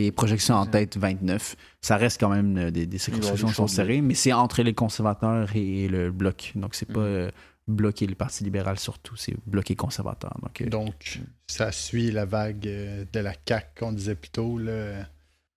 et 0.05 0.11
projection 0.11 0.55
en 0.55 0.65
tête 0.65 0.97
29 0.97 1.55
ça 1.81 1.97
reste 1.97 2.19
quand 2.19 2.29
même 2.29 2.57
euh, 2.57 2.71
des, 2.71 2.85
des 2.85 2.97
circonscriptions 2.97 3.47
qui 3.47 3.53
sont 3.53 3.67
serrées 3.67 4.01
mais 4.01 4.13
c'est 4.13 4.33
entre 4.33 4.61
les 4.63 4.73
conservateurs 4.73 5.55
et 5.55 5.87
le 5.87 6.11
bloc 6.11 6.51
donc 6.55 6.75
c'est 6.75 6.85
pas 6.91 6.99
Mhm. 6.99 7.05
euh, 7.05 7.31
bloqué 7.67 8.07
le 8.07 8.15
parti 8.15 8.43
libéral 8.43 8.79
surtout 8.79 9.15
c'est 9.15 9.35
bloqué 9.45 9.75
conservateur 9.75 10.35
donc 10.41 10.61
euh, 10.61 10.69
Donc, 10.69 11.19
ça 11.47 11.71
suit 11.71 12.11
la 12.11 12.25
vague 12.25 12.59
de 12.61 13.19
la 13.19 13.33
CAQ 13.47 13.67
qu'on 13.79 13.91
disait 13.91 14.15
plus 14.15 14.31
tôt. 14.31 14.57
Là. 14.57 15.05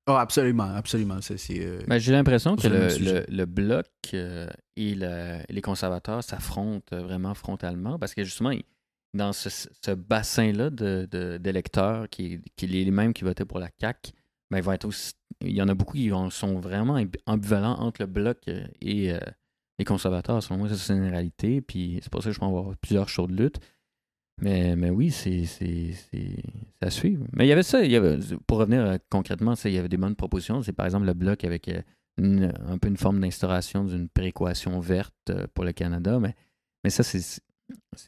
oh, 0.08 0.12
absolument 0.12 0.74
absolument 0.74 1.20
ça 1.22 1.38
c'est 1.38 1.60
euh, 1.64 1.80
Ben, 1.88 1.98
J'ai 1.98 2.12
l'impression 2.12 2.56
que 2.56 2.66
le 2.68 3.24
le, 3.30 3.44
bloc 3.46 3.86
euh, 4.12 4.46
et 4.76 4.94
le- 4.94 5.38
les 5.48 5.62
conservateurs 5.62 6.22
s'affrontent 6.22 6.96
vraiment 7.02 7.34
frontalement 7.34 7.98
parce 7.98 8.12
que 8.14 8.24
justement, 8.24 8.50
ils- 8.50 8.64
dans 9.14 9.32
ce, 9.34 9.48
ce 9.50 9.90
bassin-là 9.92 10.70
de- 10.70 11.06
de- 11.10 11.36
d'électeurs 11.38 12.08
qui, 12.10 12.40
qui 12.56 12.64
est 12.64 12.68
les 12.68 12.90
mêmes 12.90 13.12
qui 13.12 13.24
votaient 13.24 13.44
pour 13.44 13.58
la 13.58 13.68
CAQ, 13.80 14.12
ben, 14.52 14.62
il, 14.64 14.70
être 14.74 14.84
aussi- 14.84 15.14
il 15.40 15.52
y 15.52 15.62
en 15.62 15.68
a 15.68 15.74
beaucoup 15.74 15.94
qui 15.96 16.10
sont 16.30 16.60
vraiment 16.60 16.96
ambi- 16.98 17.18
ambivalents 17.26 17.78
entre 17.80 18.02
le 18.02 18.06
bloc 18.06 18.38
euh, 18.48 18.64
et 18.80 19.12
euh, 19.12 19.18
les 19.78 19.84
conservateurs. 19.84 20.42
Selon 20.42 20.58
moi, 20.58 20.68
ça, 20.68 20.76
c'est 20.76 20.92
une 20.92 21.08
réalité. 21.08 21.60
Puis 21.60 21.98
c'est 22.02 22.10
pour 22.12 22.22
ça 22.22 22.28
que 22.30 22.34
je 22.34 22.38
pense 22.38 22.48
avoir 22.48 22.76
plusieurs 22.76 23.08
shows 23.08 23.26
de 23.26 23.34
lutte. 23.34 23.58
Mais, 24.40 24.76
mais 24.76 24.90
oui, 24.90 25.10
c'est 25.10 25.44
à 26.80 26.90
suivre. 26.90 27.24
Mais 27.32 27.46
il 27.46 27.48
y 27.48 27.52
avait 27.52 27.62
ça, 27.62 27.84
il 27.84 27.90
y 27.90 27.96
avait, 27.96 28.18
pour 28.46 28.58
revenir 28.58 28.80
euh, 28.82 28.96
concrètement, 29.10 29.54
il 29.64 29.72
y 29.72 29.78
avait 29.78 29.88
des 29.88 29.96
bonnes 29.96 30.16
propositions. 30.16 30.62
C'est 30.62 30.72
par 30.72 30.86
exemple 30.86 31.06
le 31.06 31.14
bloc 31.14 31.44
avec 31.44 31.70
une- 32.18 32.52
un 32.66 32.78
peu 32.78 32.88
une 32.88 32.96
forme 32.96 33.20
d'instauration 33.20 33.84
d'une 33.84 34.08
prééquation 34.08 34.80
verte 34.80 35.32
pour 35.54 35.64
le 35.64 35.72
Canada. 35.72 36.18
Mais, 36.20 36.34
mais 36.84 36.90
ça, 36.90 37.02
c'est 37.02 37.20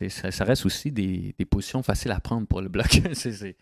ça, 0.09 0.31
ça 0.31 0.45
reste 0.45 0.67
aussi 0.67 0.93
des, 0.93 1.35
des 1.39 1.45
positions 1.47 1.83
faciles 1.83 2.11
à 2.11 2.21
prendre 2.21 2.47
pour 2.47 2.61
le 2.61 2.69
bloc. 2.69 3.01
c'est 3.15 3.57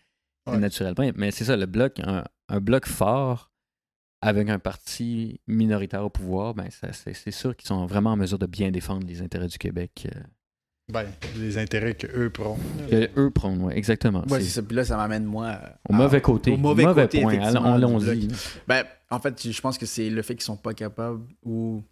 Ouais. 0.47 0.57
naturellement. 0.57 1.09
Mais 1.15 1.31
c'est 1.31 1.45
ça, 1.45 1.55
le 1.55 1.65
bloc, 1.65 1.99
un, 2.03 2.23
un 2.49 2.59
bloc 2.59 2.85
fort 2.87 3.51
avec 4.21 4.49
un 4.49 4.59
parti 4.59 5.39
minoritaire 5.47 6.03
au 6.03 6.09
pouvoir, 6.09 6.53
ben 6.53 6.67
c'est 6.91 7.31
sûr 7.31 7.55
qu'ils 7.55 7.67
sont 7.67 7.85
vraiment 7.85 8.11
en 8.11 8.15
mesure 8.17 8.39
de 8.39 8.45
bien 8.45 8.71
défendre 8.71 9.05
les 9.05 9.21
intérêts 9.21 9.47
du 9.47 9.57
Québec. 9.57 10.07
euh, 10.13 10.19
Ben, 10.91 11.05
les 11.37 11.57
intérêts 11.57 11.95
qu'eux 11.95 12.29
prônent. 12.29 12.57
que 12.89 13.09
eux 13.19 13.31
prônent, 13.31 13.61
ouais, 13.63 13.77
exactement. 13.77 14.23
Ouais, 14.29 14.39
C'est 14.41 14.49
ça. 14.49 14.63
Puis 14.63 14.75
là, 14.75 14.83
ça 14.85 14.95
m'amène, 14.97 15.25
moi. 15.25 15.57
au 15.89 15.93
à- 15.93 15.97
mauvais 15.97 16.21
côté. 16.21 16.51
Au 16.53 16.57
mauvais, 16.57 16.85
côté, 16.85 17.21
point. 17.21 17.37
Allons-y. 17.39 18.27
Ben, 18.67 18.85
en 19.09 19.19
fait, 19.19 19.49
je 19.51 19.61
pense 19.61 19.77
que 19.77 19.85
c'est 19.85 20.09
le 20.09 20.21
fait 20.21 20.35
qu'ils 20.35 20.43
sont 20.43 20.57
pas 20.57 20.73
capables 20.73 21.21
ou 21.43 21.83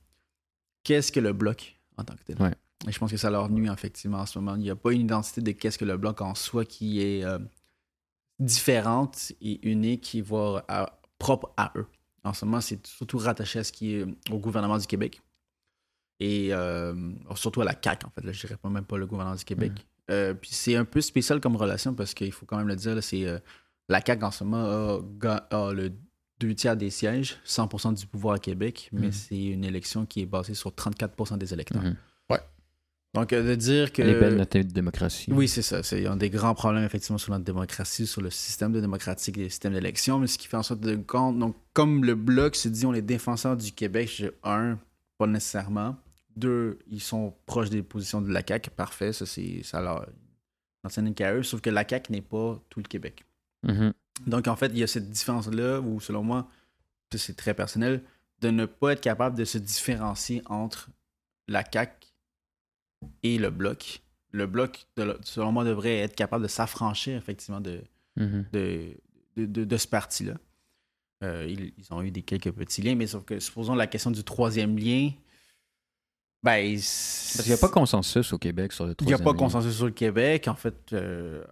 qu'est-ce 0.83 1.11
que 1.11 1.19
le 1.19 1.33
bloc 1.33 1.79
en 1.97 2.03
tant 2.03 2.15
que 2.15 2.23
tel. 2.23 2.41
Ouais. 2.41 2.53
Et 2.87 2.91
je 2.91 2.97
pense 2.99 3.11
que 3.11 3.17
ça 3.17 3.29
leur 3.29 3.49
nuit 3.49 3.69
effectivement 3.71 4.19
en 4.19 4.25
ce 4.25 4.39
moment. 4.39 4.55
Il 4.55 4.61
n'y 4.63 4.69
a 4.69 4.75
pas 4.75 4.91
une 4.93 5.01
identité 5.01 5.41
de 5.41 5.51
qu'est-ce 5.51 5.77
que 5.77 5.85
le 5.85 5.97
bloc 5.97 6.19
en 6.21 6.33
soi 6.33 6.65
qui 6.65 7.01
est 7.01 7.23
euh, 7.23 7.37
différente 8.41 9.31
et 9.41 9.59
unique, 9.67 10.15
et 10.15 10.21
voire 10.21 10.63
à- 10.67 10.99
propre 11.19 11.51
à 11.57 11.71
eux. 11.75 11.85
En 12.23 12.33
ce 12.33 12.45
moment, 12.45 12.61
c'est 12.61 12.85
surtout 12.87 13.17
rattaché 13.19 13.59
à 13.59 13.63
ce 13.63 13.71
qui 13.71 13.93
est 13.95 14.05
au 14.31 14.37
gouvernement 14.39 14.77
du 14.77 14.87
Québec 14.87 15.21
et 16.19 16.49
euh, 16.51 16.93
surtout 17.35 17.61
à 17.61 17.65
la 17.65 17.75
CAQ, 17.81 18.05
en 18.05 18.09
fait. 18.09 18.23
Là, 18.23 18.31
je 18.31 18.39
dirais 18.41 18.57
pas 18.57 18.69
même 18.69 18.85
pas 18.85 18.97
le 18.97 19.05
gouvernement 19.07 19.35
du 19.35 19.43
Québec. 19.45 19.71
Euh, 20.09 20.33
puis 20.33 20.49
c'est 20.53 20.75
un 20.75 20.85
peu 20.85 21.01
spécial 21.01 21.39
comme 21.39 21.55
relation 21.55 21.93
parce 21.93 22.13
qu'il 22.13 22.31
faut 22.31 22.45
quand 22.45 22.57
même 22.57 22.67
le 22.67 22.75
dire, 22.75 22.95
là, 22.95 23.01
c'est 23.01 23.25
euh, 23.25 23.39
la 23.89 24.01
CAQ 24.05 24.23
en 24.25 24.31
ce 24.31 24.43
moment 24.43 24.99
a 25.51 25.73
le 25.73 25.91
deux 26.39 26.55
tiers 26.55 26.75
des 26.75 26.89
sièges, 26.89 27.37
100% 27.45 27.93
du 27.93 28.07
pouvoir 28.07 28.35
à 28.35 28.39
Québec, 28.39 28.89
mais 28.91 29.07
Mhm. 29.07 29.11
c'est 29.11 29.43
une 29.45 29.63
élection 29.63 30.05
qui 30.07 30.21
est 30.21 30.25
basée 30.25 30.55
sur 30.55 30.71
34% 30.71 31.37
des 31.37 31.53
électeurs. 31.53 31.83
Mhm. 31.83 31.95
Donc 33.13 33.33
euh, 33.33 33.43
de 33.43 33.55
dire 33.55 33.91
que... 33.91 34.01
Elle 34.01 34.09
est 34.09 34.19
belle 34.19 34.37
notre 34.37 34.59
démocratie. 34.59 35.31
Oui, 35.33 35.47
c'est 35.47 35.61
ça. 35.61 35.83
C'est- 35.83 35.97
Il 35.97 36.03
y 36.03 36.07
a 36.07 36.15
des 36.15 36.29
grands 36.29 36.53
problèmes, 36.55 36.85
effectivement, 36.85 37.17
sur 37.17 37.31
notre 37.33 37.43
démocratie, 37.43 38.07
sur 38.07 38.21
le 38.21 38.29
système 38.29 38.71
de 38.71 38.79
démocratique 38.79 39.37
et 39.37 39.43
le 39.43 39.49
système 39.49 39.73
d'élection, 39.73 40.19
mais 40.19 40.27
ce 40.27 40.37
qui 40.37 40.47
fait 40.47 40.57
en 40.57 40.63
sorte 40.63 40.79
de 40.79 40.95
compte. 40.95 41.37
Donc, 41.37 41.55
comme 41.73 42.05
le 42.05 42.15
Bloc 42.15 42.55
se 42.55 42.69
dit, 42.69 42.85
on 42.85 42.93
est 42.93 43.01
défenseurs 43.01 43.57
du 43.57 43.73
Québec, 43.73 44.23
un, 44.43 44.79
pas 45.17 45.27
nécessairement. 45.27 45.97
Deux, 46.37 46.79
ils 46.89 47.01
sont 47.01 47.33
proches 47.45 47.69
des 47.69 47.83
positions 47.83 48.21
de 48.21 48.31
la 48.31 48.41
CAQ. 48.47 48.69
Parfait, 48.69 49.11
ça, 49.11 49.25
c'est 49.25 49.61
ça 49.63 49.81
leur 49.81 50.07
n'enseigne 50.83 51.13
qu'à 51.13 51.33
eux, 51.33 51.43
sauf 51.43 51.59
que 51.59 51.69
la 51.69 51.85
CAQ 51.87 52.13
n'est 52.13 52.21
pas 52.21 52.57
tout 52.69 52.79
le 52.79 52.87
Québec. 52.87 53.25
Mhm. 53.63 53.91
Donc, 54.25 54.47
en 54.47 54.55
fait, 54.55 54.67
il 54.67 54.77
y 54.77 54.83
a 54.83 54.87
cette 54.87 55.09
différence-là 55.09 55.81
où, 55.81 55.99
selon 55.99 56.23
moi, 56.23 56.47
c'est 57.13 57.35
très 57.35 57.53
personnel, 57.53 58.01
de 58.39 58.49
ne 58.51 58.65
pas 58.65 58.93
être 58.93 59.01
capable 59.01 59.37
de 59.37 59.43
se 59.43 59.57
différencier 59.57 60.41
entre 60.45 60.89
la 61.49 61.63
CAQ 61.69 61.91
et 63.23 63.37
le 63.37 63.49
bloc. 63.49 64.01
Le 64.31 64.47
bloc, 64.47 64.85
de 64.95 65.17
selon 65.23 65.51
moi, 65.51 65.63
devrait 65.65 65.97
être 65.99 66.15
capable 66.15 66.43
de 66.43 66.47
s'affranchir, 66.47 67.17
effectivement, 67.17 67.59
de, 67.61 67.81
Mhm. 68.17 68.45
de, 68.53 68.93
de, 69.37 69.45
de- 69.45 69.63
de 69.65 69.77
ce 69.77 69.87
parti-là. 69.87 70.33
Euh, 71.23 71.45
ils, 71.49 71.73
ils 71.77 71.93
ont 71.93 72.01
eu 72.01 72.11
des 72.11 72.21
quelques 72.23 72.51
petits 72.51 72.81
liens, 72.81 72.95
mais 72.95 73.07
sauf 73.07 73.23
que, 73.25 73.39
supposons 73.39 73.75
la 73.75 73.87
question 73.87 74.09
du 74.11 74.23
troisième 74.23 74.77
lien, 74.77 75.11
ben... 76.43 76.73
Parce 76.73 77.37
qu'il 77.43 77.47
n'y 77.51 77.53
a 77.53 77.57
pas 77.57 77.69
consensus 77.69 78.33
au 78.33 78.39
Québec 78.39 78.71
sur 78.73 78.85
le 78.85 78.95
Il 78.99 79.05
n'y 79.05 79.13
a 79.13 79.17
troisième 79.17 79.23
pas 79.25 79.31
lien. 79.33 79.37
consensus 79.37 79.75
sur 79.75 79.85
le 79.85 79.91
Québec. 79.91 80.47
En 80.47 80.55
fait, 80.55 80.93
euh, 80.93 81.43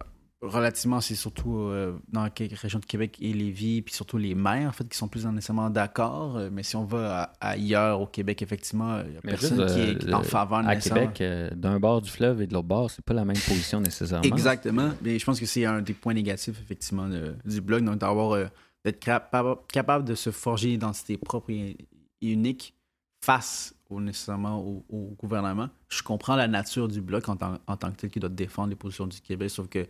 relativement, 0.42 1.00
c'est 1.00 1.14
surtout 1.14 1.58
euh, 1.58 1.98
dans 2.08 2.28
quelques 2.30 2.58
régions 2.58 2.78
de 2.78 2.84
Québec 2.86 3.18
et 3.20 3.32
Lévis, 3.32 3.82
puis 3.82 3.94
surtout 3.94 4.16
les 4.16 4.34
maires, 4.34 4.68
en 4.68 4.72
fait, 4.72 4.88
qui 4.88 4.96
sont 4.96 5.08
plus 5.08 5.26
nécessairement 5.26 5.68
d'accord. 5.70 6.36
Euh, 6.38 6.48
Mais 6.52 6.62
si 6.62 6.76
on 6.76 6.84
va 6.84 7.22
à- 7.40 7.50
ailleurs 7.50 8.00
au 8.00 8.06
Québec, 8.06 8.40
effectivement, 8.42 9.00
il 9.04 9.10
n'y 9.10 9.16
a 9.16 9.20
Mais 9.24 9.30
personne 9.32 9.60
juste, 9.62 9.74
qui 9.74 9.80
euh, 9.80 9.90
est 9.98 10.02
le- 10.04 10.14
en 10.14 10.22
faveur 10.22 10.66
À. 10.66 10.76
Québec, 10.76 11.20
euh, 11.20 11.50
d'un 11.54 11.78
bord 11.78 12.00
du 12.00 12.10
fleuve 12.10 12.40
et 12.42 12.46
de 12.46 12.54
l'autre 12.54 12.68
bord, 12.68 12.90
c'est 12.90 13.04
pas 13.04 13.14
la 13.14 13.24
même 13.24 13.36
position 13.36 13.80
nécessairement. 13.80 14.24
Exactement. 14.24 14.90
Mais 15.02 15.18
je 15.18 15.24
pense 15.24 15.38
que 15.38 15.46
c'est 15.46 15.64
un 15.66 15.82
des 15.82 15.92
points 15.94 16.14
négatifs, 16.14 16.58
effectivement, 16.60 17.08
de- 17.08 17.34
du 17.44 17.60
blog. 17.60 17.84
Donc, 17.84 17.98
d'avoir, 17.98 18.32
euh, 18.32 18.46
d'être 18.84 19.00
capable, 19.00 19.56
capable 19.70 20.04
de 20.06 20.14
se 20.14 20.30
forger 20.30 20.68
une 20.68 20.74
identité 20.76 21.18
propre 21.18 21.50
et, 21.50 21.76
unique 22.22 22.74
face 23.22 23.74
au, 23.90 24.00
nécessairement 24.00 24.58
au, 24.58 24.84
au 24.88 25.14
gouvernement. 25.18 25.68
Je 25.88 26.02
comprends 26.02 26.36
la 26.36 26.48
nature 26.48 26.88
du 26.88 27.00
bloc 27.02 27.28
en, 27.28 27.36
tant- 27.36 27.58
en 27.66 27.76
tant 27.76 27.90
que 27.90 27.96
tel 27.96 28.10
qui 28.10 28.20
doit 28.20 28.30
défendre 28.30 28.70
les 28.70 28.76
positions 28.76 29.06
du 29.06 29.20
Québec, 29.20 29.50
sauf 29.50 29.68
que 29.68 29.86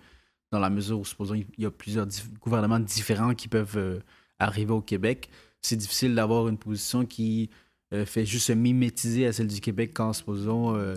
dans 0.53 0.59
la 0.59 0.71
mesure 0.71 0.99
où, 1.01 1.05
supposons, 1.05 1.35
il 1.35 1.47
y 1.59 1.67
a 1.67 1.71
plusieurs 1.71 2.07
dif- 2.07 2.29
gouvernements 2.41 2.81
différents 2.81 3.35
qui 3.35 3.49
peuvent 3.49 3.77
euh, 3.77 4.01
arriver 4.39 4.73
au 4.73 4.81
Québec, 4.81 5.29
c'est 5.61 5.77
difficile 5.77 6.15
d'avoir 6.15 6.49
une 6.49 6.59
position 6.59 7.05
qui 7.05 7.51
euh, 7.93 8.05
fait 8.07 8.25
juste 8.25 8.47
se 8.47 8.53
mimétiser 8.53 9.27
à 9.27 9.33
celle 9.33 9.49
du 9.49 9.61
Québec 9.61 9.93
quand, 9.95 10.13
supposons, 10.13 10.75
euh, 10.77 10.97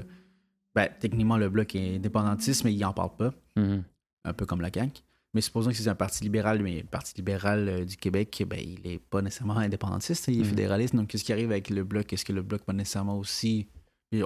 ben, 0.75 0.89
techniquement, 0.99 1.37
le 1.37 1.49
bloc 1.49 1.75
est 1.75 1.95
indépendantiste, 1.97 2.63
mais 2.63 2.73
il 2.73 2.79
n'en 2.79 2.93
parle 2.93 3.15
pas 3.17 3.33
Mhm. 3.55 3.83
un 4.25 4.33
peu 4.33 4.45
comme 4.45 4.61
la 4.61 4.69
CAQ. 4.73 5.01
Mais 5.35 5.41
supposons 5.41 5.71
que 5.71 5.75
c'est 5.75 5.87
un 5.89 5.95
parti 5.95 6.23
libéral, 6.23 6.61
mais 6.61 6.77
le 6.81 6.87
Parti 6.87 7.13
libéral 7.17 7.85
du 7.85 7.97
Québec, 7.97 8.43
ben, 8.47 8.59
il 8.59 8.79
n'est 8.87 8.99
pas 8.99 9.21
nécessairement 9.21 9.57
indépendantiste, 9.57 10.27
il 10.27 10.35
est 10.37 10.43
Mhm. 10.43 10.45
fédéraliste. 10.49 10.95
Donc, 10.95 11.07
qu'est-ce 11.09 11.23
qui 11.23 11.33
arrive 11.33 11.51
avec 11.51 11.69
le 11.71 11.83
bloc? 11.83 12.11
Est-ce 12.13 12.23
que 12.25 12.33
le 12.33 12.41
bloc 12.43 12.61
pas 12.63 12.73
nécessairement 12.73 13.17
aussi... 13.17 13.67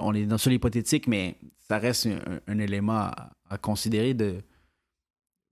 On 0.02 0.12
est 0.14 0.26
dans 0.26 0.36
sur 0.36 0.50
l'hypothétique, 0.50 1.06
mais 1.06 1.36
ça 1.66 1.78
reste 1.78 2.06
un, 2.06 2.40
un 2.46 2.58
élément 2.58 2.92
à, 2.98 3.30
à 3.48 3.56
considérer 3.56 4.12
de... 4.12 4.42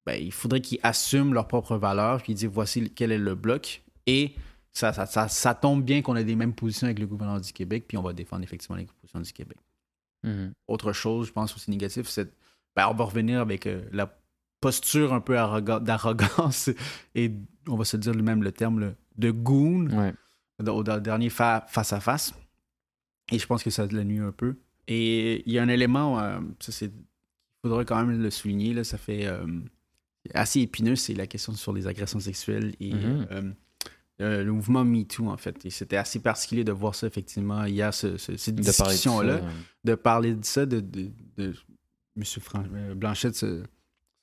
Ben, 0.07 0.23
il 0.23 0.33
faudrait 0.33 0.61
qu'ils 0.61 0.79
assument 0.83 1.35
leurs 1.35 1.49
propres 1.49 1.77
valeurs, 1.77 2.23
puis 2.23 2.33
ils 2.33 2.37
disent 2.37 2.49
voici 2.49 2.91
quel 2.95 3.11
est 3.13 3.19
le 3.19 3.35
bloc. 3.35 3.83
Et 4.07 4.35
ça, 4.73 4.93
ça, 4.93 5.05
ça, 5.07 5.27
ça 5.29 5.55
tombe 5.55 5.83
bien 5.85 6.01
qu'on 6.03 6.15
ait 6.17 6.23
des 6.25 6.37
mêmes 6.37 6.55
positions 6.55 6.87
avec 6.87 6.99
le 7.01 7.07
gouvernement 7.07 7.41
du 7.41 7.53
Québec, 7.53 7.85
puis 7.89 7.97
on 7.99 8.03
va 8.03 8.13
défendre 8.13 8.43
effectivement 8.45 8.77
les 8.77 8.87
positions 8.87 9.21
du 9.21 9.33
Québec 9.33 9.59
Mhm. 10.23 10.53
autre 10.67 10.93
chose, 10.93 11.29
je 11.29 11.33
pense 11.33 11.55
aussi 11.55 11.71
négatif, 11.71 12.09
c'est 12.09 12.33
ben, 12.75 12.89
on 12.91 12.95
va 12.95 13.05
revenir 13.05 13.41
avec 13.41 13.67
euh, 13.67 13.83
la 13.93 14.13
posture 14.61 15.13
un 15.13 15.21
peu 15.21 15.37
arroga- 15.39 15.79
d'arrogance 15.81 16.71
et 17.15 17.31
on 17.69 17.77
va 17.77 17.85
se 17.85 17.97
dire 17.97 18.15
même 18.15 18.43
le 18.43 18.51
terme 18.51 18.81
là, 18.81 18.93
de 19.19 19.31
goon 19.31 19.89
Ouais. 19.91 20.15
au, 20.65 20.69
au 20.71 20.83
dernier 20.83 21.31
fa- 21.31 21.65
face 21.69 21.93
à 21.93 22.01
face. 22.01 22.35
Et 23.31 23.39
je 23.39 23.47
pense 23.47 23.63
que 23.63 23.71
ça 23.71 23.87
le 23.87 24.03
nuit 24.05 24.19
un 24.19 24.33
peu. 24.33 24.57
Et 24.89 25.43
il 25.47 25.53
y 25.53 25.59
a 25.59 25.63
un 25.63 25.69
élément, 25.69 26.19
euh, 26.21 26.41
ça 26.61 26.73
c'est, 26.73 26.87
il 26.87 27.69
faudrait 27.69 27.85
quand 27.85 28.05
même 28.05 28.21
le 28.21 28.31
souligner, 28.31 28.73
là, 28.75 28.85
ça 28.85 28.99
fait 28.99 29.27
euh, 29.27 29.47
assez 30.35 30.61
épineux, 30.61 30.97
c'est 30.97 31.14
la 31.14 31.27
question 31.27 31.53
sur 31.55 31.72
les 31.72 31.87
agressions 31.87 32.20
sexuelles 32.20 32.74
et 32.81 32.95
Mhm. 32.95 33.27
euh, 33.31 33.43
euh, 34.22 34.45
le 34.45 34.53
mouvement 34.53 34.85
MeToo 34.85 35.29
en 35.29 35.37
fait. 35.37 35.64
Et 35.66 35.70
c'était 35.70 35.97
assez 35.99 36.20
particulier 36.20 36.64
de 36.64 36.72
voir 36.72 36.95
ça 36.95 37.07
effectivement 37.07 37.64
hier, 37.66 37.93
ce- 37.93 38.16
ce- 38.16 38.37
cette 38.37 38.55
de 38.55 38.62
discussion-là 38.62 39.43
de 39.85 39.95
parler 39.95 40.35
de 40.35 40.45
ça, 40.45 40.64
de, 40.66 40.81
de, 40.81 41.11
de 41.37 41.55
M. 42.16 42.24
Fran- 42.41 42.64
euh, 42.74 42.95
Blanchette 42.95 43.35
se, 43.37 43.62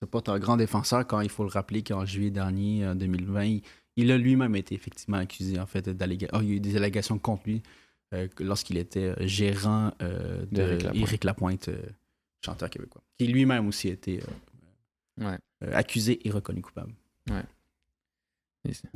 se 0.01 0.05
porte 0.05 0.29
un 0.29 0.39
grand 0.39 0.57
défenseur 0.57 1.05
quand 1.05 1.21
il 1.21 1.29
faut 1.29 1.43
le 1.43 1.49
rappeler 1.51 1.83
qu'en 1.83 2.05
juillet 2.05 2.31
dernier, 2.31 2.87
en 2.87 2.95
2020, 2.95 3.43
il, 3.45 3.61
il 3.95 4.11
a 4.11 4.17
lui-même 4.17 4.55
été 4.55 4.73
effectivement 4.73 5.17
accusé 5.17 5.59
en 5.59 5.67
fait 5.67 5.87
d'allégations. 5.89 6.41
il 6.41 6.49
y 6.49 6.51
a 6.53 6.55
eu 6.55 6.59
des 6.59 6.75
allégations 6.75 7.19
contre 7.19 7.43
lui 7.45 7.61
euh, 8.15 8.27
lorsqu'il 8.39 8.77
était 8.77 9.13
gérant 9.27 9.91
euh, 10.01 10.43
de 10.51 10.61
Lapointe. 10.63 10.95
Éric 10.95 11.23
Lapointe, 11.23 11.67
euh, 11.69 11.77
chanteur 12.43 12.69
québécois, 12.71 13.03
qui 13.19 13.27
lui-même 13.27 13.67
aussi 13.67 13.89
a 13.89 13.93
euh, 14.07 14.19
Ouais. 15.21 15.37
Euh, 15.63 15.71
accusé 15.73 16.25
et 16.27 16.31
reconnu 16.31 16.61
coupable. 16.61 16.93
Et 18.65 18.73
c'est- 18.73 18.87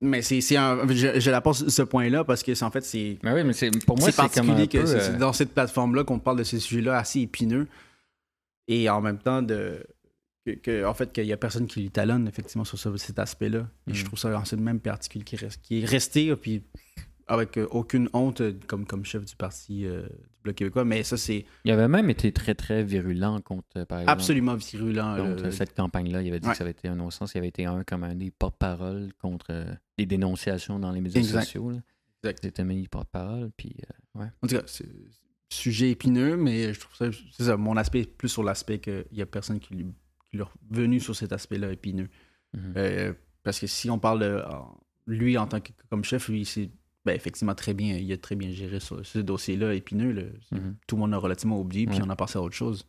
Mais 0.00 0.20
c'est 0.22 0.40
c'est 0.40 0.56
un. 0.56 0.84
Je, 0.88 1.20
je 1.20 1.30
la 1.30 1.40
pose 1.40 1.68
ce 1.68 1.82
point-là 1.82 2.24
parce 2.24 2.42
que 2.42 2.54
c'est 2.54 2.64
en 2.64 2.72
fait 2.72 2.84
c'est 2.84 3.18
Mais 3.22 3.32
oui, 3.32 3.44
mais 3.44 3.52
c'est, 3.52 3.70
pour 3.86 3.96
moi, 3.98 4.10
c'est 4.10 4.12
c'est 4.12 4.34
comme 4.34 4.50
un 4.50 4.54
particulier 4.54 4.66
que 4.66 4.84
c'est- 4.84 4.96
euh, 4.96 5.12
c'est 5.12 5.16
dans 5.18 5.32
cette 5.32 5.54
plateforme-là 5.54 6.02
qu'on 6.02 6.18
parle 6.18 6.38
de 6.38 6.42
ces 6.44 6.58
sujets-là 6.58 6.98
assez 6.98 7.20
épineux 7.20 7.68
et 8.66 8.90
en 8.90 9.00
même 9.00 9.18
temps 9.18 9.42
de 9.42 9.86
que, 10.44 10.50
que- 10.52 10.84
en 10.84 10.92
fait 10.94 11.12
qu'il 11.12 11.24
y 11.26 11.32
a 11.32 11.36
personne 11.36 11.68
qui 11.68 11.82
lui 11.82 11.90
talonne 11.90 12.26
effectivement 12.26 12.64
sur 12.64 12.76
ce- 12.76 12.96
cet 12.96 13.20
aspect-là. 13.20 13.68
Et 13.86 13.94
je 13.94 14.02
Mm. 14.02 14.06
trouve 14.06 14.18
ça 14.18 14.36
en 14.36 14.44
fait 14.44 14.56
même 14.56 14.80
particulier 14.80 15.24
qui, 15.24 15.36
reste, 15.36 15.62
qui 15.62 15.82
est 15.82 15.84
resté 15.84 16.34
puis 16.34 16.64
avec 17.28 17.60
aucune 17.70 18.08
honte 18.12 18.42
comme, 18.66 18.84
comme 18.84 19.04
chef 19.04 19.24
du 19.24 19.36
parti 19.36 19.86
euh, 19.86 20.02
Bloc 20.42 20.56
québécois. 20.56 20.84
Mais 20.84 21.02
ça 21.02 21.16
c'est 21.16 21.44
Il 21.64 21.70
avait 21.70 21.88
même 21.88 22.10
été 22.10 22.32
très, 22.32 22.54
très 22.54 22.82
virulent 22.82 23.40
contre, 23.40 23.66
euh, 23.76 23.84
par 23.84 24.00
exemple, 24.00 24.12
absolument 24.18 24.54
virulent. 24.54 25.16
contre 25.16 25.42
là. 25.44 25.50
cette 25.52 25.74
campagne-là. 25.74 26.22
Il 26.22 26.28
avait 26.28 26.40
dit 26.40 26.46
Ouais. 26.46 26.52
que 26.52 26.58
ça 26.58 26.64
avait 26.64 26.70
été 26.72 26.88
un 26.88 26.96
non-sens. 26.96 27.34
Il 27.34 27.38
avait 27.38 27.48
été 27.48 27.64
un 27.66 27.84
comme 27.84 28.04
un 28.04 28.14
des 28.14 28.30
porte-parole 28.30 29.10
contre 29.20 29.46
euh, 29.50 29.64
des 29.98 30.06
dénonciations 30.06 30.78
dans 30.78 30.90
les 30.92 31.00
médias 31.00 31.20
Exact. 31.20 31.42
sociaux. 31.42 31.70
Là. 31.70 31.78
Exact. 32.24 32.40
Il 32.42 32.46
était 32.48 32.64
mis 32.64 32.86
porte-parole. 32.88 33.50
Puis, 33.56 33.74
euh, 34.16 34.20
ouais. 34.20 34.26
En 34.42 34.46
tout 34.46 34.56
cas, 34.56 34.62
c'est 34.66 34.86
sujet 35.48 35.90
épineux, 35.90 36.36
mais 36.36 36.72
je 36.72 36.80
trouve 36.80 36.96
ça, 36.96 37.06
c'est 37.36 37.44
ça, 37.44 37.56
mon 37.58 37.76
aspect 37.76 38.00
est 38.00 38.10
plus 38.10 38.30
sur 38.30 38.42
l'aspect 38.42 38.78
qu'il 38.78 39.04
y 39.12 39.20
a 39.20 39.26
personne 39.26 39.60
qui 39.60 39.74
lui, 39.74 39.84
qui 40.30 40.36
lui 40.38 40.40
est 40.42 40.46
revenu 40.70 40.98
sur 40.98 41.14
cet 41.14 41.32
aspect-là 41.32 41.70
épineux. 41.72 42.08
Mhm. 42.54 42.72
Euh, 42.76 43.12
parce 43.42 43.60
que 43.60 43.66
si 43.66 43.90
on 43.90 43.98
parle 43.98 44.20
de 44.20 44.42
lui 45.06 45.36
en 45.36 45.46
tant 45.46 45.60
que 45.60 45.72
comme 45.90 46.04
chef, 46.04 46.28
lui, 46.28 46.44
c'est 46.46 46.70
ben, 47.04 47.14
effectivement 47.16 47.54
très 47.54 47.74
bien, 47.74 47.96
il 47.96 48.12
a 48.12 48.16
très 48.16 48.36
bien 48.36 48.50
géré 48.52 48.78
ce, 48.80 49.02
ce 49.02 49.18
dossier-là 49.18 49.74
épineux. 49.74 50.12
là. 50.12 50.22
Mhm. 50.52 50.76
Tout 50.86 50.96
le 50.96 51.00
monde 51.00 51.14
a 51.14 51.18
relativement 51.18 51.58
oublié, 51.60 51.86
puis 51.86 51.96
Ouais. 51.98 52.02
on 52.06 52.10
a 52.10 52.16
passé 52.16 52.38
à 52.38 52.42
autre 52.42 52.54
chose. 52.54 52.86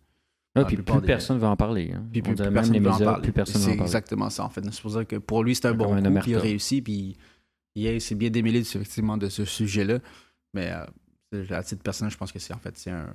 Ah, 0.56 0.66
puis 0.66 0.78
plus 0.78 0.84
des- 1.02 1.08
personne 1.08 1.38
ne 1.38 1.42
va 1.42 1.50
en 1.50 1.56
parler. 1.56 1.94
hein. 1.96 2.06
Puis 2.12 2.22
On 2.22 2.26
plus, 2.26 2.36
dirait 2.36 2.50
plus 2.50 2.54
même 2.54 2.54
personne 2.54 2.74
les 2.74 2.88
en 2.88 2.92
médias, 2.92 3.06
parler. 3.06 3.22
plus 3.24 3.32
personne 3.32 3.56
ne 3.56 3.60
C'est 3.62 3.66
va 3.70 3.74
en 3.74 3.78
parler. 3.78 3.88
exactement 3.90 4.30
ça, 4.30 4.44
en 4.46 4.50
fait. 4.50 4.62
C'est 4.72 4.82
pour 4.84 4.92
ça 4.92 5.04
que 5.06 5.16
pour 5.16 5.44
lui, 5.44 5.56
c'est 5.56 5.66
un 5.66 5.72
C'est 5.72 5.78
bon 5.78 5.86
coup, 5.96 6.20
puis 6.22 6.32
il 6.32 6.36
a 6.36 6.40
réussi, 6.40 6.82
puis 6.84 7.18
il 7.76 8.00
s'est 8.02 8.14
bien 8.14 8.30
démêlé 8.30 8.60
de 8.60 8.66
ce- 8.66 8.78
effectivement 8.78 9.18
de 9.18 9.30
ce 9.30 9.46
sujet-là. 9.46 9.98
Mais 10.54 10.72
euh, 10.72 10.86
c'est- 11.32 11.52
à 11.52 11.64
titre 11.64 11.82
personnel, 11.82 12.12
je 12.12 12.18
pense 12.18 12.32
que 12.32 12.38
c'est 12.38 12.54
en 12.54 12.60
fait 12.60 12.78
c'est 12.78 12.92
un, 12.92 13.12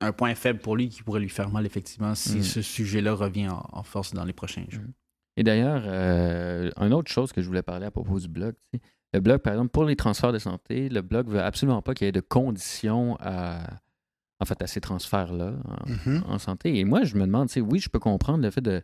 un 0.00 0.12
point 0.12 0.32
faible 0.36 0.60
pour 0.60 0.76
lui 0.76 0.88
qui 0.88 1.02
pourrait 1.02 1.18
lui 1.20 1.28
faire 1.28 1.50
mal, 1.50 1.66
effectivement, 1.66 2.14
si 2.14 2.36
Mhm. 2.36 2.42
ce 2.44 2.62
sujet-là 2.62 3.14
revient 3.14 3.48
en, 3.48 3.68
en 3.72 3.82
force 3.82 4.14
dans 4.14 4.24
les 4.24 4.32
prochains 4.32 4.64
jours. 4.68 4.84
Et 5.36 5.42
d'ailleurs, 5.42 5.82
euh, 5.86 6.70
une 6.76 6.92
autre 6.94 7.10
chose 7.10 7.32
que 7.32 7.42
je 7.42 7.48
voulais 7.48 7.62
parler 7.62 7.86
à 7.86 7.90
propos 7.90 8.20
du 8.20 8.28
blog, 8.28 8.54
tu 8.72 8.78
sais, 8.78 8.84
le 9.12 9.20
Bloc, 9.20 9.42
par 9.42 9.52
exemple, 9.54 9.70
pour 9.70 9.84
les 9.84 9.96
transferts 9.96 10.32
de 10.32 10.38
santé, 10.38 10.88
le 10.88 11.02
Bloc 11.02 11.26
veut 11.28 11.40
absolument 11.42 11.82
pas 11.82 11.94
qu'il 11.94 12.04
y 12.06 12.08
ait 12.08 12.12
de 12.12 12.20
conditions 12.20 13.16
à, 13.20 13.58
en 14.40 14.44
fait, 14.44 14.60
à 14.62 14.66
ces 14.66 14.80
transferts-là 14.80 15.54
en, 15.64 15.90
Mhm. 16.10 16.22
en 16.28 16.38
santé. 16.38 16.78
Et 16.78 16.84
moi, 16.84 17.02
je 17.04 17.16
me 17.16 17.22
demande, 17.22 17.48
oui, 17.56 17.78
je 17.80 17.88
peux 17.88 17.98
comprendre 17.98 18.42
le 18.42 18.50
fait 18.50 18.60
de 18.62 18.82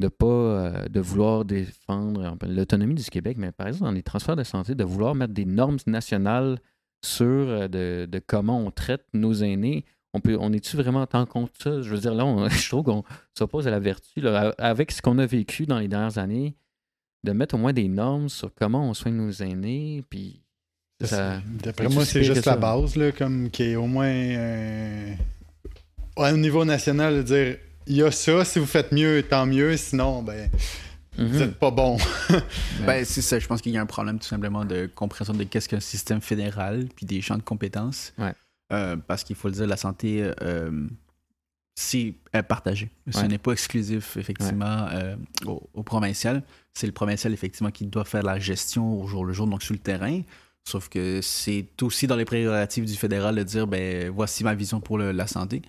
de 0.00 0.08
pas 0.08 0.26
euh, 0.26 0.88
de 0.88 0.98
vouloir 1.00 1.44
défendre 1.44 2.36
l'autonomie 2.48 2.94
du 2.94 3.04
Québec, 3.04 3.36
mais 3.38 3.52
par 3.52 3.68
exemple, 3.68 3.84
dans 3.84 3.92
les 3.92 4.02
transferts 4.02 4.34
de 4.34 4.42
santé, 4.42 4.74
de 4.74 4.82
vouloir 4.82 5.14
mettre 5.14 5.32
des 5.32 5.44
normes 5.44 5.76
nationales 5.86 6.58
sur 7.04 7.26
euh, 7.26 7.68
de, 7.68 8.06
de 8.10 8.18
comment 8.18 8.58
on 8.58 8.72
traite 8.72 9.04
nos 9.12 9.32
aînés. 9.34 9.84
On, 10.12 10.18
peut, 10.20 10.36
on 10.40 10.52
est-tu 10.52 10.76
vraiment 10.76 11.06
tant 11.06 11.24
contre 11.24 11.52
ça? 11.62 11.82
Je 11.82 11.90
veux 11.94 12.00
dire, 12.00 12.14
là, 12.14 12.24
on- 12.24 12.48
je 12.48 12.68
trouve 12.68 12.82
qu'on 12.84 13.04
s'oppose 13.38 13.68
à 13.68 13.70
la 13.70 13.78
vertu. 13.78 14.20
là. 14.20 14.52
Avec 14.58 14.90
ce 14.90 15.02
qu'on 15.02 15.18
a 15.18 15.26
vécu 15.26 15.66
dans 15.66 15.78
les 15.78 15.88
dernières 15.88 16.18
années, 16.18 16.56
de 17.24 17.32
mettre 17.32 17.54
au 17.54 17.58
moins 17.58 17.72
des 17.72 17.88
normes 17.88 18.28
sur 18.28 18.52
comment 18.54 18.88
on 18.88 18.94
soigne 18.94 19.14
nos 19.16 19.30
aînés, 19.32 20.02
puis 20.10 20.40
ça... 21.02 21.40
D'après 21.62 21.88
moi, 21.88 22.04
c'est 22.04 22.22
juste 22.24 22.44
la 22.46 22.52
ça. 22.52 22.56
base, 22.56 22.96
là, 22.96 23.12
comme 23.12 23.50
qui 23.50 23.62
est 23.64 23.76
au 23.76 23.86
moins 23.86 24.06
euh, 24.06 25.12
ouais, 26.16 26.32
au 26.32 26.36
niveau 26.36 26.64
national, 26.64 27.16
de 27.18 27.22
dire 27.22 27.56
il 27.86 27.96
y 27.96 28.02
a 28.02 28.10
ça, 28.10 28.44
si 28.44 28.58
vous 28.58 28.66
faites 28.66 28.92
mieux, 28.92 29.22
tant 29.28 29.46
mieux, 29.46 29.76
sinon, 29.76 30.22
ben, 30.22 30.48
Mhm. 31.18 31.26
vous 31.26 31.42
êtes 31.42 31.58
pas 31.58 31.70
bon. 31.70 31.98
Ben, 32.86 33.04
c'est 33.04 33.20
ça. 33.20 33.38
Je 33.38 33.46
pense 33.46 33.60
qu'il 33.60 33.72
y 33.72 33.76
a 33.76 33.82
un 33.82 33.86
problème 33.86 34.18
tout 34.18 34.26
simplement 34.26 34.64
de 34.64 34.86
compréhension 34.94 35.34
de 35.34 35.44
qu'est-ce 35.44 35.68
qu'un 35.68 35.78
système 35.80 36.22
fédéral, 36.22 36.86
puis 36.96 37.04
des 37.04 37.20
champs 37.20 37.36
de 37.36 37.42
compétences. 37.42 38.14
Ouais. 38.16 38.32
Euh, 38.72 38.96
parce 38.96 39.22
qu'il 39.22 39.36
faut 39.36 39.48
le 39.48 39.54
dire, 39.54 39.66
la 39.66 39.76
santé, 39.76 40.26
euh, 40.40 40.70
c'est 41.74 42.14
euh, 42.36 42.42
partagé. 42.42 42.90
Ce 43.10 43.18
Ouais. 43.20 43.28
n'est 43.28 43.38
pas 43.38 43.52
exclusif, 43.52 44.16
effectivement, 44.16 44.86
euh, 44.92 45.16
au, 45.46 45.68
au 45.74 45.82
provincial. 45.82 46.42
C'est 46.74 46.86
le 46.86 46.92
provincial, 46.92 47.32
effectivement, 47.32 47.70
qui 47.70 47.86
doit 47.86 48.04
faire 48.04 48.22
la 48.22 48.38
gestion 48.38 49.00
au 49.00 49.06
jour 49.06 49.24
le 49.24 49.32
jour, 49.32 49.46
donc 49.46 49.62
sur 49.62 49.72
le 49.74 49.78
terrain. 49.80 50.20
Sauf 50.64 50.88
que 50.88 51.20
c'est 51.22 51.66
aussi 51.82 52.06
dans 52.06 52.14
les 52.16 52.24
prérogatives 52.24 52.84
du 52.84 52.94
fédéral 52.94 53.34
de 53.36 53.42
dire, 53.42 53.66
ben, 53.66 54.10
voici 54.10 54.44
ma 54.44 54.54
vision 54.54 54.80
pour 54.80 54.96
le- 54.98 55.12
la 55.12 55.26
santé. 55.26 55.62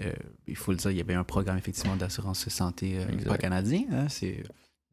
Euh, 0.00 0.12
il 0.46 0.56
faut 0.56 0.70
le 0.70 0.78
dire, 0.78 0.90
il 0.92 0.96
y 0.96 1.00
avait 1.00 1.14
un 1.14 1.24
programme, 1.24 1.58
effectivement, 1.58 1.96
d'assurance 1.96 2.48
santé 2.48 2.98
pas 3.26 3.36
canadien. 3.38 3.82
hein, 3.92 4.08
c'est 4.08 4.42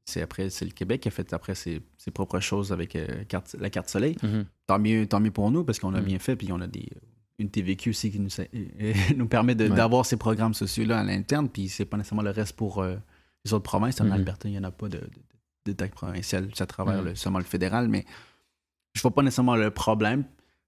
c'est 0.10 0.22
après 0.22 0.49
c'est 0.49 0.64
le 0.66 0.72
Québec 0.72 1.01
qui 1.01 1.10
a 1.10 1.12
fait 1.12 1.34
après 1.34 1.53
ses, 1.53 1.82
ses 1.97 2.12
propres 2.12 2.39
choses 2.39 2.72
avec 2.72 2.97
carte- 3.28 3.55
la 3.60 3.70
carte 3.70 3.89
soleil. 3.89 4.16
Mhm. 4.24 4.45
Tant 4.66 4.80
mieux, 4.80 5.05
tant 5.05 5.20
mieux 5.20 5.32
pour 5.32 5.51
nous 5.51 5.64
parce 5.66 5.80
qu'on 5.80 5.93
a 5.93 5.99
Mm. 6.01 6.05
bien 6.05 6.20
fait 6.20 6.36
puis 6.38 6.51
on 6.51 6.62
a 6.62 6.68
des 6.68 6.88
une 7.40 7.50
TVQ 7.50 7.90
aussi 7.92 8.12
qui 8.12 8.20
nous, 8.20 8.30
nous 9.16 9.28
permet 9.28 9.56
Ouais. 9.56 9.70
d'avoir 9.70 10.06
ces 10.06 10.18
programmes 10.18 10.54
sociaux 10.54 10.86
là 10.86 11.00
à 11.00 11.04
l'interne 11.04 11.50
puis 11.50 11.70
c'est 11.70 11.86
pas 11.86 11.98
nécessairement 11.98 12.24
le 12.24 12.32
reste 12.32 12.56
pour 12.56 12.82
euh, 12.82 12.96
les 13.46 13.54
autres 13.54 13.64
provinces. 13.64 14.02
En 14.02 14.06
Mhm. 14.06 14.12
Alberta, 14.14 14.48
il 14.50 14.52
n'y 14.54 14.58
en 14.60 14.64
a 14.64 14.72
pas 14.72 14.90
de, 14.90 14.98
de, 14.98 15.04
de 15.68 15.72
taxe 15.74 15.94
provinciale 15.96 16.50
c'est 16.54 16.64
à 16.64 16.68
travers 16.68 17.00
Mhm. 17.02 17.06
le, 17.10 17.16
seulement 17.16 17.40
le 17.40 17.46
fédéral, 17.46 17.88
mais 17.90 18.06
je 18.96 19.02
vois 19.02 19.12
pas 19.14 19.22
nécessairement 19.22 19.56
le 19.56 19.70
problème 19.70 20.24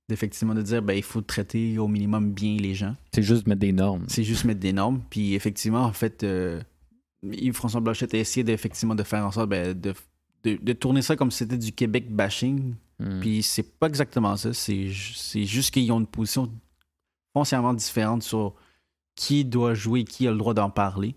d'effectivement 0.08 0.54
de 0.56 0.62
dire 0.62 0.82
ben 0.82 0.94
il 0.94 1.04
faut 1.04 1.22
traiter 1.22 1.78
au 1.78 1.88
minimum 1.88 2.32
bien 2.34 2.58
les 2.58 2.74
gens. 2.76 2.96
C'est 3.14 3.22
juste 3.24 3.48
mettre 3.48 3.62
des 3.62 3.72
normes. 3.74 4.06
C'est 4.08 4.24
juste 4.24 4.44
mettre 4.46 4.60
des 4.60 4.74
normes. 4.74 5.02
Puis 5.10 5.34
effectivement, 5.36 5.84
en 5.84 5.94
fait, 5.94 6.24
euh, 6.24 6.62
Yves-François 7.24 7.82
Blanchette 7.82 8.14
a 8.14 8.18
essayé 8.18 8.44
d'effectivement 8.44 8.96
de 8.96 9.04
faire 9.04 9.26
en 9.26 9.32
sorte 9.32 9.50
ben, 9.50 9.74
de, 9.80 9.94
de, 10.44 10.58
de 10.62 10.74
tourner 10.74 11.02
ça 11.02 11.16
comme 11.16 11.30
si 11.32 11.40
c'était 11.40 11.58
du 11.58 11.72
Québec 11.74 12.10
bashing. 12.14 12.74
Mhm. 13.00 13.20
Puis 13.22 13.44
c'est 13.44 13.78
pas 13.80 13.88
exactement 13.88 14.36
ça. 14.38 14.54
C'est 14.54 14.92
c'est 15.16 15.46
juste 15.46 15.72
qu'ils 15.72 15.92
ont 15.92 16.00
une 16.00 16.08
position 16.08 16.52
foncièrement 17.34 17.74
différente 17.74 18.24
sur 18.24 18.56
qui 19.16 19.46
doit 19.46 19.74
jouer, 19.74 20.04
qui 20.04 20.28
a 20.28 20.32
le 20.32 20.38
droit 20.38 20.54
d'en 20.54 20.70
parler. 20.70 21.16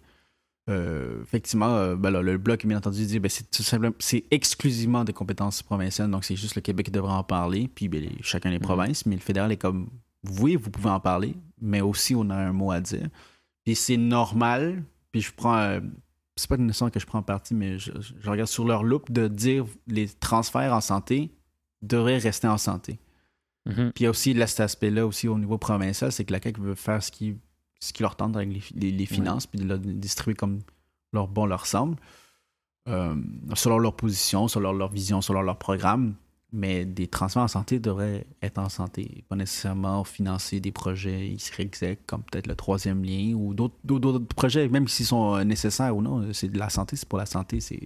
Euh, 0.71 1.21
effectivement, 1.23 1.75
euh, 1.75 1.97
ben 1.97 2.11
là, 2.11 2.23
le 2.23 2.39
bloc, 2.39 2.65
bien 2.65 2.77
entendu, 2.77 3.05
dit 3.05 3.19
ben, 3.19 3.29
c'est 3.29 3.51
tout 3.51 3.65
simplement 3.65 3.95
c'est 3.99 4.25
exclusivement 4.31 5.03
des 5.03 5.13
compétences 5.13 5.61
provinciales, 5.63 6.09
donc 6.11 6.25
c'est 6.25 6.37
juste 6.37 6.55
le 6.55 6.61
Québec 6.61 6.87
qui 6.87 6.93
devrait 6.93 7.13
en 7.13 7.25
parler, 7.25 7.67
puis 7.69 7.89
ben, 7.89 8.01
les- 8.01 8.23
chacun 8.23 8.51
des 8.51 8.57
Mhm. 8.59 8.63
provinces, 8.63 9.05
mais 9.07 9.17
le 9.17 9.21
fédéral 9.21 9.51
est 9.51 9.57
comme 9.57 9.89
oui, 10.39 10.55
vous 10.55 10.71
pouvez 10.71 10.91
en 10.91 11.01
parler, 11.01 11.35
mais 11.61 11.81
aussi 11.81 12.15
on 12.15 12.31
a 12.31 12.37
un 12.37 12.53
mot 12.53 12.71
à 12.71 12.81
dire. 12.81 13.09
Puis 13.65 13.75
c'est 13.75 13.97
normal, 13.97 14.85
puis 15.11 15.21
je 15.21 15.33
prends. 15.35 15.57
euh, 15.57 15.81
c'est 16.37 16.49
pas 16.49 16.57
nécessairement 16.57 16.91
que 16.93 17.01
je 17.01 17.07
prends 17.07 17.23
parti, 17.23 17.55
mais 17.55 17.79
je, 17.79 17.91
je 18.01 18.31
regarde 18.31 18.49
sur 18.49 18.65
leur 18.65 18.85
look 18.85 19.11
de 19.11 19.27
dire 19.27 19.67
les 19.89 20.09
transferts 20.09 20.73
en 20.73 20.81
santé 20.81 21.33
devraient 21.83 22.19
rester 22.19 22.49
en 22.49 22.59
santé. 22.59 22.99
Mhm. 23.67 23.93
Puis 23.95 24.03
il 24.03 24.05
y 24.05 24.07
a 24.07 24.11
aussi 24.11 24.35
là, 24.35 24.47
cet 24.47 24.61
aspect-là 24.61 25.07
aussi 25.07 25.29
au 25.29 25.39
niveau 25.39 25.59
provincial, 25.59 26.11
c'est 26.13 26.25
que 26.25 26.33
la 26.33 26.41
CAQ 26.43 26.61
veut 26.61 26.75
faire 26.75 27.03
ce 27.03 27.11
qui, 27.13 27.37
ce 27.81 27.93
qui 27.93 28.03
leur 28.03 28.17
tente 28.17 28.37
avec 28.37 28.49
les, 28.53 28.63
les- 28.75 28.91
les 28.93 29.07
finances, 29.07 29.47
puis 29.47 29.61
de 29.61 29.65
le 29.67 29.79
distribuer 29.79 30.35
comme 30.35 30.61
leur 31.13 31.29
bon 31.29 31.47
leur 31.47 31.67
semble, 31.67 31.97
euh, 32.89 33.15
selon 33.55 33.79
leur 33.79 33.95
position, 33.95 34.49
selon 34.49 34.73
leur 34.73 34.91
vision, 34.91 35.21
selon 35.21 35.43
leur 35.43 35.59
programme. 35.59 36.15
Mais 36.55 36.85
des 36.85 37.07
transferts 37.07 37.45
en 37.45 37.49
santé 37.49 37.79
devraient 37.79 38.27
être 38.43 38.59
en 38.59 38.69
santé, 38.69 39.25
pas 39.27 39.37
nécessairement 39.37 40.05
financer 40.05 40.61
des 40.61 40.71
projets 40.71 41.35
XYZ, 41.35 41.97
comme 42.07 42.23
peut-être 42.25 42.47
le 42.47 42.55
troisième 42.55 43.03
lien 43.03 43.33
ou 43.33 43.55
d'autres 43.55 44.19
projets, 44.37 44.69
même 44.69 44.87
s'ils 44.87 45.07
sont 45.07 45.35
euh, 45.37 45.45
nécessaires 45.45 45.97
ou 45.97 46.03
non. 46.03 46.31
C'est 46.35 46.49
de 46.51 46.59
la 46.59 46.69
santé, 46.69 46.97
c'est 46.97 47.09
pour 47.09 47.19
la 47.19 47.25
santé, 47.25 47.61
c'est 47.61 47.81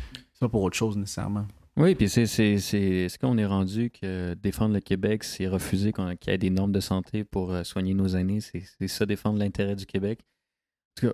c'est 0.00 0.40
pas 0.40 0.48
pour 0.48 0.62
autre 0.64 0.76
chose 0.76 0.96
nécessairement. 0.96 1.46
Oui, 1.76 1.94
puis 1.96 2.08
c'est, 2.08 2.26
c'est, 2.26 2.58
c'est, 2.58 2.80
est-ce 2.80 3.18
qu'on 3.18 3.36
est 3.36 3.46
rendu 3.46 3.90
que 3.90 4.34
défendre 4.34 4.74
le 4.74 4.80
Québec, 4.80 5.24
c'est 5.24 5.48
refuser 5.48 5.92
qu'on- 5.92 6.14
qu'il 6.16 6.30
y 6.30 6.34
ait 6.34 6.38
des 6.38 6.50
normes 6.50 6.70
de 6.70 6.78
santé 6.80 7.24
pour 7.24 7.52
euh, 7.52 7.64
soigner 7.64 7.94
nos 7.94 8.06
aînés? 8.08 8.40
C'est, 8.40 8.62
c'est 8.78 8.86
ça, 8.88 9.06
défendre 9.06 9.38
l'intérêt 9.40 9.74
du 9.74 9.84
Québec? 9.84 10.20
En 10.22 11.00
tout 11.08 11.12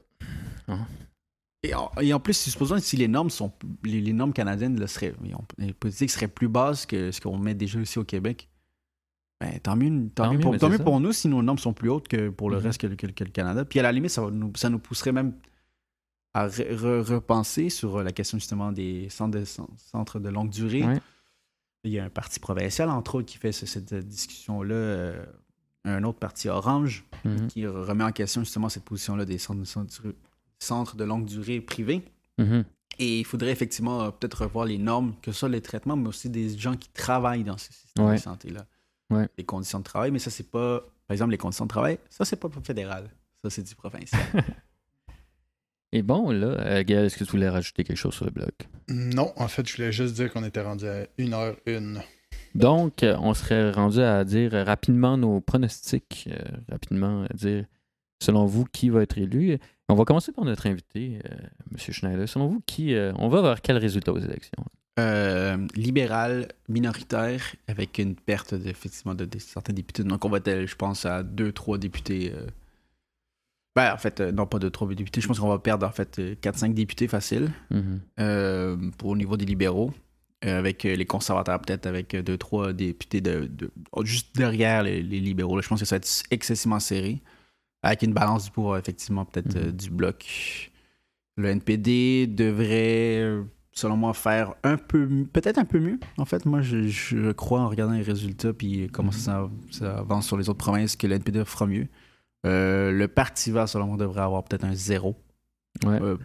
cas, 0.67 0.77
Et 1.63 1.75
en, 1.75 1.91
et 2.01 2.13
en 2.13 2.21
plus, 2.21 2.35
supposons 2.39 2.75
que 2.77 2.83
si 2.83 2.97
les 2.97 3.09
normes 3.09 3.31
sont 3.31 3.53
les, 3.85 4.01
les 4.03 4.13
normes 4.13 4.33
canadiennes 4.35 4.87
seraient, 4.87 5.15
ont- 5.35 5.45
les 5.57 5.73
politiques 5.73 6.11
seraient 6.11 6.29
plus 6.29 6.49
basses 6.49 6.85
que 6.85 7.11
ce 7.11 7.21
qu'on 7.23 7.39
met 7.39 7.55
déjà 7.55 7.81
ici 7.81 7.99
au 7.99 8.05
Québec, 8.05 8.51
ben, 9.41 9.59
tant 9.61 9.77
mieux, 9.77 10.11
tant 10.15 10.25
Tant 10.25 10.33
mieux, 10.35 10.39
pour, 10.41 10.59
tant 10.59 10.69
mieux 10.69 10.79
pour 10.79 11.01
nous 11.01 11.13
si 11.13 11.29
nos 11.29 11.43
normes 11.43 11.59
sont 11.59 11.73
plus 11.73 11.89
hautes 11.89 12.09
que 12.09 12.29
pour 12.29 12.51
le 12.51 12.59
Mhm. 12.59 12.63
reste 12.65 12.81
que, 12.83 12.87
que- 12.89 13.07
que 13.07 13.25
le 13.25 13.31
Canada. 13.31 13.65
Puis 13.65 13.79
à 13.79 13.83
la 13.83 13.93
limite, 13.93 14.11
ça, 14.11 14.21
va 14.23 14.31
nous, 14.31 14.53
ça 14.57 14.69
nous 14.69 14.79
pousserait 14.79 15.13
même 15.13 15.33
à 16.35 16.47
re- 16.49 16.75
re- 16.75 17.01
repenser 17.03 17.71
sur 17.71 18.03
la 18.03 18.13
question 18.13 18.39
justement 18.39 18.73
des 18.73 19.09
centres 19.09 19.39
de, 19.39 19.45
centres 19.45 20.19
de 20.21 20.29
longue 20.29 20.51
durée. 20.51 20.85
Ouais. 20.85 21.01
Il 21.85 21.91
y 21.93 21.99
a 21.99 22.05
un 22.05 22.11
parti 22.11 22.39
provincial, 22.41 22.89
entre 22.91 23.17
autres, 23.17 23.27
qui 23.27 23.39
fait 23.39 23.53
ce- 23.53 23.67
cette 23.67 23.95
discussion-là. 23.95 24.75
euh, 24.75 25.25
un 25.87 26.05
autre 26.05 26.19
parti 26.19 26.47
orange 26.51 27.07
mhm, 27.25 27.47
qui 27.47 27.67
remet 27.67 28.05
en 28.05 28.13
question 28.13 28.43
justement 28.43 28.69
cette 28.69 28.85
position-là 28.85 29.25
des 29.25 29.39
centres 29.39 29.61
de, 29.61 29.65
centres- 29.65 30.03
centres 30.59 30.95
de 30.97 31.05
longue 31.05 31.25
durée 31.25 31.61
privés. 31.63 32.03
mhm. 32.39 32.65
Et 32.99 33.21
il 33.21 33.25
faudrait 33.25 33.51
effectivement 33.51 34.03
euh, 34.03 34.11
peut-être 34.11 34.43
revoir 34.45 34.67
les 34.67 34.77
normes, 34.77 35.15
que 35.23 35.33
ce 35.33 35.39
soit 35.39 35.49
les 35.49 35.63
traitements, 35.63 35.97
mais 35.97 36.09
aussi 36.09 36.29
des 36.29 36.59
gens 36.59 36.77
qui 36.77 36.91
travaillent 36.91 37.45
dans 37.45 37.57
ce 37.57 37.73
système 37.73 38.05
Ouais. 38.05 38.17
de 38.17 38.21
santé-là. 38.21 38.67
Ouais. 39.09 39.27
Les 39.39 39.45
conditions 39.45 39.79
de 39.79 39.85
travail, 39.85 40.11
mais 40.11 40.19
ça, 40.19 40.31
c'est 40.31 40.51
pas. 40.51 40.81
Par 41.09 41.15
exemple, 41.15 41.31
les 41.31 41.39
conditions 41.39 41.65
de 41.65 41.71
travail, 41.71 41.99
ça, 42.11 42.27
c'est 42.27 42.37
pas 42.37 42.49
fédéral. 42.63 43.09
Ça, 43.43 43.49
c'est 43.49 43.63
du 43.63 43.75
provincial. 43.75 44.21
Et 45.93 46.03
bon, 46.03 46.31
là, 46.31 46.47
euh, 46.47 46.85
Gaël, 46.85 47.07
est-ce 47.07 47.17
que 47.17 47.25
tu 47.25 47.33
voulais 47.33 47.49
rajouter 47.49 47.83
quelque 47.83 47.97
chose 47.97 48.15
sur 48.15 48.25
le 48.25 48.31
bloc? 48.31 48.55
Non, 48.89 49.33
en 49.37 49.49
fait, 49.49 49.67
je 49.69 49.77
voulais 49.77 49.93
juste 49.93 50.15
dire 50.15 50.33
qu'on 50.33 50.45
était 50.45 50.61
rendu 50.61 50.87
à 50.87 51.05
1h01. 51.19 52.01
Donc, 52.55 53.03
euh, 53.03 53.17
on 53.21 53.35
serait 53.35 53.71
rendu 53.73 54.01
à 54.01 54.25
dire 54.25 54.53
rapidement 54.53 55.17
nos 55.17 55.41
pronostics, 55.41 56.29
euh, 56.31 56.39
rapidement 56.71 57.25
à 57.29 57.35
dire, 57.35 57.65
selon 58.23 58.47
vous, 58.47 58.65
qui 58.65 58.89
va 58.89 59.03
être 59.03 59.19
élu. 59.19 59.59
On 59.89 59.95
va 59.95 60.05
commencer 60.05 60.31
par 60.31 60.45
notre 60.45 60.67
invité, 60.67 61.21
euh, 61.29 61.35
M. 61.73 61.77
Schneider. 61.79 62.29
Selon 62.29 62.47
vous, 62.47 62.63
qui, 62.67 62.95
euh, 62.95 63.13
on 63.17 63.29
va 63.29 63.43
vers 63.43 63.61
quel 63.61 63.77
résultat 63.77 64.13
aux 64.13 64.21
élections? 64.21 64.65
Euh, 65.01 65.57
libéral, 65.75 66.49
minoritaire, 66.69 67.41
avec 67.67 67.99
une 67.99 68.15
perte 68.15 68.55
de, 68.55 68.69
effectivement 68.69 69.15
de, 69.15 69.25
de 69.25 69.39
certains 69.39 69.73
députés. 69.73 70.05
Donc, 70.05 70.25
on 70.25 70.29
va 70.29 70.39
être, 70.39 70.67
je 70.67 70.77
pense, 70.77 71.05
à 71.07 71.23
2-3 71.25 71.79
députés. 71.79 72.33
Euh, 73.79 73.81
Ben, 73.81 73.95
en 73.95 73.97
fait, 73.99 74.21
euh, 74.21 74.33
non, 74.33 74.47
pas 74.47 74.59
2-3 74.59 74.95
députés. 74.95 75.21
Je 75.21 75.27
pense 75.29 75.39
qu'on 75.41 75.49
va 75.49 75.59
perdre, 75.59 75.87
en 75.87 75.91
fait, 75.93 76.19
4-5 76.41 76.75
députés 76.75 77.09
faciles. 77.09 77.51
Mhm. 77.71 78.01
euh, 78.21 78.77
pour 78.99 79.11
au 79.11 79.17
niveau 79.17 79.37
des 79.37 79.45
libéraux, 79.47 79.93
euh, 80.45 80.59
avec 80.59 80.85
euh, 80.85 80.95
les 80.97 81.05
conservateurs, 81.07 81.61
peut-être 81.61 81.87
avec 81.87 82.15
euh, 82.15 82.23
deux, 82.23 82.39
trois 82.39 82.73
députés 82.73 83.21
de, 83.21 83.47
de- 83.47 83.71
oh, 83.93 84.05
juste 84.05 84.35
derrière 84.37 84.83
les, 84.83 85.03
les 85.03 85.21
libéraux. 85.21 85.57
là. 85.57 85.63
Je 85.63 85.69
pense 85.69 85.81
que 85.81 85.87
ça 85.87 85.97
va 85.97 85.99
être 85.99 86.23
excessivement 86.31 86.81
serré, 86.81 87.21
avec 87.83 88.03
une 88.03 88.13
balance 88.13 88.45
du 88.47 88.51
pouvoir, 88.51 88.79
effectivement, 88.79 89.25
peut-être 89.25 89.57
euh, 89.57 89.67
Mhm. 89.67 89.73
du 89.73 89.91
bloc. 89.91 90.71
Le 91.37 91.49
NPD 91.49 92.27
devrait, 92.27 93.21
euh, 93.23 93.43
selon 93.73 93.97
moi, 93.97 94.13
faire 94.15 94.55
un 94.63 94.77
peu, 94.77 95.09
peut-être 95.33 95.59
un 95.59 95.65
peu 95.65 95.79
mieux. 95.79 95.99
En 96.19 96.25
fait, 96.25 96.45
moi, 96.45 96.61
je, 96.61 96.89
je 96.89 97.33
crois 97.33 97.61
en 97.61 97.69
regardant 97.69 97.95
les 97.95 98.03
résultats 98.03 98.53
puis 98.53 98.89
comment 98.93 99.13
ça, 99.13 99.49
ça 99.71 99.99
avance 99.99 100.27
sur 100.27 100.37
les 100.37 100.49
autres 100.51 100.59
provinces 100.59 100.97
que 100.97 101.07
le 101.07 101.15
NPD 101.15 101.45
fera 101.45 101.67
mieux. 101.67 101.87
Euh, 102.47 102.91
le 102.91 103.07
Parti 103.09 103.51
vert, 103.51 103.69
selon 103.69 103.87
moi, 103.87 103.97
devrait 103.97 104.23
avoir 104.23 104.45
peut-être 104.45 104.65
un 104.65 104.75
zéro. 104.75 105.17
Ouais. 105.85 106.01
Euh, 106.01 106.17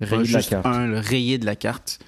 Rayé 0.00 0.26
de 0.28 0.32
la 0.32 0.42
carte. 0.42 0.66
un, 0.66 0.86
le 0.86 0.98
rayé 0.98 1.38
de 1.38 1.46
la 1.46 1.56
carte. 1.56 1.98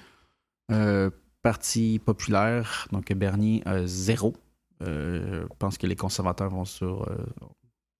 Euh, 0.71 1.09
Parti 1.41 1.99
populaire, 2.03 2.87
donc 2.91 3.11
Bernier, 3.13 3.63
zéro. 3.85 4.35
Je 4.81 5.45
pense 5.59 5.77
que 5.77 5.87
les 5.87 5.95
conservateurs 5.95 6.49
vont 6.49 6.65
sur. 6.65 7.07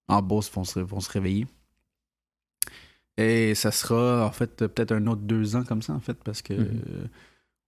en 0.08 0.22
Beauce 0.22 0.52
vont 0.52 0.64
se, 0.64 0.80
vont 0.80 1.00
se 1.00 1.12
réveiller. 1.12 1.48
Et 3.18 3.56
ça 3.56 3.72
sera, 3.72 4.26
en 4.26 4.32
fait, 4.32 4.68
peut-être 4.68 4.92
un 4.92 5.08
autre 5.08 5.22
deux 5.22 5.56
ans 5.56 5.64
comme 5.64 5.82
ça, 5.82 5.94
en 5.94 6.00
fait, 6.00 6.16
parce 6.24 6.42
que 6.42 6.54
Mhm. 6.54 7.08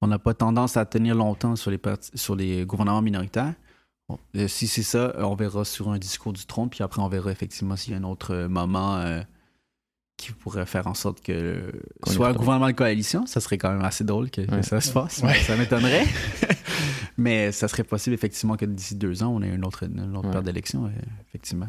on 0.01 0.07
n'a 0.07 0.19
pas 0.19 0.33
tendance 0.33 0.75
à 0.77 0.85
tenir 0.85 1.15
longtemps 1.15 1.55
sur 1.55 1.71
les, 1.71 1.77
parti- 1.77 2.11
sur 2.17 2.35
les 2.35 2.65
gouvernements 2.65 3.01
minoritaires. 3.01 3.53
Bon, 4.09 4.19
euh, 4.35 4.47
si 4.47 4.67
c'est 4.67 4.83
ça, 4.83 5.13
on 5.17 5.35
verra 5.35 5.65
sur 5.65 5.89
un 5.89 5.97
discours 5.97 6.33
du 6.33 6.45
trône, 6.45 6.69
puis 6.69 6.83
après, 6.83 7.01
on 7.01 7.09
verra 7.09 7.31
effectivement 7.31 7.75
s'il 7.75 7.93
y 7.93 7.95
a 7.95 7.99
un 7.99 8.03
autre 8.03 8.33
euh, 8.33 8.47
moment 8.47 8.97
euh, 8.97 9.21
qui 10.15 10.31
pourrait 10.31 10.65
faire 10.65 10.87
en 10.87 10.93
sorte 10.93 11.21
que 11.21 11.71
Qu'on 12.01 12.11
soit 12.11 12.29
un 12.29 12.33
gouvernement 12.33 12.67
de 12.67 12.71
coalition. 12.71 13.25
Ça 13.25 13.41
serait 13.41 13.57
quand 13.57 13.71
même 13.71 13.83
assez 13.83 14.03
drôle 14.05 14.31
que, 14.31 14.41
ça 14.63 14.79
se 14.81 14.91
fasse. 14.91 15.21
Ouais. 15.23 15.35
Ça 15.35 15.57
m'étonnerait. 15.57 16.05
Mais 17.17 17.51
ça 17.51 17.67
serait 17.67 17.83
possible, 17.83 18.13
effectivement, 18.13 18.55
que 18.55 18.65
d'ici 18.65 18.95
deux 18.95 19.23
ans, 19.23 19.29
on 19.29 19.41
ait 19.41 19.49
une 19.49 19.65
autre, 19.65 19.83
une 19.83 20.15
autre 20.15 20.27
Ouais. 20.27 20.31
paire 20.33 20.43
d'élections, 20.43 20.89
effectivement. 21.27 21.67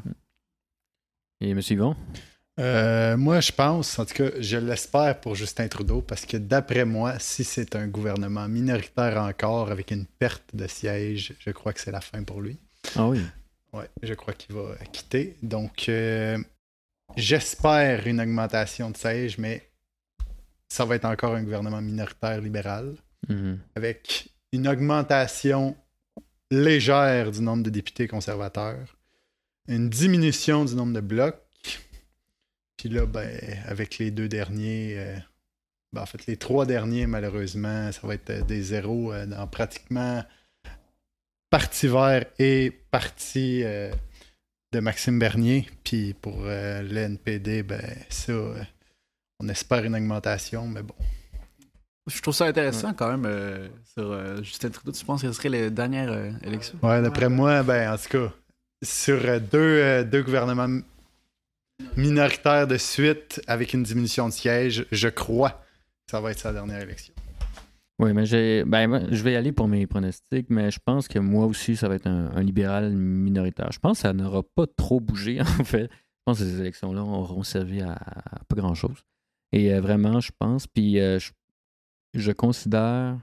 Et 1.40 1.50
M. 1.50 1.60
Yvon? 1.70 1.96
Euh, 2.58 3.16
moi, 3.16 3.40
je 3.40 3.52
pense, 3.52 3.98
en 3.98 4.04
tout 4.04 4.14
cas, 4.14 4.30
je 4.40 4.56
l'espère 4.56 5.20
pour 5.20 5.34
Justin 5.34 5.68
Trudeau, 5.68 6.00
parce 6.02 6.26
que 6.26 6.36
d'après 6.36 6.84
moi, 6.84 7.18
si 7.18 7.44
c'est 7.44 7.76
un 7.76 7.86
gouvernement 7.86 8.48
minoritaire 8.48 9.22
encore 9.22 9.70
avec 9.70 9.90
une 9.92 10.06
perte 10.06 10.54
de 10.54 10.66
sièges, 10.66 11.34
je 11.38 11.50
crois 11.50 11.72
que 11.72 11.80
c'est 11.80 11.92
la 11.92 12.00
fin 12.00 12.22
pour 12.24 12.40
lui. 12.40 12.56
Ah 12.96 13.06
oui. 13.08 13.20
Ouais, 13.72 13.88
je 14.02 14.14
crois 14.14 14.34
qu'il 14.34 14.56
va 14.56 14.74
quitter. 14.92 15.36
Donc, 15.42 15.88
euh, 15.88 16.38
j'espère 17.16 18.06
une 18.06 18.20
augmentation 18.20 18.90
de 18.90 18.96
sièges, 18.96 19.38
mais 19.38 19.68
ça 20.68 20.84
va 20.84 20.96
être 20.96 21.04
encore 21.04 21.34
un 21.34 21.42
gouvernement 21.42 21.80
minoritaire 21.80 22.40
libéral 22.40 22.94
Mhm. 23.28 23.58
avec 23.74 24.30
une 24.52 24.68
augmentation 24.68 25.76
légère 26.50 27.30
du 27.32 27.42
nombre 27.42 27.62
de 27.64 27.70
députés 27.70 28.06
conservateurs, 28.08 28.96
une 29.66 29.90
diminution 29.90 30.64
du 30.64 30.74
nombre 30.74 30.94
de 30.94 31.00
blocs. 31.00 31.36
Puis 32.78 32.88
là, 32.88 33.06
ben, 33.06 33.28
avec 33.66 33.98
les 33.98 34.10
deux 34.12 34.28
derniers, 34.28 34.94
euh, 34.96 35.16
ben, 35.92 36.02
en 36.02 36.06
fait, 36.06 36.26
les 36.26 36.36
trois 36.36 36.64
derniers, 36.64 37.06
malheureusement, 37.06 37.90
ça 37.92 38.06
va 38.06 38.14
être 38.14 38.30
euh, 38.30 38.42
des 38.42 38.62
zéros 38.62 39.12
euh, 39.12 39.26
dans 39.26 39.46
pratiquement 39.48 40.22
parti 41.50 41.88
vert 41.88 42.24
et 42.38 42.70
parti 42.90 43.62
euh, 43.64 43.92
de 44.72 44.80
Maxime 44.80 45.18
Bernier. 45.18 45.68
Puis 45.82 46.14
pour 46.14 46.42
euh, 46.44 46.82
le 46.82 46.96
NPD, 46.96 47.64
ben, 47.64 47.82
ça, 48.08 48.32
on 49.40 49.48
espère 49.48 49.84
une 49.84 49.96
augmentation, 49.96 50.68
mais 50.68 50.82
bon. 50.82 50.94
Je 52.06 52.22
trouve 52.22 52.34
ça 52.34 52.46
intéressant 52.46 52.94
quand 52.94 53.18
même 53.18 53.70
sur 53.92 54.42
Justin 54.42 54.70
Trudeau. 54.70 54.92
Tu 54.92 55.04
penses 55.04 55.20
que 55.20 55.28
ce 55.28 55.34
serait 55.34 55.50
la 55.50 55.68
dernière 55.68 56.10
euh, 56.10 56.30
élection? 56.42 56.78
Ouais, 56.82 57.02
d'après 57.02 57.28
moi, 57.28 57.62
ben, 57.62 57.92
en 57.92 57.98
tout 57.98 58.08
cas, 58.08 58.32
sur 58.82 59.18
deux, 59.40 60.04
deux 60.04 60.22
gouvernements 60.22 60.80
m- 61.80 61.86
minoritaires 61.96 62.66
de 62.66 62.76
suite 62.76 63.40
avec 63.46 63.74
une 63.74 63.82
diminution 63.82 64.28
de 64.28 64.32
sièges, 64.32 64.86
je 64.90 65.08
crois 65.08 65.50
que 65.50 66.10
ça 66.10 66.20
va 66.20 66.30
être 66.30 66.38
sa 66.38 66.52
dernière 66.52 66.80
élection. 66.80 67.14
Oui, 68.00 68.12
mais. 68.12 68.64
Ben, 68.64 69.08
je 69.10 69.22
vais 69.24 69.32
y 69.32 69.36
aller 69.36 69.52
pour 69.52 69.66
mes 69.66 69.86
pronostics, 69.86 70.50
mais 70.50 70.70
je 70.70 70.78
pense 70.84 71.08
que 71.08 71.18
moi 71.18 71.46
aussi, 71.46 71.76
ça 71.76 71.88
va 71.88 71.96
être 71.96 72.06
un, 72.06 72.42
libéral 72.42 72.92
minoritaire. 72.92 73.72
Je 73.72 73.80
pense 73.80 73.98
que 73.98 74.02
ça 74.02 74.12
n'aura 74.12 74.42
pas 74.42 74.66
trop 74.66 75.00
bougé, 75.00 75.40
en 75.60 75.64
fait. 75.64 75.90
Je 75.90 76.22
pense 76.24 76.38
que 76.38 76.44
ces 76.44 76.60
élections-là 76.60 77.02
auront 77.02 77.42
servi 77.42 77.80
à, 77.82 77.98
pas 78.48 78.56
grand-chose. 78.56 79.02
Et 79.52 79.72
euh, 79.72 79.80
vraiment, 79.80 80.20
je 80.20 80.30
pense. 80.38 80.66
Puis 80.66 81.00
euh, 81.00 81.18
je, 82.14 82.32
considère 82.32 83.18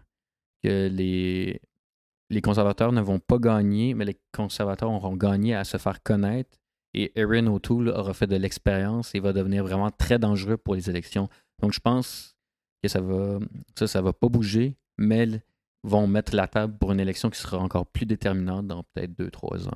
que 0.64 0.88
les 0.90 2.42
conservateurs 2.42 2.92
ne 2.92 3.02
vont 3.02 3.20
pas 3.20 3.38
gagner, 3.38 3.94
mais 3.94 4.04
les 4.04 4.20
conservateurs 4.34 4.92
auront 4.92 5.16
gagné 5.16 5.56
à 5.56 5.64
se 5.64 5.78
faire 5.78 6.04
connaître. 6.04 6.58
Et 6.98 7.12
Erin 7.20 7.46
O'Toole 7.48 7.90
aura 7.90 8.14
fait 8.14 8.26
de 8.26 8.38
l'expérience 8.38 9.14
et 9.14 9.20
va 9.20 9.34
devenir 9.34 9.64
vraiment 9.64 9.92
très 9.92 10.18
dangereux 10.18 10.56
pour 10.56 10.76
les 10.76 10.90
élections. 10.90 11.28
Donc, 11.62 11.74
je 11.74 11.82
pense 11.82 12.38
que 12.82 12.88
ça 12.88 13.02
va, 13.02 13.38
ça, 13.78 13.86
ça 13.86 14.02
va 14.02 14.14
pas 14.14 14.30
bouger, 14.30 14.78
mais 14.98 15.26
ils 15.26 15.42
vont 15.84 16.08
mettre 16.08 16.34
la 16.34 16.48
table 16.48 16.78
pour 16.78 16.94
une 16.94 17.02
élection 17.02 17.30
qui 17.30 17.38
sera 17.38 17.58
encore 17.58 17.86
plus 17.86 18.06
déterminante 18.06 18.68
dans 18.68 18.84
peut-être 18.84 19.12
2-3 19.12 19.68
ans. 19.68 19.72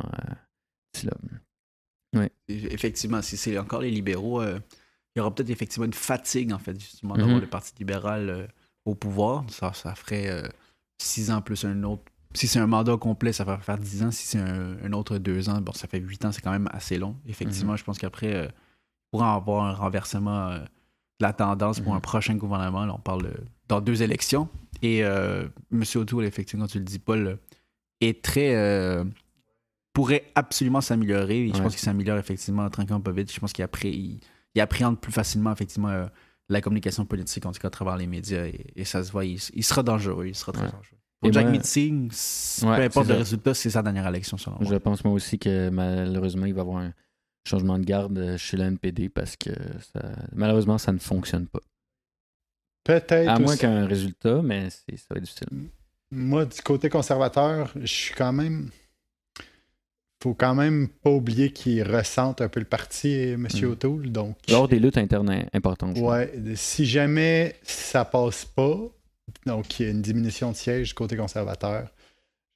euh, 1.04 1.10
là. 2.14 2.30
Effectivement, 2.48 3.22
si 3.22 3.36
c'est 3.36 3.58
encore 3.60 3.82
les 3.82 3.92
libéraux, 3.92 4.42
euh, 4.42 4.58
il 5.14 5.20
y 5.20 5.22
aura 5.22 5.36
peut-être 5.36 5.50
effectivement 5.50 5.86
une 5.86 5.94
fatigue, 5.94 6.54
en 6.54 6.60
fait, 6.60 6.80
justement, 6.80 7.18
d'avoir 7.18 7.42
le 7.42 7.48
Parti 7.48 7.74
libéral 7.80 8.30
euh, 8.30 8.48
au 8.86 8.96
pouvoir. 8.96 9.44
Ça, 9.50 9.74
ça 9.74 9.94
ferait 9.94 10.50
six 11.02 11.32
ans 11.32 11.42
plus 11.42 11.66
un 11.66 11.84
autre. 11.84 12.04
Si 12.36 12.48
c'est 12.48 12.60
un 12.60 12.68
mandat 12.68 12.96
complet, 12.98 13.34
ça 13.34 13.44
va 13.44 13.58
faire 13.58 13.78
10 13.78 14.04
ans. 14.04 14.12
Si 14.12 14.26
c'est 14.28 14.40
un, 14.40 14.78
un 14.84 14.94
autre 14.94 15.18
deux 15.18 15.50
ans, 15.50 15.60
bon, 15.62 15.74
ça 15.74 15.88
fait 15.88 16.00
8 16.00 16.26
ans, 16.26 16.32
c'est 16.32 16.42
quand 16.42 16.52
même 16.52 16.70
assez 16.72 16.98
long. 16.98 17.16
Effectivement, 17.28 17.76
je 17.76 17.84
pense 17.84 17.98
qu'après, 17.98 18.34
euh, 18.34 18.46
il 18.48 19.10
pourra 19.12 19.34
avoir 19.34 19.66
un 19.66 19.74
renversement 19.74 20.50
euh, 20.50 20.60
de 20.60 20.66
la 21.22 21.34
tendance 21.34 21.80
pour 21.80 21.92
Mhm. 21.94 21.98
un 21.98 22.02
prochain 22.02 22.36
gouvernement. 22.36 22.86
Là, 22.86 22.94
on 22.94 23.00
parle 23.00 23.32
dans 23.68 23.82
deux 23.82 24.04
élections. 24.04 24.48
Et 24.84 25.04
euh, 25.04 25.48
M. 25.72 25.84
O'Toole, 25.96 26.26
effectivement, 26.26 26.68
tu 26.68 26.78
le 26.78 26.86
dis, 26.86 27.00
Paul, 27.00 27.40
est 28.00 28.24
très. 28.24 28.56
euh, 28.56 29.04
pourrait 29.92 30.32
absolument 30.36 30.82
s'améliorer. 30.82 31.48
Je 31.54 31.62
pense 31.62 31.74
qu'il 31.76 31.84
s'améliore 31.84 32.20
effectivement 32.20 32.70
tranquillement 32.70 33.02
pas 33.02 33.12
vite. 33.12 33.34
Je 33.34 33.40
pense 33.40 33.52
qu'il 33.52 33.68
il, 33.86 34.20
il 34.56 34.62
appréhende 34.62 35.00
plus 35.02 35.12
facilement 35.12 35.52
effectivement 35.52 36.06
la 36.48 36.62
communication 36.62 37.06
politique, 37.06 37.46
en 37.48 37.52
tout 37.52 37.60
cas 37.60 37.68
à 37.68 37.72
travers 37.72 37.98
les 37.98 38.08
médias. 38.08 38.46
Et, 38.46 38.68
et 38.76 38.86
ça 38.86 39.04
se 39.04 39.12
voit, 39.12 39.26
il, 39.26 39.40
il 39.56 39.64
sera 39.64 39.82
dangereux. 39.84 40.28
Il 40.28 40.36
sera 40.36 40.52
très 40.54 40.66
Ouais. 40.66 40.72
dangereux. 40.72 40.99
Pour 41.20 41.30
Et 41.30 41.34
Jack 41.34 41.44
moi- 41.44 41.52
Meeting, 41.52 42.10
Ouais, 42.64 42.78
peu 42.78 42.84
importe 42.84 43.08
le 43.08 43.14
ça. 43.14 43.20
résultat, 43.20 43.54
c'est 43.54 43.70
sa 43.70 43.82
dernière 43.84 44.08
élection 44.08 44.38
selon 44.38 44.58
Je 44.62 44.76
pense 44.76 45.04
moi 45.04 45.14
aussi 45.14 45.38
que 45.38 45.70
malheureusement, 45.70 46.46
il 46.46 46.54
va 46.54 46.60
y 46.60 46.62
avoir 46.62 46.78
un 46.78 46.94
changement 47.48 47.78
de 47.78 47.84
garde 47.84 48.38
chez 48.38 48.56
le 48.58 48.64
NPD 48.64 49.10
parce 49.10 49.36
que 49.36 49.50
ça- 49.94 50.16
malheureusement, 50.34 50.78
ça 50.78 50.92
ne 50.94 51.00
fonctionne 51.00 51.48
pas. 51.48 51.60
Peut-être. 52.86 53.28
À 53.28 53.38
moins 53.40 53.58
qu'un 53.58 53.86
résultat, 53.86 54.42
mais 54.42 54.70
c'est- 54.70 54.98
ça 54.98 55.06
va 55.12 55.18
être 55.18 55.24
difficile. 55.24 55.48
Moi, 56.12 56.46
du 56.46 56.62
côté 56.62 56.90
conservateur, 56.90 57.72
je 57.76 57.86
suis 57.86 58.16
quand 58.16 58.34
même. 58.34 58.70
faut 60.22 60.34
quand 60.34 60.54
même 60.54 60.90
pas 60.90 61.12
oublier 61.12 61.54
qu'il 61.54 61.82
ressente 61.82 62.42
un 62.42 62.50
peu 62.50 62.60
le 62.60 62.66
parti, 62.66 63.08
M. 63.14 63.48
Mm. 63.54 63.64
O'Toole. 63.68 64.12
Donc, 64.12 64.36
Lors 64.50 64.68
des 64.68 64.78
luttes 64.78 64.98
internes 64.98 65.30
im- 65.30 65.46
importantes. 65.54 65.98
ouais, 65.98 66.34
si 66.56 66.86
jamais 66.86 67.56
ça 67.64 68.04
passe 68.04 68.44
pas, 68.44 68.76
donc 69.46 69.80
il 69.80 69.86
y 69.86 69.90
a 69.90 69.92
une 69.92 70.02
diminution 70.02 70.52
de 70.52 70.56
sièges 70.56 70.90
du 70.90 70.94
côté 70.94 71.16
conservateur, 71.18 71.90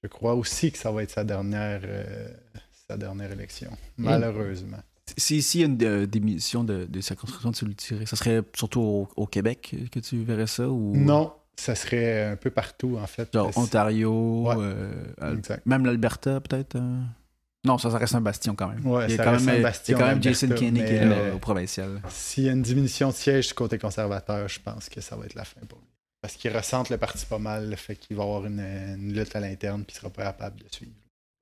je 0.03 0.07
crois 0.07 0.34
aussi 0.36 0.71
que 0.71 0.78
ça 0.78 0.91
va 0.91 1.03
être 1.03 1.11
sa 1.11 1.24
dernière, 1.24 1.82
euh, 1.86 2.28
sa 2.88 2.97
dernière 2.97 3.32
élection, 3.32 3.71
malheureusement. 3.97 4.80
Si 5.17 5.38
ici 5.38 5.59
il 5.59 5.61
y 5.61 5.63
a 5.63 5.67
une 5.67 5.84
euh, 5.84 6.05
démission 6.07 6.63
de, 6.63 6.86
de 6.86 7.01
circonscription, 7.01 7.51
tu 7.51 7.65
le 7.65 7.74
dirais, 7.74 8.05
ça 8.05 8.15
serait 8.15 8.41
surtout 8.55 8.80
au, 8.82 9.07
au 9.15 9.28
Québec 9.28 9.76
que 9.91 9.99
tu 9.99 10.24
verrais 10.24 10.47
ça 10.47 10.67
ou? 10.69 10.95
Non, 10.95 11.34
ça 11.55 11.76
serait 11.76 12.24
un 12.26 12.36
peu 12.36 12.49
partout, 12.49 12.97
en 12.99 13.05
fait. 13.05 13.30
Genre 13.34 13.51
Ontario, 13.57 14.47
Ouais. 14.47 14.55
euh, 14.59 15.36
même 15.65 15.86
l'Alberta 15.86 16.39
peut-être. 16.41 16.76
euh? 16.78 16.99
Non, 17.65 17.78
ça, 17.78 17.89
ça 17.91 17.97
reste 17.97 18.15
un 18.15 18.21
bastion 18.21 18.55
quand 18.55 18.67
même. 18.69 18.86
Ouais, 18.86 19.05
il 19.07 19.15
y 19.15 19.19
a 19.19 19.24
quand 19.24 19.32
même, 19.39 19.47
un 19.49 19.53
il 19.53 19.57
y 19.57 19.59
a 19.59 19.63
bastion, 19.63 19.97
quand 19.97 20.07
même 20.07 20.24
Jason 20.24 20.49
Kenney 20.49 20.84
qui 20.86 20.93
est 20.93 21.05
là 21.05 21.34
au 21.36 21.38
provincial. 21.39 22.01
S'il 22.09 22.43
y 22.45 22.49
a 22.49 22.51
une 22.51 22.61
diminution 22.61 23.09
de 23.09 23.13
sièges 23.13 23.47
du 23.49 23.53
côté 23.53 23.78
conservateur, 23.78 24.47
je 24.49 24.59
pense 24.59 24.89
que 24.89 24.99
ça 24.99 25.15
va 25.15 25.26
être 25.26 25.36
la 25.36 25.45
fin 25.45 25.61
pour 25.67 25.80
lui. 25.80 25.88
Parce 26.24 26.36
qu'il 26.36 26.56
ressente 26.56 26.90
le 26.90 26.98
parti 26.98 27.26
pas 27.28 27.38
mal, 27.38 27.70
le 27.70 27.76
fait 27.76 27.95
qu'il 27.98 28.18
va 28.18 28.24
avoir 28.24 28.45
une, 28.48 28.60
une 28.62 29.14
lutte 29.14 29.36
à 29.36 29.40
l'interne 29.41 29.84
puis 29.84 29.94
il 29.95 30.00
sera 30.00 30.10
pas 30.10 30.24
capable 30.24 30.56
de 30.62 30.66
suivre. 30.72 30.94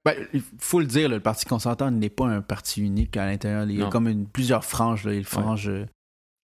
Ben, 0.04 0.16
il 0.34 0.42
faut 0.58 0.80
le 0.80 0.88
dire, 0.88 1.08
le 1.08 1.20
Parti 1.20 1.46
conservateur 1.46 1.92
n'est 1.92 2.10
pas 2.10 2.26
un 2.26 2.42
parti 2.42 2.82
unique 2.82 3.16
à 3.16 3.26
l'intérieur. 3.28 3.66
Il 3.70 3.78
y 3.78 3.84
a 3.84 3.90
comme 3.92 4.08
une, 4.08 4.26
plusieurs 4.26 4.66
franges. 4.66 5.06
Là. 5.06 5.12
Il 5.12 5.14
y 5.14 5.18
a 5.18 5.20
une 5.20 5.26
frange 5.26 5.70
euh, 5.70 5.86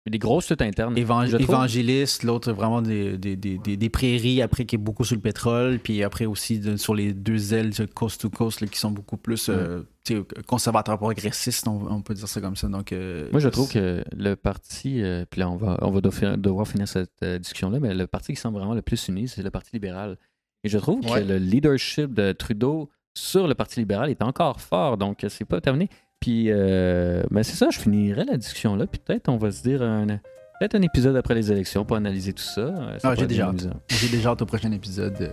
des 0.07 0.19
grosses 0.19 0.49
luttes 0.51 0.61
internes. 0.61 0.95
évang- 0.95 1.23
évangéliste, 1.41 2.21
l'autre 2.23 2.51
vraiment 2.53 2.83
des, 2.83 3.17
des, 3.17 3.35
des, 3.35 3.57
des- 3.57 3.75
des 3.77 3.89
prairies, 3.89 4.43
après 4.43 4.65
qui 4.65 4.75
est 4.75 4.77
beaucoup 4.79 5.03
sur 5.03 5.15
le 5.15 5.21
pétrole, 5.23 5.79
puis 5.79 6.03
après 6.03 6.27
aussi 6.27 6.59
de- 6.59 6.77
sur 6.77 6.93
les 6.93 7.11
deux 7.11 7.55
ailes 7.55 7.71
de 7.71 7.85
coast 7.85 8.21
to 8.21 8.29
coast 8.29 8.61
là, 8.61 8.67
qui 8.67 8.77
sont 8.77 8.91
beaucoup 8.91 9.17
plus 9.17 9.49
euh, 9.49 9.81
sais, 10.15 10.23
conservateurs 10.47 10.97
progressistes, 10.97 11.67
on, 11.67 11.85
on 11.91 12.01
peut 12.01 12.13
dire 12.13 12.27
ça 12.27 12.39
comme 12.41 12.55
ça. 12.55 12.67
Donc, 12.67 12.91
euh, 12.91 13.27
Moi, 13.31 13.39
je 13.39 13.49
trouve 13.49 13.71
que 13.71 14.03
le 14.15 14.35
parti, 14.35 15.01
euh, 15.01 15.25
puis 15.29 15.39
là, 15.41 15.49
on 15.49 15.55
va, 15.57 15.77
on 15.81 15.91
va 15.91 16.01
devoir 16.01 16.37
devoir 16.37 16.67
finir 16.67 16.87
cette 16.87 17.11
euh, 17.23 17.39
discussion-là, 17.39 17.79
mais 17.79 17.93
le 17.93 18.07
parti 18.07 18.33
qui 18.33 18.39
semble 18.39 18.57
vraiment 18.57 18.73
le 18.73 18.81
plus 18.81 19.07
uni, 19.07 19.27
c'est 19.27 19.41
le 19.43 19.51
Parti 19.51 19.69
libéral. 19.73 20.17
Et 20.63 20.69
je 20.69 20.77
trouve 20.77 20.99
Ouais. 21.09 21.21
que 21.21 21.27
le 21.27 21.37
leadership 21.37 22.13
de 22.13 22.31
Trudeau 22.33 22.89
sur 23.13 23.47
le 23.47 23.55
Parti 23.55 23.79
libéral 23.79 24.09
est 24.09 24.21
encore 24.21 24.59
fort, 24.61 24.97
donc 24.97 25.25
c'est 25.29 25.45
pas 25.45 25.61
terminé. 25.61 25.89
Puis, 26.19 26.49
ben, 26.49 27.43
c'est 27.43 27.55
ça, 27.55 27.69
je 27.71 27.79
finirai 27.79 28.25
la 28.25 28.37
discussion 28.37 28.75
là, 28.75 28.85
puis 28.87 28.99
peut-être 29.03 29.29
on 29.29 29.37
va 29.37 29.51
se 29.51 29.61
dire 29.63 29.81
un, 29.81 30.05
peut-être 30.59 30.75
un 30.75 30.81
épisode 30.81 31.15
après 31.15 31.33
les 31.35 31.51
élections 31.51 31.85
pour 31.85 31.95
analyser 31.97 32.33
tout 32.33 32.43
ça. 32.43 32.97
Ça 32.99 33.09
Ah, 33.11 33.15
j'ai 33.15 33.25
déjà 33.27 33.47
hâte. 33.47 33.67
J'ai 33.89 34.09
déjà 34.09 34.29
hâte 34.31 34.41
au 34.41 34.45
prochain 34.45 34.71
épisode. 34.73 35.31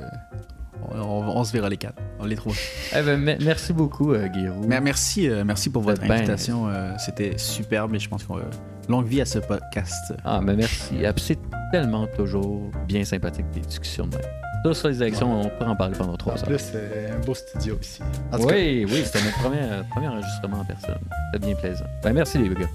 Euh, 0.92 0.98
on, 0.98 1.22
on- 1.24 1.36
on 1.38 1.44
se 1.44 1.52
verra 1.52 1.68
les 1.68 1.76
quatre. 1.76 1.96
On 2.20 2.24
les 2.26 2.36
trouve. 2.36 2.56
Eh 2.96 3.02
ben, 3.02 3.18
me- 3.20 3.36
merci 3.44 3.72
beaucoup, 3.72 4.12
euh. 4.12 4.28
Mais 4.66 4.80
merci, 4.80 5.28
euh, 5.28 5.44
merci 5.44 5.70
pour 5.70 5.82
votre 5.82 6.00
ben- 6.02 6.10
invitation. 6.12 6.68
euh, 6.68 6.92
C'était 6.98 7.36
superbe 7.38 7.94
et 7.94 7.98
je 7.98 8.08
pense 8.08 8.24
qu'on 8.24 8.36
va. 8.36 8.44
Longue 8.88 9.06
vie 9.06 9.20
à 9.20 9.24
ce 9.26 9.40
podcast. 9.40 10.14
Ah, 10.24 10.40
mais 10.42 10.54
merci. 10.54 10.94
Ah, 11.04 11.12
C'est 11.16 11.38
tellement 11.72 12.06
toujours 12.16 12.70
bien 12.86 13.04
sympathique 13.04 13.46
des 13.52 13.60
discussions 13.60 14.06
de 14.06 14.16
même. 14.16 14.24
Ça, 14.64 14.74
sur 14.74 14.88
les 14.88 15.00
élections, 15.02 15.40
on 15.42 15.48
peut 15.48 15.64
en 15.64 15.76
parler 15.76 15.94
pendant 15.96 16.14
En 16.14 16.16
trois 16.16 16.34
heures. 16.34 16.44
plus, 16.44 16.58
c'est 16.58 17.10
un 17.10 17.24
beau 17.24 17.34
studio 17.34 17.76
ici. 17.80 18.00
En 18.32 18.38
cas, 18.38 18.44
Oui, 18.54 18.84
oui, 18.88 19.02
c'était 19.04 19.22
mon 19.24 19.30
premier, 19.42 19.60
premier 19.90 20.08
enregistrement 20.08 20.60
en 20.60 20.64
personne. 20.64 20.98
C'était 21.32 21.46
bien 21.46 21.54
plaisant. 21.56 21.84
Ben, 22.02 22.12
merci 22.12 22.38
les 22.38 22.48
gars. 22.48 22.66